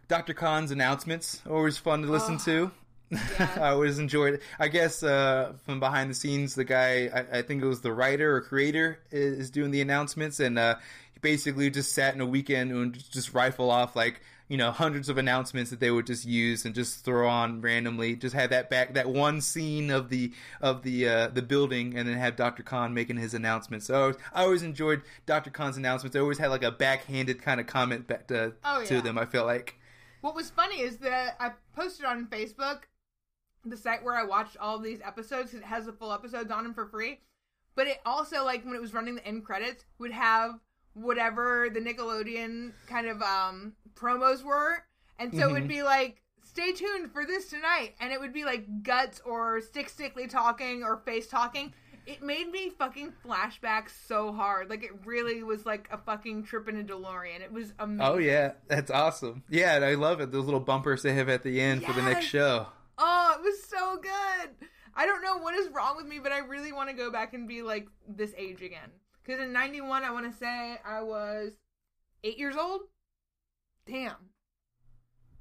Dr. 0.09 0.35
Kahn's 0.35 0.71
announcements. 0.71 1.41
Always 1.49 1.79
fun 1.79 2.03
to 2.03 2.09
listen 2.09 2.35
Oh, 2.35 2.45
to. 2.45 2.71
yes. 3.11 3.59
I 3.59 3.71
always 3.71 3.99
enjoyed 3.99 4.35
it. 4.35 4.43
I 4.59 4.69
guess 4.69 5.03
uh, 5.03 5.55
from 5.65 5.81
behind 5.81 6.11
the 6.11 6.15
scenes, 6.15 6.55
the 6.57 6.65
guy, 6.65 7.07
I, 7.33 7.39
I 7.39 7.43
think 7.43 7.63
it 7.63 7.67
was 7.67 7.81
the 7.81 7.93
writer 7.93 8.37
or 8.37 8.41
creator, 8.41 8.99
is, 9.11 9.39
is 9.39 9.51
doing 9.51 9.71
the 9.71 9.81
announcements, 9.81 10.41
and 10.41 10.59
uh, 10.59 10.77
basically 11.21 11.71
just 11.71 11.93
sat 11.93 12.15
in 12.15 12.21
a 12.21 12.27
weekend 12.27 12.73
and 12.73 12.95
just- 12.95 13.33
rifle 13.35 13.71
off 13.71 13.95
like 13.95 14.21
you 14.49 14.57
know 14.57 14.73
hundreds 14.73 15.09
of 15.09 15.17
announcements 15.17 15.71
that 15.71 15.79
they 15.79 15.91
would 15.93 16.07
just 16.07 16.25
use 16.25 16.65
and 16.65 16.75
just 16.75 17.05
throw 17.05 17.29
on 17.29 17.61
randomly. 17.61 18.17
Just 18.17 18.35
have 18.35 18.51
that 18.51 18.69
back 18.69 18.95
that 18.95 19.09
one 19.09 19.41
scene 19.41 19.91
of 19.91 20.09
the 20.09 20.33
of 20.61 20.83
the 20.83 21.09
uh, 21.09 21.29
the 21.29 21.43
building, 21.43 21.97
and 21.97 22.09
then 22.09 22.17
have 22.17 22.35
Dr. 22.37 22.63
Kahn 22.65 22.93
making 22.93 23.17
his 23.17 23.33
announcements. 23.35 23.87
So 23.87 23.95
I 23.95 24.01
always, 24.01 24.17
I 24.35 24.43
always 24.45 24.63
enjoyed 24.65 25.03
Dr. 25.27 25.51
Kahn's 25.51 25.77
announcements. 25.77 26.17
I 26.17 26.21
always 26.21 26.39
had 26.39 26.49
like 26.49 26.65
a 26.65 26.73
backhanded 26.73 27.41
kind 27.43 27.61
of 27.61 27.67
comment 27.69 28.07
back 28.09 28.27
to, 28.29 28.55
Oh, 28.65 28.85
to 28.87 29.01
them. 29.01 29.17
I 29.19 29.27
feel 29.27 29.45
like. 29.47 29.77
What 30.21 30.35
was 30.35 30.51
funny 30.51 30.81
is 30.81 30.99
that 30.99 31.37
I 31.41 31.53
posted 31.75 32.05
on 32.05 32.27
Facebook 32.27 32.81
the 33.65 33.77
site 33.77 34.03
where 34.03 34.17
I 34.17 34.25
watched 34.25 34.57
all 34.57 34.77
of 34.77 34.83
these 34.83 35.01
episodes 35.05 35.55
it 35.55 35.63
has 35.63 35.87
the 35.87 35.93
full 35.93 36.13
episodes 36.13 36.51
on 36.51 36.65
them 36.65 36.75
for 36.75 36.87
free. 36.87 37.21
But 37.77 37.87
it 37.87 38.01
also 38.05 38.45
like 38.45 38.65
when 38.65 38.75
it 38.75 38.81
was 38.81 38.93
running 38.93 39.15
the 39.15 39.27
end 39.27 39.45
credits 39.45 39.85
would 39.99 40.11
have 40.11 40.59
whatever 40.95 41.69
the 41.73 41.81
Nickelodeon 41.81 42.73
kind 42.87 43.07
of 43.07 43.23
um 43.23 43.75
promos 43.95 44.43
were, 44.43 44.85
and 45.19 45.35
so 45.35 45.49
it 45.49 45.53
would 45.53 45.65
Mhm. 45.65 45.69
be 45.69 45.83
like 45.83 46.23
stay 46.43 46.73
tuned 46.73 47.13
for 47.13 47.25
this 47.25 47.49
tonight, 47.49 47.95
and 48.01 48.13
it 48.13 48.21
would 48.21 48.33
be 48.33 48.45
like 48.45 48.83
guts 48.83 49.21
or 49.25 49.61
stick 49.61 49.89
stickly 49.89 50.27
talking 50.27 50.83
or 50.83 50.97
face 50.99 51.29
talking. 51.29 51.73
It 52.07 52.23
made 52.23 52.51
me 52.51 52.71
fucking 52.71 53.13
flashback 53.25 53.89
so 53.91 54.33
hard. 54.33 54.69
Like 54.69 54.83
it 54.83 54.91
really 55.05 55.43
was 55.45 55.65
like 55.67 55.87
a 55.93 55.99
fucking 55.99 56.45
trip 56.45 56.69
in 56.69 56.81
a 56.81 56.83
DeLorean. 56.83 57.41
It 57.41 57.53
was 57.53 57.73
amazing. 57.79 58.15
Oh 58.15 58.19
yeah, 58.19 58.53
that's 58.67 58.91
awesome. 58.91 59.45
Yeah, 59.49 59.77
and 59.77 59.85
I 59.85 59.95
love 59.95 60.21
it. 60.21 60.33
Those 60.33 60.47
little 60.47 60.61
bumpers 60.61 61.03
they 61.03 61.13
have 61.15 61.29
at 61.29 61.43
the 61.43 61.61
end 61.61 61.85
for 61.85 61.93
the 61.93 62.03
next 62.03 62.27
show. 62.27 62.67
Oh, 62.99 63.35
it 63.39 63.43
was 63.43 63.63
so 63.63 63.99
good. 63.99 64.51
I 64.95 65.07
don't 65.07 65.23
know 65.23 65.39
what 65.39 65.55
is 65.55 65.69
wrong 65.69 65.97
with 65.97 66.07
me, 66.07 66.19
but 66.19 66.33
I 66.33 66.39
really 66.39 66.73
want 66.73 66.89
to 66.91 66.97
go 66.97 67.11
back 67.13 67.33
and 67.33 67.47
be 67.47 67.63
like 67.63 67.87
this 68.09 68.35
age 68.37 68.61
again. 68.63 68.91
Because 69.25 69.41
in 69.41 69.53
91, 69.53 70.03
I 70.05 70.11
want 70.13 70.31
to 70.31 70.37
say 70.39 70.77
I 70.85 71.03
was 71.03 71.53
eight 72.25 72.39
years 72.39 72.57
old. 72.57 72.83
Damn. 73.87 74.15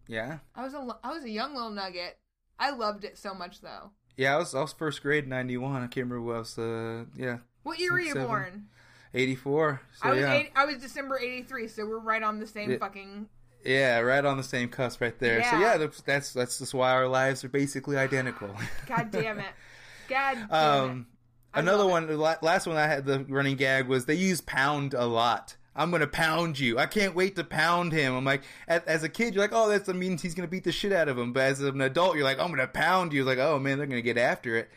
Yeah, 0.07 0.39
I 0.55 0.63
was 0.63 0.73
a, 0.73 0.97
I 1.03 1.11
was 1.13 1.23
a 1.23 1.29
young 1.29 1.53
little 1.53 1.69
nugget. 1.69 2.17
I 2.57 2.71
loved 2.71 3.03
it 3.03 3.17
so 3.17 3.33
much, 3.33 3.61
though. 3.61 3.91
yeah. 4.17 4.35
I 4.35 4.37
was 4.39 4.55
I 4.55 4.61
was 4.61 4.73
first 4.73 5.01
grade 5.03 5.25
in 5.25 5.29
'91. 5.29 5.75
I 5.75 5.79
can't 5.87 5.95
remember 6.09 6.21
what 6.21 6.35
I 6.35 6.39
was. 6.39 6.57
Uh, 6.57 7.05
yeah, 7.15 7.37
What 7.63 7.79
year 7.79 7.91
were 7.93 7.99
you 7.99 8.13
Seven. 8.13 8.27
born? 8.27 8.65
'84. 9.13 9.81
So 9.93 10.07
I 10.09 10.11
was 10.11 10.19
yeah, 10.19 10.33
eight, 10.33 10.51
I 10.55 10.65
was 10.65 10.77
December 10.77 11.19
83, 11.19 11.67
so 11.67 11.85
we're 11.85 11.99
right 11.99 12.21
on 12.23 12.39
the 12.39 12.47
same 12.47 12.71
Yeah. 12.71 12.77
fucking. 12.79 13.29
yeah, 13.63 13.99
right 13.99 14.25
on 14.25 14.37
the 14.37 14.43
same 14.43 14.69
cusp 14.69 14.99
right 15.01 15.17
there. 15.19 15.43
So 15.43 15.51
Yeah. 15.57 15.61
yeah, 15.61 15.77
that's 15.77 16.01
that's 16.01 16.33
that's 16.33 16.57
just 16.59 16.73
why 16.73 16.91
our 16.91 17.07
lives 17.07 17.43
are 17.43 17.49
basically 17.49 17.97
identical. 17.97 18.49
God 18.87 19.11
damn 19.11 19.37
it. 19.39 19.45
God 20.09 20.35
damn 20.35 20.43
it. 20.49 20.51
um, 20.53 21.07
I 21.11 21.18
another 21.53 21.85
one, 21.85 22.07
the 22.07 22.17
la- 22.17 22.35
last 22.41 22.67
one 22.67 22.77
I 22.77 22.87
had 22.87 23.05
the 23.05 23.25
running 23.27 23.55
gag 23.55 23.87
was 23.87 24.05
they 24.05 24.15
use 24.15 24.41
pound 24.41 24.93
a 24.93 25.05
lot. 25.05 25.55
I'm 25.75 25.91
gonna 25.91 26.07
pound 26.07 26.59
you. 26.59 26.77
I 26.77 26.87
can't 26.87 27.15
wait 27.15 27.37
to 27.37 27.43
pound 27.43 27.93
him. 27.93 28.13
I'm 28.13 28.25
like, 28.25 28.41
as, 28.67 28.81
as 28.83 29.03
a 29.03 29.09
kid, 29.09 29.33
you're 29.33 29.43
like, 29.43 29.53
oh, 29.53 29.69
that's 29.69 29.85
that 29.85 29.95
means 29.95 30.21
he's 30.21 30.33
gonna 30.35 30.47
beat 30.47 30.65
the 30.65 30.71
shit 30.71 30.91
out 30.91 31.07
of 31.07 31.17
him. 31.17 31.31
But 31.31 31.43
as 31.43 31.61
an 31.61 31.79
adult, 31.79 32.15
you're 32.15 32.25
like, 32.25 32.39
I'm 32.39 32.49
gonna 32.49 32.67
pound 32.67 33.13
you. 33.13 33.21
It's 33.21 33.27
like, 33.27 33.37
oh 33.37 33.59
man, 33.59 33.77
they're 33.77 33.87
gonna 33.87 34.01
get 34.01 34.17
after 34.17 34.57
it. 34.57 34.69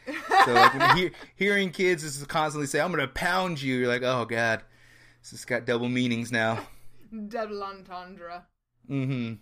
So 0.44 0.52
like, 0.52 1.12
hearing 1.36 1.70
kids 1.70 2.02
just 2.02 2.28
constantly 2.28 2.68
say, 2.68 2.80
I'm 2.80 2.90
gonna 2.92 3.08
pound 3.08 3.60
you, 3.60 3.76
you're 3.76 3.88
like, 3.88 4.02
oh 4.02 4.26
god, 4.26 4.62
this 5.22 5.32
has 5.32 5.44
got 5.44 5.64
double 5.64 5.88
meanings 5.88 6.30
now. 6.30 6.66
Double 7.28 7.62
entendre. 7.62 8.46
Mm-hmm. 8.88 9.34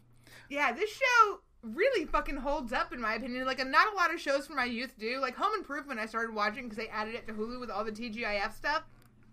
Yeah, 0.49 0.73
this 0.73 0.91
show 0.91 1.41
really 1.63 2.07
fucking 2.07 2.37
holds 2.37 2.73
up 2.73 2.93
in 2.93 3.01
my 3.01 3.15
opinion. 3.15 3.45
Like, 3.45 3.65
not 3.67 3.93
a 3.93 3.97
lot 3.97 4.13
of 4.13 4.21
shows 4.21 4.47
from 4.47 4.57
my 4.57 4.65
youth 4.65 4.95
do. 4.99 5.21
Like 5.21 5.37
Home 5.37 5.53
Improvement, 5.57 6.01
I 6.01 6.07
started 6.07 6.35
watching 6.35 6.65
because 6.65 6.79
they 6.79 6.89
added 6.89 7.15
it 7.15 7.27
to 7.27 7.33
Hulu 7.33 7.61
with 7.61 7.71
all 7.71 7.85
the 7.85 7.93
TGIF 7.93 8.55
stuff. 8.55 8.83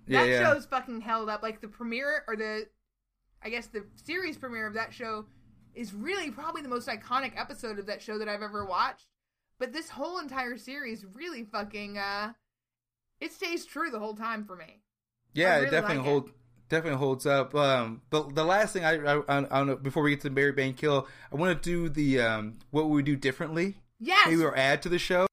Yeah, 0.07 0.23
that 0.23 0.30
yeah. 0.30 0.53
show's 0.53 0.65
fucking 0.65 1.01
held 1.01 1.30
up. 1.30 1.43
Like 1.43 1.61
the 1.61 1.67
premiere 1.67 2.23
or 2.28 2.36
the, 2.36 2.67
I 3.43 3.49
guess 3.49 3.67
the 3.67 3.86
series 4.03 4.38
premiere 4.38 4.67
of 4.67 4.73
that 4.73 4.93
show 4.93 5.25
is 5.73 5.93
really 5.93 6.32
probably 6.32 6.61
the 6.61 6.69
most 6.69 6.88
iconic 6.88 7.34
episode 7.39 7.78
of 7.80 7.86
that 7.86 8.01
show 8.01 8.17
that 8.17 8.28
I've 8.28 8.41
ever 8.41 8.65
watched. 8.65 9.05
But 9.59 9.73
this 9.73 9.89
whole 9.89 10.19
entire 10.19 10.57
series 10.57 11.05
really 11.05 11.43
fucking 11.43 11.97
uh, 11.97 12.34
it 13.19 13.34
stays 13.34 13.65
true 13.65 13.89
the 13.89 13.99
whole 13.99 14.15
time 14.15 14.45
for 14.45 14.55
me. 14.55 14.82
Yeah, 15.34 15.55
I 15.55 15.59
it 15.59 15.71
definitely 15.71 16.11
like 16.11 16.28
it. 16.28 16.34
Definitely 16.70 16.97
holds 16.99 17.26
up. 17.26 17.55
Um, 17.55 18.01
the 18.09 18.24
the 18.24 18.43
last 18.43 18.74
thing 18.74 18.84
I 18.84 18.95
I, 18.95 19.22
I, 19.30 19.41
don't 19.41 19.68
know 19.68 19.76
before 19.78 20.03
we 20.03 20.09
get 20.11 20.22
to 20.22 20.30
Marry 20.30 20.51
Bang 20.51 20.74
Kill, 20.74 21.07
I 21.32 21.36
want 21.36 21.61
to 21.61 21.70
do 21.70 21.88
the 21.88 22.20
um 22.22 22.57
what 22.72 22.86
would 22.89 22.95
we 22.95 23.03
do 23.03 23.15
differently, 23.15 23.76
Yes, 23.99 24.28
maybe 24.28 24.43
or 24.43 24.55
add 24.55 24.82
to 24.82 24.89
the 24.89 24.99
show. 24.99 25.28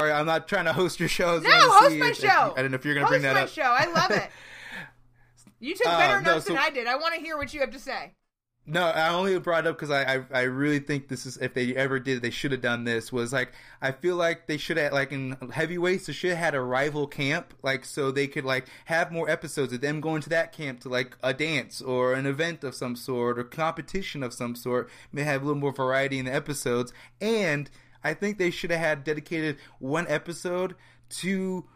Sorry, 0.00 0.12
I'm 0.12 0.26
not 0.26 0.48
trying 0.48 0.64
to 0.64 0.72
host 0.72 0.98
your 0.98 1.08
show. 1.10 1.38
No, 1.38 1.50
to 1.50 1.50
host 1.50 1.96
my 1.96 2.06
if- 2.06 2.12
if- 2.12 2.30
show. 2.30 2.54
I 2.56 2.62
don't 2.62 2.70
know 2.70 2.76
if 2.76 2.84
you're 2.84 2.94
gonna 2.94 3.06
bring 3.06 3.22
that 3.22 3.34
my 3.34 3.42
up. 3.42 3.48
show. 3.50 3.62
I 3.62 3.84
love 3.92 4.10
it. 4.10 4.28
You 5.60 5.74
took 5.74 5.86
Uh, 5.86 5.98
better 5.98 6.20
no, 6.20 6.32
notes 6.34 6.44
than 6.46 6.58
I 6.58 6.68
did. 6.68 6.86
I 6.86 6.96
want 6.96 7.14
to 7.14 7.20
hear 7.22 7.38
what 7.38 7.54
you 7.54 7.60
have 7.60 7.70
to 7.70 7.78
say. 7.78 8.12
No, 8.66 8.82
I 8.82 9.12
only 9.12 9.38
brought 9.40 9.66
up 9.66 9.76
because 9.76 9.90
I, 9.90 10.14
I 10.14 10.24
I 10.32 10.42
really 10.42 10.78
think 10.78 11.08
this 11.08 11.26
is 11.26 11.36
if 11.36 11.52
they 11.52 11.76
ever 11.76 12.00
did 12.00 12.22
they 12.22 12.30
should 12.30 12.52
have 12.52 12.62
done 12.62 12.84
this 12.84 13.12
was 13.12 13.30
like 13.30 13.52
I 13.82 13.92
feel 13.92 14.16
like 14.16 14.46
they 14.46 14.56
should 14.56 14.78
have 14.78 14.94
like 14.94 15.12
in 15.12 15.36
heavyweights 15.52 16.06
they 16.06 16.14
should 16.14 16.30
have 16.30 16.38
had 16.38 16.54
a 16.54 16.62
rival 16.62 17.06
camp 17.06 17.52
like 17.62 17.84
so 17.84 18.10
they 18.10 18.26
could 18.26 18.46
like 18.46 18.66
have 18.86 19.12
more 19.12 19.28
episodes 19.28 19.74
of 19.74 19.82
them 19.82 20.00
going 20.00 20.22
to 20.22 20.30
that 20.30 20.52
camp 20.52 20.80
to 20.80 20.88
like 20.88 21.14
a 21.22 21.34
dance 21.34 21.82
or 21.82 22.14
an 22.14 22.24
event 22.24 22.64
of 22.64 22.74
some 22.74 22.96
sort 22.96 23.38
or 23.38 23.44
competition 23.44 24.22
of 24.22 24.32
some 24.32 24.54
sort 24.54 24.88
may 25.12 25.24
have 25.24 25.42
a 25.42 25.44
little 25.44 25.60
more 25.60 25.72
variety 25.72 26.18
in 26.18 26.24
the 26.24 26.34
episodes 26.34 26.90
and 27.20 27.68
I 28.02 28.14
think 28.14 28.38
they 28.38 28.50
should 28.50 28.70
have 28.70 28.80
had 28.80 29.04
dedicated 29.04 29.58
one 29.78 30.06
episode 30.08 30.74
to 31.20 31.66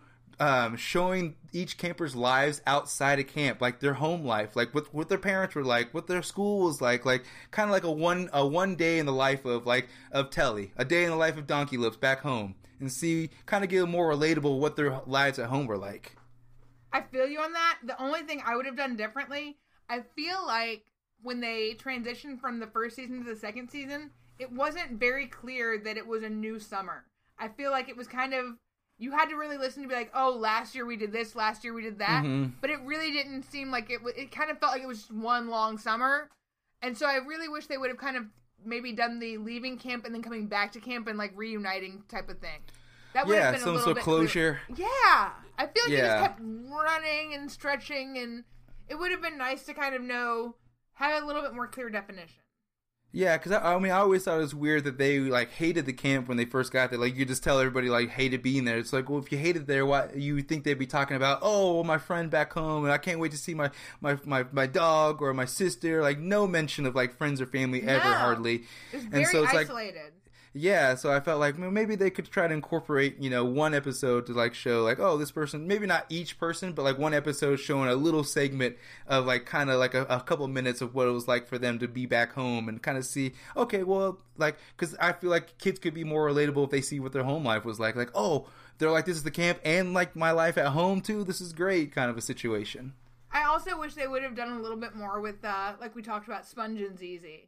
um, 0.41 0.77
showing 0.77 1.37
each 1.53 1.79
camper's 1.79 2.15
lives 2.15 2.61
outside 2.67 3.19
of 3.19 3.27
camp, 3.27 3.61
like 3.61 3.81
their 3.81 3.95
home 3.95 4.25
life, 4.25 4.55
like 4.55 4.75
what 4.75 4.93
what 4.95 5.09
their 5.09 5.19
parents 5.19 5.55
were 5.55 5.65
like, 5.65 5.93
what 5.93 6.07
their 6.07 6.23
school 6.23 6.65
was 6.65 6.81
like, 6.81 7.05
like 7.05 7.25
kind 7.51 7.69
of 7.69 7.73
like 7.73 7.85
a 7.85 7.91
one 7.91 8.31
a 8.33 8.47
one 8.47 8.77
day 8.77 8.99
in 8.99 9.07
the 9.07 9.13
life 9.13 9.45
of 9.45 9.67
like 9.67 9.89
of 10.13 10.31
Telly, 10.31 10.73
a 10.77 10.85
day 10.85 11.05
in 11.05 11.11
the 11.11 11.17
life 11.17 11.37
of 11.37 11.47
Donkey 11.47 11.77
Lips 11.77 11.97
back 11.97 12.21
home, 12.21 12.55
and 12.81 12.93
see 12.93 13.31
kind 13.47 13.65
of 13.65 13.71
get 13.71 13.89
more 13.89 14.13
relatable 14.13 14.59
what 14.59 14.77
their 14.77 15.01
lives 15.07 15.39
at 15.39 15.49
home 15.49 15.67
were 15.67 15.79
like. 15.79 16.17
I 16.93 17.03
feel 17.03 17.27
you 17.27 17.41
on 17.41 17.53
that. 17.53 17.79
The 17.85 18.01
only 18.01 18.23
thing 18.23 18.43
I 18.45 18.57
would 18.57 18.67
have 18.67 18.77
done 18.77 18.97
differently, 18.97 19.59
I 19.91 20.03
feel 20.17 20.47
like 20.47 20.85
when 21.23 21.41
they 21.41 21.75
transitioned 21.75 22.41
from 22.41 22.61
the 22.61 22.67
first 22.69 22.97
season 22.97 23.25
to 23.25 23.31
the 23.35 23.39
second 23.39 23.71
season, 23.71 24.11
it 24.39 24.51
wasn't 24.53 25.01
very 25.01 25.27
clear 25.27 25.79
that 25.79 25.97
it 25.97 26.07
was 26.07 26.23
a 26.23 26.31
new 26.31 26.59
summer. 26.59 27.05
I 27.39 27.49
feel 27.49 27.71
like 27.71 27.89
it 27.89 27.97
was 27.97 28.07
kind 28.07 28.35
of 28.35 28.57
you 28.99 29.13
had 29.13 29.27
to 29.31 29.37
really 29.37 29.57
listen 29.57 29.83
to 29.83 29.89
be 29.89 29.95
like, 29.95 30.11
oh, 30.15 30.31
last 30.37 30.75
year 30.75 30.85
we 30.85 30.97
did 30.97 31.13
this, 31.13 31.37
last 31.37 31.63
year 31.65 31.73
we 31.73 31.83
did 31.83 31.99
that, 32.01 32.25
Mhm. 32.25 32.53
but 32.61 32.69
it 32.71 32.81
really 32.85 33.13
didn't 33.13 33.45
seem 33.45 33.71
like 33.71 33.91
it. 33.91 34.01
It 34.17 34.33
kind 34.33 34.51
of 34.51 34.59
felt 34.59 34.73
like 34.73 34.83
it 34.83 34.89
was 34.89 34.99
just 34.99 35.13
one 35.13 35.49
long 35.49 35.79
summer, 35.79 36.29
and 36.83 36.97
so 36.99 37.07
I 37.07 37.17
really 37.17 37.49
wish 37.49 37.67
they 37.67 37.79
would 37.79 37.91
have 37.91 37.99
kind 37.99 38.17
of 38.17 38.25
maybe 38.65 38.93
done 38.93 39.21
the 39.21 39.39
leaving 39.39 39.79
camp 39.79 40.05
and 40.05 40.13
then 40.15 40.23
coming 40.23 40.49
back 40.49 40.73
to 40.73 40.81
camp 40.81 41.07
and 41.07 41.17
like 41.17 41.33
reuniting 41.37 42.03
type 42.09 42.29
of 42.29 42.41
thing. 42.41 42.61
That 43.15 43.27
would 43.27 43.37
Yeah, 43.37 43.45
have 43.45 43.55
been 43.55 43.63
a 43.63 43.67
little 43.67 43.81
sort 43.83 43.95
bit 43.95 44.01
of 44.01 44.05
clearer. 44.05 44.19
closure. 44.19 44.61
Yeah, 44.77 45.31
I 45.57 45.67
feel 45.67 45.85
like 45.85 45.91
you 45.93 45.97
Yeah. 45.97 46.07
just 46.19 46.23
kept 46.25 46.41
running 46.43 47.35
and 47.35 47.51
stretching, 47.51 48.19
and 48.19 48.45
it 48.89 48.97
would 48.97 49.13
have 49.13 49.23
been 49.23 49.39
nice 49.39 49.65
to 49.67 49.75
kind 49.75 49.95
of 49.95 50.03
know 50.03 50.57
have 50.95 51.23
a 51.23 51.25
little 51.27 51.41
bit 51.43 51.55
more 51.55 51.69
clear 51.69 51.89
definition. 51.89 52.41
Yeah, 53.19 53.37
because 53.37 53.51
I, 53.51 53.75
I 53.75 53.79
mean, 53.81 53.91
I 53.91 53.97
always 53.97 54.23
thought 54.23 54.37
it 54.37 54.43
was 54.43 54.55
weird 54.55 54.85
that 54.85 54.97
they 54.97 55.19
like 55.19 55.51
hated 55.51 55.87
the 55.87 55.93
camp 55.93 56.29
when 56.29 56.37
they 56.37 56.45
first 56.45 56.71
got 56.73 56.91
there. 56.91 57.01
Like 57.01 57.17
you 57.17 57.25
just 57.25 57.43
tell 57.43 57.59
everybody 57.59 57.89
like 57.89 58.11
hated 58.11 58.43
being 58.45 58.65
there. 58.65 58.79
It's 58.79 58.93
like, 58.93 59.11
well, 59.11 59.19
if 59.19 59.33
you 59.33 59.39
hated 59.39 59.67
there, 59.67 59.85
why 59.85 60.09
you 60.15 60.41
think 60.41 60.63
they'd 60.63 60.75
be 60.79 60.87
talking 60.87 61.17
about? 61.17 61.41
Oh, 61.43 61.75
well, 61.75 61.83
my 61.85 61.99
friend 61.99 62.31
back 62.31 62.53
home, 62.53 62.85
and 62.85 62.93
I 62.93 62.99
can't 62.99 63.19
wait 63.19 63.33
to 63.33 63.37
see 63.37 63.55
my 63.55 63.71
my 64.01 64.19
my, 64.25 64.45
my 64.53 64.67
dog 64.67 65.21
or 65.21 65.35
my 65.35 65.47
sister. 65.47 66.01
Like 66.01 66.21
no 66.21 66.47
mention 66.47 66.87
of 66.87 66.95
like 66.95 67.17
friends 67.19 67.41
or 67.41 67.47
family 67.47 67.83
ever, 67.83 68.05
No. 68.09 68.15
hardly. 68.15 68.63
It's 68.93 69.03
And 69.03 69.11
very 69.13 69.25
so 69.25 69.43
it's 69.43 69.53
like- 69.53 69.67
isolated. 69.67 70.13
Yeah, 70.61 70.97
so 70.97 71.13
I 71.13 71.21
felt 71.21 71.39
like 71.39 71.57
well, 71.57 71.71
maybe 71.71 71.95
they 71.95 72.11
could 72.11 72.29
try 72.29 72.49
to 72.49 72.53
incorporate, 72.53 73.21
you 73.21 73.31
know, 73.31 73.45
one 73.45 73.75
episode 73.75 74.27
to 74.27 74.33
like 74.33 74.55
show 74.55 74.83
like, 74.83 74.99
oh, 74.99 75.17
this 75.17 75.31
person, 75.31 75.69
maybe 75.69 75.87
not 75.87 76.05
each 76.09 76.37
person, 76.37 76.73
but 76.73 76.83
like 76.83 76.99
one 76.99 77.15
episode 77.15 77.61
showing 77.61 77.89
a 77.89 77.95
little 77.95 78.25
segment 78.25 78.77
of 79.07 79.25
like 79.25 79.47
kind 79.47 79.71
of 79.71 79.79
like 79.79 79.95
a, 79.95 80.03
a 80.07 80.21
couple 80.21 80.49
minutes 80.49 80.81
of 80.81 80.97
what 80.97 81.07
it 81.07 81.13
was 81.13 81.29
like 81.29 81.47
for 81.47 81.59
them 81.59 81.79
to 81.79 81.87
be 81.87 82.07
back 82.07 82.33
home 82.33 82.69
and 82.69 82.83
kind 82.83 82.99
of 82.99 83.05
see, 83.05 83.35
okay, 83.57 83.85
well, 83.85 84.19
like, 84.37 84.57
because 84.77 84.97
I 84.97 85.13
feel 85.13 85.31
like 85.31 85.59
kids 85.59 85.79
could 85.79 85.95
be 85.95 86.03
more 86.03 86.29
relatable 86.29 86.65
if 86.65 86.71
they 86.71 86.81
see 86.81 86.99
what 86.99 87.13
their 87.13 87.23
home 87.23 87.45
life 87.45 87.65
was 87.65 87.79
like. 87.79 87.95
Like, 87.95 88.11
oh, 88.13 88.49
they're 88.79 88.91
like, 88.91 89.07
this 89.07 89.17
is 89.17 89.23
the 89.23 89.31
camp 89.31 89.61
and 89.65 89.95
like 89.95 90.17
my 90.17 90.33
life 90.33 90.59
at 90.59 90.73
home 90.73 91.03
too. 91.03 91.23
This 91.23 91.41
is 91.41 91.53
great, 91.53 91.93
kind 91.93 92.11
of 92.11 92.19
a 92.19 92.21
situation. 92.21 92.95
I 93.31 93.45
also 93.45 93.79
wish 93.79 93.95
they 93.95 94.09
would 94.09 94.25
have 94.25 94.35
done 94.35 94.51
a 94.51 94.61
little 94.61 94.77
bit 94.77 94.97
more 94.97 95.21
with, 95.21 95.45
uh, 95.45 95.75
like 95.81 95.95
we 95.95 96.03
talked 96.03 96.27
about, 96.27 96.49
Sponge 96.49 96.81
and 96.81 96.99
ZZ. 96.99 97.47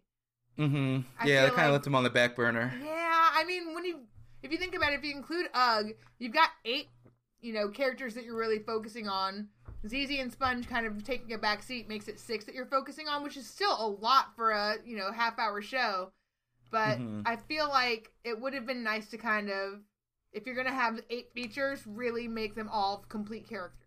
Mm-hmm. 0.58 1.00
I 1.18 1.26
Yeah, 1.26 1.42
they 1.42 1.48
kind 1.48 1.50
of 1.50 1.56
like- 1.66 1.72
left 1.72 1.84
them 1.84 1.94
on 1.94 2.04
the 2.04 2.10
back 2.10 2.36
burner. 2.36 2.72
Yeah, 2.84 3.30
I 3.34 3.44
mean, 3.46 3.74
when 3.74 3.84
you 3.84 4.00
if 4.42 4.50
you 4.50 4.58
think 4.58 4.74
about 4.74 4.92
it, 4.92 4.98
if 4.98 5.04
you 5.04 5.14
include 5.14 5.48
Ug, 5.52 5.90
you've 6.18 6.32
got 6.32 6.48
eight, 6.64 6.88
you 7.40 7.52
know, 7.52 7.68
characters 7.68 8.14
that 8.14 8.24
you're 8.24 8.36
really 8.38 8.58
focusing 8.58 9.06
on. 9.08 9.48
ZZ 9.86 10.10
and 10.18 10.30
Sponge 10.32 10.66
kind 10.68 10.86
of 10.86 11.02
taking 11.04 11.32
a 11.32 11.38
back 11.38 11.62
seat 11.62 11.88
makes 11.88 12.08
it 12.08 12.18
six 12.18 12.44
that 12.44 12.54
you're 12.54 12.66
focusing 12.66 13.08
on, 13.08 13.22
which 13.22 13.36
is 13.36 13.46
still 13.48 13.74
a 13.78 13.86
lot 13.86 14.34
for 14.36 14.50
a 14.50 14.76
you 14.84 14.96
know 14.96 15.10
half 15.12 15.38
hour 15.38 15.60
show. 15.62 16.12
But 16.70 16.98
Mhm. 16.98 17.22
I 17.26 17.36
feel 17.36 17.68
like 17.68 18.12
it 18.24 18.38
would 18.40 18.54
have 18.54 18.66
been 18.66 18.82
nice 18.84 19.08
to 19.10 19.18
kind 19.18 19.50
of, 19.50 19.80
if 20.32 20.46
you're 20.46 20.54
gonna 20.54 20.70
have 20.72 21.00
eight 21.10 21.32
features, 21.32 21.86
really 21.86 22.28
make 22.28 22.54
them 22.54 22.68
all 22.68 23.04
complete 23.08 23.48
characters. 23.48 23.79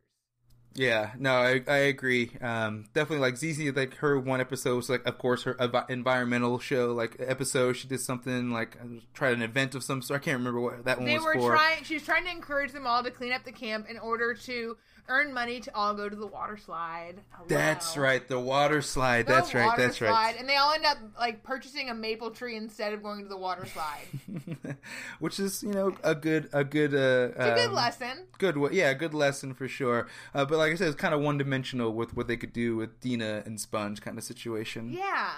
Yeah, 0.75 1.11
no, 1.19 1.33
I, 1.35 1.61
I 1.67 1.77
agree. 1.77 2.31
Um, 2.41 2.85
definitely, 2.95 3.19
like 3.19 3.37
ZZ, 3.37 3.75
like 3.75 3.95
her 3.97 4.19
one 4.19 4.41
episode 4.41 4.75
was 4.75 4.89
like, 4.89 5.05
of 5.05 5.19
course, 5.19 5.43
her 5.43 5.53
envi- 5.55 5.87
environmental 5.89 6.57
show, 6.57 6.93
like 6.93 7.15
episode. 7.19 7.73
She 7.73 7.87
did 7.87 7.99
something 8.01 8.49
like 8.51 8.77
uh, 8.81 8.99
tried 9.13 9.33
an 9.33 9.43
event 9.43 9.75
of 9.75 9.83
some 9.83 10.01
sort. 10.01 10.21
I 10.21 10.23
can't 10.23 10.37
remember 10.39 10.59
what 10.59 10.85
that 10.85 10.97
one 10.97 11.05
They 11.05 11.15
was 11.17 11.25
were 11.25 11.33
for. 11.35 11.51
trying. 11.51 11.83
She 11.83 11.93
was 11.93 12.03
trying 12.03 12.23
to 12.25 12.31
encourage 12.31 12.71
them 12.71 12.87
all 12.87 13.03
to 13.03 13.11
clean 13.11 13.33
up 13.33 13.43
the 13.43 13.51
camp 13.51 13.87
in 13.87 13.99
order 13.99 14.33
to 14.33 14.77
earn 15.07 15.33
money 15.33 15.59
to 15.59 15.75
all 15.75 15.93
go 15.93 16.07
to 16.07 16.15
the 16.15 16.27
water 16.27 16.57
slide. 16.57 17.15
That's 17.47 17.97
right, 17.97 18.25
the 18.27 18.39
water 18.39 18.81
slide. 18.81 19.27
The 19.27 19.33
that's 19.33 19.53
right. 19.53 19.75
That's 19.77 19.97
slide, 19.97 20.09
right. 20.09 20.35
And 20.39 20.47
they 20.47 20.55
all 20.55 20.73
end 20.73 20.85
up 20.85 20.97
like 21.19 21.43
purchasing 21.43 21.89
a 21.89 21.93
maple 21.93 22.31
tree 22.31 22.55
instead 22.55 22.93
of 22.93 23.03
going 23.03 23.23
to 23.23 23.29
the 23.29 23.37
water 23.37 23.65
slide. 23.65 24.77
Which 25.19 25.39
is, 25.39 25.63
you 25.63 25.73
know, 25.73 25.95
a 26.03 26.15
good, 26.15 26.49
a 26.53 26.63
good, 26.63 26.93
uh, 26.93 27.33
a 27.35 27.55
good 27.55 27.67
um, 27.67 27.73
lesson. 27.73 28.27
Good, 28.37 28.57
yeah, 28.71 28.93
good 28.93 29.13
lesson 29.13 29.53
for 29.53 29.67
sure. 29.67 30.07
Uh, 30.33 30.45
but 30.45 30.57
like 30.57 30.71
I 30.71 30.75
said, 30.75 30.87
it's 30.87 30.95
kind 30.95 31.13
of 31.13 31.21
one 31.21 31.37
dimensional 31.37 31.93
with 31.93 32.15
what 32.15 32.27
they 32.27 32.37
could 32.37 32.53
do 32.53 32.75
with 32.75 32.99
Dina 32.99 33.43
and 33.45 33.59
Sponge 33.59 34.01
kind 34.01 34.17
of 34.17 34.23
situation. 34.23 34.91
Yeah. 34.91 35.31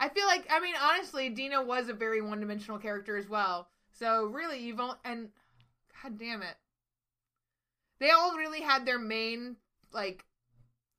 I 0.00 0.08
feel 0.08 0.26
like 0.26 0.46
I 0.50 0.60
mean 0.60 0.74
honestly, 0.82 1.28
Dina 1.28 1.62
was 1.62 1.88
a 1.88 1.92
very 1.92 2.22
one 2.22 2.40
dimensional 2.40 2.78
character 2.78 3.18
as 3.18 3.28
well. 3.28 3.68
So 3.92 4.24
really 4.24 4.58
you've 4.58 4.80
only 4.80 4.96
and 5.04 5.28
god 6.02 6.18
damn 6.18 6.42
it. 6.42 6.56
They 8.00 8.10
all 8.10 8.36
really 8.36 8.60
had 8.62 8.84
their 8.86 8.98
main 8.98 9.56
like 9.92 10.24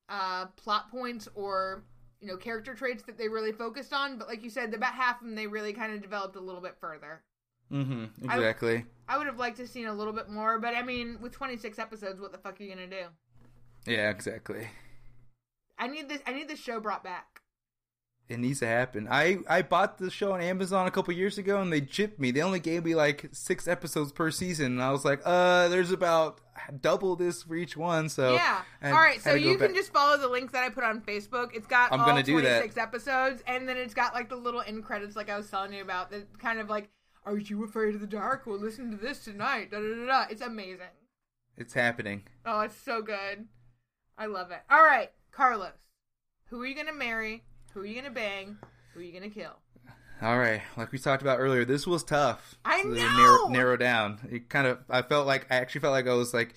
uh 0.08 0.46
plot 0.56 0.90
points 0.90 1.28
or 1.34 1.84
you 2.20 2.28
know 2.28 2.36
character 2.36 2.74
traits 2.74 3.02
that 3.04 3.18
they 3.18 3.28
really 3.28 3.52
focused 3.52 3.92
on, 3.92 4.16
but 4.18 4.28
like 4.28 4.42
you 4.44 4.50
said, 4.50 4.72
about 4.74 4.94
half 4.94 5.20
of 5.20 5.26
them 5.26 5.34
they 5.34 5.46
really 5.46 5.72
kind 5.72 5.92
of 5.92 6.00
developed 6.02 6.36
a 6.36 6.40
little 6.40 6.60
bit 6.60 6.76
further. 6.80 7.22
Mm-hmm. 7.72 8.28
I- 8.30 8.34
Exactly. 8.36 8.84
I 9.08 9.18
would 9.18 9.26
have 9.26 9.38
liked 9.38 9.56
to 9.56 9.62
have 9.64 9.70
seen 9.70 9.86
a 9.86 9.92
little 9.94 10.12
bit 10.12 10.30
more, 10.30 10.58
but 10.58 10.74
I 10.74 10.82
mean, 10.82 11.18
with 11.20 11.32
26 11.32 11.78
episodes, 11.78 12.18
what 12.20 12.32
the 12.32 12.38
fuck 12.38 12.58
are 12.58 12.62
you 12.62 12.70
gonna 12.74 12.86
do? 12.86 13.04
yeah, 13.86 14.08
exactly. 14.10 14.68
I 15.78 15.88
need 15.88 16.08
this. 16.08 16.20
I 16.26 16.32
need 16.32 16.48
this 16.48 16.60
show 16.60 16.78
brought 16.80 17.02
back. 17.04 17.41
It 18.32 18.38
needs 18.38 18.60
to 18.60 18.66
happen. 18.66 19.08
I 19.10 19.40
I 19.46 19.60
bought 19.60 19.98
the 19.98 20.10
show 20.10 20.32
on 20.32 20.40
Amazon 20.40 20.86
a 20.86 20.90
couple 20.90 21.12
years 21.12 21.36
ago, 21.36 21.60
and 21.60 21.70
they 21.70 21.82
chipped 21.82 22.18
me. 22.18 22.30
They 22.30 22.40
only 22.40 22.60
gave 22.60 22.82
me 22.82 22.94
like 22.94 23.28
six 23.30 23.68
episodes 23.68 24.10
per 24.10 24.30
season, 24.30 24.72
and 24.72 24.82
I 24.82 24.90
was 24.90 25.04
like, 25.04 25.20
uh, 25.26 25.68
there's 25.68 25.90
about 25.92 26.40
double 26.80 27.14
this 27.14 27.42
for 27.42 27.56
each 27.56 27.76
one. 27.76 28.08
So 28.08 28.32
yeah. 28.32 28.62
I 28.80 28.90
All 28.90 28.96
right. 28.96 29.20
So 29.20 29.34
to 29.34 29.38
you 29.40 29.58
can 29.58 29.68
back- 29.68 29.76
just 29.76 29.92
follow 29.92 30.16
the 30.16 30.28
link 30.28 30.50
that 30.52 30.64
I 30.64 30.70
put 30.70 30.82
on 30.82 31.02
Facebook. 31.02 31.50
It's 31.54 31.66
got 31.66 31.92
I'm 31.92 32.00
all 32.00 32.06
gonna 32.06 32.22
do 32.22 32.40
that. 32.40 32.60
26 32.60 32.78
episodes, 32.78 33.42
and 33.46 33.68
then 33.68 33.76
it's 33.76 33.92
got 33.92 34.14
like 34.14 34.30
the 34.30 34.36
little 34.36 34.62
end 34.62 34.82
credits, 34.82 35.14
like 35.14 35.28
I 35.28 35.36
was 35.36 35.50
telling 35.50 35.74
you 35.74 35.82
about. 35.82 36.10
That 36.10 36.38
kind 36.38 36.58
of 36.58 36.70
like, 36.70 36.88
are 37.26 37.36
you 37.36 37.64
afraid 37.64 37.94
of 37.94 38.00
the 38.00 38.06
dark? 38.06 38.46
Well, 38.46 38.58
listen 38.58 38.90
to 38.92 38.96
this 38.96 39.24
tonight. 39.24 39.70
Da 39.70 39.78
da 39.78 39.94
da 39.94 40.06
da. 40.06 40.26
It's 40.30 40.40
amazing. 40.40 40.86
It's 41.58 41.74
happening. 41.74 42.22
Oh, 42.46 42.60
it's 42.60 42.76
so 42.76 43.02
good. 43.02 43.46
I 44.16 44.24
love 44.24 44.50
it. 44.52 44.60
All 44.70 44.82
right, 44.82 45.10
Carlos. 45.32 45.72
Who 46.46 46.62
are 46.62 46.66
you 46.66 46.74
gonna 46.74 46.94
marry? 46.94 47.44
Who 47.74 47.80
are 47.80 47.86
you 47.86 47.94
gonna 47.94 48.10
bang? 48.12 48.58
Who 48.92 49.00
are 49.00 49.02
you 49.02 49.12
gonna 49.12 49.30
kill? 49.30 49.52
All 50.20 50.38
right, 50.38 50.62
like 50.76 50.92
we 50.92 50.98
talked 50.98 51.22
about 51.22 51.40
earlier, 51.40 51.64
this 51.64 51.86
was 51.86 52.04
tough. 52.04 52.56
I 52.64 52.82
know! 52.82 52.92
narrow, 52.92 53.48
narrow 53.48 53.76
down. 53.76 54.20
It 54.30 54.48
kind 54.48 54.66
of, 54.66 54.78
I 54.88 55.02
felt 55.02 55.26
like 55.26 55.46
I 55.50 55.56
actually 55.56 55.80
felt 55.80 55.92
like 55.92 56.06
I 56.06 56.14
was 56.14 56.32
like, 56.32 56.54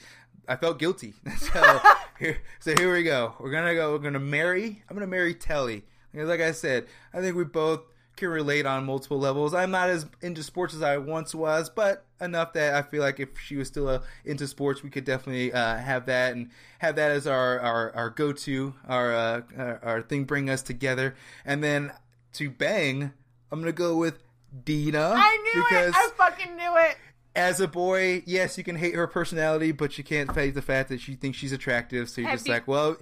I 0.48 0.56
felt 0.56 0.78
guilty. 0.78 1.14
so 1.38 1.80
here, 2.20 2.38
so 2.60 2.76
here 2.78 2.94
we 2.94 3.04
go. 3.04 3.34
We're 3.40 3.52
gonna 3.52 3.74
go. 3.74 3.94
We're 3.94 4.00
gonna 4.00 4.20
marry. 4.20 4.84
I'm 4.90 4.96
gonna 4.96 5.08
marry 5.08 5.34
Telly. 5.34 5.84
Because 6.12 6.30
Like 6.30 6.42
I 6.42 6.52
said, 6.52 6.86
I 7.14 7.22
think 7.22 7.36
we 7.36 7.44
both 7.44 7.82
can 8.16 8.30
relate 8.30 8.66
on 8.66 8.86
multiple 8.86 9.20
levels. 9.20 9.54
I'm 9.54 9.72
not 9.72 9.90
as 9.90 10.06
into 10.22 10.44
sports 10.44 10.74
as 10.74 10.82
I 10.82 10.98
once 10.98 11.36
was, 11.36 11.70
but 11.70 12.06
enough 12.22 12.54
that 12.54 12.74
I 12.74 12.82
feel 12.82 13.02
like 13.02 13.20
if 13.20 13.30
she 13.40 13.56
was 13.56 13.68
still 13.68 13.88
uh, 13.88 14.00
into 14.24 14.48
sports, 14.48 14.82
we 14.84 14.90
could 14.90 15.04
definitely 15.06 15.52
uh, 15.54 15.78
have 15.78 16.06
that 16.08 16.34
and 16.34 16.50
have 16.80 16.96
that 16.96 17.12
as 17.12 17.28
our 17.28 17.60
our, 17.60 17.96
our 17.96 18.10
go 18.10 18.32
to, 18.32 18.74
our, 18.88 19.14
uh, 19.14 19.42
our 19.58 19.80
our 19.84 20.02
thing, 20.02 20.24
bring 20.26 20.50
us 20.50 20.62
together. 20.62 21.16
And 21.46 21.64
then 21.64 21.92
to 22.34 22.50
bang, 22.50 23.12
I'm 23.52 23.60
gonna 23.60 23.72
go 23.72 23.98
with 23.98 24.20
Dina. 24.64 25.14
I 25.18 25.38
knew 25.38 25.64
because 25.64 25.90
it. 25.90 25.96
I 25.96 26.10
fucking 26.18 26.56
knew 26.56 26.78
it. 26.78 26.98
as 27.36 27.60
a 27.60 27.68
boy, 27.68 28.24
yes, 28.26 28.58
you 28.58 28.64
can 28.64 28.78
hate 28.78 28.96
her 28.96 29.08
personality, 29.08 29.72
but 29.74 29.98
you 29.98 30.04
can't 30.04 30.34
fight 30.34 30.54
the 30.54 30.62
fact 30.62 30.90
that 30.90 31.02
she 31.02 31.16
thinks 31.16 31.38
she's 31.38 31.52
attractive. 31.52 32.10
So 32.10 32.22
you're 32.22 32.30
Have 32.30 32.40
just 32.40 32.48
you- 32.48 32.54
like, 32.54 32.68
well, 32.68 32.98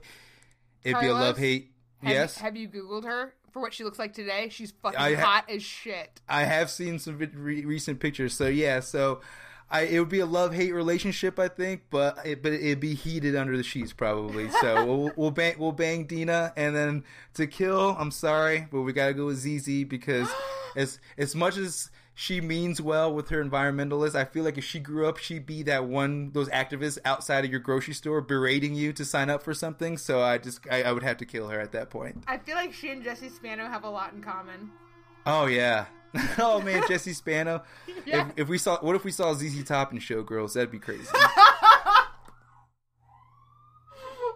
it'd 0.83 0.99
be 0.99 1.07
a 1.07 1.13
love 1.13 1.37
hate. 1.37 1.69
Yes, 2.01 2.37
You, 2.37 2.43
have 2.43 2.57
you 2.57 2.67
Googled 2.67 3.05
her 3.05 3.33
for 3.53 3.61
what 3.61 3.73
she 3.73 3.83
looks 3.83 3.99
like 3.99 4.13
today? 4.13 4.49
She's 4.49 4.71
fucking 4.81 4.99
ha- 4.99 5.23
hot 5.23 5.49
as 5.49 5.63
shit. 5.63 6.19
I 6.27 6.43
have 6.43 6.69
seen 6.69 6.99
some 6.99 7.17
re- 7.17 7.63
recent 7.63 7.99
pictures. 7.99 8.33
So 8.33 8.47
yeah, 8.47 8.79
so 8.79 9.21
I 9.69 9.81
it 9.81 9.99
would 9.99 10.09
be 10.09 10.19
a 10.19 10.25
love 10.25 10.53
hate 10.53 10.73
relationship, 10.73 11.39
I 11.39 11.47
think, 11.47 11.83
but 11.89 12.17
it, 12.25 12.41
but 12.43 12.53
it'd 12.53 12.79
be 12.79 12.95
heated 12.95 13.35
under 13.35 13.55
the 13.55 13.63
sheets 13.63 13.93
probably. 13.93 14.49
So 14.49 14.85
we'll 14.87 15.11
we'll 15.15 15.31
bang 15.31 15.55
we'll 15.57 15.71
bang 15.71 16.05
Dina, 16.05 16.51
and 16.57 16.75
then 16.75 17.03
to 17.35 17.47
kill. 17.47 17.95
I'm 17.97 18.11
sorry, 18.11 18.67
but 18.71 18.81
we 18.81 18.91
gotta 18.91 19.13
go 19.13 19.27
with 19.27 19.37
ZZ 19.37 19.85
because 19.85 20.27
as 20.75 20.99
as 21.17 21.35
much 21.35 21.57
as 21.57 21.91
she 22.15 22.41
means 22.41 22.79
well 22.79 23.13
with 23.13 23.29
her 23.29 23.43
environmentalist, 23.43 24.15
I 24.15 24.25
feel 24.25 24.43
like 24.43 24.57
if 24.57 24.63
she 24.63 24.79
grew 24.79 25.07
up, 25.07 25.17
she'd 25.17 25.45
be 25.45 25.63
that 25.63 25.85
one 25.85 26.31
those 26.31 26.49
activists 26.49 26.99
outside 27.05 27.43
of 27.43 27.51
your 27.51 27.59
grocery 27.59 27.93
store 27.93 28.21
berating 28.21 28.75
you 28.75 28.93
to 28.93 29.03
sign 29.03 29.29
up 29.29 29.41
for 29.41 29.53
something. 29.53 29.97
So 29.97 30.21
I 30.21 30.37
just 30.37 30.59
I, 30.69 30.83
I 30.83 30.91
would 30.91 31.03
have 31.03 31.17
to 31.17 31.25
kill 31.25 31.47
her 31.49 31.59
at 31.59 31.71
that 31.71 31.89
point. 31.89 32.23
I 32.27 32.37
feel 32.37 32.55
like 32.55 32.73
she 32.73 32.91
and 32.91 33.03
Jesse 33.03 33.29
Spano 33.29 33.67
have 33.67 33.83
a 33.83 33.89
lot 33.89 34.13
in 34.13 34.21
common. 34.21 34.71
Oh 35.25 35.47
yeah. 35.47 35.85
oh 36.37 36.61
man, 36.61 36.83
Jesse 36.87 37.13
Spano. 37.13 37.63
Yeah. 38.05 38.27
If, 38.29 38.39
if 38.39 38.49
we 38.49 38.57
saw, 38.57 38.79
what 38.79 38.97
if 38.97 39.05
we 39.05 39.11
saw 39.11 39.33
ZZ 39.33 39.63
Top 39.63 39.91
and 39.91 40.01
Showgirls? 40.01 40.53
That'd 40.53 40.71
be 40.71 40.79
crazy. 40.79 41.07
oh 41.13 41.99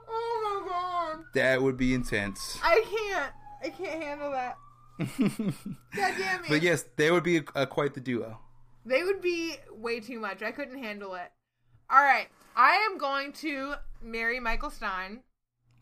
my 0.07 0.69
god. 0.69 1.25
that 1.33 1.61
would 1.61 1.75
be 1.75 1.93
intense. 1.93 2.57
I 2.63 2.81
can't. 2.89 3.33
I 3.61 3.69
can't 3.69 4.01
handle 4.01 4.31
that. 4.31 4.57
God 5.19 6.13
damn 6.17 6.43
it. 6.43 6.49
But 6.49 6.61
yes, 6.61 6.85
they 6.95 7.11
would 7.11 7.23
be 7.23 7.41
uh, 7.55 7.65
quite 7.65 7.93
the 7.93 7.99
duo. 7.99 8.39
They 8.85 9.03
would 9.03 9.21
be 9.21 9.55
way 9.71 9.99
too 9.99 10.19
much. 10.19 10.41
I 10.41 10.51
couldn't 10.51 10.81
handle 10.81 11.15
it. 11.15 11.31
All 11.89 12.01
right. 12.01 12.27
I 12.55 12.87
am 12.89 12.97
going 12.97 13.33
to 13.33 13.75
marry 14.01 14.39
Michael 14.39 14.69
Stein 14.69 15.21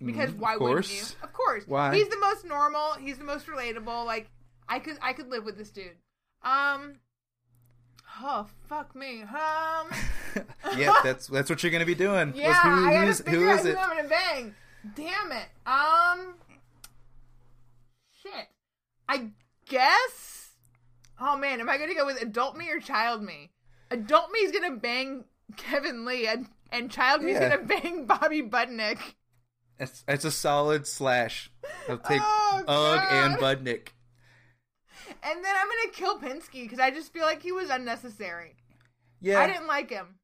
because 0.03 0.31
Mhm, 0.31 0.39
why 0.39 0.57
wouldn't 0.57 0.91
you? 0.91 1.03
Of 1.23 1.31
course. 1.31 1.63
Why? 1.67 1.95
He's 1.95 2.09
the 2.09 2.19
most 2.19 2.45
normal. 2.45 2.93
He's 2.93 3.17
the 3.17 3.23
most 3.23 3.47
relatable. 3.47 4.05
Like 4.05 4.29
I 4.67 4.79
could 4.79 4.97
I 5.01 5.13
could 5.13 5.29
live 5.29 5.45
with 5.45 5.57
this 5.57 5.69
dude. 5.69 5.95
Um 6.43 6.95
Oh 8.21 8.47
fuck 8.67 8.95
me. 8.95 9.21
Um 9.23 9.87
yeah, 10.77 10.93
that's 11.03 11.27
that's 11.27 11.49
what 11.49 11.63
you're 11.63 11.71
gonna 11.71 11.85
be 11.85 11.95
doing. 11.95 12.33
Yeah, 12.35 12.53
who, 12.61 12.87
I 12.87 12.93
gotta 12.93 13.23
figure 13.23 13.39
who 13.39 13.49
out 13.49 13.59
who? 13.61 13.77
I'm 13.77 13.97
gonna 13.97 14.09
bang. 14.09 14.55
Damn 14.95 15.31
it. 15.31 15.47
Um. 15.65 16.35
I 19.07 19.29
guess 19.67 20.51
Oh 21.19 21.37
man, 21.37 21.61
am 21.61 21.69
I 21.69 21.77
gonna 21.77 21.95
go 21.95 22.05
with 22.05 22.21
adult 22.21 22.57
me 22.57 22.69
or 22.69 22.79
child 22.79 23.23
me? 23.23 23.51
Adult 23.91 24.31
me 24.31 24.39
is 24.39 24.51
gonna 24.51 24.75
bang 24.75 25.23
Kevin 25.57 26.05
Lee 26.05 26.27
and, 26.27 26.47
and 26.71 26.91
child 26.91 27.21
me 27.23 27.31
is 27.31 27.39
Yeah. 27.39 27.49
gonna 27.55 27.63
bang 27.81 28.05
Bobby 28.05 28.41
Budnick. 28.41 28.99
It's, 29.79 30.03
it's 30.07 30.25
a 30.25 30.31
solid 30.31 30.87
slash. 30.87 31.51
I'll 31.89 31.97
take 31.97 32.21
Oh, 32.23 32.63
Ug 32.67 32.99
and. 33.11 33.35
Budnick. 33.37 33.89
And 35.23 35.43
then 35.43 35.55
I'm 35.55 35.67
gonna 35.67 35.91
kill 35.93 36.19
Pinsky 36.19 36.63
because 36.63 36.79
I 36.79 36.91
just 36.91 37.13
feel 37.13 37.23
like 37.23 37.43
he 37.43 37.51
was 37.51 37.69
unnecessary. 37.69 38.55
Yeah, 39.21 39.39
I 39.39 39.47
didn't 39.47 39.67
like 39.67 39.89
him. 39.89 40.15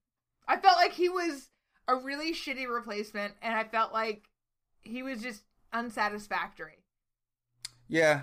I 0.48 0.58
felt 0.58 0.78
like 0.78 0.94
he 0.94 1.08
was 1.10 1.50
a 1.88 1.96
really 1.96 2.34
shitty 2.34 2.68
replacement, 2.68 3.34
and 3.42 3.54
I 3.56 3.64
felt 3.64 3.94
like 3.94 4.24
he 4.82 5.04
was 5.04 5.22
just 5.22 5.44
unsatisfactory. 5.74 6.81
Yeah, 7.92 8.22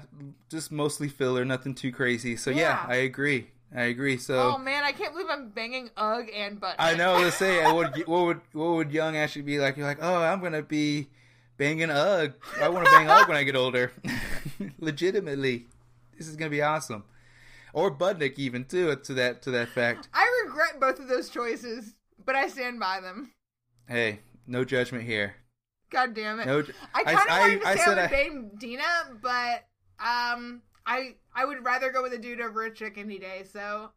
just 0.49 0.73
mostly 0.73 1.09
filler, 1.09 1.45
nothing 1.45 1.75
too 1.75 1.93
crazy. 1.93 2.37
So 2.37 2.51
yeah, 2.51 2.57
Yeah. 2.57 2.85
I 2.89 2.97
agree. 2.97 3.49
I 3.75 3.83
agree. 3.83 4.17
So 4.17 4.55
Oh 4.55 4.59
man, 4.59 4.83
I 4.83 4.93
can't 4.93 5.13
believe 5.13 5.29
I'm 5.31 5.51
banging 5.51 5.91
Ug 5.95 6.31
and 6.35 6.59
Butt. 6.59 6.77
I 6.79 6.95
know. 6.95 7.19
Let's 7.19 7.37
say, 7.37 7.63
uh, 7.63 7.75
what, 7.75 7.95
what 8.09 8.25
would 8.25 8.41
what 8.53 8.71
would 8.71 8.93
Young 8.93 9.19
actually 9.19 9.43
be 9.43 9.59
like? 9.59 9.77
You're 9.77 9.87
like, 9.87 9.99
oh, 10.01 10.23
I'm 10.23 10.41
gonna 10.41 10.63
be 10.63 11.09
banging 11.59 11.91
Ug. 11.91 12.33
I 12.59 12.71
want 12.71 12.87
to 12.87 12.91
bang 12.93 13.11
Ug 13.11 13.29
when 13.29 13.37
I 13.37 13.43
get 13.43 13.57
older. 13.57 13.93
Legitimately, 14.79 15.67
this 16.17 16.29
is 16.29 16.37
gonna 16.37 16.51
be 16.51 16.63
awesome. 16.63 17.05
Or 17.75 17.95
Budnick, 17.95 18.39
even 18.39 18.65
too, 18.65 18.97
to 18.97 19.15
that 19.15 19.43
to 19.43 19.51
that 19.51 19.69
fact. 19.69 20.09
I 20.15 20.45
regret 20.47 20.81
both 20.81 20.99
of 20.99 21.09
those 21.09 21.29
choices, 21.29 21.95
but 22.25 22.35
I 22.35 22.49
stand 22.49 22.81
by 22.81 23.03
them. 23.03 23.33
Hey, 23.87 24.21
no 24.47 24.65
judgment 24.65 25.05
here. 25.05 25.35
God 25.91 26.15
damn 26.15 26.41
it! 26.41 26.47
No, 26.47 26.63
I 26.95 27.05
kind 27.05 27.19
of 27.19 27.25
I- 27.29 27.41
wanted 27.41 27.61
to 27.63 27.67
I 27.69 27.75
say 27.77 27.81
I, 27.81 27.85
said 27.85 27.89
would 27.91 27.99
I- 27.99 28.07
bang 28.09 28.51
Dina, 28.59 28.83
but 29.23 29.65
um, 29.99 30.63
I 30.87 31.15
I 31.35 31.45
would 31.45 31.65
rather 31.65 31.91
go 31.91 32.03
with 32.03 32.13
a 32.13 32.19
dude 32.19 32.41
over 32.41 32.65
a 32.65 32.71
chick 32.75 32.95
any 32.99 33.19
day. 33.19 33.45
So 33.51 33.91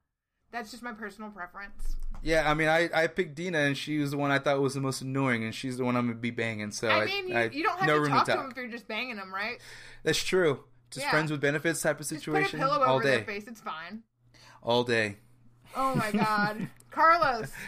that's 0.51 0.71
just 0.71 0.83
my 0.83 0.93
personal 0.93 1.29
preference. 1.31 1.95
Yeah, 2.23 2.49
I 2.49 2.53
mean, 2.53 2.67
I, 2.67 2.87
I 2.93 3.07
picked 3.07 3.33
Dina, 3.35 3.57
and 3.59 3.75
she 3.75 3.97
was 3.97 4.11
the 4.11 4.17
one 4.17 4.29
I 4.31 4.37
thought 4.37 4.59
was 4.61 4.75
the 4.75 4.81
most 4.81 5.01
annoying, 5.01 5.43
and 5.43 5.55
she's 5.55 5.77
the 5.77 5.83
one 5.83 5.95
I'm 5.97 6.07
gonna 6.07 6.19
be 6.19 6.29
banging. 6.31 6.71
So 6.71 6.87
I 6.87 7.05
mean, 7.05 7.27
you, 7.29 7.49
you 7.51 7.63
don't 7.63 7.79
have 7.79 7.87
no 7.87 7.95
to 7.95 8.01
room 8.01 8.09
talk 8.11 8.25
to 8.25 8.31
talk. 8.33 8.45
him 8.45 8.51
if 8.51 8.57
you're 8.57 8.67
just 8.67 8.87
banging 8.87 9.15
them, 9.15 9.33
right? 9.33 9.57
That's 10.03 10.23
true. 10.23 10.63
Just 10.91 11.05
Yeah. 11.05 11.11
friends 11.11 11.31
with 11.31 11.41
benefits 11.41 11.81
type 11.81 11.99
of 11.99 12.07
Just 12.07 12.09
situation. 12.09 12.59
put 12.59 12.65
a 12.65 12.69
pillow 12.69 12.85
all 12.85 12.95
over 12.95 13.03
day, 13.03 13.15
their 13.17 13.23
face. 13.25 13.47
It's 13.47 13.61
fine. 13.61 14.03
all 14.61 14.83
day. 14.83 15.17
Oh 15.75 15.95
my 15.95 16.11
god, 16.11 16.67
Carlos. 16.91 17.49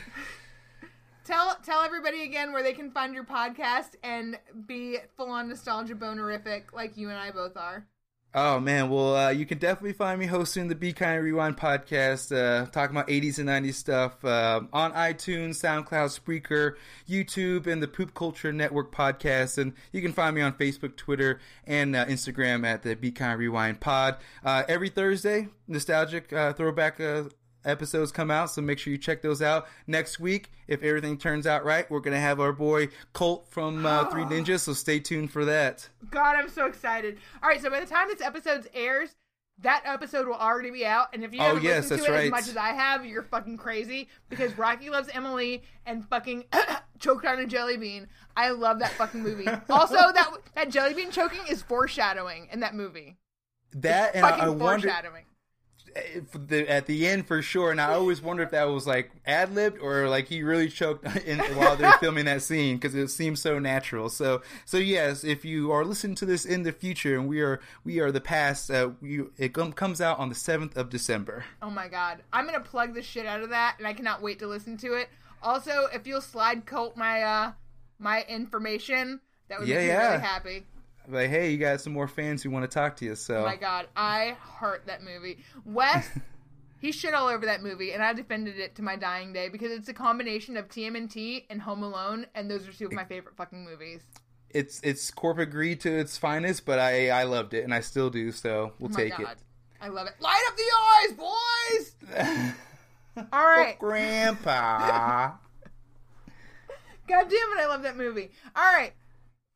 Tell 1.25 1.55
tell 1.63 1.81
everybody 1.81 2.23
again 2.23 2.51
where 2.51 2.63
they 2.63 2.73
can 2.73 2.91
find 2.91 3.13
your 3.13 3.23
podcast 3.23 3.91
and 4.03 4.37
be 4.67 4.97
full 5.15 5.29
on 5.29 5.47
nostalgia 5.47 5.95
bonerific 5.95 6.73
like 6.73 6.97
you 6.97 7.09
and 7.09 7.17
I 7.17 7.31
both 7.31 7.55
are. 7.55 7.87
Oh 8.35 8.59
man, 8.59 8.89
well, 8.89 9.15
uh, 9.15 9.29
you 9.29 9.45
can 9.45 9.59
definitely 9.59 9.93
find 9.93 10.19
me 10.19 10.25
hosting 10.25 10.67
the 10.67 10.73
Be 10.75 10.91
Kind 10.91 11.23
Rewind 11.23 11.55
podcast, 11.55 12.35
uh, 12.35 12.65
talking 12.71 12.95
about 12.95 13.07
80s 13.07 13.37
and 13.37 13.47
90s 13.47 13.75
stuff 13.75 14.25
um 14.25 14.67
on 14.73 14.91
iTunes, 14.93 15.61
SoundCloud, 15.63 16.19
Spreaker, 16.19 16.75
YouTube, 17.07 17.67
and 17.67 17.81
the 17.81 17.87
Poop 17.87 18.13
Culture 18.13 18.51
Network 18.51 18.93
podcast. 18.93 19.57
And 19.59 19.73
you 19.93 20.01
can 20.01 20.11
find 20.11 20.35
me 20.35 20.41
on 20.41 20.53
Facebook, 20.53 20.97
Twitter, 20.97 21.39
and 21.65 21.95
uh, 21.95 22.05
Instagram 22.05 22.65
at 22.65 22.81
the 22.83 22.95
Be 22.95 23.11
Kind 23.11 23.39
Rewind 23.39 23.79
Pod. 23.79 24.17
Uh, 24.43 24.63
every 24.67 24.89
Thursday, 24.89 25.47
nostalgic 25.67 26.33
uh, 26.33 26.51
throwback 26.53 26.99
uh, 26.99 27.25
episodes 27.65 28.11
come 28.11 28.29
out, 28.31 28.49
so 28.51 28.61
make 28.61 28.79
sure 28.79 28.91
you 28.91 28.97
check 28.97 29.21
those 29.21 29.41
out. 29.41 29.67
Next 29.87 30.19
week, 30.19 30.49
if 30.67 30.83
everything 30.83 31.17
turns 31.17 31.47
out 31.47 31.63
right, 31.65 31.89
we're 31.89 31.99
gonna 31.99 32.19
have 32.19 32.39
our 32.39 32.53
boy 32.53 32.89
Colt 33.13 33.47
from 33.49 33.85
uh, 33.85 34.05
Three 34.11 34.23
Ninjas, 34.23 34.61
so 34.61 34.73
stay 34.73 34.99
tuned 34.99 35.31
for 35.31 35.45
that. 35.45 35.87
God, 36.11 36.35
I'm 36.35 36.49
so 36.49 36.65
excited. 36.65 37.17
All 37.41 37.49
right, 37.49 37.61
so 37.61 37.69
by 37.69 37.79
the 37.79 37.85
time 37.85 38.07
this 38.07 38.21
episode 38.21 38.69
airs, 38.73 39.15
that 39.59 39.83
episode 39.85 40.25
will 40.27 40.33
already 40.33 40.71
be 40.71 40.83
out. 40.85 41.07
And 41.13 41.23
if 41.23 41.31
you 41.33 41.39
Oh, 41.39 41.43
haven't 41.45 41.63
yes, 41.63 41.89
listened 41.91 42.07
to 42.07 42.11
it 42.11 42.15
right. 42.15 42.25
as 42.25 42.31
much 42.31 42.47
as 42.47 42.57
I 42.57 42.69
have, 42.69 43.05
you're 43.05 43.21
fucking 43.23 43.57
crazy 43.57 44.09
because 44.27 44.57
Rocky 44.57 44.89
loves 44.89 45.09
Emily 45.13 45.61
and 45.85 46.03
fucking 46.09 46.45
choked 46.99 47.25
on 47.25 47.37
a 47.39 47.45
jelly 47.45 47.77
bean. 47.77 48.07
I 48.35 48.49
love 48.49 48.79
that 48.79 48.91
fucking 48.93 49.21
movie. 49.21 49.47
also, 49.69 49.95
that 49.95 50.31
that 50.55 50.69
jelly 50.69 50.95
bean 50.95 51.11
choking 51.11 51.41
is 51.47 51.61
foreshadowing 51.61 52.47
in 52.51 52.61
that 52.61 52.73
movie. 52.73 53.17
That 53.73 54.15
and 54.15 54.25
I, 54.25 54.29
fucking 54.31 54.43
I 54.43 54.49
wonder 54.49 54.87
the, 56.33 56.67
at 56.69 56.85
the 56.85 57.07
end 57.07 57.27
for 57.27 57.41
sure. 57.41 57.71
And 57.71 57.79
I 57.79 57.93
always 57.93 58.21
wonder 58.21 58.43
if 58.43 58.51
that 58.51 58.65
was 58.65 58.87
like 58.87 59.11
ad 59.25 59.53
libbed 59.53 59.79
or 59.79 60.07
like 60.09 60.27
he 60.27 60.43
really 60.43 60.69
choked 60.69 61.05
in, 61.25 61.39
while 61.55 61.75
they're 61.75 61.97
filming 61.99 62.25
that 62.25 62.41
scene 62.41 62.75
because 62.77 62.95
it 62.95 63.09
seems 63.09 63.41
so 63.41 63.59
natural. 63.59 64.09
So 64.09 64.41
so 64.65 64.77
yes, 64.77 65.23
if 65.23 65.45
you 65.45 65.71
are 65.71 65.85
listening 65.85 66.15
to 66.15 66.25
this 66.25 66.45
in 66.45 66.63
the 66.63 66.71
future 66.71 67.15
and 67.17 67.27
we 67.27 67.41
are 67.41 67.59
we 67.83 67.99
are 67.99 68.11
the 68.11 68.21
past, 68.21 68.69
uh, 68.71 68.91
we, 69.01 69.21
it 69.37 69.53
com- 69.53 69.73
comes 69.73 70.01
out 70.01 70.19
on 70.19 70.29
the 70.29 70.35
seventh 70.35 70.75
of 70.77 70.89
December. 70.89 71.45
Oh 71.61 71.69
my 71.69 71.87
god. 71.87 72.23
I'm 72.31 72.45
gonna 72.45 72.59
plug 72.59 72.93
the 72.93 73.01
shit 73.01 73.25
out 73.25 73.41
of 73.41 73.49
that 73.49 73.75
and 73.77 73.87
I 73.87 73.93
cannot 73.93 74.21
wait 74.21 74.39
to 74.39 74.47
listen 74.47 74.77
to 74.77 74.93
it. 74.93 75.09
Also, 75.41 75.87
if 75.93 76.07
you'll 76.07 76.21
slide 76.21 76.65
Colt 76.65 76.95
my 76.97 77.21
uh 77.23 77.51
my 77.99 78.23
information, 78.27 79.21
that 79.49 79.59
would 79.59 79.67
Yeah, 79.67 79.75
make 79.75 79.83
me 79.83 79.87
yeah. 79.89 80.09
really 80.11 80.23
happy. 80.23 80.65
Like 81.07 81.29
hey, 81.29 81.51
you 81.51 81.57
got 81.57 81.81
some 81.81 81.93
more 81.93 82.07
fans 82.07 82.41
who 82.43 82.49
want 82.49 82.69
to 82.69 82.73
talk 82.73 82.95
to 82.97 83.05
you. 83.05 83.15
So 83.15 83.37
Oh 83.37 83.45
my 83.45 83.55
god, 83.57 83.87
I 83.95 84.35
heart 84.39 84.83
that 84.87 85.03
movie. 85.03 85.39
Wes, 85.65 86.07
he 86.79 86.91
shit 86.91 87.13
all 87.13 87.27
over 87.27 87.45
that 87.45 87.61
movie, 87.61 87.91
and 87.91 88.01
I 88.03 88.13
defended 88.13 88.57
it 88.59 88.75
to 88.75 88.81
my 88.81 88.95
dying 88.95 89.33
day 89.33 89.49
because 89.49 89.71
it's 89.71 89.89
a 89.89 89.93
combination 89.93 90.55
of 90.57 90.69
TMNT 90.69 91.45
and 91.49 91.61
Home 91.61 91.83
Alone, 91.83 92.25
and 92.35 92.49
those 92.49 92.67
are 92.67 92.71
two 92.71 92.85
of 92.85 92.93
my 92.93 93.03
favorite 93.05 93.35
fucking 93.35 93.63
movies. 93.65 94.01
it's 94.49 94.79
it's 94.83 95.11
corporate 95.11 95.49
greed 95.51 95.81
to 95.81 95.91
its 95.91 96.17
finest, 96.17 96.65
but 96.65 96.79
I 96.79 97.09
I 97.09 97.23
loved 97.23 97.53
it 97.53 97.63
and 97.63 97.73
I 97.73 97.81
still 97.81 98.09
do. 98.09 98.31
So 98.31 98.73
we'll 98.79 98.91
Oh 98.91 98.93
my 98.93 99.03
take 99.03 99.17
god, 99.17 99.35
I 99.81 99.89
love 99.89 100.07
it. 100.07 100.13
Light 100.21 100.43
up 100.47 100.55
the 100.55 100.71
eyes, 100.87 101.13
boys! 102.15 102.53
All 103.33 103.45
right, 103.45 103.75
oh, 103.75 103.79
Grandpa. 103.79 105.33
god 107.07 107.23
damn 107.29 107.29
it, 107.29 107.59
I 107.59 107.65
love 107.67 107.83
that 107.83 107.97
movie. 107.97 108.31
All 108.55 108.63
right. 108.73 108.93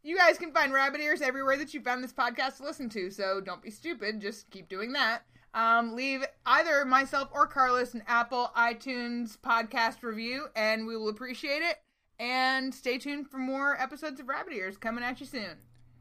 You 0.07 0.15
guys 0.15 0.37
can 0.37 0.53
find 0.53 0.71
Rabbit 0.71 1.01
Ears 1.01 1.21
everywhere 1.21 1.57
that 1.57 1.73
you 1.73 1.81
found 1.81 2.01
this 2.01 2.13
podcast 2.13 2.57
to 2.57 2.63
listen 2.63 2.87
to, 2.91 3.11
so 3.11 3.41
don't 3.41 3.61
be 3.61 3.69
stupid. 3.69 4.21
Just 4.21 4.49
keep 4.51 4.69
doing 4.69 4.93
that. 4.93 5.23
Um, 5.53 5.97
leave 5.97 6.23
either 6.45 6.85
myself 6.85 7.27
or 7.33 7.45
Carlos 7.45 7.93
an 7.93 8.03
Apple 8.07 8.49
iTunes 8.55 9.37
podcast 9.37 10.03
review, 10.03 10.45
and 10.55 10.87
we 10.87 10.95
will 10.95 11.09
appreciate 11.09 11.61
it. 11.61 11.81
And 12.19 12.73
stay 12.73 12.97
tuned 12.97 13.29
for 13.29 13.37
more 13.37 13.77
episodes 13.77 14.21
of 14.21 14.29
Rabbit 14.29 14.53
Ears 14.53 14.77
coming 14.77 15.03
at 15.03 15.19
you 15.19 15.25
soon. 15.25 15.57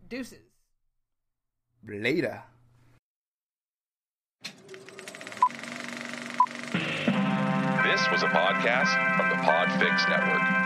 Deuces. 0.09 0.39
Later. 1.85 2.45
This 7.83 8.09
was 8.13 8.23
a 8.23 8.29
podcast 8.29 9.17
from 9.17 9.31
the 9.31 9.37
Podfix 9.43 10.09
Network. 10.09 10.66